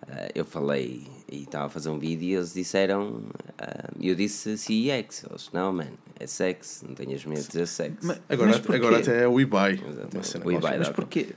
ah, 0.08 0.28
eu 0.34 0.44
falei 0.44 1.06
e 1.30 1.42
estava 1.42 1.66
a 1.66 1.68
fazer 1.68 1.90
um 1.90 1.98
vídeo 1.98 2.24
e 2.28 2.34
eles 2.34 2.54
disseram 2.54 3.22
ah, 3.58 3.90
eu 4.00 4.14
disse 4.14 4.56
CEX. 4.56 5.24
Eles, 5.28 5.50
não, 5.52 5.72
man, 5.72 5.88
é 6.18 6.26
sexy, 6.26 6.86
não 6.86 6.94
tenhas 6.94 7.24
medo 7.24 7.42
de 7.42 7.46
dizer 7.48 7.66
sexy. 7.66 7.98
Mas- 8.02 8.20
Agora, 8.28 8.50
mas 8.50 8.74
agora 8.76 8.98
até 8.98 9.22
é 9.24 9.28
o 9.28 9.38
eBay. 9.40 9.74
O. 9.76 10.50
Mas 10.78 10.88
porquê? 10.88 11.28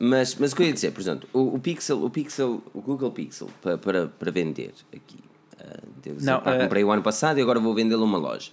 Mas, 0.00 0.36
mas 0.36 0.52
o 0.52 0.56
que 0.56 0.62
eu 0.62 0.66
ia 0.68 0.72
dizer, 0.72 0.92
por 0.92 1.00
exemplo, 1.00 1.28
o, 1.32 1.54
o 1.56 1.58
Pixel, 1.58 2.04
o 2.04 2.08
Pixel, 2.08 2.62
o 2.72 2.80
Google 2.80 3.10
Pixel 3.10 3.48
para, 3.60 3.76
para, 3.76 4.06
para 4.06 4.30
vender 4.30 4.72
aqui. 4.94 5.18
Ah, 5.58 5.80
dizer, 6.02 6.24
Não, 6.24 6.40
pá, 6.40 6.54
ah, 6.54 6.62
comprei 6.62 6.84
o 6.84 6.90
ano 6.90 7.02
passado 7.02 7.38
e 7.38 7.42
agora 7.42 7.58
vou 7.58 7.74
vendê-lo 7.74 8.06
numa 8.06 8.18
loja. 8.18 8.50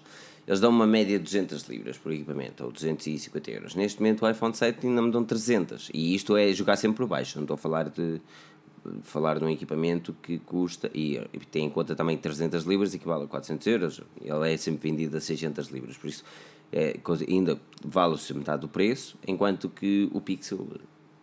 Eles 0.48 0.60
dão 0.60 0.70
uma 0.70 0.86
média 0.86 1.18
de 1.18 1.24
200 1.24 1.64
libras 1.64 1.98
por 1.98 2.12
equipamento, 2.12 2.64
ou 2.64 2.72
250 2.72 3.52
euros. 3.52 3.76
Neste 3.76 4.00
momento 4.00 4.24
o 4.24 4.30
iPhone 4.30 4.54
7 4.54 4.86
ainda 4.86 5.02
me 5.02 5.12
dão 5.12 5.24
300. 5.24 5.90
E 5.92 6.14
isto 6.14 6.38
é 6.38 6.54
jogar 6.54 6.76
sempre 6.76 6.98
por 6.98 7.08
baixo. 7.08 7.38
Não 7.38 7.44
estou 7.44 7.56
a 7.56 7.58
falar 7.58 7.90
de 7.90 8.22
falar 9.02 9.40
de 9.40 9.46
um 9.46 9.50
equipamento 9.50 10.16
que 10.22 10.38
custa 10.40 10.90
e, 10.94 11.20
tem 11.52 11.66
em 11.66 11.70
conta 11.70 11.96
também 11.96 12.18
300 12.18 12.66
libras 12.66 12.94
equivale 12.94 13.24
a 13.24 13.28
400 13.28 13.68
euros 13.68 14.02
ele 14.22 14.54
é 14.54 14.58
sempre 14.58 14.92
vendido 14.92 15.18
a 15.18 15.20
600 15.20 15.70
libras 15.70 15.98
por 15.98 16.08
isso 16.08 16.24
é, 16.72 16.96
ainda 17.28 17.60
vale-se 17.84 18.34
metade 18.34 18.62
do 18.62 18.68
preço 18.68 19.18
enquanto 19.28 19.70
que 19.70 20.10
o 20.14 20.22
Pixel 20.22 20.68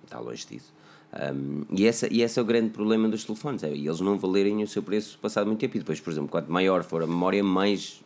está 0.04 0.18
longe 0.18 0.44
disso 0.44 0.72
Um, 1.12 1.64
e, 1.70 1.86
essa, 1.86 2.10
e 2.10 2.22
esse 2.22 2.38
é 2.38 2.42
o 2.42 2.44
grande 2.44 2.70
problema 2.70 3.06
dos 3.06 3.24
telefones 3.24 3.62
é 3.62 3.70
eles 3.70 4.00
não 4.00 4.18
valerem 4.18 4.62
o 4.62 4.66
seu 4.66 4.82
preço 4.82 5.18
passado 5.18 5.46
muito 5.46 5.60
tempo. 5.60 5.76
E 5.76 5.80
depois 5.80 6.00
por 6.00 6.10
exemplo 6.10 6.30
quanto 6.30 6.50
maior 6.50 6.82
for 6.82 7.02
a 7.02 7.06
memória 7.06 7.44
mais, 7.44 8.02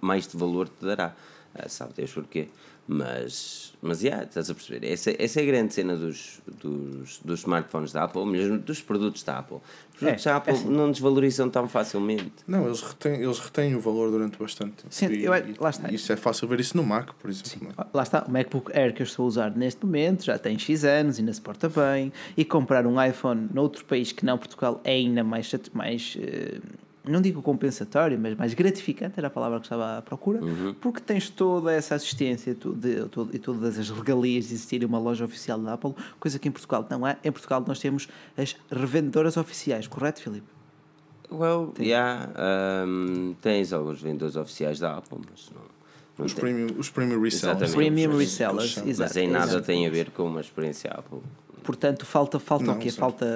mais 0.00 0.26
de 0.28 0.36
valor 0.36 0.68
te 0.68 0.84
dará. 0.84 1.14
Ah, 1.54 1.68
sabe 1.68 1.94
Deus 1.94 2.12
porquê 2.12 2.48
mas, 2.86 3.72
mas 3.80 4.02
yeah, 4.02 4.24
estás 4.24 4.50
a 4.50 4.54
perceber? 4.54 4.86
Essa, 4.86 5.14
essa 5.18 5.40
é 5.40 5.42
a 5.42 5.46
grande 5.46 5.72
cena 5.72 5.96
dos, 5.96 6.40
dos, 6.62 7.18
dos 7.24 7.40
smartphones 7.40 7.92
da 7.92 8.04
Apple, 8.04 8.20
ou 8.20 8.26
mesmo 8.26 8.58
dos 8.58 8.82
produtos 8.82 9.22
da 9.22 9.38
Apple. 9.38 9.56
Os 9.94 9.98
produtos 10.00 10.26
É, 10.26 10.30
da 10.30 10.36
Apple 10.36 10.52
é 10.52 10.56
assim. 10.56 10.68
não 10.68 10.90
desvalorizam 10.90 11.48
tão 11.48 11.66
facilmente. 11.68 12.32
Não, 12.46 12.66
eles 12.66 12.82
retêm, 12.82 13.22
eles 13.22 13.38
retêm 13.38 13.74
o 13.74 13.80
valor 13.80 14.10
durante 14.10 14.38
bastante 14.38 14.72
tempo. 14.82 14.88
Sim, 14.94 15.06
e, 15.08 15.24
eu- 15.24 15.32
lá 15.58 15.70
está. 15.70 15.90
e 15.90 15.94
isso 15.94 16.12
é 16.12 16.16
fácil 16.16 16.46
ver 16.46 16.60
isso 16.60 16.76
no 16.76 16.82
Mac, 16.84 17.12
por 17.14 17.30
exemplo. 17.30 17.58
não 17.62 17.84
é? 17.84 17.86
Lá 17.94 18.02
está, 18.02 18.24
o 18.26 18.30
MacBook 18.30 18.70
Air 18.76 18.92
que 18.94 19.02
eu 19.02 19.04
estou 19.04 19.24
a 19.24 19.28
usar 19.28 19.50
neste 19.56 19.84
momento 19.84 20.24
já 20.24 20.38
tem 20.38 20.58
X 20.58 20.84
anos, 20.84 21.18
ainda 21.18 21.32
se 21.32 21.40
porta 21.40 21.68
bem, 21.68 22.12
e 22.36 22.44
comprar 22.44 22.86
um 22.86 23.02
iPhone 23.02 23.48
noutro 23.52 23.84
país 23.84 24.12
que 24.12 24.24
não 24.26 24.36
Portugal 24.36 24.80
é 24.84 24.92
ainda 24.92 25.24
mais, 25.24 25.50
mais 25.72 26.16
eh, 26.20 26.58
não 27.04 27.20
digo 27.20 27.42
compensatório, 27.42 28.18
mas 28.18 28.34
mais 28.36 28.54
gratificante, 28.54 29.14
era 29.18 29.26
a 29.26 29.30
palavra 29.30 29.58
que 29.60 29.66
estava 29.66 29.98
à 29.98 30.02
procura, 30.02 30.40
porque 30.80 31.00
tens 31.00 31.28
toda 31.28 31.72
essa 31.72 31.94
assistência 31.94 32.56
e 33.32 33.38
todas 33.38 33.78
as 33.78 33.90
regalias 33.90 34.48
de 34.48 34.54
existir 34.54 34.84
uma 34.84 34.98
loja 34.98 35.24
oficial 35.24 35.58
da 35.58 35.74
Apple, 35.74 35.94
coisa 36.18 36.38
que 36.38 36.48
em 36.48 36.52
Portugal 36.52 36.86
não 36.90 37.04
há. 37.04 37.16
Em 37.22 37.30
Portugal 37.30 37.62
nós 37.66 37.78
temos 37.78 38.08
as 38.36 38.56
revendedoras 38.70 39.36
oficiais, 39.36 39.86
correto, 39.86 40.22
Filipe? 40.22 40.46
Well, 41.30 41.72
yeah, 41.78 42.30
um, 42.86 43.34
tens 43.40 43.72
alguns 43.72 44.00
vendedores 44.00 44.36
oficiais 44.36 44.78
da 44.78 44.98
Apple, 44.98 45.18
mas 45.28 45.50
não, 45.50 46.24
Os, 46.24 46.32
tem- 46.32 46.40
premium, 46.40 46.66
os 46.78 46.90
premium 46.90 47.20
resellers. 47.20 47.62
Exatamente. 47.62 47.74
Premium 47.74 48.16
resellers, 48.16 48.76
exato. 48.78 49.00
mas 49.00 49.16
em 49.16 49.28
nada 49.28 49.46
exato. 49.52 49.66
tem 49.66 49.86
a 49.86 49.90
ver 49.90 50.10
com 50.10 50.24
uma 50.24 50.40
experiência 50.40 50.90
Apple. 50.90 51.20
Portanto, 51.64 52.04
falta, 52.04 52.38
falta 52.38 52.64
Não, 52.66 52.74
o 52.74 52.78
quê? 52.78 52.90
Falta. 52.90 53.26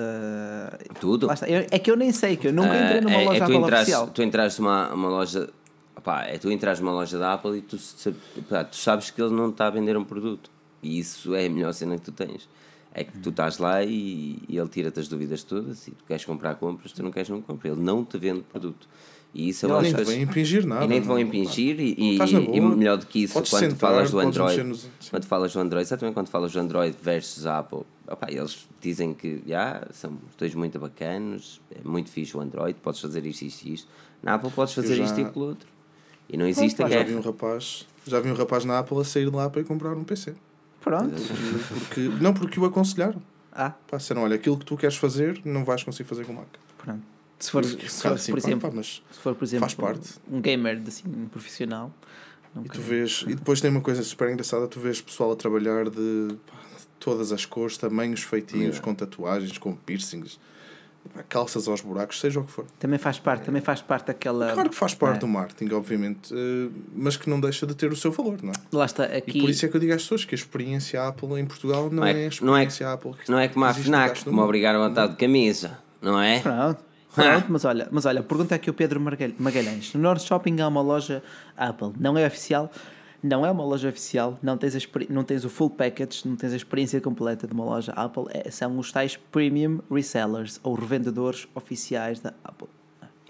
Tudo. 1.00 1.28
Eu- 1.46 1.66
É 1.70 1.78
que 1.78 1.90
eu 1.90 1.96
nem 1.96 2.12
sei, 2.12 2.36
que 2.36 2.48
eu 2.48 2.52
nunca 2.52 2.68
entrei 2.76 3.00
numa 3.00 3.16
é, 3.16 3.24
loja 3.24 3.36
é 3.36 3.38
tu 3.38 3.42
Apple 3.44 3.56
entras, 3.56 3.80
oficial. 3.80 4.06
tu 4.08 4.22
entras 4.22 4.58
numa 4.58 4.92
uma 4.94 5.08
loja 5.08 5.48
opá, 5.96 6.24
é 6.24 6.36
tu 6.38 6.50
entras 6.50 6.78
numa 6.78 6.92
loja 6.92 7.18
da 7.18 7.32
Apple 7.34 7.58
e 7.58 7.62
tu, 7.62 7.76
tu 7.76 8.76
sabes 8.76 9.10
que 9.10 9.20
ele 9.20 9.34
não 9.34 9.48
está 9.48 9.66
a 9.66 9.70
vender 9.70 9.96
um 9.96 10.04
produto 10.04 10.50
e 10.82 10.98
isso 10.98 11.34
é 11.34 11.46
a 11.46 11.50
melhor 11.50 11.72
cena 11.72 11.96
que 11.96 12.02
tu 12.02 12.12
tens 12.12 12.48
é 12.94 13.04
que 13.04 13.16
tu 13.18 13.30
estás 13.30 13.58
lá 13.58 13.82
e, 13.82 14.38
e 14.48 14.56
ele 14.58 14.68
tira-te 14.68 15.00
as 15.00 15.08
dúvidas 15.08 15.42
todas 15.42 15.86
e 15.88 15.90
tu 15.92 16.04
queres 16.06 16.24
comprar 16.24 16.54
compras, 16.56 16.92
tu 16.92 17.02
não 17.02 17.10
queres 17.10 17.28
não 17.28 17.40
compra 17.40 17.68
ele 17.70 17.80
não 17.80 18.04
te 18.04 18.18
vende 18.18 18.42
produto 18.42 18.88
e 19.34 19.50
isso 19.50 19.66
é 19.66 19.68
uma 19.68 19.82
Nem 19.82 19.92
das 19.92 20.00
te 20.08 20.12
vão 20.14 20.22
impingir 20.22 20.66
nada. 20.66 20.84
e 20.84 20.88
nem 20.88 21.00
te 21.00 21.06
vão 21.06 21.16
não. 21.16 21.22
impingir 21.22 21.78
e, 21.80 21.94
e, 21.98 22.16
e 22.56 22.60
melhor 22.60 22.96
do 22.98 23.06
que 23.06 23.22
isso 23.24 23.34
quando 23.34 23.46
sentar, 23.46 23.76
falas 23.76 24.10
do 24.10 24.18
Android 24.18 24.62
nos- 24.64 24.88
quando 25.10 25.24
falas 25.26 25.52
do 25.52 25.60
Android, 25.60 25.86
exatamente 25.86 26.14
quando 26.14 26.28
falas 26.28 26.52
do 26.52 26.58
Android 26.60 26.96
versus 27.00 27.44
Apple, 27.46 27.82
opá, 28.10 28.26
eles 28.30 28.66
dizem 28.80 29.12
que 29.14 29.42
já, 29.46 29.86
são 29.92 30.12
os 30.12 30.34
dois 30.36 30.54
muito 30.54 30.78
bacanos, 30.78 31.60
é 31.70 31.86
muito 31.86 32.10
fixe 32.10 32.36
o 32.36 32.40
Android, 32.40 32.78
podes 32.82 33.00
fazer 33.00 33.24
isto, 33.26 33.42
isto 33.42 33.64
e 33.68 33.74
isto. 33.74 33.88
Na 34.22 34.34
Apple 34.34 34.50
podes 34.50 34.74
fazer 34.74 34.96
já- 34.96 35.04
isto 35.04 35.20
e 35.20 35.24
aquilo 35.24 35.44
outro. 35.46 35.68
E 36.30 36.36
não 36.36 36.46
existe 36.46 36.82
a 36.82 36.86
Pá, 36.86 36.90
já 36.92 36.98
vi 37.00 37.04
guerra. 37.06 37.18
um 37.18 37.22
rapaz, 37.22 37.86
já 38.06 38.20
vi 38.20 38.30
um 38.30 38.34
rapaz 38.34 38.64
na 38.64 38.78
Apple 38.78 38.98
a 39.00 39.04
sair 39.04 39.30
de 39.30 39.36
lá 39.36 39.48
para 39.48 39.60
ir 39.60 39.64
comprar 39.64 39.94
um 39.96 40.04
PC. 40.04 40.34
Pronto. 40.80 41.14
Porque, 41.80 42.00
não 42.20 42.32
porque 42.34 42.58
o 42.60 42.64
aconselharam. 42.64 43.20
Ah, 43.52 43.70
Pá, 43.90 43.96
disseram, 43.98 44.22
olha, 44.22 44.36
aquilo 44.36 44.56
que 44.58 44.64
tu 44.64 44.76
queres 44.76 44.96
fazer, 44.96 45.40
não 45.44 45.64
vais 45.64 45.82
conseguir 45.82 46.08
fazer 46.08 46.24
com 46.24 46.32
o 46.32 46.36
Mac. 46.36 46.46
pronto. 46.78 47.02
Se 47.38 47.50
for, 47.50 47.64
E, 47.64 47.68
se 47.88 48.02
for 48.02 48.12
assim, 48.12 48.32
por 48.32 48.40
pá, 48.42 48.48
exemplo, 48.48 48.68
pá, 48.70 48.76
mas 48.76 49.02
se 49.10 49.18
for, 49.20 49.34
por 49.34 49.44
exemplo 49.44 49.60
faz 49.60 49.74
parte. 49.74 50.14
um 50.30 50.40
gamer 50.40 50.82
assim, 50.86 51.04
um 51.06 51.26
profissional, 51.28 51.92
E 52.64 52.68
tu 52.68 52.80
vês, 52.80 53.24
e 53.28 53.34
depois 53.34 53.60
tem 53.60 53.70
uma 53.70 53.80
coisa 53.80 54.02
super 54.02 54.28
engraçada, 54.30 54.66
tu 54.66 54.80
vês 54.80 55.00
pessoal 55.00 55.30
a 55.32 55.36
trabalhar 55.36 55.88
de, 55.88 56.36
pá, 56.46 56.56
de 56.76 56.86
todas 56.98 57.30
as 57.30 57.44
cores, 57.46 57.78
tamanhos, 57.78 58.22
feitios, 58.22 58.60
Yeah. 58.60 58.80
com 58.80 58.92
tatuagens, 58.94 59.56
com 59.58 59.76
piercings, 59.76 60.40
pá, 61.14 61.22
calças 61.28 61.68
aos 61.68 61.80
buracos, 61.80 62.18
seja 62.18 62.40
o 62.40 62.44
que 62.44 62.50
for. 62.50 62.66
também 62.80 62.98
faz 62.98 63.20
parte, 63.20 63.44
também 63.44 63.62
faz 63.62 63.80
parte 63.82 64.06
daquela. 64.06 64.52
Claro 64.54 64.70
que 64.70 64.74
faz 64.74 64.94
parte 64.94 65.18
É. 65.18 65.20
do 65.20 65.28
marketing, 65.28 65.72
obviamente, 65.74 66.34
eh, 66.34 66.68
mas 66.96 67.16
que 67.16 67.30
não 67.30 67.38
deixa 67.40 67.64
de 67.68 67.74
ter 67.76 67.92
o 67.92 67.96
seu 67.96 68.10
valor, 68.10 68.42
não 68.42 68.50
é? 68.50 68.56
Lá 68.72 68.84
está, 68.86 69.04
E 69.06 69.18
aqui. 69.18 69.40
por 69.40 69.48
isso 69.50 69.64
é 69.64 69.68
que 69.68 69.76
eu 69.76 69.80
digo 69.80 69.94
às 69.94 70.02
pessoas 70.02 70.24
que 70.24 70.34
a 70.34 70.38
experiência 70.38 71.06
Apple 71.06 71.38
em 71.38 71.46
Portugal 71.46 71.84
não, 71.84 71.98
Não 71.98 72.04
é- 72.06 72.10
é, 72.10 72.14
a 72.14 72.30
não 72.44 72.56
é- 72.56 72.64
experiência 72.64 72.92
Apple 72.92 73.12
que 73.24 73.30
Não 73.30 73.38
é 73.38 73.46
como 73.46 73.64
a 73.64 73.72
FNAC, 73.72 74.24
que 74.24 74.30
me 74.30 74.40
obrigaram 74.40 74.82
a 74.82 74.88
estar 74.88 75.06
de 75.06 75.16
camisa, 75.16 75.78
não 76.02 76.20
é? 76.20 76.40
Pronto. 76.40 76.87
Pronto, 77.14 77.46
mas 77.48 77.64
olha, 77.64 77.88
mas 77.90 78.06
olha, 78.06 78.22
pergunta 78.22 78.54
aqui 78.54 78.70
o 78.70 78.74
Pedro 78.74 79.00
Magalhães. 79.38 79.92
No 79.94 80.00
Norte 80.00 80.24
Shopping 80.26 80.60
há 80.60 80.68
uma 80.68 80.80
loja 80.82 81.22
Apple, 81.56 81.92
não 81.98 82.16
é 82.18 82.26
oficial, 82.26 82.70
não 83.22 83.44
é 83.44 83.50
uma 83.50 83.64
loja 83.64 83.88
oficial, 83.88 84.38
não 84.42 84.56
tens, 84.56 84.76
a 84.76 84.80
não 85.10 85.24
tens 85.24 85.44
o 85.44 85.48
full 85.48 85.70
package, 85.70 86.22
não 86.26 86.36
tens 86.36 86.52
a 86.52 86.56
experiência 86.56 87.00
completa 87.00 87.46
de 87.46 87.52
uma 87.52 87.64
loja 87.64 87.92
Apple, 87.92 88.24
é- 88.30 88.50
são 88.50 88.78
os 88.78 88.92
tais 88.92 89.16
premium 89.16 89.80
resellers 89.90 90.60
ou 90.62 90.74
revendedores 90.74 91.48
oficiais 91.54 92.20
da 92.20 92.32
Apple. 92.44 92.68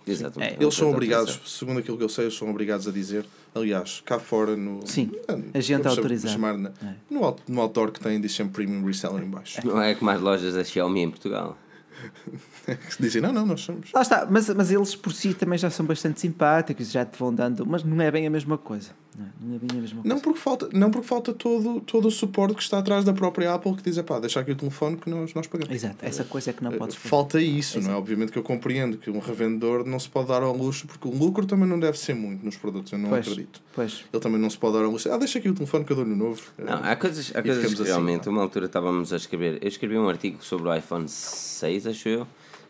Exatamente. 0.07 0.55
É, 0.55 0.63
Eles 0.63 0.75
são 0.75 0.87
Outra 0.89 0.97
obrigados, 0.97 1.31
utilização. 1.35 1.59
segundo 1.59 1.79
aquilo 1.81 1.99
que 1.99 2.05
eu 2.05 2.09
sei, 2.09 2.25
eles 2.25 2.35
são 2.37 2.49
obrigados 2.51 2.89
a 2.89 2.91
dizer, 2.91 3.27
aliás, 3.55 4.03
cá 4.07 4.19
fora 4.19 4.57
no. 4.57 4.81
Sim, 4.87 5.11
agente 5.53 5.83
vamos 5.83 5.99
autorizado. 5.99 6.33
chamar, 6.33 6.57
né? 6.57 6.73
É. 6.83 6.95
no, 7.11 7.37
no 7.47 7.61
outdoor 7.61 7.91
que 7.93 8.01
tem, 8.01 8.19
diz 8.19 8.33
sempre 8.33 8.55
premium 8.65 8.85
reseller 8.87 9.23
em 9.23 9.29
baixo. 9.29 9.61
Não 9.67 9.81
é 9.83 9.95
como 9.95 10.11
as 10.11 10.19
lojas 10.21 10.55
da 10.55 10.65
Xiaomi 10.65 11.01
em 11.03 11.11
Portugal. 11.11 11.59
Dizem, 12.99 13.23
não, 13.23 13.33
não, 13.33 13.47
nós 13.47 13.61
somos. 13.61 13.93
Lá 13.93 14.03
está, 14.03 14.27
mas, 14.31 14.49
mas 14.51 14.71
eles 14.71 14.95
por 14.95 15.13
si 15.13 15.35
também 15.35 15.59
já 15.59 15.71
são 15.71 15.85
bastante 15.85 16.21
simpáticos, 16.21 16.91
já 16.91 17.05
te 17.05 17.19
vão 17.19 17.35
dando, 17.35 17.67
mas 17.67 17.83
não 17.85 18.01
é 18.01 18.11
bem 18.11 18.27
a 18.27 18.31
mesma 18.31 18.59
coisa. 18.59 18.91
Não 19.17 19.25
é, 19.25 19.29
Não 19.41 19.55
é 19.57 19.59
bem 19.59 19.69
a 19.79 19.81
mesma 19.81 20.03
coisa. 20.03 20.15
Não 20.15 20.21
porque 20.23 20.39
falta, 20.39 20.69
não 20.73 20.91
porque 20.91 21.07
falta 21.07 21.33
todo, 21.33 21.81
todo 21.81 22.07
o 22.09 22.11
suporte 22.11 22.55
que 22.55 22.63
está 22.63 22.79
atrás 22.79 23.05
da 23.05 23.13
própria 23.13 23.53
Apple 23.55 23.75
que 23.75 23.83
diz, 23.83 24.01
pá, 24.03 24.21
deixa 24.21 24.39
aqui 24.41 24.53
o 24.53 24.55
telefone 24.57 24.97
que 24.97 25.11
nós, 25.11 25.35
nós 25.35 25.47
pagamos. 25.49 25.75
Exato, 25.75 25.97
essa 26.03 26.23
coisa 26.25 26.51
é 26.51 26.53
que 26.53 26.63
não 26.63 26.71
podes 26.73 26.95
fazer. 26.95 27.09
Falta 27.09 27.41
isso, 27.41 27.81
não 27.81 27.93
é? 27.93 27.95
Obviamente 27.97 28.31
que 28.31 28.39
eu 28.39 28.43
compreendo 28.45 28.97
que 28.97 29.11
um 29.11 29.19
revendedor 29.19 29.85
não 29.85 29.99
se 29.99 30.09
pode 30.09 30.29
dar 30.29 30.43
ao 30.43 30.57
luxo, 30.57 30.87
porque 30.87 31.09
o 31.09 31.11
lucro 31.11 31.47
também 31.47 31.69
não 31.69 31.81
deve 31.81 31.99
ser 31.99 32.15
muito 32.15 32.45
nos 32.45 32.57
produtos, 32.57 32.93
eu 32.93 32.99
não 32.99 33.09
Pois, 33.09 33.27
acredito. 33.27 33.61
pois. 33.75 34.05
Ele 34.13 34.23
também 34.23 34.41
não 34.41 34.51
se 34.51 34.59
pode 34.59 34.75
dar 34.77 34.85
ao 34.85 34.91
luxo. 34.91 35.11
Ah, 35.11 35.17
deixa 35.17 35.39
aqui 35.41 35.49
o 35.49 35.55
telefone 35.55 35.85
que 35.85 35.91
eu 35.93 35.97
dou-lhe 35.97 36.13
o 36.13 36.17
novo. 36.17 36.41
Não, 36.57 36.75
há 36.75 36.95
coisas, 36.95 37.33
há 37.35 37.43
coisas 37.43 37.67
que 37.67 37.73
assim, 37.75 37.83
realmente, 37.85 38.27
não 38.27 38.35
uma 38.35 38.43
altura 38.43 38.67
estávamos 38.67 39.13
a 39.13 39.17
escrever. 39.17 39.59
Eu 39.61 39.69
escrevi 39.69 39.99
um 39.99 40.09
artigo 40.09 40.45
sobre 40.45 40.69
o 40.69 40.75
iPhone 40.77 41.09
6, 41.09 41.87
acho 41.89 42.09
eu, 42.09 42.27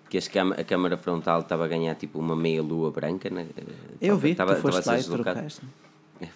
que 0.08 0.16
a 0.16 0.64
câmara 0.64 0.96
frontal 0.96 1.40
estava 1.40 1.66
a 1.66 1.68
ganhar 1.68 1.94
tipo 1.94 2.18
uma 2.18 2.34
meia 2.34 2.62
lua 2.62 2.90
branca. 2.90 3.28
né? 3.28 3.46
Eu 4.00 4.16
vi, 4.16 4.30
Estava- 4.30 4.54
tu 4.54 4.62
foste 4.62 4.86
lá 4.86 4.98
e 4.98 5.04
trocaste. 5.04 5.60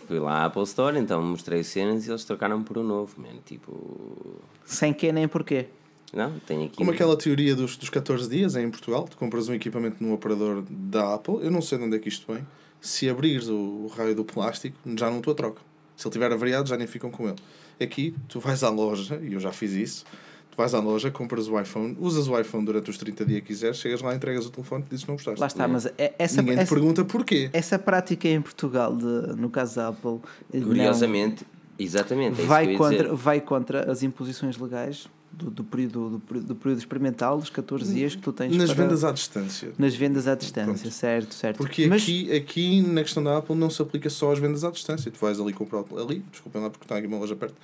Fui 0.07 0.19
lá 0.19 0.43
à 0.43 0.45
Apple 0.47 0.63
Store, 0.63 0.99
então 0.99 1.23
mostrei 1.23 1.63
cenas 1.65 2.07
e 2.07 2.11
eles 2.11 2.25
trocaram 2.25 2.63
por 2.63 2.79
um 2.79 2.83
novo, 2.83 3.21
man. 3.21 3.41
Tipo. 3.45 4.41
Sem 4.65 4.93
que 4.93 5.13
nem 5.13 5.27
porquê. 5.27 5.67
Não, 6.13 6.39
tem 6.41 6.67
aqui. 6.67 6.77
Como 6.77 6.91
aquela 6.91 7.17
teoria 7.17 7.57
dos, 7.57 7.77
dos 7.77 7.89
14 7.89 8.29
dias 8.29 8.55
em 8.55 8.71
Portugal, 8.71 9.09
tu 9.09 9.17
compras 9.17 9.49
um 9.49 9.55
equipamento 9.55 9.97
num 10.01 10.13
operador 10.13 10.63
da 10.69 11.15
Apple, 11.15 11.39
eu 11.43 11.51
não 11.51 11.63
sei 11.63 11.79
de 11.79 11.85
onde 11.85 11.97
é 11.97 11.99
que 11.99 12.09
isto 12.09 12.31
vem. 12.33 12.47
Se 12.81 13.09
abrires 13.09 13.49
o, 13.49 13.57
o 13.57 13.87
raio 13.87 14.15
do 14.15 14.25
plástico, 14.25 14.77
já 14.97 15.11
não 15.11 15.19
estou 15.19 15.33
a 15.33 15.35
troca. 15.37 15.63
Se 15.97 16.07
ele 16.07 16.13
tiver 16.13 16.31
avariado, 16.33 16.69
já 16.69 16.77
nem 16.77 16.87
ficam 16.87 17.11
com 17.11 17.29
ele. 17.29 17.37
Aqui, 17.81 18.15
tu 18.29 18.39
vais 18.41 18.63
à 18.63 18.69
loja, 18.69 19.21
e 19.23 19.33
eu 19.33 19.41
já 19.41 19.53
fiz 19.53 19.73
isso, 19.73 20.05
Tu 20.53 20.57
vais 20.59 20.75
à 20.75 20.81
loja, 20.81 21.11
compras 21.11 21.49
o 21.49 21.59
iPhone, 21.59 21.97
usas 21.99 22.29
o 22.29 22.39
iPhone 22.39 22.63
durante 22.65 22.91
os 22.91 22.99
30 22.99 23.25
dias 23.25 23.41
que 23.41 23.47
quiseres, 23.47 23.79
chegas 23.79 24.03
lá, 24.03 24.15
entregas 24.15 24.45
o 24.45 24.51
telefone 24.51 24.85
e 24.87 24.91
dizes 24.91 25.03
que 25.05 25.09
não 25.11 25.17
gostaste. 25.17 25.41
Lá 25.41 25.47
está, 25.47 25.67
mas 25.67 25.87
é- 25.97 26.13
essa, 26.19 26.43
Ninguém 26.43 26.57
te 26.59 26.61
essa, 26.65 26.75
pergunta 26.75 27.05
porquê. 27.07 27.49
essa 27.55 27.79
prática 27.79 28.29
em 28.29 28.41
Portugal, 28.43 28.95
de, 28.95 29.05
no 29.35 29.49
caso 29.49 29.77
da 29.77 29.89
Apple, 29.89 30.21
não- 30.53 30.63
Curiosamente, 30.63 31.47
exatamente. 31.79 32.39
É 32.43 32.45
vai 32.45 32.77
contra, 32.77 33.03
dizer. 33.05 33.15
vai 33.17 33.41
contra 33.41 33.91
as 33.91 34.03
imposições 34.03 34.59
legais 34.59 35.09
do, 35.33 35.51
do, 35.51 35.65
período, 35.65 36.23
do, 36.31 36.41
do 36.41 36.55
período 36.55 36.79
experimental, 36.79 37.39
dos 37.39 37.51
14 37.51 37.93
dias 37.95 38.15
que 38.15 38.21
tu 38.23 38.33
tens 38.33 38.57
Nas 38.57 38.73
para- 38.73 38.83
vendas 38.85 39.03
à 39.05 39.13
distância. 39.13 39.73
nas 39.79 39.95
vendas 39.95 40.29
à 40.29 40.35
distância, 40.35 40.73
Pronto. 40.75 40.91
certo, 40.91 41.35
certo. 41.35 41.57
Porque 41.57 41.87
Mas- 41.87 42.03
aqui, 42.03 42.33
aqui, 42.33 42.81
na 42.83 43.03
questão 43.03 43.23
da 43.25 43.39
Apple, 43.39 43.57
não 43.57 43.71
se 43.71 43.81
aplica 43.83 44.09
só 44.11 44.33
às 44.33 44.39
vendas 44.39 44.63
à 44.65 44.71
distância. 44.71 45.11
Tu 45.11 45.19
vais 45.19 45.41
ali 45.41 45.53
comprar. 45.53 45.85
Ali, 45.99 46.25
desculpem 46.31 46.61
lá 46.63 46.69
porque 46.71 46.85
está 46.85 46.97
aqui 46.99 47.07
uma 47.07 47.19
loja 47.19 47.35
perto. 47.35 47.55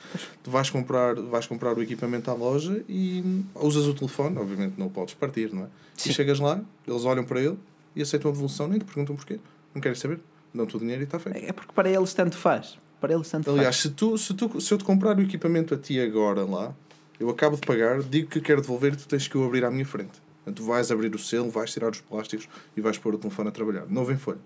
Tu 0.42 0.50
vais 0.50 0.68
comprar, 0.70 1.14
vais 1.14 1.46
comprar 1.46 1.76
o 1.76 1.82
equipamento 1.82 2.30
à 2.30 2.34
loja 2.34 2.82
e 2.88 3.22
usas 3.54 3.86
o 3.86 3.94
telefone. 3.94 4.38
Obviamente 4.38 4.74
não 4.78 4.86
o 4.86 4.90
podes 4.90 5.14
partir, 5.14 5.52
não 5.52 5.64
é? 5.64 5.66
Sim. 5.96 6.10
E 6.10 6.12
chegas 6.14 6.38
lá, 6.40 6.60
eles 6.86 7.04
olham 7.04 7.24
para 7.24 7.40
ele 7.40 7.58
e 7.94 8.02
aceitam 8.02 8.30
a 8.30 8.32
devolução, 8.32 8.66
nem 8.68 8.78
te 8.78 8.84
perguntam 8.84 9.14
porquê. 9.16 9.38
Não 9.74 9.80
querem 9.80 9.96
saber. 9.96 10.20
Dão-te 10.54 10.76
o 10.76 10.80
dinheiro 10.80 11.02
e 11.02 11.04
está 11.04 11.18
feito. 11.18 11.36
É 11.44 11.52
porque 11.52 11.72
para 11.72 11.90
eles 11.90 12.14
tanto 12.14 12.36
faz. 12.36 12.78
Para 13.00 13.12
eles 13.12 13.28
tanto 13.28 13.50
Aliás, 13.50 13.76
faz. 13.76 13.82
se, 13.82 13.90
tu, 13.90 14.16
se, 14.18 14.32
tu, 14.34 14.60
se 14.60 14.72
eu 14.72 14.78
te 14.78 14.82
comprar 14.84 15.16
o 15.18 15.20
equipamento 15.20 15.74
a 15.74 15.76
ti 15.76 16.00
agora 16.00 16.44
lá, 16.44 16.74
eu 17.18 17.28
acabo 17.30 17.56
de 17.56 17.66
pagar, 17.66 18.02
digo 18.02 18.28
que 18.28 18.40
quero 18.40 18.60
devolver 18.60 18.92
e 18.92 18.96
tu 18.96 19.06
tens 19.08 19.26
que 19.28 19.36
o 19.36 19.44
abrir 19.44 19.64
à 19.64 19.70
minha 19.70 19.84
frente. 19.84 20.20
Portanto, 20.44 20.56
tu 20.56 20.64
vais 20.64 20.90
abrir 20.90 21.14
o 21.14 21.18
selo, 21.18 21.50
vais 21.50 21.72
tirar 21.72 21.90
os 21.90 22.00
plásticos 22.00 22.48
e 22.76 22.80
vais 22.80 22.96
pôr 22.98 23.14
o 23.14 23.18
telefone 23.18 23.48
a 23.48 23.52
trabalhar. 23.52 23.86
Não 23.88 24.04
vem 24.04 24.16
folha. 24.16 24.38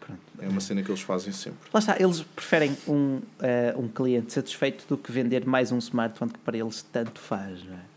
Pronto. 0.00 0.20
É 0.38 0.48
uma 0.48 0.60
cena 0.60 0.82
que 0.82 0.90
eles 0.90 1.00
fazem 1.00 1.32
sempre. 1.32 1.58
Lá 1.72 1.80
está, 1.80 1.96
eles 1.98 2.20
preferem 2.22 2.76
um, 2.86 3.20
eh, 3.40 3.74
um 3.76 3.88
cliente 3.88 4.32
satisfeito 4.34 4.84
do 4.86 4.98
que 4.98 5.10
vender 5.10 5.46
mais 5.46 5.72
um 5.72 5.78
smartphone 5.78 6.30
que 6.30 6.38
para 6.40 6.58
eles 6.58 6.82
tanto 6.92 7.18
faz, 7.18 7.64
não 7.64 7.74
é? 7.74 7.94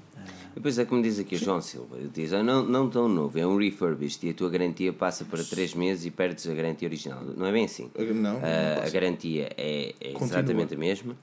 Depois 0.55 0.79
é 0.79 0.85
como 0.85 1.03
diz 1.03 1.19
aqui 1.19 1.35
o 1.35 1.37
João 1.37 1.61
Silva, 1.61 1.97
ele 1.97 2.09
diz, 2.11 2.33
ah, 2.33 2.41
não, 2.41 2.65
não 2.65 2.89
tão 2.89 3.07
novo, 3.07 3.37
é 3.37 3.45
um 3.45 3.57
refurbished 3.59 4.25
e 4.25 4.31
a 4.31 4.33
tua 4.33 4.49
garantia 4.49 4.91
passa 4.91 5.23
para 5.23 5.43
3 5.43 5.75
meses 5.75 6.05
e 6.05 6.09
perdes 6.09 6.47
a 6.47 6.53
garantia 6.55 6.87
original. 6.87 7.21
Não 7.37 7.45
é 7.45 7.51
bem 7.51 7.65
assim. 7.65 7.91
Não, 8.15 8.37
Ah, 8.37 8.83
a 8.83 8.89
garantia 8.89 9.51
é, 9.55 9.93
é 10.01 10.13
exatamente 10.19 10.73
a 10.73 10.77
mesma. 10.77 11.15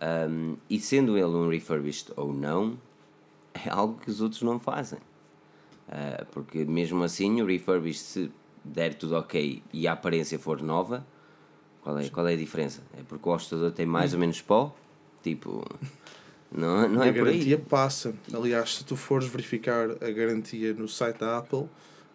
Ahm, 0.00 0.56
e 0.68 0.80
sendo 0.80 1.16
ele 1.18 1.26
um 1.26 1.48
refurbished 1.48 2.12
ou 2.16 2.32
não, 2.32 2.78
é 3.52 3.68
algo 3.68 3.98
que 4.00 4.08
os 4.10 4.20
outros 4.20 4.42
não 4.42 4.58
fazem. 4.58 4.98
Ah, 5.88 6.24
porque 6.32 6.64
mesmo 6.64 7.02
assim, 7.02 7.42
o 7.42 7.46
refurbished, 7.46 8.00
se 8.02 8.32
der 8.64 8.94
tudo 8.94 9.16
ok 9.16 9.62
e 9.72 9.86
a 9.88 9.92
aparência 9.92 10.38
for 10.38 10.62
nova, 10.62 11.06
qual 11.82 11.98
é, 11.98 12.08
qual 12.08 12.26
é 12.28 12.34
a 12.34 12.36
diferença? 12.36 12.82
É 12.96 13.02
porque 13.02 13.28
o 13.28 13.32
hostador 13.32 13.72
tem 13.72 13.86
mais 13.86 14.12
ou 14.14 14.20
menos 14.20 14.40
pó? 14.40 14.74
Tipo, 15.22 15.64
não, 16.50 16.88
não 16.88 17.02
a 17.02 17.06
é 17.06 17.12
por 17.12 17.24
garantia 17.26 17.56
aí. 17.56 17.62
passa. 17.62 18.14
Aliás, 18.32 18.76
se 18.76 18.84
tu 18.84 18.96
fores 18.96 19.28
verificar 19.28 19.90
a 20.02 20.10
garantia 20.10 20.72
no 20.74 20.88
site 20.88 21.18
da 21.18 21.38
Apple, 21.38 21.68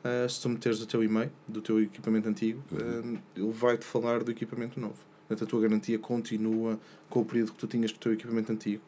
ah, 0.04 0.28
se 0.28 0.42
tu 0.42 0.50
meteres 0.50 0.82
o 0.82 0.88
teu 0.88 1.04
e-mail 1.04 1.32
do 1.48 1.62
teu 1.62 1.80
equipamento 1.82 2.28
antigo, 2.30 2.64
Uhum. 2.72 3.18
ah, 3.18 3.40
ele 3.40 3.52
vai-te 3.52 3.86
falar 3.86 4.24
do 4.24 4.32
equipamento 4.32 4.80
novo. 4.80 4.98
Portanto, 5.28 5.48
a 5.48 5.50
tua 5.50 5.62
garantia 5.62 5.98
continua 5.98 6.80
com 7.10 7.22
o 7.22 7.26
período 7.26 7.52
que 7.52 7.58
tu 7.58 7.68
tinhas 7.68 7.92
com 7.92 7.98
o 7.98 8.00
teu 8.00 8.14
equipamento 8.14 8.52
antigo. 8.52 8.82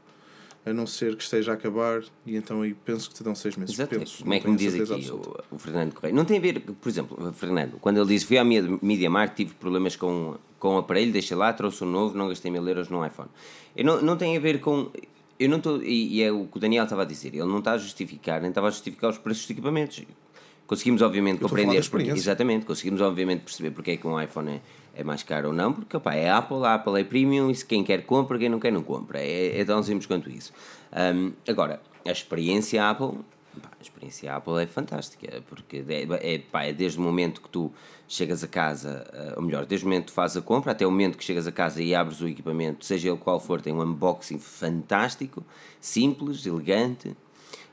A 0.66 0.74
não 0.74 0.86
ser 0.86 1.16
que 1.16 1.24
esteja 1.24 1.52
a 1.52 1.54
acabar, 1.56 2.04
e 2.26 2.36
então 2.36 2.62
aí 2.62 2.74
penso 2.74 3.10
que 3.10 3.16
te 3.16 3.24
dão 3.24 3.34
seis 3.34 3.56
meses. 3.56 3.74
Exato. 3.74 3.98
Penso, 3.98 4.22
Como 4.22 4.34
é 4.34 4.40
que 4.40 4.50
me 4.50 4.58
diz 4.58 4.76
aqui 4.76 5.10
o, 5.10 5.36
o 5.50 5.58
Fernando 5.58 5.94
Correia? 5.94 6.14
Não 6.14 6.26
tem 6.26 6.38
a 6.38 6.42
ver, 6.42 6.60
por 6.60 6.90
exemplo, 6.90 7.34
Fernando, 7.34 7.78
quando 7.80 7.98
ele 7.98 8.08
diz 8.08 8.24
fui 8.24 8.38
à 8.38 8.44
Media 8.44 8.78
Media 8.82 9.10
Markt, 9.10 9.38
tive 9.38 9.54
problemas 9.54 9.96
com, 9.96 10.36
com 10.60 10.76
o 10.76 10.78
aparelho, 10.80 11.14
deixei 11.14 11.38
lá, 11.38 11.54
trouxe 11.54 11.86
um 11.86 11.88
novo, 11.88 12.18
não 12.18 12.28
gastei 12.28 12.52
mil 12.52 12.68
euros 12.68 12.90
no 12.90 13.06
iPhone. 13.06 13.30
Eu 13.78 13.86
não, 13.86 14.02
não 14.02 14.18
tem 14.18 14.36
a 14.36 14.40
ver 14.42 14.60
com. 14.60 14.92
Eu 15.40 15.48
não 15.48 15.58
estou. 15.58 15.82
E, 15.82 16.18
e 16.18 16.22
é 16.22 16.32
o 16.34 16.46
que 16.48 16.58
o 16.58 16.60
Daniel 16.60 16.84
estava 16.84 17.04
a 17.04 17.06
dizer, 17.06 17.30
ele 17.30 17.46
não 17.46 17.60
está 17.60 17.72
a 17.72 17.78
justificar, 17.78 18.42
nem 18.42 18.50
estava 18.50 18.68
a 18.68 18.72
justificar 18.72 19.10
os 19.10 19.18
preços 19.18 19.44
dos 19.44 19.52
equipamentos. 19.52 20.04
Conseguimos, 20.68 21.02
obviamente, 21.02 21.40
compreender. 21.40 21.90
Porque, 21.90 22.10
exatamente, 22.10 22.66
conseguimos, 22.66 23.00
obviamente, 23.00 23.42
perceber 23.42 23.72
porque 23.72 23.92
é 23.92 23.98
que 23.98 24.06
um 24.06 24.22
iPhone 24.22 24.52
é, 24.52 24.62
é 24.94 25.04
mais 25.04 25.24
caro 25.24 25.48
ou 25.48 25.54
não, 25.54 25.72
porque 25.72 25.96
opá, 25.96 26.14
é 26.14 26.30
Apple, 26.30 26.66
a 26.66 26.76
Apple 26.76 27.00
é 27.00 27.04
premium, 27.06 27.50
e 27.50 27.56
se 27.56 27.66
quem 27.66 27.84
quer 27.86 28.06
compra, 28.06 28.38
quem 28.38 28.50
não 28.50 28.60
quer 28.60 28.72
não 28.72 28.84
compra. 28.84 29.20
É, 29.20 29.62
é 29.62 29.64
tão 29.64 29.82
simples 29.82 30.06
quanto 30.06 30.30
isso. 30.30 30.52
Ahm, 30.92 31.32
agora, 31.48 31.82
a 32.06 32.12
experiência 32.12 32.88
Apple, 32.90 33.20
a 33.64 33.82
experiência 33.82 34.36
Apple 34.36 34.62
é 34.62 34.68
fantástica, 34.68 35.42
porque 35.48 35.84
é, 35.88 36.34
é, 36.34 36.38
pá, 36.40 36.64
é 36.64 36.74
desde 36.74 37.00
o 37.00 37.02
momento 37.02 37.42
que 37.42 37.50
tu 37.50 37.72
chegas 38.06 38.44
a 38.44 38.48
casa, 38.48 39.06
ah, 39.14 39.34
ou 39.38 39.44
melhor, 39.44 39.66
desde 39.66 39.86
o 39.86 39.90
momento 39.90 40.06
que 40.06 40.12
tu 40.12 40.16
fazes 40.16 40.36
a 40.36 40.42
compra 40.42 40.74
até 40.74 40.86
o 40.86 40.92
momento 40.92 41.18
que 41.18 41.24
chegas 41.24 41.48
a 41.48 41.52
casa 41.52 41.82
e 41.82 41.96
abres 41.96 42.20
o 42.20 42.28
equipamento, 42.28 42.86
seja 42.86 43.10
ele 43.10 43.18
qual 43.18 43.40
for, 43.40 43.62
tem 43.62 43.74
um 43.74 43.82
unboxing 43.82 44.40
fantástico, 44.40 45.46
simples, 45.80 46.46
elegante, 46.46 47.16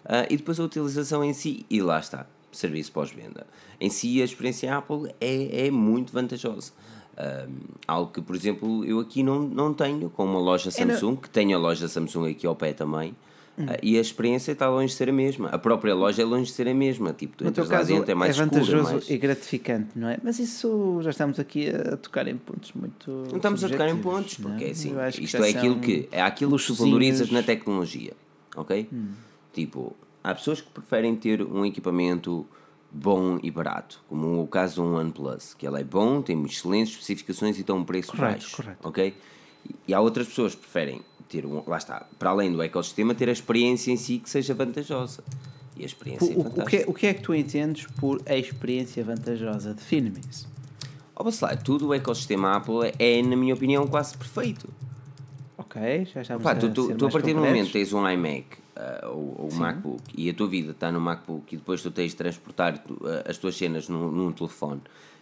ah, 0.05 0.27
e 0.31 0.37
depois 0.37 0.61
a 0.61 0.65
utilização 0.65 1.25
em 1.25 1.33
si, 1.33 1.67
e 1.69 1.81
lá 1.81 1.99
está, 1.99 2.27
serviço 2.57 2.93
pós-venda. 2.93 3.47
Em 3.81 3.91
si, 3.91 4.21
a 4.21 4.25
experiência 4.25 4.77
Apple 4.77 5.15
é, 5.21 5.67
é 5.67 5.71
muito 5.71 6.13
vantajosa. 6.13 6.73
Ah, 7.17 7.47
algo 7.87 8.11
que, 8.13 8.21
por 8.21 8.35
exemplo, 8.35 8.85
eu 8.85 8.99
aqui 9.01 9.23
não, 9.23 9.41
não 9.41 9.73
tenho, 9.73 10.11
com 10.11 10.25
uma 10.25 10.39
loja 10.39 10.69
É, 10.69 10.73
Samsung, 10.73 11.17
que 11.17 11.31
tenho 11.31 11.57
a 11.57 11.61
loja 11.61 11.87
Samsung 11.89 12.31
aqui 12.31 12.47
ao 12.47 12.57
pé 12.57 12.73
também, 12.73 13.15
Hum. 13.57 13.67
e 13.85 13.97
a 13.97 14.01
experiência 14.01 14.51
está 14.51 14.69
longe 14.69 14.89
de 14.89 14.95
ser 14.95 15.09
a 15.09 15.13
mesma. 15.13 15.49
A 15.51 15.59
própria 15.59 15.95
loja 15.95 16.21
é 16.21 16.25
longe 16.25 16.47
de 16.47 16.53
ser 16.57 16.67
a 16.67 16.75
mesma. 16.75 17.13
Tipo, 17.13 17.37
tu 17.37 17.45
No 17.45 17.53
lá 17.57 17.67
caso 17.69 17.95
dentro, 17.95 18.11
é 18.11 18.15
mais 18.15 18.33
escura, 18.33 18.51
vantajoso 18.51 18.93
mais... 18.95 19.09
e 19.09 19.17
gratificante, 19.17 19.91
não 19.95 20.09
é? 20.09 20.19
Mas 20.25 20.41
isso 20.41 20.99
já 21.03 21.11
estamos 21.11 21.39
aqui 21.39 21.69
a 21.69 21.97
tocar 21.97 22.27
em 22.27 22.37
pontos 22.37 22.73
muito. 22.73 23.13
Não 23.31 23.37
estamos 23.37 23.63
a 23.63 23.69
tocar 23.69 23.89
em 23.89 23.97
pontos, 23.97 24.41
não 24.41 24.51
porque 24.51 24.65
é 24.65 24.71
assim, 24.71 24.93
isto 25.21 25.37
é 25.37 25.51
aquilo 25.51 25.79
que 25.79 26.09
é 26.11 26.21
aquilo 26.21 26.59
que 26.59 26.73
valorizas 26.73 27.31
na 27.31 27.45
tecnologia, 27.45 28.15
ok? 28.57 28.89
Hum. 28.93 29.13
Tipo, 29.53 29.95
há 30.25 30.35
pessoas 30.35 30.63
que 30.63 30.71
preferem 30.71 31.15
ter 31.15 31.43
um 31.43 31.65
equipamento 31.67 32.47
bom 32.91 33.39
e 33.43 33.51
barato, 33.51 34.03
como 34.09 34.43
o 34.43 34.47
caso 34.47 34.83
do 34.83 34.95
OnePlus, 34.95 35.53
que 35.53 35.67
ele 35.67 35.81
é 35.81 35.85
bom, 35.85 36.23
tem 36.23 36.43
excelentes 36.45 36.93
especificações 36.93 37.59
e 37.59 37.63
tem 37.63 37.75
um 37.75 37.85
preço 37.85 38.13
Correto, 38.13 38.33
baixo, 38.41 38.57
correto. 38.57 38.89
ok? 38.89 39.15
E 39.87 39.93
há 39.93 40.01
outras 40.01 40.29
pessoas 40.29 40.55
que 40.55 40.61
preferem 40.63 41.03
ter 41.29 41.45
um, 41.45 41.63
lá 41.67 41.77
está, 41.77 42.07
para 42.19 42.31
além 42.31 42.51
do 42.53 42.63
ecossistema, 42.63 43.15
ter 43.15 43.29
a 43.29 43.33
experiência 43.33 43.91
em 43.93 43.97
si 43.97 44.19
que 44.19 44.31
seja 44.31 44.55
vantajosa. 44.55 45.23
E 45.77 45.83
a 45.83 45.87
experiência 45.87 46.33
é 46.33 46.37
O, 46.37 46.39
o, 46.39 46.41
o, 46.41 46.45
fantástica. 46.45 46.71
que 46.71 46.77
é, 46.77 46.85
o 46.87 46.95
que 46.95 47.07
é 47.09 47.15
que 47.15 47.21
tu 47.23 47.35
entendes 47.35 47.87
por 47.99 48.23
a 48.27 48.37
experiência 48.37 49.03
vantajosa? 49.03 49.75
Define-me 49.75 50.21
isso. 50.31 50.49
Ó, 51.17 51.29
lá, 51.43 51.57
tudo 51.57 51.89
o 51.89 51.95
ecossistema 51.95 52.57
Apple 52.57 52.93
é, 52.99 53.23
na 53.23 53.37
minha 53.37 53.55
opinião, 53.55 53.87
quase 53.87 54.17
perfeito. 54.17 54.69
Ok, 55.59 56.07
já 56.13 56.23
estamos 56.23 56.43
Pá, 56.45 56.53
a 56.53 56.55
tu, 56.57 56.71
tu, 56.71 56.95
tu 56.95 57.07
a 57.07 57.11
partir 57.11 57.35
do 57.35 57.41
momento 57.41 57.73
tens 57.73 57.93
um 57.93 58.09
iMac 58.09 58.64
ah, 58.77 59.09
ou, 59.09 59.35
ou 59.39 59.49
MacBook 59.55 60.03
e 60.17 60.29
a 60.31 60.35
tua 60.35 60.49
vida 60.49 60.71
está 60.73 60.91
no 60.93 61.01
MacBook 61.01 61.55
e 61.55 61.57
depois 61.59 61.83
tu 61.83 61.91
tens 61.91 62.11
de 62.13 62.17
transportar 62.17 62.79
tu- 62.79 62.99
ah, 63.05 63.31
as 63.31 63.39
tuas 63.39 63.57
cenas 63.57 63.89
num, 63.89 64.11
num 64.11 64.33
telefone, 64.33 64.81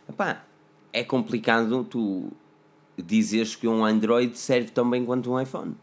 Epá, 0.08 0.42
é 0.92 1.04
complicado 1.04 1.84
tu 1.84 2.30
dizeres 2.96 3.54
que 3.56 3.66
um 3.68 3.84
Android 3.84 4.36
serve 4.36 4.70
tão 4.70 4.88
bem 4.88 5.04
quanto 5.04 5.30
um 5.32 5.40
iPhone. 5.40 5.74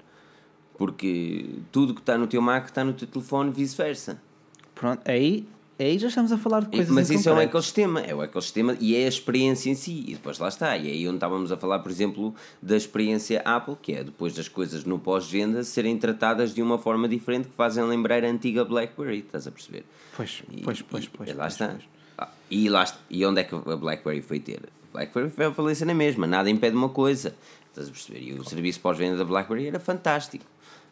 Porque 0.78 1.56
tudo 1.72 1.94
que 1.94 2.00
está 2.02 2.18
no 2.18 2.28
teu 2.28 2.42
Mac 2.42 2.66
está 2.66 2.84
no 2.84 2.94
teu 2.94 3.08
telefone 3.08 3.52
vice-versa. 3.52 4.22
Pronto, 4.76 5.02
aí, 5.10 5.48
aí 5.86 5.98
já 6.00 6.08
estamos 6.10 6.32
a 6.32 6.38
falar 6.38 6.62
de 6.62 6.68
E- 6.68 6.72
coisas 6.72 6.90
Mas 6.94 7.10
isso 7.10 7.30
é 7.30 7.34
um 7.34 7.40
ecossistema, 7.40 8.02
é 8.02 8.14
o 8.14 8.22
ecossistema 8.24 8.76
e 8.80 8.96
é 8.96 9.06
a 9.06 9.08
experiência 9.08 9.70
em 9.70 9.76
si. 9.76 10.04
E 10.08 10.14
depois 10.14 10.38
lá 10.40 10.48
está. 10.48 10.76
E 10.78 10.88
é 10.90 10.92
aí 10.92 11.08
onde 11.08 11.18
estávamos 11.18 11.52
a 11.52 11.58
falar, 11.58 11.80
por 11.80 11.92
exemplo, 11.92 12.34
da 12.62 12.76
experiência 12.76 13.42
Apple, 13.46 13.76
que 13.82 13.94
é 13.94 14.04
depois 14.04 14.34
das 14.34 14.48
coisas 14.48 14.84
no 14.84 15.00
pós-venda 15.00 15.64
serem 15.64 15.98
tratadas 15.98 16.54
de 16.54 16.62
uma 16.62 16.78
forma 16.78 17.08
diferente 17.08 17.48
que 17.48 17.54
fazem 17.56 17.84
lembrar 17.86 18.24
a 18.24 18.28
antiga 18.28 18.66
BlackBerry, 18.66 19.20
estás 19.20 19.48
a 19.48 19.52
perceber? 19.52 19.86
Pois, 20.16 20.44
E- 20.52 20.62
pois, 20.62 20.82
pois, 20.82 21.06
e- 21.06 21.10
pois. 21.10 21.30
e 21.30 21.34
lá 21.34 21.44
pois, 21.44 21.54
está. 21.54 21.68
pois. 21.70 21.84
Ah, 22.18 22.28
E, 22.52 22.70
lá 22.70 22.84
está. 22.84 22.98
e 23.10 23.26
onde 23.26 23.42
é 23.42 23.44
que 23.44 23.56
a 23.56 23.60
BlackBerry 23.78 24.22
foi 24.22 24.40
ter? 24.40 24.60
A 24.90 24.98
BlackBerry 24.98 25.30
foi 25.30 25.46
a 25.46 25.52
falência 25.54 25.86
na 25.86 25.94
mesma, 25.94 26.28
nada 26.28 26.50
impede 26.50 26.76
uma 26.76 26.90
coisa. 26.90 27.34
Estás 27.70 27.88
a 27.88 27.92
perceber? 27.92 28.20
E 28.22 28.34
o 28.34 28.44
serviço 28.44 28.80
pós-venda 28.82 29.16
da 29.16 29.24
BlackBerry 29.24 29.68
era 29.68 29.80
fantástico. 29.80 30.44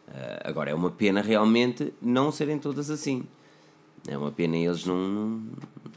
Ah, 0.08 0.40
agora 0.44 0.70
é 0.70 0.74
uma 0.74 0.90
pena 0.90 1.20
realmente 1.20 1.92
não 2.00 2.30
serem 2.32 2.58
todas 2.58 2.88
assim. 2.90 3.24
É 4.08 4.16
uma 4.16 4.30
pena 4.32 4.56
eles 4.56 4.84
não, 4.86 4.96
não, 4.96 5.42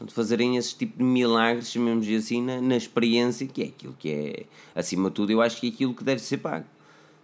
não 0.00 0.08
fazerem 0.08 0.56
esse 0.56 0.76
tipo 0.76 0.98
de 0.98 1.04
milagres, 1.04 1.70
chamemos 1.70 2.06
assim, 2.08 2.42
na, 2.42 2.60
na 2.60 2.76
experiência, 2.76 3.46
que 3.46 3.62
é 3.62 3.66
aquilo 3.66 3.94
que 3.98 4.10
é, 4.10 4.44
acima 4.78 5.08
de 5.08 5.14
tudo, 5.14 5.32
eu 5.32 5.40
acho 5.40 5.58
que 5.60 5.68
é 5.68 5.70
aquilo 5.70 5.94
que 5.94 6.04
deve 6.04 6.20
ser 6.20 6.38
pago. 6.38 6.66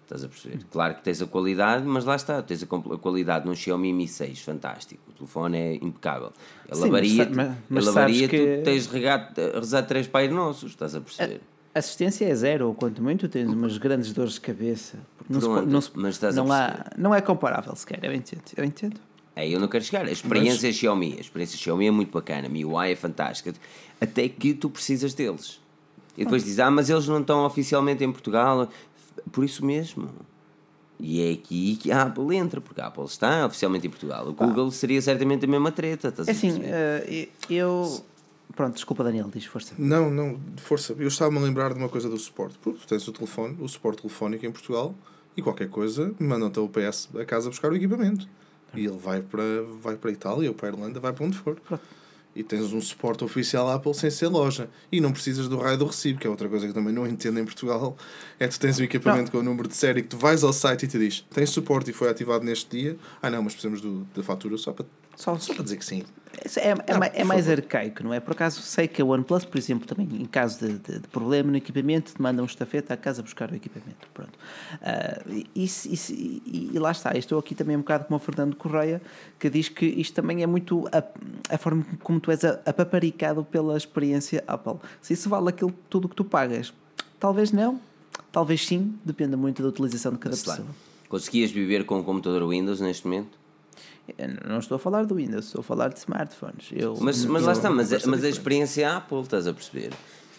Estás 0.04 0.24
a 0.24 0.28
perceber? 0.28 0.64
Claro 0.70 0.94
que 0.94 1.02
tens 1.02 1.20
a 1.20 1.26
qualidade, 1.26 1.84
mas 1.84 2.06
lá 2.06 2.16
está, 2.16 2.40
tens 2.40 2.62
a, 2.62 2.66
a 2.66 2.98
qualidade 2.98 3.44
num 3.46 3.54
Xiaomi 3.54 3.92
Mi 3.92 4.08
6, 4.08 4.40
fantástico. 4.40 5.02
O 5.10 5.12
telefone 5.12 5.58
é 5.58 5.74
impecável. 5.74 6.32
Ele 6.66 6.74
Sim, 6.76 6.80
mas 6.80 6.88
avaria, 6.88 7.24
sa- 7.24 7.30
mas- 7.34 7.56
mas 7.68 7.84
sabes 7.92 8.20
que- 8.26 8.56
tu 8.58 8.64
tens 8.64 8.86
de 8.86 8.92
regar, 8.94 9.34
rezar 9.54 9.82
três 9.82 10.06
pais 10.06 10.32
nossos, 10.32 10.70
estás 10.70 10.94
a 10.94 11.00
perceber? 11.02 11.42
Assistência 11.74 12.24
é 12.24 12.34
zero, 12.34 12.68
ou 12.68 12.74
quanto 12.74 13.02
muito 13.02 13.28
tens 13.28 13.46
umas 13.50 13.76
grandes 13.76 14.10
dores 14.14 14.32
de 14.32 14.40
cabeça. 14.40 14.98
Não, 15.28 15.40
se, 15.42 15.46
Pronto, 15.46 15.64
po- 15.66 16.00
não, 16.00 16.10
se- 16.10 16.26
a 16.26 16.32
não, 16.32 16.50
há, 16.50 16.86
não 16.96 17.14
é 17.14 17.20
comparável 17.20 17.76
sequer, 17.76 18.02
eu 18.02 18.14
entendo. 18.14 18.40
Eu 18.56 18.64
entendo. 18.64 18.98
Aí 19.38 19.52
eu 19.52 19.60
não 19.60 19.68
quero 19.68 19.84
chegar. 19.84 20.04
A 20.04 20.10
experiência 20.10 20.72
Xiaomi, 20.72 21.14
a 21.16 21.20
experiência 21.20 21.56
Xiaomi 21.56 21.86
é 21.86 21.90
muito 21.92 22.10
bacana, 22.10 22.48
a 22.48 22.50
MIUI 22.50 22.90
é 22.90 22.96
fantástica, 22.96 23.54
até 24.00 24.28
que 24.28 24.52
tu 24.52 24.68
precisas 24.68 25.14
deles. 25.14 25.60
E 26.16 26.24
depois 26.24 26.42
dizes, 26.42 26.58
ah, 26.58 26.68
mas 26.68 26.90
eles 26.90 27.06
não 27.06 27.20
estão 27.20 27.46
oficialmente 27.46 28.02
em 28.02 28.10
Portugal, 28.10 28.68
por 29.30 29.44
isso 29.44 29.64
mesmo. 29.64 30.10
E 30.98 31.22
é 31.22 31.32
aqui 31.34 31.76
que 31.76 31.92
a 31.92 32.02
Apple 32.02 32.34
entra, 32.34 32.60
porque 32.60 32.80
a 32.80 32.88
Apple 32.88 33.04
está 33.04 33.46
oficialmente 33.46 33.86
em 33.86 33.90
Portugal. 33.90 34.26
O 34.26 34.32
Google 34.32 34.72
seria 34.72 35.00
certamente 35.00 35.44
a 35.44 35.48
mesma 35.48 35.70
treta. 35.70 36.08
Estás 36.08 36.28
a 36.28 36.32
assim, 36.32 36.60
eh, 36.64 37.28
eu. 37.48 38.04
Pronto, 38.56 38.74
desculpa, 38.74 39.04
Daniel, 39.04 39.30
diz 39.32 39.44
força. 39.44 39.72
Não, 39.78 40.10
não, 40.10 40.40
força. 40.56 40.96
Eu 40.98 41.06
estava-me 41.06 41.38
a 41.38 41.42
lembrar 41.42 41.72
de 41.72 41.78
uma 41.78 41.88
coisa 41.88 42.08
do 42.08 42.18
suporte. 42.18 42.58
Porque 42.58 42.80
tu 42.80 42.88
tens 42.88 43.06
o 43.06 43.12
telefone, 43.12 43.56
o 43.60 43.68
suporte 43.68 44.02
telefónico 44.02 44.44
em 44.44 44.50
Portugal 44.50 44.92
e 45.36 45.42
qualquer 45.42 45.68
coisa 45.68 46.12
mandam-te 46.18 46.58
o 46.58 46.68
PS 46.68 47.08
a 47.16 47.24
casa 47.24 47.48
buscar 47.48 47.70
o 47.70 47.76
equipamento. 47.76 48.26
E 48.74 48.84
ele 48.84 48.96
vai 48.96 49.20
para, 49.20 49.62
vai 49.80 49.96
para 49.96 50.10
a 50.10 50.12
Itália 50.12 50.48
ou 50.48 50.54
para 50.54 50.68
a 50.68 50.72
Irlanda, 50.72 51.00
vai 51.00 51.12
para 51.12 51.24
onde 51.24 51.36
for. 51.36 51.60
E 52.36 52.42
tens 52.42 52.72
um 52.72 52.80
suporte 52.80 53.24
oficial 53.24 53.68
Apple 53.68 53.92
sem 53.94 54.10
ser 54.10 54.28
loja. 54.28 54.68
E 54.92 55.00
não 55.00 55.10
precisas 55.12 55.48
do 55.48 55.58
raio 55.58 55.76
do 55.76 55.86
recibo, 55.86 56.20
que 56.20 56.26
é 56.26 56.30
outra 56.30 56.48
coisa 56.48 56.68
que 56.68 56.72
também 56.72 56.92
não 56.92 57.06
entendo 57.06 57.40
em 57.40 57.44
Portugal. 57.44 57.96
É 58.38 58.46
que 58.46 58.54
tu 58.54 58.60
tens 58.60 58.78
um 58.78 58.84
equipamento 58.84 59.30
com 59.32 59.38
o 59.38 59.42
número 59.42 59.66
de 59.66 59.74
série 59.74 60.02
que 60.02 60.08
tu 60.08 60.16
vais 60.16 60.44
ao 60.44 60.52
site 60.52 60.84
e 60.84 60.88
te 60.88 60.98
diz 60.98 61.24
tem 61.30 61.44
suporte 61.46 61.90
e 61.90 61.92
foi 61.92 62.08
ativado 62.08 62.44
neste 62.44 62.78
dia. 62.78 62.96
Ah 63.20 63.30
não, 63.30 63.42
mas 63.42 63.54
precisamos 63.54 63.80
do, 63.80 64.06
da 64.14 64.22
fatura 64.22 64.56
só 64.56 64.72
para, 64.72 64.86
Só, 65.18 65.36
só 65.38 65.52
para 65.52 65.64
dizer 65.64 65.76
que 65.78 65.84
sim. 65.84 66.04
É, 66.58 66.68
é, 66.68 66.72
Ah, 66.72 66.98
ma- 66.98 67.06
é 67.06 67.10
por 67.10 67.24
mais 67.24 67.46
favor. 67.46 67.58
arcaico, 67.58 68.04
não 68.04 68.14
é? 68.14 68.20
Por 68.20 68.30
acaso 68.32 68.60
sei 68.62 68.86
que 68.86 69.02
a 69.02 69.04
OnePlus, 69.04 69.44
por 69.44 69.58
exemplo, 69.58 69.84
também 69.88 70.06
em 70.22 70.26
caso 70.26 70.60
de, 70.64 70.78
de- 70.78 70.98
de 71.00 71.08
problema 71.08 71.50
no 71.50 71.56
equipamento, 71.56 72.12
manda 72.20 72.40
um 72.40 72.44
estafeta 72.44 72.94
à 72.94 72.96
casa 72.96 73.20
buscar 73.22 73.50
o 73.50 73.54
equipamento. 73.56 74.06
Pronto. 74.14 74.38
E, 75.26 75.46
isso- 75.56 75.88
isso- 75.92 76.12
e- 76.12 76.70
e 76.72 76.78
lá 76.78 76.92
está. 76.92 77.16
Estou 77.18 77.38
aqui 77.38 77.54
também 77.56 77.74
um 77.76 77.80
bocado 77.80 78.04
como 78.04 78.16
o 78.16 78.20
Fernando 78.20 78.54
Correia, 78.54 79.02
que 79.40 79.50
diz 79.50 79.68
que 79.68 79.86
isto 79.86 80.14
também 80.14 80.42
é 80.42 80.46
muito 80.46 80.86
a, 80.92 81.02
a 81.54 81.58
forma 81.58 81.84
como 82.04 82.20
tu 82.20 82.30
és 82.30 82.44
apaparicado 82.44 83.42
pela 83.44 83.76
experiência 83.76 84.44
Apple. 84.46 84.74
Se 85.02 85.14
isso 85.14 85.28
vale 85.28 85.48
aquilo 85.48 85.72
tudo 85.90 86.08
que 86.08 86.14
tu 86.14 86.24
pagas, 86.24 86.72
talvez 87.18 87.50
não, 87.50 87.80
talvez 88.30 88.64
sim, 88.64 88.94
depende 89.04 89.34
muito 89.34 89.62
da 89.62 89.68
utilização 89.68 90.12
de 90.12 90.18
cada 90.18 90.36
lá. 90.36 90.42
pessoa. 90.56 90.68
Conseguias 91.08 91.50
viver 91.50 91.84
com 91.84 91.98
um 91.98 92.02
computador 92.04 92.46
Windows 92.48 92.80
neste 92.80 93.06
momento? 93.06 93.37
Eu 94.16 94.28
não 94.48 94.58
estou 94.58 94.76
a 94.76 94.78
falar 94.78 95.04
do 95.04 95.16
Windows, 95.16 95.46
estou 95.46 95.60
a 95.60 95.62
falar 95.62 95.88
de 95.88 95.98
smartphones. 95.98 96.70
Eu, 96.72 96.96
Mas, 97.00 97.24
mas 97.24 97.42
lá 97.42 97.52
está, 97.52 97.68
mas, 97.70 97.86
a- 97.92 97.96
conversa 97.96 98.06
mas 98.10 98.18
a 98.20 98.22
diferente. 98.22 98.32
experiência 98.38 98.96
Apple, 98.96 99.20
estás 99.20 99.46
a 99.46 99.52
perceber? 99.52 99.92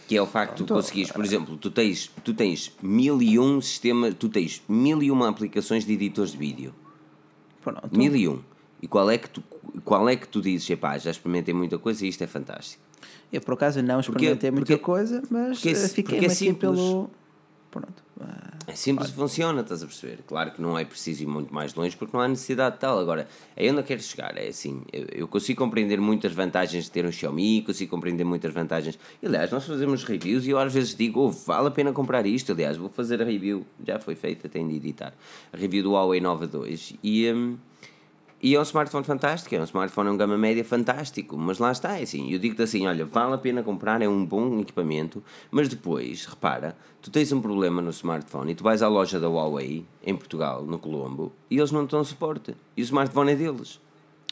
Que 0.07 0.17
é 0.17 0.21
o 0.21 0.25
facto 0.25 0.57
de 0.57 0.63
tu 0.65 0.73
conseguires, 0.73 1.11
por 1.11 1.23
exemplo, 1.23 1.55
tu 1.55 1.69
tens, 1.69 2.09
tu 2.23 2.33
tens 2.33 2.71
mil 2.81 3.21
e 3.21 3.37
um 3.37 3.61
sistemas, 3.61 4.15
tu 4.15 4.27
tens 4.27 4.61
mil 4.67 5.03
e 5.03 5.11
uma 5.11 5.29
aplicações 5.29 5.85
de 5.85 5.93
editores 5.93 6.31
de 6.31 6.37
vídeo. 6.39 6.73
Pronto. 7.61 7.89
Mil 7.95 8.15
e 8.15 8.27
um. 8.27 8.39
E 8.81 8.87
qual 8.87 9.11
é 9.11 9.17
que 9.19 9.29
tu, 9.29 9.43
qual 9.85 10.09
é 10.09 10.15
que 10.15 10.27
tu 10.27 10.41
dizes, 10.41 10.67
epá, 10.69 10.97
já 10.97 11.11
experimentei 11.11 11.53
muita 11.53 11.77
coisa 11.77 12.03
e 12.05 12.09
isto 12.09 12.23
é 12.23 12.27
fantástico? 12.27 12.81
Eu, 13.31 13.39
por 13.41 13.53
acaso, 13.53 13.81
não 13.83 13.99
experimentei 13.99 14.49
muita 14.49 14.65
porque- 14.65 14.83
coisa, 14.83 15.21
mas 15.29 15.59
porque 15.59 15.69
é- 15.69 15.71
eh, 15.73 15.89
porque 16.03 16.25
é 16.25 16.29
simples. 16.29 16.57
pelo. 16.59 17.09
Pronto. 17.71 18.03
É 18.67 18.75
simples 18.75 19.09
e 19.09 19.13
funciona, 19.13 19.61
estás 19.61 19.81
a 19.81 19.87
perceber? 19.87 20.19
Claro 20.27 20.51
que 20.51 20.61
não 20.61 20.77
é 20.77 20.85
preciso 20.85 21.23
ir 21.23 21.27
muito 21.27 21.53
mais 21.53 21.73
longe 21.73 21.95
porque 21.95 22.15
não 22.15 22.21
há 22.21 22.27
necessidade 22.27 22.75
de 22.75 22.81
tal. 22.81 22.99
Agora, 22.99 23.27
é 23.55 23.69
onde 23.69 23.79
eu 23.79 23.83
quero 23.83 24.01
chegar. 24.01 24.37
É 24.37 24.47
assim, 24.47 24.83
eu, 24.93 25.07
eu 25.11 25.27
consigo 25.27 25.57
compreender 25.57 25.99
muitas 25.99 26.33
vantagens 26.33 26.83
de 26.85 26.91
ter 26.91 27.05
um 27.05 27.11
Xiaomi, 27.11 27.63
consigo 27.63 27.89
compreender 27.89 28.23
muitas 28.23 28.53
vantagens. 28.53 28.99
E, 29.23 29.25
aliás, 29.25 29.49
nós 29.51 29.65
fazemos 29.65 30.03
reviews 30.03 30.45
e 30.45 30.51
eu 30.51 30.59
às 30.59 30.73
vezes 30.73 30.95
digo, 30.95 31.21
oh, 31.21 31.31
vale 31.31 31.67
a 31.69 31.71
pena 31.71 31.91
comprar 31.91 32.25
isto. 32.25 32.51
Aliás, 32.51 32.77
vou 32.77 32.89
fazer 32.89 33.21
a 33.21 33.25
review, 33.25 33.65
já 33.85 33.97
foi 33.97 34.15
feita, 34.15 34.47
tenho 34.47 34.69
de 34.69 34.75
editar. 34.75 35.13
A 35.51 35.57
review 35.57 35.81
do 35.83 35.91
Huawei 35.91 36.21
Nova 36.21 36.45
2 36.45 36.93
e. 37.03 37.31
hum, 37.31 37.57
e 38.41 38.55
é 38.55 38.59
um 38.59 38.63
smartphone 38.63 39.03
fantástico, 39.03 39.53
é 39.53 39.59
um 39.59 39.63
smartphone, 39.63 40.09
é 40.09 40.11
um 40.11 40.17
gama 40.17 40.37
média 40.37 40.63
fantástico, 40.63 41.37
mas 41.37 41.59
lá 41.59 41.71
está, 41.71 41.99
é 41.99 42.03
assim, 42.03 42.31
eu 42.31 42.39
digo-te 42.39 42.61
assim, 42.61 42.87
olha, 42.87 43.05
vale 43.05 43.33
a 43.33 43.37
pena 43.37 43.61
comprar, 43.63 44.01
é 44.01 44.07
um 44.07 44.25
bom 44.25 44.59
equipamento, 44.59 45.23
mas 45.51 45.67
depois, 45.67 46.25
repara, 46.25 46.75
tu 47.01 47.11
tens 47.11 47.31
um 47.31 47.41
problema 47.41 47.81
no 47.81 47.89
smartphone 47.89 48.51
e 48.51 48.55
tu 48.55 48.63
vais 48.63 48.81
à 48.81 48.87
loja 48.87 49.19
da 49.19 49.27
Huawei, 49.27 49.85
em 50.03 50.15
Portugal, 50.15 50.63
no 50.63 50.79
Colombo, 50.79 51.33
e 51.49 51.57
eles 51.57 51.71
não 51.71 51.85
te 51.85 51.91
dão 51.91 52.03
suporte, 52.03 52.55
e 52.77 52.81
o 52.81 52.83
smartphone 52.83 53.31
é 53.31 53.35
deles. 53.35 53.79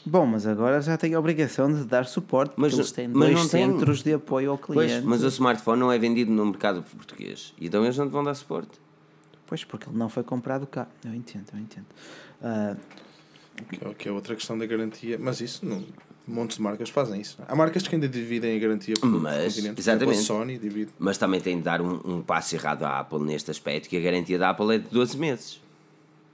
Bom, 0.06 0.24
mas 0.24 0.46
agora 0.46 0.80
já 0.80 0.96
tenho 0.96 1.16
a 1.16 1.20
obrigação 1.20 1.70
de 1.70 1.84
dar 1.84 2.06
suporte, 2.06 2.50
porque 2.50 2.60
Mas- 2.62 2.72
eles 2.74 2.92
têm 2.92 3.08
mas 3.08 3.18
dois 3.18 3.32
não 3.34 3.48
tem. 3.48 3.66
centros 3.66 4.02
de 4.02 4.14
apoio 4.14 4.52
ao 4.52 4.56
Pois, 4.56 4.90
cliente. 4.90 5.06
mas 5.06 5.22
o 5.22 5.26
smartphone 5.26 5.80
não 5.80 5.92
é 5.92 5.98
vendido 5.98 6.30
no 6.32 6.46
mercado 6.46 6.82
português, 6.82 7.52
então 7.60 7.84
eles 7.84 7.98
não 7.98 8.06
te 8.08 8.12
vão 8.12 8.22
dar 8.24 8.34
suporte. 8.34 8.80
Pois, 9.46 9.64
porque 9.64 9.88
ele 9.88 9.98
não 9.98 10.08
foi 10.08 10.22
comprado 10.22 10.66
cá. 10.66 10.86
Eu 11.04 11.14
entendo, 11.14 11.46
eu 11.52 11.58
entendo. 11.58 11.86
Ah, 12.42 12.76
Que 13.70 13.84
é- 13.84 13.94
que 13.94 14.08
é 14.08 14.12
outra 14.12 14.34
questão 14.34 14.56
da 14.58 14.66
garantia, 14.66 15.16
mas 15.20 15.40
isso 15.40 15.64
não. 15.66 15.84
Montes 16.26 16.58
de 16.58 16.62
marcas 16.62 16.90
fazem 16.90 17.20
isso. 17.22 17.38
Há 17.48 17.56
marcas 17.56 17.88
que 17.88 17.94
ainda 17.94 18.06
dividem 18.06 18.54
a 18.54 18.58
garantia 18.60 18.94
por 19.00 19.08
Mas, 19.08 19.54
continente. 19.54 19.80
exatamente. 19.80 20.18
A 20.18 20.22
Sony 20.22 20.58
divide. 20.58 20.90
Mas 20.98 21.16
também 21.16 21.40
tem 21.40 21.56
de 21.56 21.62
dar 21.62 21.80
um, 21.80 22.00
um 22.04 22.20
passo 22.22 22.54
errado 22.54 22.82
à 22.84 22.98
Apple 23.00 23.20
neste 23.20 23.50
aspecto, 23.50 23.88
que 23.88 23.96
a 23.96 24.00
garantia 24.00 24.38
da 24.38 24.50
Apple 24.50 24.74
é 24.74 24.78
de 24.78 24.88
12 24.88 25.16
meses, 25.16 25.58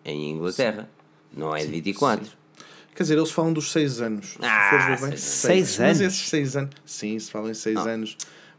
em 0.04 0.30
Inglaterra, 0.32 0.88
não 1.32 1.54
é 1.54 1.60
de 1.64 1.70
24. 1.70 2.28
Quer 2.94 3.02
dizer, 3.04 3.16
eles 3.16 3.30
falam 3.30 3.52
dos 3.52 3.70
6 3.72 4.00
anos. 4.00 4.36
Ah, 4.40 4.64
se 4.64 4.70
fores 4.70 5.00
ver 5.00 5.08
bem, 5.08 5.16
seis 5.16 5.80
anos. 5.80 5.98
Mas 5.98 6.00
esses 6.00 6.28
6 6.28 6.56
anos. 6.56 6.70
Sim, 6.84 7.18
se 7.18 7.30
falam 7.30 7.50
em 7.50 7.54
6 7.54 7.76
anos. 7.76 8.16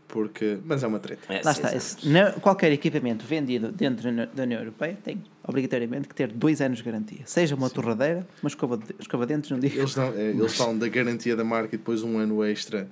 Porque. 0.08 0.60
Mas 0.66 0.84
é 0.84 0.88
uma 0.88 1.00
treta. 1.00 1.22
É, 1.34 1.42
lá 1.44 1.54
sim, 1.54 1.60
está. 1.62 1.70
sim. 1.72 1.78
esse- 1.78 2.40
qualquer 2.42 2.72
equipamento 2.72 3.26
vendido 3.26 3.72
dentro 3.72 4.04
da 4.04 4.10
União- 4.10 4.30
da 4.34 4.44
União 4.44 4.60
Europeia 4.62 4.98
tem 5.04 5.22
obrigatoriamente 5.48 6.08
que 6.08 6.16
ter 6.16 6.32
dois 6.32 6.62
anos 6.62 6.78
de 6.80 6.84
garantia. 6.84 7.22
Seja 7.26 7.56
uma 7.56 7.70
torradeira, 7.70 8.26
uma 8.42 8.48
escova 8.48 8.78
de, 8.78 8.96
escova 9.00 9.26
de 9.26 9.34
dentes, 9.34 9.50
não 9.52 9.60
digo. 9.60 9.78
Eles, 9.78 9.96
não, 9.96 10.14
é, 10.14 10.30
eles 10.30 10.56
falam 10.56 10.78
da 10.78 10.88
garantia 10.88 11.36
da 11.36 11.44
marca 11.44 11.76
e 11.76 11.78
depois 11.78 12.04
um 12.04 12.18
ano 12.18 12.44
extra 12.44 12.88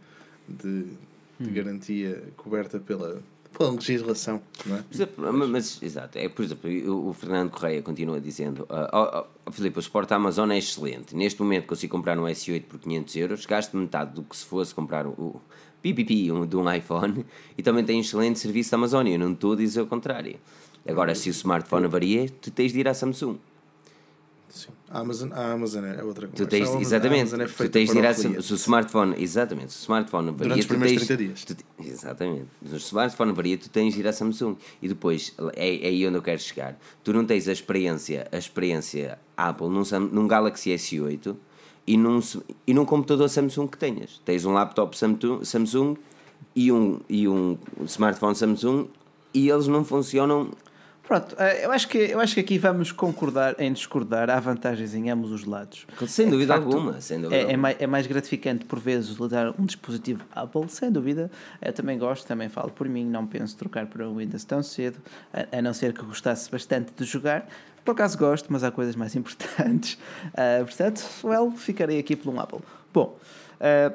de, 0.47 0.83
de 0.83 1.49
Hum. 1.49 1.53
garantia 1.53 2.23
coberta 2.37 2.79
pela, 2.79 3.21
pela 3.57 3.71
legislação. 3.71 4.41
Não 4.65 4.77
é? 4.77 4.81
Por 4.81 4.93
exemplo, 4.93 5.33
mas, 5.33 5.49
mas, 5.49 5.83
exato, 5.83 6.17
é, 6.17 6.27
por 6.29 6.43
exemplo, 6.43 6.69
o, 6.91 7.09
o 7.09 7.13
Fernando 7.13 7.49
Correia 7.51 7.81
continua 7.81 8.19
dizendo: 8.19 8.65
ah, 8.69 8.89
ó, 8.91 9.25
ó, 9.45 9.51
Filipe, 9.51 9.77
o 9.79 9.81
suporte 9.81 10.13
à 10.13 10.15
Amazon 10.17 10.49
é 10.51 10.57
excelente. 10.57 11.15
Neste 11.15 11.41
momento 11.41 11.65
consigo 11.67 11.91
comprar 11.95 12.17
um 12.19 12.23
S8 12.23 12.63
por 12.63 12.79
500 12.79 13.15
euros, 13.17 13.45
gasto 13.45 13.75
metade 13.77 14.13
do 14.13 14.23
que 14.23 14.35
se 14.35 14.45
fosse 14.45 14.73
comprar 14.75 15.05
o, 15.07 15.41
um, 15.85 16.45
de 16.45 16.55
um 16.55 16.71
iPhone 16.73 17.25
e 17.57 17.63
também 17.63 17.83
tem 17.83 17.97
um 17.97 18.01
excelente 18.01 18.39
serviço 18.39 18.71
da 18.71 18.77
Amazon. 18.77 19.05
Eu 19.07 19.19
não 19.19 19.33
estou 19.33 19.53
a 19.53 19.55
dizer 19.55 19.81
o 19.81 19.85
contrário. 19.87 20.37
Agora, 20.87 21.13
se 21.15 21.29
o 21.29 21.31
smartphone 21.31 21.87
varia, 21.87 22.27
tu 22.41 22.51
tens 22.51 22.71
de 22.73 22.79
ir 22.79 22.87
à 22.87 22.93
Samsung. 22.93 23.37
Sim. 24.49 24.69
A 24.87 24.99
Amazon, 24.99 25.31
a 25.33 25.51
Amazon 25.53 25.83
é 25.85 26.03
outra 26.03 26.27
Tu 26.27 26.31
conversa. 26.31 26.45
tens, 26.49 26.61
Amazon- 26.67 26.81
exatamente, 26.81 27.33
é 27.33 27.45
tu 27.47 27.69
tens 27.69 27.89
de 27.91 27.97
ir 27.97 28.05
à 28.05 28.11
o 28.11 28.13
Sam- 28.13 28.21
cliente. 28.29 28.43
se 28.45 28.53
o 28.53 28.55
smartphone, 28.55 29.15
exatamente, 29.17 29.73
se 29.73 29.79
o 29.79 29.81
smartphone 29.81 30.25
varia, 30.27 30.37
Durante 30.43 30.59
os 30.59 30.65
tu 30.65 30.69
primeiros 30.69 30.97
tens, 30.99 31.07
30 31.07 31.23
dias. 31.23 31.43
tu 31.45 31.55
te- 31.55 31.65
exatamente, 31.89 32.45
se 32.63 32.73
o 32.73 32.77
smartphone 32.77 33.31
varia, 33.33 33.57
tu 33.57 33.67
tens 33.69 33.95
de 33.95 34.01
ir 34.01 34.07
à 34.07 34.13
Samsung 34.13 34.55
e 34.79 34.87
depois 34.87 35.33
é, 35.55 35.85
é 35.85 35.87
aí 35.87 36.05
onde 36.07 36.17
eu 36.17 36.21
quero 36.21 36.39
chegar. 36.39 36.77
Tu 37.03 37.11
não 37.11 37.25
tens 37.25 37.47
a 37.47 37.51
experiência, 37.51 38.27
a 38.31 38.37
experiência 38.37 39.17
Apple 39.35 39.69
num, 39.69 39.81
num 40.11 40.27
Galaxy 40.27 40.69
S8 40.69 41.35
e 41.85 41.97
num, 41.97 42.19
e 42.65 42.73
num 42.73 42.85
computador 42.85 43.29
Samsung 43.29 43.67
que 43.67 43.77
tenhas. 43.77 44.21
Tens 44.25 44.45
um 44.45 44.53
laptop 44.53 44.95
Samsung 44.97 45.95
e 46.55 46.71
um, 46.71 46.99
e 47.09 47.27
um 47.27 47.57
smartphone 47.85 48.35
Samsung 48.35 48.87
e 49.33 49.49
eles 49.49 49.67
não 49.67 49.83
funcionam. 49.83 50.51
Pronto, 51.05 51.35
eh, 51.37 51.65
eu 51.65 51.71
acho, 51.73 51.89
que, 51.89 51.97
eu 51.97 52.19
acho 52.21 52.33
que 52.33 52.39
aqui 52.39 52.57
vamos 52.57 52.93
concordar 52.93 53.59
em 53.59 53.73
discordar. 53.73 54.29
Há 54.29 54.39
vantagens 54.39 54.95
em 54.95 55.09
ambos 55.09 55.31
os 55.31 55.43
lados. 55.43 55.85
Sem 56.07 56.27
É, 56.27 56.29
dúvida 56.29 56.53
facto, 56.53 56.65
alguma, 56.73 57.01
sem 57.01 57.19
dúvida 57.19 57.35
É, 57.35 57.39
é, 57.39 57.41
alguma. 57.43 57.57
mais, 57.57 57.75
é 57.81 57.87
mais 57.87 58.07
gratificante 58.07 58.63
por 58.63 58.79
vezes 58.79 59.11
utilizar 59.11 59.53
um 59.59 59.65
dispositivo 59.65 60.23
Apple, 60.33 60.69
sem 60.69 60.89
dúvida. 60.89 61.29
Eu 61.61 61.73
também 61.73 61.97
gosto, 61.99 62.25
também 62.25 62.47
falo 62.47 62.71
por 62.71 62.87
mim, 62.87 63.03
não 63.03 63.27
penso 63.27 63.57
trocar 63.57 63.85
para 63.87 64.07
um 64.07 64.15
Windows 64.15 64.45
tão 64.45 64.63
cedo, 64.63 64.97
a, 65.33 65.57
a 65.57 65.61
não 65.61 65.73
ser 65.73 65.91
que 65.91 66.05
gostasse 66.05 66.49
bastante 66.49 66.93
de 66.95 67.03
jogar. 67.03 67.49
Por 67.83 67.91
acaso 67.91 68.17
gosto, 68.17 68.47
mas 68.51 68.63
há 68.63 68.71
coisas 68.71 68.95
mais 68.95 69.13
importantes. 69.17 69.97
Ah, 70.33 70.63
portanto, 70.63 71.03
well, 71.23 71.51
ficarei 71.51 71.99
aqui 71.99 72.15
por 72.15 72.33
um 72.33 72.39
Apple. 72.39 72.59
Bom, 72.93 73.17
ah, 73.59 73.93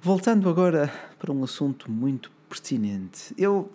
voltando 0.00 0.48
agora 0.48 0.92
para 1.18 1.32
um 1.32 1.42
assunto 1.44 1.90
muito 1.90 2.30
pertinente. 2.48 3.34
Eu 3.36 3.70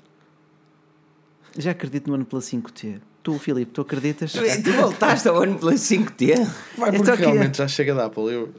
já 1.58 1.72
acredito 1.72 2.08
no 2.08 2.14
OnePlus 2.16 2.45
5T. 2.45 2.99
Tu, 3.22 3.39
Filipe, 3.39 3.72
tu 3.72 3.82
acreditas? 3.82 4.34
Tu, 4.34 4.72
voltaste 4.74 5.28
ao 5.28 5.38
OnePlus 5.41 5.80
5T? 5.82 6.36
Vai 6.78 6.89
Eu 6.89 6.93
porque 6.95 7.12
aqui- 7.12 7.22
realmente 7.22 7.58
já 7.58 7.68
chega 7.68 7.93
da 7.95 8.06
Apple. 8.06 8.24
Eu, 8.34 8.49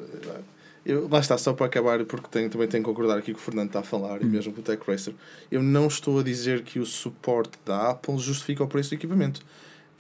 eu, 0.86 1.09
lá 1.09 1.18
está, 1.18 1.36
só 1.36 1.53
para 1.53 1.66
acabar, 1.66 2.03
porque 2.05 2.28
tenho, 2.30 2.49
também 2.49 2.68
tenho 2.68 2.82
que 2.82 2.88
concordar 2.88 3.18
aqui 3.18 3.32
com 3.32 3.38
o 3.38 3.42
Fernando 3.42 3.68
está 3.68 3.80
a 3.80 3.82
falar, 3.82 4.18
Hum. 4.22 4.22
e 4.22 4.26
mesmo 4.26 4.53
com 4.53 4.61
o 4.61 4.64
Tech 4.64 4.82
Racer. 4.86 5.14
Eu 5.51 5.62
não 5.62 5.86
estou 5.86 6.18
a 6.18 6.22
dizer 6.22 6.62
que 6.62 6.78
o 6.78 6.86
suporte 6.86 7.59
da 7.64 7.90
Apple 7.90 8.16
justifica 8.18 8.62
o 8.64 8.68
preço 8.68 8.90
do 8.90 8.95
equipamento. 8.95 9.40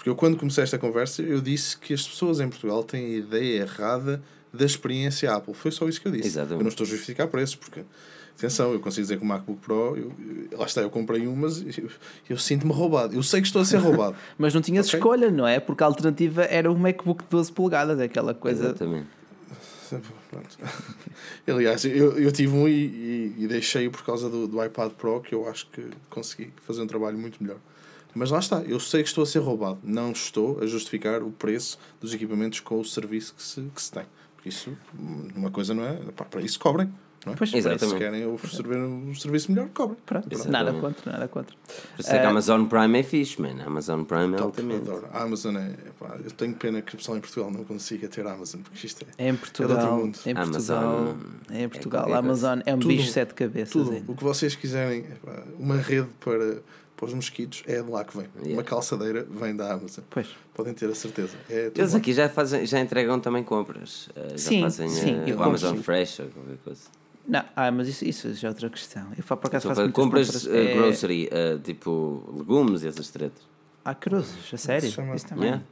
Porque 0.04 0.10
eu, 0.10 0.16
quando 0.16 0.36
comecei 0.36 0.62
esta 0.62 0.76
conversa, 0.78 1.22
eu 1.22 1.40
disse 1.40 1.78
que 1.78 1.94
as 1.94 2.06
pessoas 2.06 2.38
em 2.38 2.46
Portugal 2.46 2.84
têm 2.84 3.06
a 3.06 3.16
ideia 3.20 3.62
errada 3.62 4.22
da 4.52 4.66
experiência 4.66 5.32
Apple. 5.32 5.54
Foi 5.54 5.70
só 5.70 5.88
isso 5.88 5.98
que 5.98 6.06
eu 6.06 6.12
disse. 6.12 6.28
Exatamente. 6.28 6.58
Eu 6.60 6.62
não 6.64 6.68
estou 6.68 6.84
a 6.84 6.88
justificar 6.90 7.26
preços, 7.26 7.56
porque, 7.56 7.82
atenção, 8.36 8.74
eu 8.74 8.80
consigo 8.80 9.00
dizer 9.00 9.16
que 9.16 9.22
o 9.24 9.26
MacBook 9.26 9.62
Pro, 9.62 9.96
eu, 9.96 10.12
eu- 10.52 10.58
lá 10.58 10.66
está, 10.66 10.82
eu 10.82 10.90
comprei 10.90 11.26
um, 11.26 11.34
mas 11.34 11.62
eu, 11.78 11.88
eu 12.28 12.36
sinto-me 12.36 12.70
roubado. 12.70 13.14
Eu 13.14 13.22
sei 13.22 13.40
que 13.40 13.46
estou 13.46 13.62
a 13.62 13.64
ser 13.64 13.78
roubado. 13.78 14.14
Mas 14.36 14.52
não 14.52 14.60
tinhas 14.60 14.88
Ok. 14.88 14.98
escolha, 14.98 15.30
não 15.30 15.46
é? 15.48 15.58
Porque 15.58 15.82
a 15.82 15.86
alternativa 15.86 16.42
era 16.42 16.70
o 16.70 16.78
MacBook 16.78 17.24
de 17.24 17.30
12 17.30 17.50
polegadas, 17.50 17.98
aquela 17.98 18.34
coisa. 18.34 18.64
Exatamente. 18.66 19.06
Pronto. 20.30 20.58
Aliás, 21.48 21.82
eu, 21.86 22.18
eu 22.18 22.30
tive 22.30 22.54
um 22.54 22.68
e, 22.68 22.72
e, 22.72 23.34
e 23.38 23.46
deixei-o 23.48 23.90
por 23.90 24.04
causa 24.04 24.28
do, 24.28 24.46
do 24.46 24.62
iPad 24.62 24.92
Pro, 24.92 25.22
que 25.22 25.34
eu 25.34 25.48
acho 25.48 25.66
que 25.70 25.82
consegui 26.10 26.52
fazer 26.66 26.82
um 26.82 26.86
trabalho 26.86 27.16
muito 27.16 27.42
melhor. 27.42 27.56
Mas 28.14 28.30
lá 28.30 28.38
está, 28.38 28.60
eu 28.62 28.78
sei 28.78 29.02
que 29.02 29.08
estou 29.08 29.22
a 29.22 29.26
ser 29.26 29.40
roubado. 29.40 29.78
Não 29.82 30.12
estou 30.12 30.60
a 30.62 30.66
justificar 30.66 31.22
o 31.22 31.30
preço 31.30 31.78
dos 32.00 32.14
equipamentos 32.14 32.60
com 32.60 32.78
o 32.80 32.84
serviço 32.84 33.34
que 33.34 33.42
se, 33.42 33.60
que 33.74 33.82
se 33.82 33.90
tem. 33.90 34.04
Porque 34.36 34.48
isso, 34.50 34.72
uma 35.34 35.50
coisa 35.50 35.74
não 35.74 35.84
é. 35.84 35.94
Pá, 36.16 36.24
para 36.24 36.40
isso 36.42 36.58
cobrem. 36.60 36.92
Não 37.26 37.32
é? 37.32 37.36
Pois, 37.36 37.54
Exatamente. 37.54 37.88
Se 37.88 37.96
querem 37.98 38.26
oferecer 38.26 38.66
um 38.76 39.14
serviço 39.14 39.50
melhor, 39.50 39.68
cobrem. 39.70 39.96
Pronto, 40.04 40.28
nada 40.50 40.74
contra, 40.74 41.10
nada 41.10 41.26
contra. 41.26 41.56
Por 41.96 42.00
isso 42.00 42.10
é 42.12 42.18
que 42.18 42.26
a 42.26 42.28
Amazon 42.28 42.66
Prime 42.66 42.98
é 42.98 43.02
fixe, 43.02 43.40
man. 43.40 43.62
A 43.62 43.66
Amazon 43.66 44.02
Prime 44.04 44.34
é 44.34 44.36
Top, 44.36 44.42
altamente. 44.60 44.82
adoro. 44.90 45.08
A 45.10 45.22
Amazon 45.22 45.56
é. 45.56 45.74
pá, 45.98 46.18
eu 46.22 46.30
tenho 46.32 46.54
pena 46.54 46.82
que 46.82 46.94
o 46.94 46.98
pessoal 46.98 47.16
em 47.16 47.20
Portugal 47.22 47.50
não 47.50 47.64
consiga 47.64 48.06
ter 48.08 48.26
a 48.26 48.34
Amazon, 48.34 48.60
porque 48.60 48.86
isto 48.86 49.06
é. 49.18 49.24
É 49.24 49.28
em 49.28 49.30
É 49.30 49.32
de 49.32 49.38
outro 49.40 49.56
Portugal. 49.56 49.96
mundo. 49.96 50.18
em 50.26 50.34
Portugal. 50.34 50.84
Amazon 50.84 51.16
É 51.50 51.62
em 51.64 51.68
Portugal. 51.70 52.02
qualquer 52.02 52.14
a 52.14 52.18
Amazon 52.18 52.60
é 52.66 52.74
um 52.74 52.78
Tudo. 52.78 52.88
bicho 52.88 53.10
sete 53.10 53.32
cabeças. 53.32 53.72
Tudo. 53.72 53.94
é. 53.94 54.02
O 54.06 54.14
que 54.14 54.22
vocês 54.22 54.54
quiserem, 54.54 55.04
pá, 55.24 55.42
uma 55.58 55.76
rede 55.78 56.08
para, 56.22 56.62
para 56.96 57.06
os 57.06 57.14
mosquitos, 57.14 57.62
é 57.66 57.82
de 57.82 57.90
lá 57.90 58.04
que 58.04 58.16
vem. 58.16 58.26
Yeah. 58.36 58.52
Uma 58.54 58.62
calçadeira 58.62 59.26
vem 59.28 59.54
da 59.56 59.72
Amazon. 59.74 60.04
Pois. 60.10 60.28
Podem 60.54 60.72
ter 60.74 60.88
a 60.88 60.94
certeza. 60.94 61.36
É 61.50 61.70
Eles 61.74 61.92
lá. 61.92 61.98
aqui 61.98 62.12
já, 62.12 62.28
fazem, 62.28 62.64
já 62.66 62.78
entregam 62.80 63.18
também 63.18 63.42
compras. 63.42 64.08
Eh, 64.14 64.28
Já 64.30 64.38
Sim, 64.38 64.60
fazem 64.62 64.88
sim, 64.88 65.14
eh, 65.26 65.30
eu 65.32 65.38
o 65.38 65.42
Amazon 65.42 65.70
compro. 65.70 65.84
Fresh 65.84 66.20
ou 66.20 66.26
qualquer 66.28 66.56
coisa. 66.64 66.80
Não, 67.26 67.42
ah, 67.56 67.70
mas 67.72 67.88
isso, 67.88 68.04
isso 68.06 68.32
já 68.34 68.48
é 68.48 68.50
outra 68.50 68.68
questão. 68.70 69.08
Eu 69.16 69.22
fa- 69.24 69.36
por 69.36 69.48
acaso 69.48 69.62
Só 69.62 69.68
faço 69.70 69.82
para 69.82 69.92
compras 69.92 70.26
compras. 70.28 70.46
eh, 70.46 70.70
é- 70.72 70.74
grocery, 70.76 71.28
eh, 71.32 71.58
tipo 71.64 72.22
legumes 72.36 72.82
e 72.84 72.88
essas 72.88 73.08
tretas. 73.10 73.42
Ah, 73.84 73.94
cruzes, 73.94 74.52
a 74.52 74.56
sério? 74.56 74.88
se 74.88 74.94
chama- 74.94 75.14
Isso 75.16 75.26
também. 75.26 75.44
Yeah. 75.46 75.64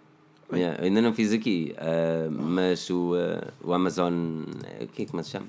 Yeah, 0.54 0.82
ainda 0.84 1.00
não 1.00 1.14
fiz 1.14 1.32
aqui, 1.32 1.74
eh, 1.78 2.28
mas 2.30 2.90
o, 2.90 3.14
eh, 3.16 3.48
o 3.62 3.72
Amazon. 3.72 4.42
eh, 4.80 4.84
O 4.84 4.88
que 4.88 5.02
é 5.02 5.06
que 5.06 5.14
me 5.16 5.22
chama? 5.24 5.46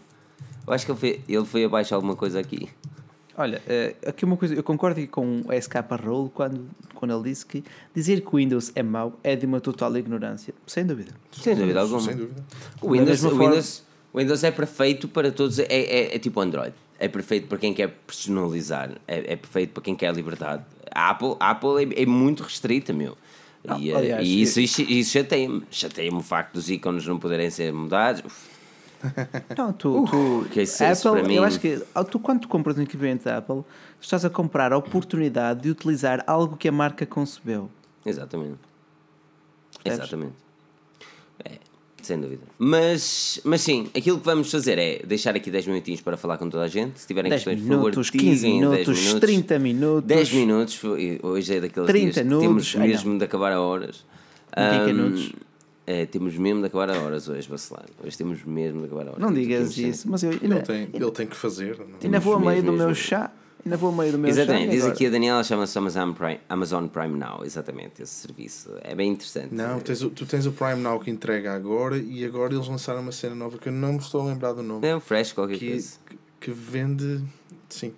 Eu 0.65 0.73
acho 0.73 0.85
que 0.85 0.91
ele 0.93 0.99
foi, 0.99 1.21
ele 1.27 1.45
foi 1.45 1.65
abaixo 1.65 1.93
alguma 1.93 2.15
coisa 2.15 2.39
aqui. 2.39 2.69
Olha, 3.35 3.61
eh, 3.67 3.95
aqui 4.05 4.25
uma 4.25 4.37
coisa, 4.37 4.53
eu 4.53 4.61
concordo 4.63 4.99
aqui 4.99 5.07
com 5.07 5.41
o 5.47 5.51
SK 5.53 5.75
Roll 6.03 6.29
quando, 6.29 6.67
quando 6.93 7.13
ele 7.15 7.29
disse 7.29 7.45
que 7.45 7.63
dizer 7.93 8.21
que 8.21 8.27
o 8.27 8.37
Windows 8.37 8.71
é 8.75 8.83
mau 8.83 9.19
é 9.23 9.35
de 9.35 9.45
uma 9.45 9.59
total 9.59 9.95
ignorância. 9.97 10.53
Sem 10.67 10.85
dúvida. 10.85 11.11
Sem 11.31 11.55
dúvida 11.55 11.81
alguma. 11.81 11.99
Sem 12.01 12.15
dúvida. 12.15 12.43
O 12.81 12.91
Windows, 12.91 13.23
o 13.23 13.29
forma- 13.29 13.45
Windows, 13.45 13.83
o 14.13 14.19
Windows 14.19 14.43
é 14.43 14.51
perfeito 14.51 15.07
para 15.07 15.31
todos, 15.31 15.57
é, 15.57 15.65
é, 15.69 16.15
é 16.15 16.19
tipo 16.19 16.39
Android. 16.39 16.73
É 16.99 17.07
perfeito 17.07 17.47
para 17.47 17.57
quem 17.57 17.73
quer 17.73 17.89
personalizar, 18.05 18.91
é, 19.07 19.33
é 19.33 19.35
perfeito 19.35 19.71
para 19.73 19.83
quem 19.83 19.95
quer 19.95 20.13
liberdade. 20.13 20.63
A 20.93 21.09
Apple, 21.09 21.35
a 21.39 21.49
Apple 21.49 21.93
é, 21.95 22.03
é 22.03 22.05
muito 22.05 22.43
restrita, 22.43 22.93
meu. 22.93 23.17
E, 23.63 23.69
Ah, 23.69 23.77
eh, 23.81 23.95
aliás, 23.97 24.27
e 24.27 24.41
isso, 24.41 24.59
isso, 24.59 24.81
isso 24.83 25.11
chateia-me. 25.11 25.63
Chateia-me 25.71 26.17
o 26.17 26.21
facto 26.21 26.53
dos 26.53 26.69
ícones 26.69 27.07
não 27.07 27.17
poderem 27.17 27.49
ser 27.49 27.73
mudados. 27.73 28.21
Uf, 28.25 28.47
Não, 29.57 29.73
tu, 29.73 30.05
tu 30.09 30.45
que 30.51 30.61
isso- 30.61 30.83
isso 30.83 31.09
Apple, 31.09 31.27
mim- 31.27 31.35
eu 31.35 31.43
acho 31.43 31.59
que 31.59 31.81
ao- 31.93 32.05
tu 32.05 32.19
quando 32.19 32.41
tu 32.41 32.47
compras 32.47 32.77
um 32.77 32.81
equipamento 32.81 33.25
da 33.25 33.37
Apple, 33.37 33.63
estás 34.01 34.23
a 34.25 34.29
comprar 34.29 34.71
a 34.73 34.77
oportunidade 34.77 35.61
de 35.61 35.69
utilizar 35.69 36.23
algo 36.27 36.55
que 36.57 36.67
a 36.67 36.71
marca 36.71 37.05
concebeu. 37.05 37.69
Exatamente. 38.05 38.57
Percebes? 39.83 39.99
Exatamente. 40.07 40.33
É, 41.45 41.51
sem 42.01 42.19
dúvida. 42.19 42.41
Mas, 42.57 43.39
mas 43.43 43.61
sim, 43.61 43.89
aquilo 43.95 44.19
que 44.19 44.25
vamos 44.25 44.49
fazer 44.51 44.77
é 44.77 45.01
deixar 45.05 45.35
aqui 45.35 45.49
10 45.51 45.67
minutinhos 45.67 46.01
para 46.01 46.15
falar 46.17 46.37
com 46.37 46.49
toda 46.49 46.63
a 46.63 46.67
gente. 46.67 46.99
Se 46.99 47.07
tiverem 47.07 47.29
10 47.29 47.43
questões, 47.43 47.61
por 47.61 47.67
favor, 47.67 47.89
minutos, 47.91 48.11
digam 48.11 48.25
15 48.29 48.47
em 48.47 48.51
10 48.59 48.71
minutos, 48.71 48.99
minutos. 48.99 49.19
30 49.21 49.59
minutos. 49.59 50.07
10 50.07 50.33
minutos, 50.33 50.81
hoje 51.23 51.55
é 51.55 51.61
daqueles 51.61 51.87
30 51.87 52.03
dias 52.03 52.15
que 52.15 52.23
nudes, 52.23 52.41
temos 52.71 52.75
mesmo 52.75 53.17
de 53.17 53.25
acabar 53.25 53.51
a 53.51 53.59
horas. 53.61 54.05
Não 54.55 54.69
fica 54.69 54.83
Ahm, 54.85 54.93
nudes. 54.93 55.31
É, 55.85 56.05
temos 56.05 56.37
mesmo 56.37 56.61
de 56.61 56.67
acabar 56.67 56.89
a 56.89 57.01
horas 57.01 57.27
hoje, 57.27 57.47
vacilar. 57.49 57.85
Hoje 58.03 58.17
temos 58.17 58.43
mesmo 58.43 58.79
de 58.81 58.85
acabar 58.87 59.07
a 59.07 59.09
horas. 59.11 59.19
Não 59.21 59.33
digas 59.33 59.77
isso, 59.77 60.09
mas 60.09 60.23
eu 60.23 60.31
Ele 60.31 60.39
ainda, 60.43 60.61
tem, 60.61 60.89
ele 60.93 61.11
tem 61.11 61.27
que 61.27 61.35
fazer. 61.35 61.77
não- 61.79 61.85
ainda 62.03 62.19
vou 62.19 62.35
a 62.35 62.39
meio 62.39 62.51
mesmo, 62.63 62.71
do 62.71 62.77
meu 62.77 62.95
chá. 62.95 63.31
Ainda 63.65 63.77
vou 63.77 63.91
a 63.91 63.95
meio 63.95 64.11
do 64.11 64.17
meu 64.17 64.29
Exatamente, 64.29 64.65
chá. 64.65 64.71
diz 64.71 64.81
agora. 64.81 64.93
aqui 64.93 65.05
a 65.05 65.09
Daniela, 65.09 65.43
chama-se 65.43 65.77
Amazon 65.77 66.11
Prime, 66.11 66.39
Amazon 66.49 66.87
Prime 66.87 67.17
Now, 67.17 67.45
exatamente, 67.45 68.01
esse 68.01 68.13
serviço. 68.13 68.71
É 68.81 68.93
bem 68.93 69.09
interessante. 69.11 69.53
Não, 69.55 69.79
tens 69.79 70.01
o- 70.01 70.09
tu 70.09 70.25
tens 70.25 70.45
o 70.45 70.51
Prime 70.51 70.75
Now 70.81 70.99
que 70.99 71.09
entrega 71.09 71.53
agora 71.53 71.97
e 71.97 72.25
agora 72.25 72.53
eles 72.53 72.67
lançaram 72.67 72.99
uma 73.01 73.11
cena 73.13 73.35
nova 73.35 73.57
que 73.57 73.69
eu 73.69 73.73
não 73.73 73.93
me 73.93 73.99
estou 73.99 74.19
a 74.21 74.25
lembrar 74.25 74.51
do 74.53 74.61
nome. 74.63 74.85
É 74.85 74.93
um 74.95 74.99
fresh 74.99 75.31
qualquer 75.31 75.57
que, 75.57 75.69
coisa. 75.69 75.97
que, 76.05 76.17
que 76.41 76.51
vende. 76.51 77.21
Sim. 77.69 77.93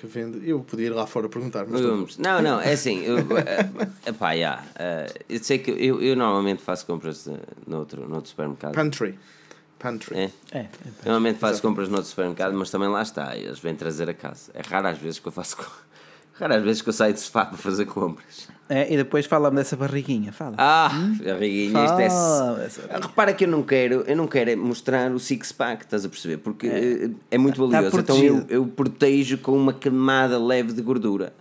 Que 0.00 0.06
vende. 0.06 0.48
Eu 0.48 0.60
podia 0.60 0.86
ir 0.86 0.90
lá 0.90 1.06
fora 1.06 1.28
perguntar, 1.28 1.66
mas 1.68 1.78
não. 1.82 2.06
Não, 2.18 2.40
não, 2.40 2.58
é 2.58 2.72
assim. 2.72 3.04
Eu, 3.04 3.18
eh, 3.18 3.68
epá, 4.08 4.32
yeah, 4.32 4.64
eh, 4.78 5.12
eu 5.28 5.44
sei 5.44 5.58
que 5.58 5.70
eu, 5.70 6.00
eu 6.00 6.16
normalmente 6.16 6.62
faço 6.62 6.86
compras 6.86 7.28
eh, 7.28 7.38
noutro, 7.66 8.08
noutro 8.08 8.30
supermercado. 8.30 8.72
Pantry. 8.72 9.18
Pantry. 9.78 10.16
É. 10.16 10.30
É, 10.52 10.58
é. 10.60 10.68
Normalmente 11.04 11.38
faço 11.38 11.60
compras 11.60 11.90
noutro 11.90 12.08
supermercado, 12.08 12.54
mas 12.54 12.70
também 12.70 12.88
lá 12.88 13.02
está. 13.02 13.36
Eles 13.36 13.58
vêm 13.58 13.74
trazer 13.74 14.08
a 14.08 14.14
casa. 14.14 14.50
É 14.54 14.62
raro 14.62 14.88
às 14.88 14.96
vezes 14.96 15.18
que 15.18 15.28
eu 15.28 15.32
faço. 15.32 15.58
Raro 16.40 16.54
às 16.54 16.62
vezes 16.62 16.82
que 16.82 16.88
eu 16.88 16.92
saio 16.92 17.12
de 17.14 17.20
sofá 17.20 17.44
para 17.46 17.56
fazer 17.58 17.84
compras. 17.86 18.48
É, 18.68 18.92
e 18.92 18.96
depois 18.96 19.26
fala-me 19.26 19.56
dessa 19.56 19.76
barriguinha, 19.76 20.32
fala. 20.32 20.54
Ah, 20.56 20.86
a 20.86 21.34
riguinha, 21.38 21.84
isto 21.84 22.00
é. 22.00 22.98
Repara 23.00 23.32
que 23.34 23.44
eu 23.44 23.48
não 23.48 23.62
quero, 23.64 24.04
eu 24.06 24.16
não 24.16 24.26
quero 24.28 24.50
é 24.50 24.56
mostrar 24.56 25.10
o 25.12 25.18
six 25.18 25.50
pack, 25.52 25.84
estás 25.84 26.04
a 26.04 26.08
perceber? 26.08 26.36
Porque 26.38 26.66
é, 26.68 27.10
é 27.32 27.38
muito 27.38 27.56
Tá 27.68 27.80
valioso. 27.80 27.98
então 27.98 28.16
eu, 28.22 28.44
eu 28.48 28.66
protejo 28.66 29.38
com 29.38 29.56
uma 29.56 29.72
camada 29.72 30.38
leve 30.38 30.72
de 30.72 30.80
gordura. 30.82 31.32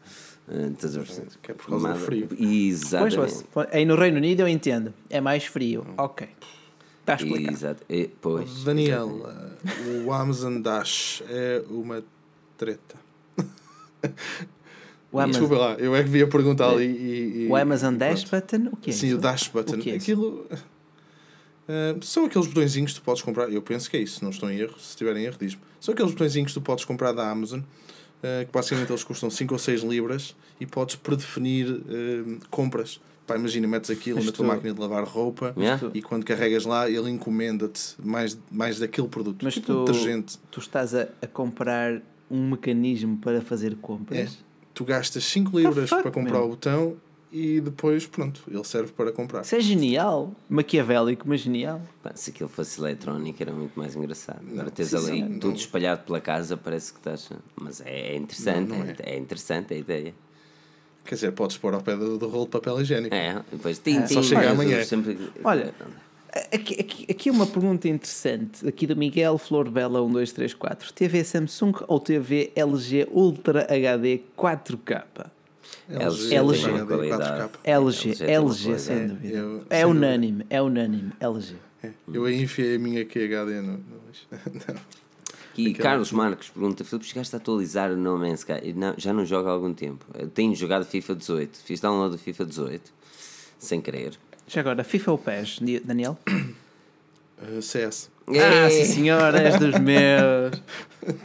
Ah, 0.52 0.70
Estás 0.74 0.98
a 0.98 1.02
perceber? 1.02 1.28
Que 1.44 1.52
é 1.52 1.54
por 1.54 1.68
causa 1.68 1.88
do 1.88 1.94
Camada- 1.94 2.06
frio. 2.06 2.28
Exatamente. 2.40 3.46
pois, 3.54 3.68
aí 3.72 3.86
no 3.86 3.96
Reino 3.96 4.18
Unido 4.18 4.40
eu 4.42 4.48
entendo. 4.48 4.92
É 5.08 5.22
mais 5.22 5.46
frio. 5.46 5.86
Ok. 5.98 6.28
Está 7.02 7.14
explicado. 7.14 7.56
Exato. 7.56 7.84
E, 7.88 8.10
pois. 8.20 8.64
Daniel, 8.64 9.30
o 10.04 10.12
Amazon 10.12 10.60
Dash 10.62 11.22
é 11.30 11.62
uma 11.70 12.04
treta. 12.58 12.96
O 15.12 15.20
Amazon, 15.20 15.42
Desculpa 15.42 15.64
lá, 15.64 15.74
eu 15.76 15.96
é 15.96 16.04
que 16.04 16.10
vi 16.10 16.22
a 16.22 16.28
pergunta 16.28 16.66
ali 16.68 16.86
e. 16.86 17.46
e- 17.46 17.48
o 17.50 17.56
Amazon 17.56 17.96
e 17.96 17.98
Dash 17.98 18.24
pronto. 18.26 18.42
Button, 18.58 18.70
o 18.74 18.78
que 18.78 18.90
é 18.92 18.94
Sim, 18.94 19.08
isso? 19.08 19.16
o 19.18 19.20
Dash 19.20 19.48
Button. 19.48 19.76
O 19.76 19.80
que 19.80 19.90
é? 19.92 19.96
Aquilo. 19.96 20.46
eh, 21.68 21.96
são 22.02 22.26
aqueles 22.26 22.48
botõezinhos 22.48 22.94
que 22.94 23.00
tu 23.00 23.04
podes 23.04 23.22
comprar. 23.22 23.52
Eu 23.52 23.62
penso 23.62 23.90
que 23.90 23.98
é 23.98 24.02
isso, 24.02 24.18
se 24.20 24.24
não 24.24 24.30
estou 24.32 24.50
em 24.50 24.60
erro. 24.60 24.74
Se 24.80 24.90
estiver 24.90 25.16
em 25.18 25.24
erro, 25.24 25.38
diz-me. 25.40 25.62
São 25.80 25.94
aqueles 25.94 26.12
botõezinhos 26.12 26.52
que 26.54 26.60
tu 26.60 26.64
podes 26.64 26.86
comprar 26.86 27.12
da 27.12 27.30
Amazon. 27.30 27.62
eh, 28.22 28.44
que 28.46 28.52
basicamente 28.52 28.90
eles 28.92 29.04
custam 29.04 29.30
5 29.30 29.54
ou 29.54 29.60
6 29.60 29.82
libras 29.82 30.36
e 30.60 30.66
podes 30.66 30.96
predefinir 30.96 31.82
eh, 31.90 32.38
compras. 32.50 33.00
Pá, 33.26 33.36
imagina, 33.38 33.66
metes 33.68 33.90
aquilo 33.92 34.18
Mas 34.18 34.26
na 34.26 34.32
tua 34.32 34.44
tu- 34.46 34.48
máquina 34.48 34.74
de 34.74 34.80
lavar 34.80 35.04
roupa 35.06 35.54
Yeah? 35.56 35.90
e 35.94 36.02
quando 36.02 36.26
carregas 36.26 36.66
lá 36.66 36.90
ele 36.90 37.10
encomenda-te 37.12 37.96
mais, 38.04 38.38
mais 38.52 38.78
daquele 38.80 39.08
produto. 39.08 39.42
Mas 39.44 39.54
tipo 39.54 39.68
tu- 39.68 39.86
detergente. 39.86 40.38
Tu 40.52 40.60
estás 40.60 40.94
a, 40.96 41.08
a 41.22 41.28
comprar 41.28 42.02
um 42.30 42.50
mecanismo 42.50 43.18
para 43.18 43.40
fazer 43.42 43.76
compras. 43.78 44.38
É. 44.46 44.49
Tu 44.80 44.86
gastas 44.86 45.26
5 45.26 45.60
libras 45.60 45.90
para 45.90 46.10
comprar 46.10 46.42
o 46.42 46.48
botão 46.48 46.96
e 47.30 47.60
depois, 47.60 48.08
pronto, 48.08 48.42
ele 48.50 48.64
serve 48.64 48.94
para 48.94 49.12
comprar. 49.12 49.42
Isso 49.42 49.54
é 49.54 49.60
genial. 49.60 50.34
Maquiavélico, 50.48 51.28
mas 51.28 51.42
genial. 51.42 51.82
Pá, 52.02 52.14
se 52.16 52.30
aquilo 52.30 52.48
fosse 52.48 52.80
eletrónico 52.80 53.44
era 53.44 53.52
muito 53.52 53.78
mais 53.78 53.94
engraçado. 53.94 54.40
Agora 54.50 54.72
tens 54.72 54.94
ali 54.94 55.06
sim, 55.06 55.34
tudo 55.34 55.48
não. 55.50 55.56
espalhado 55.56 56.06
pela 56.06 56.22
casa, 56.22 56.56
parece 56.56 56.94
que 56.94 57.00
estás. 57.00 57.30
Mas 57.60 57.82
é, 57.86 58.16
interessante, 58.16 58.70
Não, 58.70 58.78
não 58.78 58.86
é. 58.86 58.96
é. 59.04 59.16
é 59.16 59.18
interessante 59.18 59.74
a 59.74 59.78
ideia. 59.78 60.14
Quer 61.04 61.16
dizer, 61.16 61.34
podes 61.34 61.58
pôr 61.58 61.74
ao 61.74 61.82
pé 61.82 61.98
do, 61.98 62.18
do 62.18 62.30
rolo 62.30 62.46
de 62.46 62.52
papel 62.52 62.80
higiênico. 62.80 63.14
É, 63.14 63.44
depois 63.52 63.80
tim, 63.80 63.98
É, 63.98 64.08
só 64.08 64.24
chega 64.24 64.52
amanhã. 64.52 64.82
Sempre... 64.86 65.30
Olha, 65.44 65.74
Aqui, 66.54 66.80
aqui, 66.80 67.06
aqui 67.10 67.32
uma 67.32 67.48
pergunta 67.48 67.88
interessante, 67.88 68.68
aqui 68.68 68.86
do 68.86 68.96
Miguel 68.96 69.38
Flor 69.38 69.70
Bela 69.70 70.00
1234. 70.00 70.94
TV 70.94 71.24
Samsung 71.24 71.74
ou 71.88 72.00
TV 72.00 72.52
LG 72.56 73.08
Ultra 73.12 73.62
HD 73.64 74.22
4K? 74.38 75.04
LG, 75.90 76.36
LG. 76.36 76.36
LG, 76.36 76.70
LG 77.66 78.20
LG, 78.24 78.24
qualidade. 78.64 78.82
sem 78.82 79.08
dúvida. 79.08 79.38
Eu- 79.38 79.66
É 79.70 79.78
sem 79.78 79.86
unânime, 79.86 80.46
é 80.50 80.62
unânime, 80.62 81.12
LG. 81.20 81.56
É, 81.84 81.90
Eu 82.14 82.26
aí 82.26 82.42
enfiei 82.44 82.76
a 82.76 82.80
minha 82.80 83.04
QHD 83.06 83.62
no. 83.62 83.80
E 85.58 85.74
Carlos 85.74 86.12
Marques 86.12 86.50
pergunta: 86.50 86.84
Filipe, 86.86 87.06
chegaste 87.08 87.36
a 87.36 87.38
atualizar 87.38 87.92
o 87.92 87.98
No 87.98 88.18
Man's 88.18 88.40
Sky? 88.42 88.72
Não, 88.74 88.94
já 88.98 89.12
não 89.12 89.26
jogo 89.26 89.50
há 89.50 89.52
algum 89.52 89.74
tempo. 89.74 90.06
Eu 90.18 90.30
tenho 90.30 90.56
jogado 90.56 90.86
FIFA 90.86 91.16
18. 91.16 91.58
Fiz 91.66 91.82
download 91.82 92.16
do 92.16 92.18
FIFA 92.22 92.46
18, 92.46 92.94
sem 93.58 93.82
querer. 93.82 94.14
Já 94.50 94.62
agora, 94.62 94.84
FIFA 94.84 95.12
ou 95.12 95.18
PES, 95.18 95.60
Daniel? 95.86 96.18
Uh, 97.42 97.62
CS. 97.62 98.10
Ah, 98.28 98.70
sim 98.70 98.84
senhor, 98.84 99.34
és 99.34 99.58
dos 99.58 99.74
meus. 99.80 100.62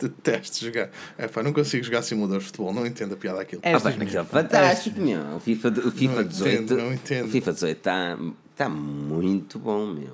Detesto 0.01 0.65
jogar. 0.65 0.89
É 1.19 1.27
pá, 1.27 1.43
não 1.43 1.53
consigo 1.53 1.83
jogar 1.85 2.03
simuladores 2.03 2.45
de 2.45 2.47
futebol, 2.51 2.73
não 2.73 2.87
entendo 2.87 3.15
a 3.15 3.17
piada 3.17 3.39
daquilo. 3.39 3.61
És 3.65 3.85
Ah, 3.85 3.89
aquilo 3.89 4.19
é 4.21 4.25
fantástico, 4.25 5.01
meu. 5.01 5.21
O 5.35 5.41
FIFA, 5.41 5.69
o 5.71 5.91
FIFA 5.91 6.15
Não 6.23 6.29
18. 6.29 6.63
entendo, 6.63 6.79
não 6.81 6.93
entendo. 6.95 7.27
O 7.27 7.31
FIFA 7.31 7.53
18 7.53 7.77
está 7.79 8.19
tá 8.55 8.69
muito 8.69 9.59
bom, 9.59 9.87
meu. 9.89 10.13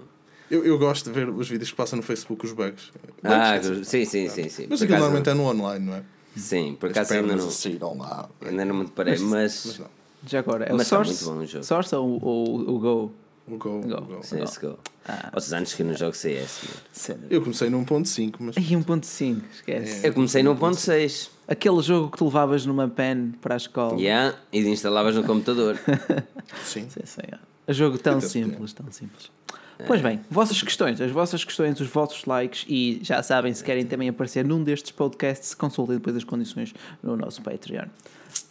Eu, 0.50 0.64
eu 0.64 0.78
gosto 0.78 1.04
de 1.04 1.12
ver 1.12 1.28
os 1.28 1.46
vídeos 1.50 1.70
que 1.70 1.76
passam 1.76 1.98
no 1.98 2.02
Facebook, 2.02 2.46
os 2.46 2.52
bugs. 2.54 2.90
Ah, 3.22 3.60
sim, 3.84 4.06
sim, 4.06 4.26
sim, 4.30 4.48
sim. 4.48 4.66
Mas 4.70 4.78
Por 4.80 4.84
aquilo 4.84 4.84
acaso- 4.84 5.00
normalmente 5.00 5.28
é 5.28 5.34
no 5.34 5.42
online, 5.44 5.84
não 5.84 5.94
é? 5.96 6.02
Sim, 6.34 6.78
por 6.80 6.86
As 6.92 6.96
acaso 6.96 7.12
ainda 7.12 7.36
não, 7.36 7.48
ainda 8.48 8.64
não 8.64 8.74
me 8.74 8.84
deparei, 8.86 9.18
mas, 9.18 9.66
Mas 9.66 9.78
não. 9.80 9.86
Já 10.26 10.40
agora, 10.40 10.64
é 10.64 10.72
Mas 10.72 10.80
o 10.80 10.82
está 10.82 10.96
Source, 10.96 11.24
muito 11.24 11.36
bom 11.38 11.42
o 11.42 11.46
jogo. 11.46 11.64
Source 11.64 11.94
ou, 11.94 12.24
ou 12.24 12.60
o 12.60 12.78
Go? 12.78 13.12
O 13.48 13.56
Go. 13.56 13.78
o 13.78 13.80
Go. 13.80 14.00
Go. 14.02 14.20
CSGO. 14.20 14.78
Há 15.06 15.56
anos 15.56 15.74
que 15.74 15.82
eu 15.82 15.86
não 15.86 15.94
jogo 15.96 16.14
CS. 16.14 16.60
mano. 17.08 17.22
Eu 17.30 17.40
comecei 17.40 17.70
no 17.70 17.84
1.5, 17.84 18.34
mas 18.38 18.56
Aí 18.56 18.64
1.5, 18.64 19.42
esquece. 19.52 20.06
Eu 20.06 20.12
comecei 20.12 20.42
no 20.42 20.54
1.6. 20.54 21.30
Aquele 21.48 21.82
jogo 21.82 22.10
que 22.10 22.18
tu 22.18 22.26
levavas 22.26 22.64
numa 22.64 22.88
pen 22.88 23.32
para 23.40 23.54
a 23.54 23.56
escola. 23.56 23.98
Yeah, 23.98 24.36
e 24.52 24.60
instalavas 24.60 25.16
no 25.16 25.24
computador. 25.24 25.76
sim. 26.64 26.88
Sim, 26.88 27.00
sim, 27.04 27.22
é. 27.66 27.72
Jogo 27.72 27.98
tão 27.98 28.20
simples, 28.20 28.72
tão 28.72 28.90
simples. 28.92 29.30
Pois 29.86 30.00
bem, 30.00 30.20
vossas 30.30 30.62
questões, 30.62 31.00
as 31.00 31.10
vossas 31.10 31.44
questões, 31.44 31.80
os 31.80 31.88
vossos 31.88 32.24
likes 32.26 32.66
e 32.68 33.00
já 33.02 33.22
sabem, 33.22 33.52
se 33.54 33.64
querem 33.64 33.86
também 33.86 34.08
aparecer 34.08 34.44
num 34.44 34.62
destes 34.62 34.92
podcasts, 34.92 35.54
consultem 35.54 35.96
depois 35.96 36.16
as 36.16 36.24
condições 36.24 36.74
no 37.02 37.16
nosso 37.16 37.40
Patreon. 37.42 37.86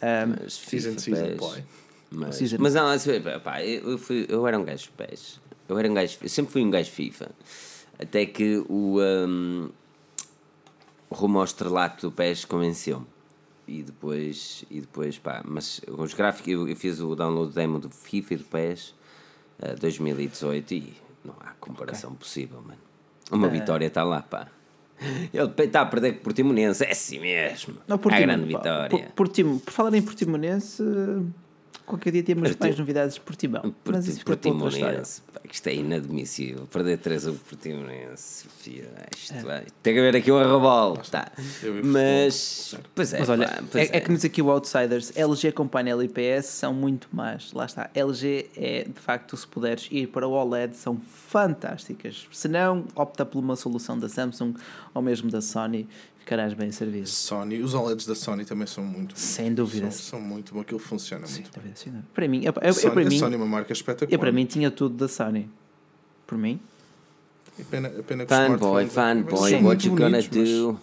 Um, 0.02 0.34
Mas 0.42 0.54
Season, 0.54 0.90
FIFA, 0.90 1.00
season 1.00 1.36
play. 1.36 1.64
Mas, 2.12 2.36
Season. 2.36 2.56
mas 2.58 2.74
não, 2.74 2.86
assim, 2.88 3.20
pá, 3.44 3.62
eu, 3.62 3.96
fui- 3.98 4.26
eu 4.28 4.46
era 4.46 4.58
um 4.58 4.64
gajo 4.64 4.90
PES. 4.96 5.40
Eu 5.68 5.78
era 5.78 5.88
um 5.90 5.94
gajo, 5.94 6.18
eu 6.22 6.28
sempre 6.28 6.52
fui 6.52 6.62
um 6.62 6.70
gajo 6.70 6.90
FIFA. 6.90 7.30
Até 7.98 8.26
que 8.26 8.64
o, 8.68 8.98
um, 9.00 9.70
rumo 11.10 11.38
ao 11.38 11.44
estrelato 11.44 12.08
do 12.08 12.12
PES 12.12 12.44
convenceu-me. 12.44 13.06
E 13.68 13.82
depois, 13.84 14.64
e 14.68 14.80
depois, 14.80 15.16
pá, 15.18 15.42
mas 15.44 15.80
os 15.86 16.12
gráficos, 16.12 16.52
eu, 16.52 16.68
eu 16.68 16.74
fiz 16.74 16.98
o 16.98 17.14
download 17.14 17.52
demo 17.54 17.78
do 17.78 17.88
FIFA 17.88 18.34
e 18.34 18.36
do 18.38 18.44
PES 18.44 18.94
eh, 19.60 19.74
2018 19.76 20.74
e 20.74 20.94
não 21.24 21.34
há 21.38 21.50
comparação 21.60 22.12
possível, 22.14 22.60
mano. 22.62 22.80
Uma 23.30 23.48
vitória 23.48 23.86
está 23.86 24.02
lá, 24.02 24.22
pá. 24.22 24.48
Ele 25.32 25.50
está 25.64 25.80
a 25.82 25.86
perder 25.86 26.12
com 26.14 26.18
o 26.20 26.22
Portimonense, 26.22 26.84
é 26.84 26.90
assim 26.92 27.18
mesmo. 27.20 27.74
não, 27.88 27.94
é 27.94 27.96
a 27.96 27.98
Portimo- 27.98 28.22
grande 28.26 28.44
vitória. 28.46 28.88
Por, 28.90 29.02
Portimo- 29.12 29.60
por 29.60 29.72
falar 29.72 29.94
em 29.94 30.02
Portimonense, 30.02 30.82
qualquer 31.90 32.12
dia 32.12 32.22
temos 32.22 32.56
mais 32.56 32.78
novidades 32.78 33.14
de 33.16 33.20
Portimão. 33.20 33.74
Mas 33.84 34.06
isso 34.06 34.18
história. 34.18 34.40
Portimonense, 34.40 35.22
pá, 35.32 35.40
isto 35.50 35.66
é 35.68 35.74
inadmissível. 35.74 36.66
Perder 36.66 36.98
3 36.98 37.26
a 37.26 37.30
1 37.32 37.36
Portimonense, 37.36 38.46
filho, 38.58 38.88
isto 39.16 39.44
vai. 39.44 39.66
Tem 39.82 39.94
que 39.94 40.00
haver 40.00 40.16
aqui 40.16 40.30
um 40.30 40.38
arrobal, 40.38 40.96
tá. 41.10 41.30
Mas, 41.84 42.74
pois 42.94 43.12
é, 43.12 43.18
Mas 43.18 43.28
olha, 43.28 43.48
pá, 43.48 43.62
pois 43.70 43.90
é, 43.90 43.96
é 43.96 44.00
que 44.00 44.10
nos 44.10 44.24
aqui 44.24 44.40
o 44.40 44.50
Outsiders, 44.50 45.12
LG 45.16 45.52
com 45.52 45.66
painel 45.66 46.02
IPS 46.02 46.46
são 46.46 46.72
muito 46.72 47.08
más. 47.12 47.52
Lá 47.52 47.66
está. 47.66 47.90
LG 47.94 48.50
é, 48.56 48.84
de 48.84 49.00
facto, 49.00 49.36
se 49.36 49.46
puderes 49.46 49.88
ir 49.90 50.06
para 50.08 50.26
o 50.26 50.32
OLED, 50.32 50.76
são 50.76 50.96
fantásticas. 50.96 52.26
Se 52.30 52.48
não, 52.48 52.84
opta 52.94 53.26
por 53.26 53.40
uma 53.40 53.56
solução 53.56 53.98
da 53.98 54.08
Samsung 54.08 54.54
ou 54.94 55.02
mesmo 55.02 55.30
da 55.30 55.40
Sony, 55.40 55.88
ficarás 56.30 56.54
bem 56.54 56.70
servido. 56.70 57.08
Sony, 57.08 57.58
os 57.60 57.74
OLEDs 57.74 58.06
da 58.06 58.14
Sony 58.14 58.44
também 58.44 58.64
são 58.66 58.84
muito 58.84 59.18
Sem 59.18 59.52
dúvida. 59.52 59.90
São, 59.90 60.18
são 60.18 60.20
muito 60.20 60.54
bom, 60.54 60.60
aquilo 60.60 60.78
funciona 60.78 61.26
Sem 61.26 61.42
muito. 61.42 61.52
dúvida, 61.56 61.74
sem 61.74 61.90
dúvida. 61.92 62.08
Para 62.14 62.28
mim, 62.28 62.44
eu, 62.44 62.52
eu- 62.54 62.62
eu 62.68 62.72
Sony, 62.72 62.92
para 62.94 63.02
a 63.02 63.04
mim, 63.06 63.18
Sony 63.18 63.34
é 63.34 63.36
uma 63.36 63.46
marca 63.46 63.72
espetacular. 63.72 64.12
eu 64.14 64.18
para 64.20 64.30
mim 64.30 64.44
tinha 64.46 64.70
tudo 64.70 64.94
da 64.96 65.08
Sony. 65.08 65.50
Por 66.28 66.38
mim? 66.38 66.60
É 67.58 67.64
pena, 67.64 67.88
é 67.88 68.02
pena 68.02 68.24
que 68.24 68.32
os 68.32 68.38
Fanboy, 68.38 68.86
fanboy, 68.86 69.50
Sim, 69.50 69.64
what 69.64 69.84
you 69.88 69.96
gonna 69.96 70.10
mas- 70.10 70.28
do? 70.28 70.78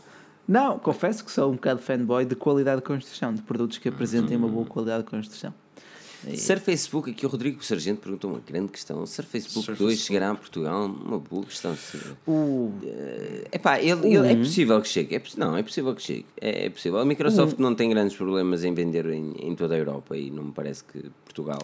Não, 0.46 0.78
confesso 0.80 1.24
que 1.24 1.32
sou 1.32 1.50
um 1.50 1.56
bocado 1.56 1.82
fanboy 1.82 2.26
de 2.26 2.36
qualidade 2.36 2.82
de 2.82 2.86
construção, 2.88 3.34
de 3.34 3.42
produtos 3.42 3.78
que 3.78 3.88
apresentem 3.88 4.36
uma 4.36 4.50
boa 4.50 4.66
qualidade 4.66 5.04
de 5.06 5.10
construção. 5.10 5.54
E- 6.26 6.38
Ser 6.38 6.60
Facebook, 6.60 7.12
aqui 7.12 7.26
o 7.26 7.30
Rodrigo 7.30 7.64
Sargento 7.64 8.02
perguntou 8.02 8.32
uma 8.32 8.40
grande 8.40 8.72
questão. 8.72 9.06
Ser 9.06 9.24
Facebook 9.24 9.66
Ser 9.66 9.76
2 9.76 9.78
Facebook. 9.92 9.98
chegará 10.08 10.32
a 10.32 10.36
Portugal? 10.36 10.86
Uma 10.86 11.20
boa 11.20 11.46
questão. 11.46 11.78
O, 12.26 12.72
Epá, 13.52 13.80
ele, 13.80 14.16
ele- 14.16 14.32
é 14.32 14.36
possível 14.36 14.82
que 14.82 14.88
chegue. 14.88 15.16
É, 15.16 15.22
não, 15.38 15.56
é 15.56 15.62
possível 15.64 15.94
que 15.96 16.02
chegue. 16.02 16.26
É, 16.42 16.66
é 16.66 16.70
possível. 16.70 17.00
A 17.00 17.06
Microsoft 17.06 17.58
não 17.60 17.76
tem 17.76 17.90
grandes 17.90 18.16
problemas 18.18 18.64
em 18.64 18.74
vender 18.74 19.06
em, 19.08 19.34
em 19.38 19.56
toda 19.56 19.76
a 19.76 19.78
Europa 19.78 20.18
e 20.18 20.32
não 20.32 20.46
me 20.46 20.52
parece 20.52 20.84
que 20.84 21.10
Portugal. 21.24 21.62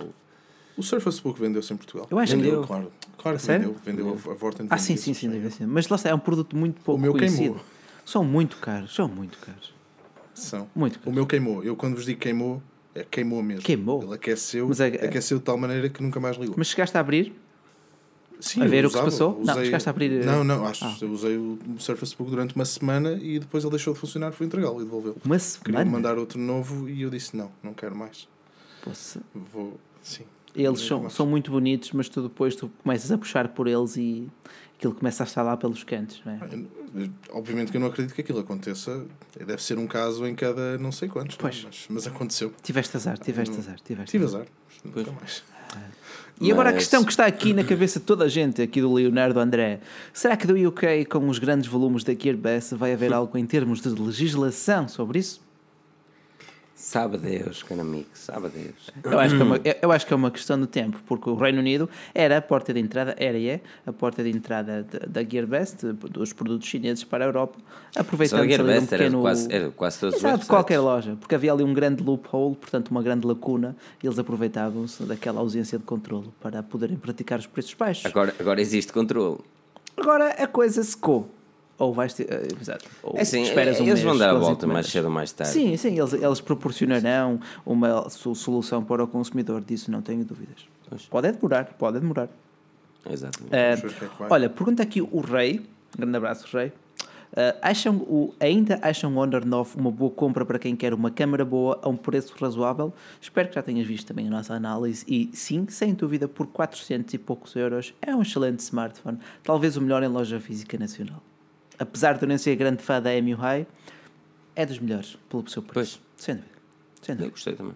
O 0.77 0.81
Surface 0.83 1.21
Book 1.21 1.39
vendeu-se 1.39 1.71
em 1.73 1.77
Portugal. 1.77 2.07
Eu 2.09 2.17
acho 2.19 2.31
que 2.31 2.37
vendeu, 2.41 2.51
Vendeu. 2.61 2.67
claro. 2.67 2.91
Claro 3.17 3.37
que 3.37 3.45
vendeu. 3.45 3.75
Vendeu 3.85 4.09
a 4.11 4.33
Vorten. 4.33 4.67
Ah, 4.69 4.77
sim, 4.77 4.97
sim, 4.97 5.13
sim, 5.13 5.29
deve 5.29 5.49
ser. 5.51 5.67
Mas 5.67 5.87
lá 5.87 5.95
está, 5.95 6.09
é 6.09 6.13
um 6.15 6.19
produto 6.19 6.55
muito 6.55 6.81
pouco 6.81 6.99
meu 7.01 7.11
conhecido. 7.13 7.41
queimou. 7.41 7.59
São 8.05 8.23
muito 8.23 8.57
caros, 8.57 8.93
são 8.93 9.07
muito 9.07 9.37
caros. 9.37 9.73
São. 10.33 10.67
Muito 10.75 10.95
O 10.95 10.99
caros. 10.99 11.13
meu 11.13 11.25
queimou. 11.27 11.63
Eu 11.63 11.75
quando 11.75 11.95
vos 11.95 12.05
digo 12.05 12.19
queimou, 12.19 12.61
é 12.95 13.03
queimou 13.03 13.41
mesmo. 13.43 13.63
Queimou? 13.63 14.03
Ele 14.03 14.13
aqueceu, 14.15 14.67
Mas 14.67 14.79
é- 14.79 14.87
aqueceu 14.87 15.37
de 15.39 15.43
tal 15.43 15.57
maneira 15.57 15.89
que 15.89 16.01
nunca 16.01 16.19
mais 16.19 16.37
ligou. 16.37 16.55
Mas 16.57 16.67
chegaste 16.67 16.95
a 16.97 16.99
abrir? 16.99 17.33
Sim, 18.39 18.61
a 18.61 18.67
ver 18.67 18.85
o 18.85 18.89
que 18.89 18.93
se 18.93 18.97
usava, 18.97 19.05
passou? 19.11 19.41
Não, 19.45 19.53
usei- 19.53 19.65
chegaste 19.65 19.87
a 19.87 19.91
abrir, 19.91 20.11
eh, 20.21 20.25
Não, 20.25 20.43
não, 20.43 20.65
acho. 20.65 20.83
Ah. 20.83 20.95
Eu 21.01 21.09
usei 21.11 21.37
o 21.37 21.57
Surface 21.79 22.13
Book 22.15 22.29
durante 22.29 22.53
uma 22.55 22.65
semana 22.65 23.13
e 23.21 23.39
depois 23.39 23.63
ele 23.63 23.71
deixou 23.71 23.93
de 23.93 23.99
funcionar, 24.01 24.33
fui 24.33 24.45
entregá-lo 24.45 24.81
e 24.81 24.83
devolvê-lo. 24.83 25.15
Uma 25.23 25.37
Queria 25.37 25.39
semana? 25.39 25.85
mandar 25.89 26.17
outro 26.17 26.37
novo 26.39 26.89
e 26.89 27.01
eu 27.03 27.09
disse 27.09 27.37
não, 27.37 27.49
não 27.63 27.73
quero 27.73 27.95
mais. 27.95 28.27
Poxa. 28.83 29.21
Vou, 29.33 29.79
sim. 30.01 30.23
Eles 30.55 30.81
são, 30.81 31.09
são 31.09 31.25
muito 31.25 31.51
bonitos, 31.51 31.91
mas 31.93 32.07
tu 32.09 32.21
depois 32.21 32.55
tu 32.55 32.69
começas 32.83 33.11
a 33.11 33.17
puxar 33.17 33.47
por 33.49 33.67
eles 33.67 33.97
e 33.97 34.27
aquilo 34.77 34.93
começa 34.93 35.23
a 35.23 35.25
estar 35.25 35.41
lá 35.43 35.57
pelos 35.57 35.83
cantos. 35.83 36.21
Não 36.25 36.33
é? 36.33 36.39
Obviamente 37.31 37.71
que 37.71 37.77
eu 37.77 37.81
não 37.81 37.87
acredito 37.87 38.13
que 38.13 38.21
aquilo 38.21 38.39
aconteça. 38.39 39.05
Deve 39.35 39.63
ser 39.63 39.77
um 39.79 39.87
caso 39.87 40.25
em 40.27 40.35
cada 40.35 40.77
não 40.77 40.91
sei 40.91 41.07
quantos. 41.09 41.37
não 41.39 41.47
é? 41.49 41.51
Mas, 41.65 41.85
mas 41.89 42.07
aconteceu. 42.07 42.53
Tiveste 42.61 42.95
azar, 42.97 43.17
tiveste 43.17 43.57
azar, 43.57 43.79
tiveste 43.83 44.11
Tive 44.11 44.25
azar. 44.25 44.41
azar. 44.41 44.51
Nunca 44.85 45.11
mais. 45.13 45.43
E 46.41 46.51
agora 46.51 46.69
a 46.69 46.73
Mas- 46.73 46.83
questão 46.83 47.03
que 47.03 47.11
está 47.11 47.25
aqui 47.25 47.53
na 47.53 47.63
cabeça 47.63 47.99
de 47.99 48.05
toda 48.05 48.25
a 48.25 48.27
gente, 48.27 48.61
aqui 48.61 48.81
do 48.81 48.91
Leonardo 48.93 49.39
André: 49.39 49.79
será 50.11 50.35
que 50.35 50.45
do 50.45 50.53
UK, 50.67 51.05
com 51.05 51.27
os 51.29 51.39
grandes 51.39 51.67
volumes 51.67 52.03
da 52.03 52.13
Gearbest, 52.13 52.75
vai 52.75 52.93
haver 52.93 53.11
algo 53.13 53.37
em 53.37 53.45
termos 53.45 53.81
de 53.81 53.89
legislação 53.89 54.87
sobre 54.87 55.19
isso? 55.19 55.41
Sabe 56.83 57.17
Deus, 57.17 57.63
caro 57.63 57.79
amigo, 57.79 58.09
sabe 58.13 58.49
Deus. 58.49 58.91
Eu 59.05 59.17
acho, 59.17 59.35
que 59.37 59.41
é 59.41 59.45
uma, 59.45 59.59
eu- 59.81 59.91
acho 59.93 60.05
que 60.05 60.11
é 60.13 60.15
uma 60.17 60.29
questão 60.29 60.59
de 60.59 60.67
tempo, 60.67 60.99
porque 61.07 61.29
o 61.29 61.33
Reino 61.35 61.59
Unido 61.59 61.89
era 62.13 62.37
a 62.37 62.41
porta 62.41 62.73
de 62.73 62.79
entrada, 62.81 63.15
era 63.17 63.37
e 63.37 63.47
é 63.47 63.61
a 63.87 63.93
porta 63.93 64.21
de 64.21 64.29
entrada 64.29 64.85
da 65.07 65.23
Gearbest, 65.23 65.81
dos 65.93 66.33
produtos 66.33 66.67
chineses 66.67 67.05
para 67.05 67.23
a 67.23 67.27
Europa, 67.27 67.57
Só 68.27 68.37
a 68.37 68.41
um 68.41 68.45
Gearbest 68.49 68.93
era 68.93 69.03
pequeno... 69.03 69.21
quase, 69.21 69.47
era 69.49 69.71
quase 69.71 69.99
todos 70.01 70.15
os 70.17 70.23
Exato, 70.23 70.45
qualquer 70.45 70.79
loja, 70.79 71.15
porque 71.17 71.33
havia 71.33 71.53
ali 71.53 71.63
um 71.63 71.73
grande 71.73 72.03
loophole, 72.03 72.57
portanto 72.57 72.89
uma 72.89 73.01
grande 73.01 73.25
lacuna, 73.25 73.77
e 74.03 74.05
eles 74.05 74.19
aproveitavam-se 74.19 75.03
daquela 75.03 75.39
ausência 75.39 75.79
de 75.79 75.85
controle 75.85 76.31
para 76.41 76.61
poderem 76.61 76.97
praticar 76.97 77.39
os 77.39 77.47
preços 77.47 77.73
baixos. 77.75 78.05
Agora, 78.05 78.35
agora 78.37 78.59
existe 78.59 78.91
controle. 78.91 79.39
Agora 79.95 80.31
a 80.31 80.47
coisa 80.47 80.83
secou. 80.83 81.31
Ou 81.77 81.93
vais 81.93 82.13
ter. 82.13 82.31
eh, 82.31 82.47
Exato. 82.59 82.85
Ou 83.01 83.17
É 83.17 83.21
assim, 83.21 83.41
esperas 83.41 83.79
um 83.79 83.83
eles 83.83 83.95
mês 83.95 84.03
vão 84.03 84.17
dar 84.17 84.29
a 84.29 84.33
volta 84.39 84.67
mais 84.67 84.87
cedo 84.87 85.05
ou 85.05 85.11
mais 85.11 85.31
tarde. 85.31 85.51
Sim, 85.53 85.75
sim, 85.75 85.97
eles, 85.99 86.13
eles 86.13 86.39
proporcionarão 86.41 87.39
uma 87.65 88.09
so- 88.09 88.35
solução 88.35 88.83
para 88.83 89.03
o 89.03 89.07
consumidor, 89.07 89.61
disso 89.61 89.89
não 89.91 90.01
tenho 90.01 90.23
dúvidas. 90.23 90.67
Pois. 90.87 91.05
Pode 91.07 91.31
demorar, 91.31 91.65
pode 91.77 91.99
demorar. 91.99 92.29
Exatamente. 93.09 93.53
É 93.55 93.75
vai. 93.75 94.27
olha, 94.29 94.49
pergunta 94.49 94.83
aqui 94.83 95.01
o 95.01 95.19
Rei, 95.19 95.59
um 95.97 96.01
grande 96.01 96.17
abraço, 96.17 96.45
Rei. 96.55 96.71
Eh, 97.35 97.55
acham 97.63 97.95
o, 97.97 98.31
ainda 98.39 98.77
acham 98.83 99.11
o 99.15 99.17
Honor 99.19 99.43
9 99.43 99.77
uma 99.79 99.89
boa 99.91 100.11
compra 100.11 100.45
para 100.45 100.59
quem 100.59 100.75
quer 100.75 100.93
uma 100.93 101.09
câmera 101.09 101.43
boa 101.43 101.79
a 101.81 101.89
um 101.89 101.97
preço 101.97 102.33
razoável? 102.39 102.93
Espero 103.19 103.49
que 103.49 103.55
já 103.55 103.63
tenhas 103.63 103.87
visto 103.87 104.05
também 104.07 104.27
a 104.27 104.29
nossa 104.29 104.53
análise 104.53 105.03
e 105.07 105.31
sim, 105.33 105.65
sem 105.67 105.95
dúvida, 105.95 106.27
por 106.27 106.45
400 106.45 107.11
e 107.15 107.17
poucos 107.17 107.55
euros 107.55 107.91
é 108.01 108.15
um 108.15 108.21
excelente 108.21 108.59
smartphone, 108.59 109.17
talvez 109.43 109.75
o 109.75 109.81
melhor 109.81 110.03
em 110.03 110.07
loja 110.07 110.39
física 110.39 110.77
nacional. 110.77 111.21
Apesar 111.79 112.17
de 112.17 112.23
eu 112.23 112.29
não 112.29 112.37
ser 112.37 112.55
grande 112.55 112.81
fã 112.83 113.01
da 113.01 113.09
MUI, 113.21 113.65
é 114.55 114.65
dos 114.65 114.79
melhores 114.79 115.17
pelo 115.29 115.47
seu 115.49 115.61
preço. 115.61 115.99
Sem 116.17 116.35
dúvida. 116.35 116.53
Sem 117.01 117.13
Eu 117.13 117.17
dúvida. 117.17 117.31
gostei 117.31 117.53
também. 117.55 117.73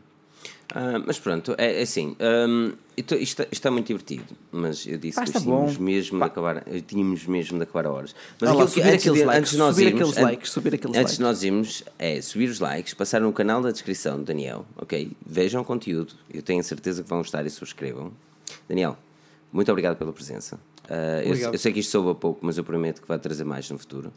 Ah, 0.76 1.02
mas 1.06 1.18
pronto, 1.18 1.56
é, 1.58 1.80
é 1.80 1.82
assim. 1.82 2.16
hum, 2.20 2.74
isto, 2.96 3.16
isto, 3.16 3.42
isto 3.44 3.54
está 3.54 3.72
muito 3.72 3.88
divertido, 3.88 4.36
mas 4.52 4.86
eu 4.86 4.98
disse 4.98 5.16
Pá, 5.16 5.24
que 5.24 5.30
está 5.30 5.40
tínhamos 5.40 5.78
bom. 5.78 5.84
mesmo, 5.84 6.18
de 6.20 6.24
acabar, 6.26 6.64
tínhamos 6.86 7.26
mesmo 7.26 7.58
de 7.58 7.64
acabar 7.64 7.86
a 7.88 7.92
horas. 7.92 8.14
Mas 8.40 8.50
aquilo 8.52 8.68
que- 8.70 8.82
antes, 8.82 9.04
de, 9.04 9.10
likes, 9.24 9.38
antes 9.40 9.52
de 9.52 9.58
nós 9.58 9.76
subir 9.76 9.88
irmos, 9.88 10.02
aqueles 10.10 10.24
likes, 10.24 10.52
subir 10.52 10.76
aqueles 10.76 10.90
antes 10.98 10.98
likes. 11.04 11.16
de 11.18 11.22
nós 11.24 11.44
irmos, 11.44 11.84
é 11.98 12.22
subir 12.22 12.50
os 12.50 12.60
likes, 12.60 12.94
passar 12.94 13.22
no 13.22 13.32
canal 13.34 13.62
da 13.62 13.72
descrição 13.72 14.18
do 14.18 14.26
Daniel, 14.26 14.66
ok? 14.76 15.12
Vejam 15.26 15.62
o 15.62 15.66
conteúdo, 15.66 16.14
eu 16.34 16.42
tenho 16.42 16.62
certeza 16.64 17.02
que 17.02 17.10
vão 17.10 17.20
gostar 17.20 17.46
e 17.46 17.50
subscrevam. 17.50 18.12
Daniel, 18.68 18.98
muito 19.52 19.72
obrigado 19.72 19.96
pela 19.98 20.12
presença. 20.12 20.60
Ah, 20.90 21.22
eu, 21.24 21.36
eu 21.36 21.58
sei 21.60 21.74
que 21.74 21.80
isto 21.80 21.92
soube 21.92 22.12
a 22.12 22.16
pouco, 22.16 22.40
mas 22.46 22.58
eu 22.58 22.64
prometo 22.64 23.02
que 23.02 23.08
vai 23.08 23.20
trazer 23.20 23.44
mais 23.44 23.70
no 23.70 23.78
futuro. 23.78 24.12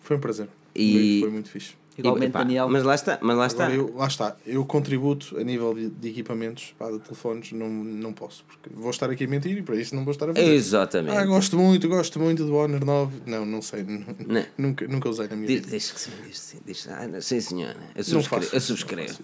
Foi 0.00 0.16
um 0.16 0.20
prazer. 0.20 0.48
E- 0.74 1.18
Foi, 1.20 1.28
foi 1.28 1.30
muito 1.32 1.50
fixe. 1.50 1.74
Igualmente, 1.98 2.28
E, 2.28 2.30
pá, 2.30 2.38
Daniel. 2.44 2.68
Mas 2.68 2.84
lá 2.84 2.94
está, 2.94 3.18
mas 3.20 3.36
lá 3.36 3.46
está. 3.48 3.70
Eu, 3.74 3.92
lá 3.96 4.06
está. 4.06 4.36
Eu 4.46 4.64
contributo 4.64 5.36
a 5.36 5.42
nível 5.42 5.74
de, 5.74 5.90
de 5.90 6.08
equipamentos, 6.10 6.72
pá, 6.78 6.88
de 6.92 7.00
telefones, 7.00 7.50
não, 7.50 7.68
não 7.68 8.12
posso. 8.12 8.44
Porque 8.44 8.70
vou 8.72 8.90
estar 8.90 9.10
aqui 9.10 9.24
a 9.24 9.28
mentir 9.28 9.58
e 9.58 9.62
para 9.62 9.74
isso 9.74 9.96
não 9.96 10.04
vou 10.04 10.12
estar 10.12 10.30
a 10.30 10.34
fazer. 10.34 10.46
Exatamente. 10.54 11.16
Ah, 11.16 11.26
gosto 11.26 11.58
muito, 11.58 11.88
gosto 11.88 12.20
muito 12.20 12.44
do 12.46 12.54
Honor 12.54 12.84
9. 12.84 13.16
Não, 13.26 13.44
não 13.44 13.60
sei. 13.60 13.82
Não. 13.82 14.44
Nunca, 14.56 14.86
nunca 14.86 15.08
usei 15.08 15.26
na 15.26 15.34
minha 15.34 15.48
Diz, 15.48 15.56
vida. 15.60 15.70
diz 15.72 15.90
que 15.90 16.00
sim, 16.00 16.10
diz 16.24 16.38
que 16.38 16.44
sim. 16.46 16.58
Diz, 16.64 16.88
ah, 16.88 17.08
não, 17.08 17.20
sim, 17.20 17.40
senhora. 17.40 17.76
Eu 17.96 17.96
Não 17.96 18.04
subscrevo. 18.04 18.28
faço. 18.44 18.54
Eu 18.54 18.60
não 18.60 18.66
subscrevo. 18.66 19.18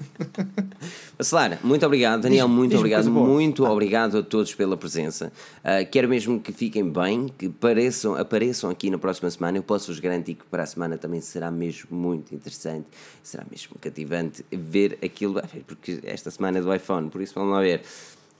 Bacelar, 1.18 1.58
muito 1.62 1.84
obrigado. 1.84 2.22
Daniel, 2.22 2.46
Diz- 2.46 2.56
muito 2.56 2.70
diz-me 2.70 2.78
obrigado. 2.80 3.10
Muito 3.10 3.64
obrigado 3.66 4.18
a 4.18 4.22
todos 4.22 4.54
pela 4.54 4.76
presença. 4.76 5.32
Ah, 5.62 5.84
quero 5.84 6.08
mesmo 6.08 6.40
que 6.40 6.52
fiquem 6.52 6.88
bem, 6.88 7.26
que 7.38 7.48
pareçam, 7.48 8.14
apareçam 8.14 8.70
aqui 8.70 8.90
na 8.90 8.98
próxima 8.98 9.30
semana. 9.30 9.58
Eu 9.58 9.62
posso 9.62 9.88
vos 9.92 10.00
garantir 10.00 10.34
que 10.34 10.44
para 10.44 10.62
a 10.62 10.66
semana 10.66 10.96
também 10.96 11.20
será 11.20 11.50
mesmo 11.50 11.88
muito 11.90 12.34
interessante. 12.34 12.86
Será 13.22 13.44
mesmo 13.50 13.76
cativante 13.80 14.44
ver 14.50 14.98
aquilo. 15.04 15.38
ah, 15.38 15.44
Porque 15.66 16.00
esta 16.04 16.30
semana 16.30 16.58
é 16.58 16.62
do 16.62 16.74
iPhone, 16.74 17.10
por 17.10 17.20
isso 17.20 17.34
vamos 17.34 17.52
lá 17.52 17.60
ver. 17.60 17.82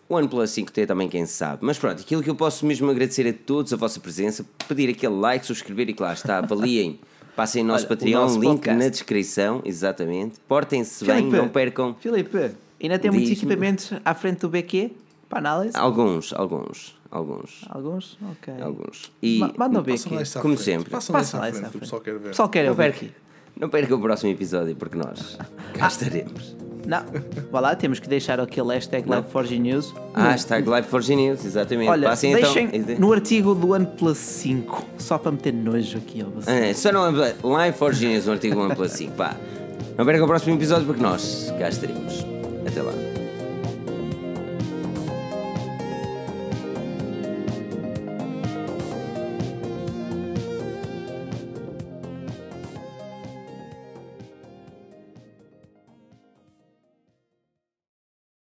O 0.08 0.14
OnePlus 0.16 0.50
5T 0.50 0.86
também, 0.88 1.08
quem 1.08 1.24
sabe. 1.24 1.58
Mas 1.60 1.78
pronto, 1.78 2.00
aquilo 2.00 2.20
que 2.22 2.28
eu 2.30 2.34
posso 2.34 2.66
mesmo 2.66 2.90
agradecer 2.90 3.28
a 3.28 3.32
todos 3.32 3.72
a 3.72 3.76
vossa 3.76 4.00
presença, 4.00 4.44
pedir 4.66 4.88
aquele 4.90 5.14
like, 5.14 5.46
subscrever 5.46 5.88
e 5.88 5.92
que 5.94 6.02
lá 6.02 6.12
está, 6.12 6.38
avaliem. 6.38 6.98
Passem 7.36 7.62
o 7.62 7.66
nosso 7.66 7.84
Olha, 7.86 7.94
o 7.94 7.96
Patreon, 7.96 8.20
nosso 8.20 8.40
link 8.40 8.50
podcast. 8.52 8.84
na 8.84 8.88
descrição, 8.90 9.62
exatamente. 9.64 10.34
Portem-se 10.46 11.04
bem, 11.04 11.24
não 11.26 11.48
percam. 11.48 11.94
Filipe, 12.00 12.50
ainda 12.82 12.98
tem 12.98 13.10
muitos 13.10 13.30
equipamentos 13.30 13.92
à 14.04 14.14
frente 14.14 14.40
do 14.40 14.48
BQ 14.48 14.90
para 15.28 15.38
análise? 15.38 15.76
Alguns, 15.76 16.32
alguns, 16.32 16.98
alguns, 17.10 17.64
Alguns? 17.68 18.18
Ok. 18.32 18.54
alguns. 18.60 19.12
E 19.22 19.38
Ma- 19.38 19.52
Manda 19.56 19.78
o 19.78 19.82
lá 19.82 19.82
BQ. 19.82 20.38
à 20.38 20.42
Como 20.42 20.54
frente. 20.56 20.64
sempre. 20.64 20.90
Passam 20.90 21.14
lá 21.14 21.20
Passa 21.20 21.28
isso 21.28 21.36
à 21.36 21.40
lá 21.40 21.48
isso 21.48 21.58
frente, 21.60 21.74
à 21.74 21.76
o 21.76 21.80
pessoal 21.80 22.00
quer 22.02 22.12
ver. 22.12 22.18
O 22.18 22.30
pessoal 22.30 22.48
quer 22.48 22.74
ver 22.74 23.12
não 23.56 23.68
percam 23.68 23.98
o 23.98 24.00
próximo 24.00 24.30
episódio, 24.32 24.74
porque 24.76 24.96
nós 24.96 25.38
cá 25.78 25.86
estaremos. 25.88 26.56
Não, 26.90 27.04
vá 27.52 27.60
lá, 27.60 27.76
temos 27.76 28.00
que 28.00 28.08
deixar 28.08 28.40
aquele 28.40 28.74
hashtag 28.74 29.08
Live4G 29.08 29.60
News. 29.60 29.94
Ah, 30.12 30.34
está 30.34 30.58
Live 30.58 30.88
for 30.88 31.00
News, 31.00 31.44
exatamente. 31.44 31.88
Olha, 31.88 32.08
Passem 32.08 32.34
deixem 32.34 32.68
então. 32.72 32.96
no 32.98 33.12
artigo 33.12 33.54
do 33.54 33.70
OnePlus 33.70 34.18
5, 34.18 34.86
só 34.98 35.16
para 35.16 35.30
meter 35.30 35.52
nojo 35.52 35.98
aqui. 35.98 36.26
É, 36.48 36.74
só 36.74 36.90
não 36.90 37.06
é 37.06 37.32
Live 37.44 37.78
for 37.78 37.94
Genius, 37.94 38.26
um 38.26 38.32
artigo 38.32 38.60
OnePlus 38.60 38.90
5. 38.90 39.12
Pá. 39.12 39.36
Não 39.96 40.04
percam 40.04 40.24
o 40.24 40.28
próximo 40.28 40.56
episódio 40.56 40.84
porque 40.84 41.00
nós 41.00 41.54
cá 41.60 41.68
estaremos. 41.68 42.26
Até 42.66 42.82
lá. 42.82 43.19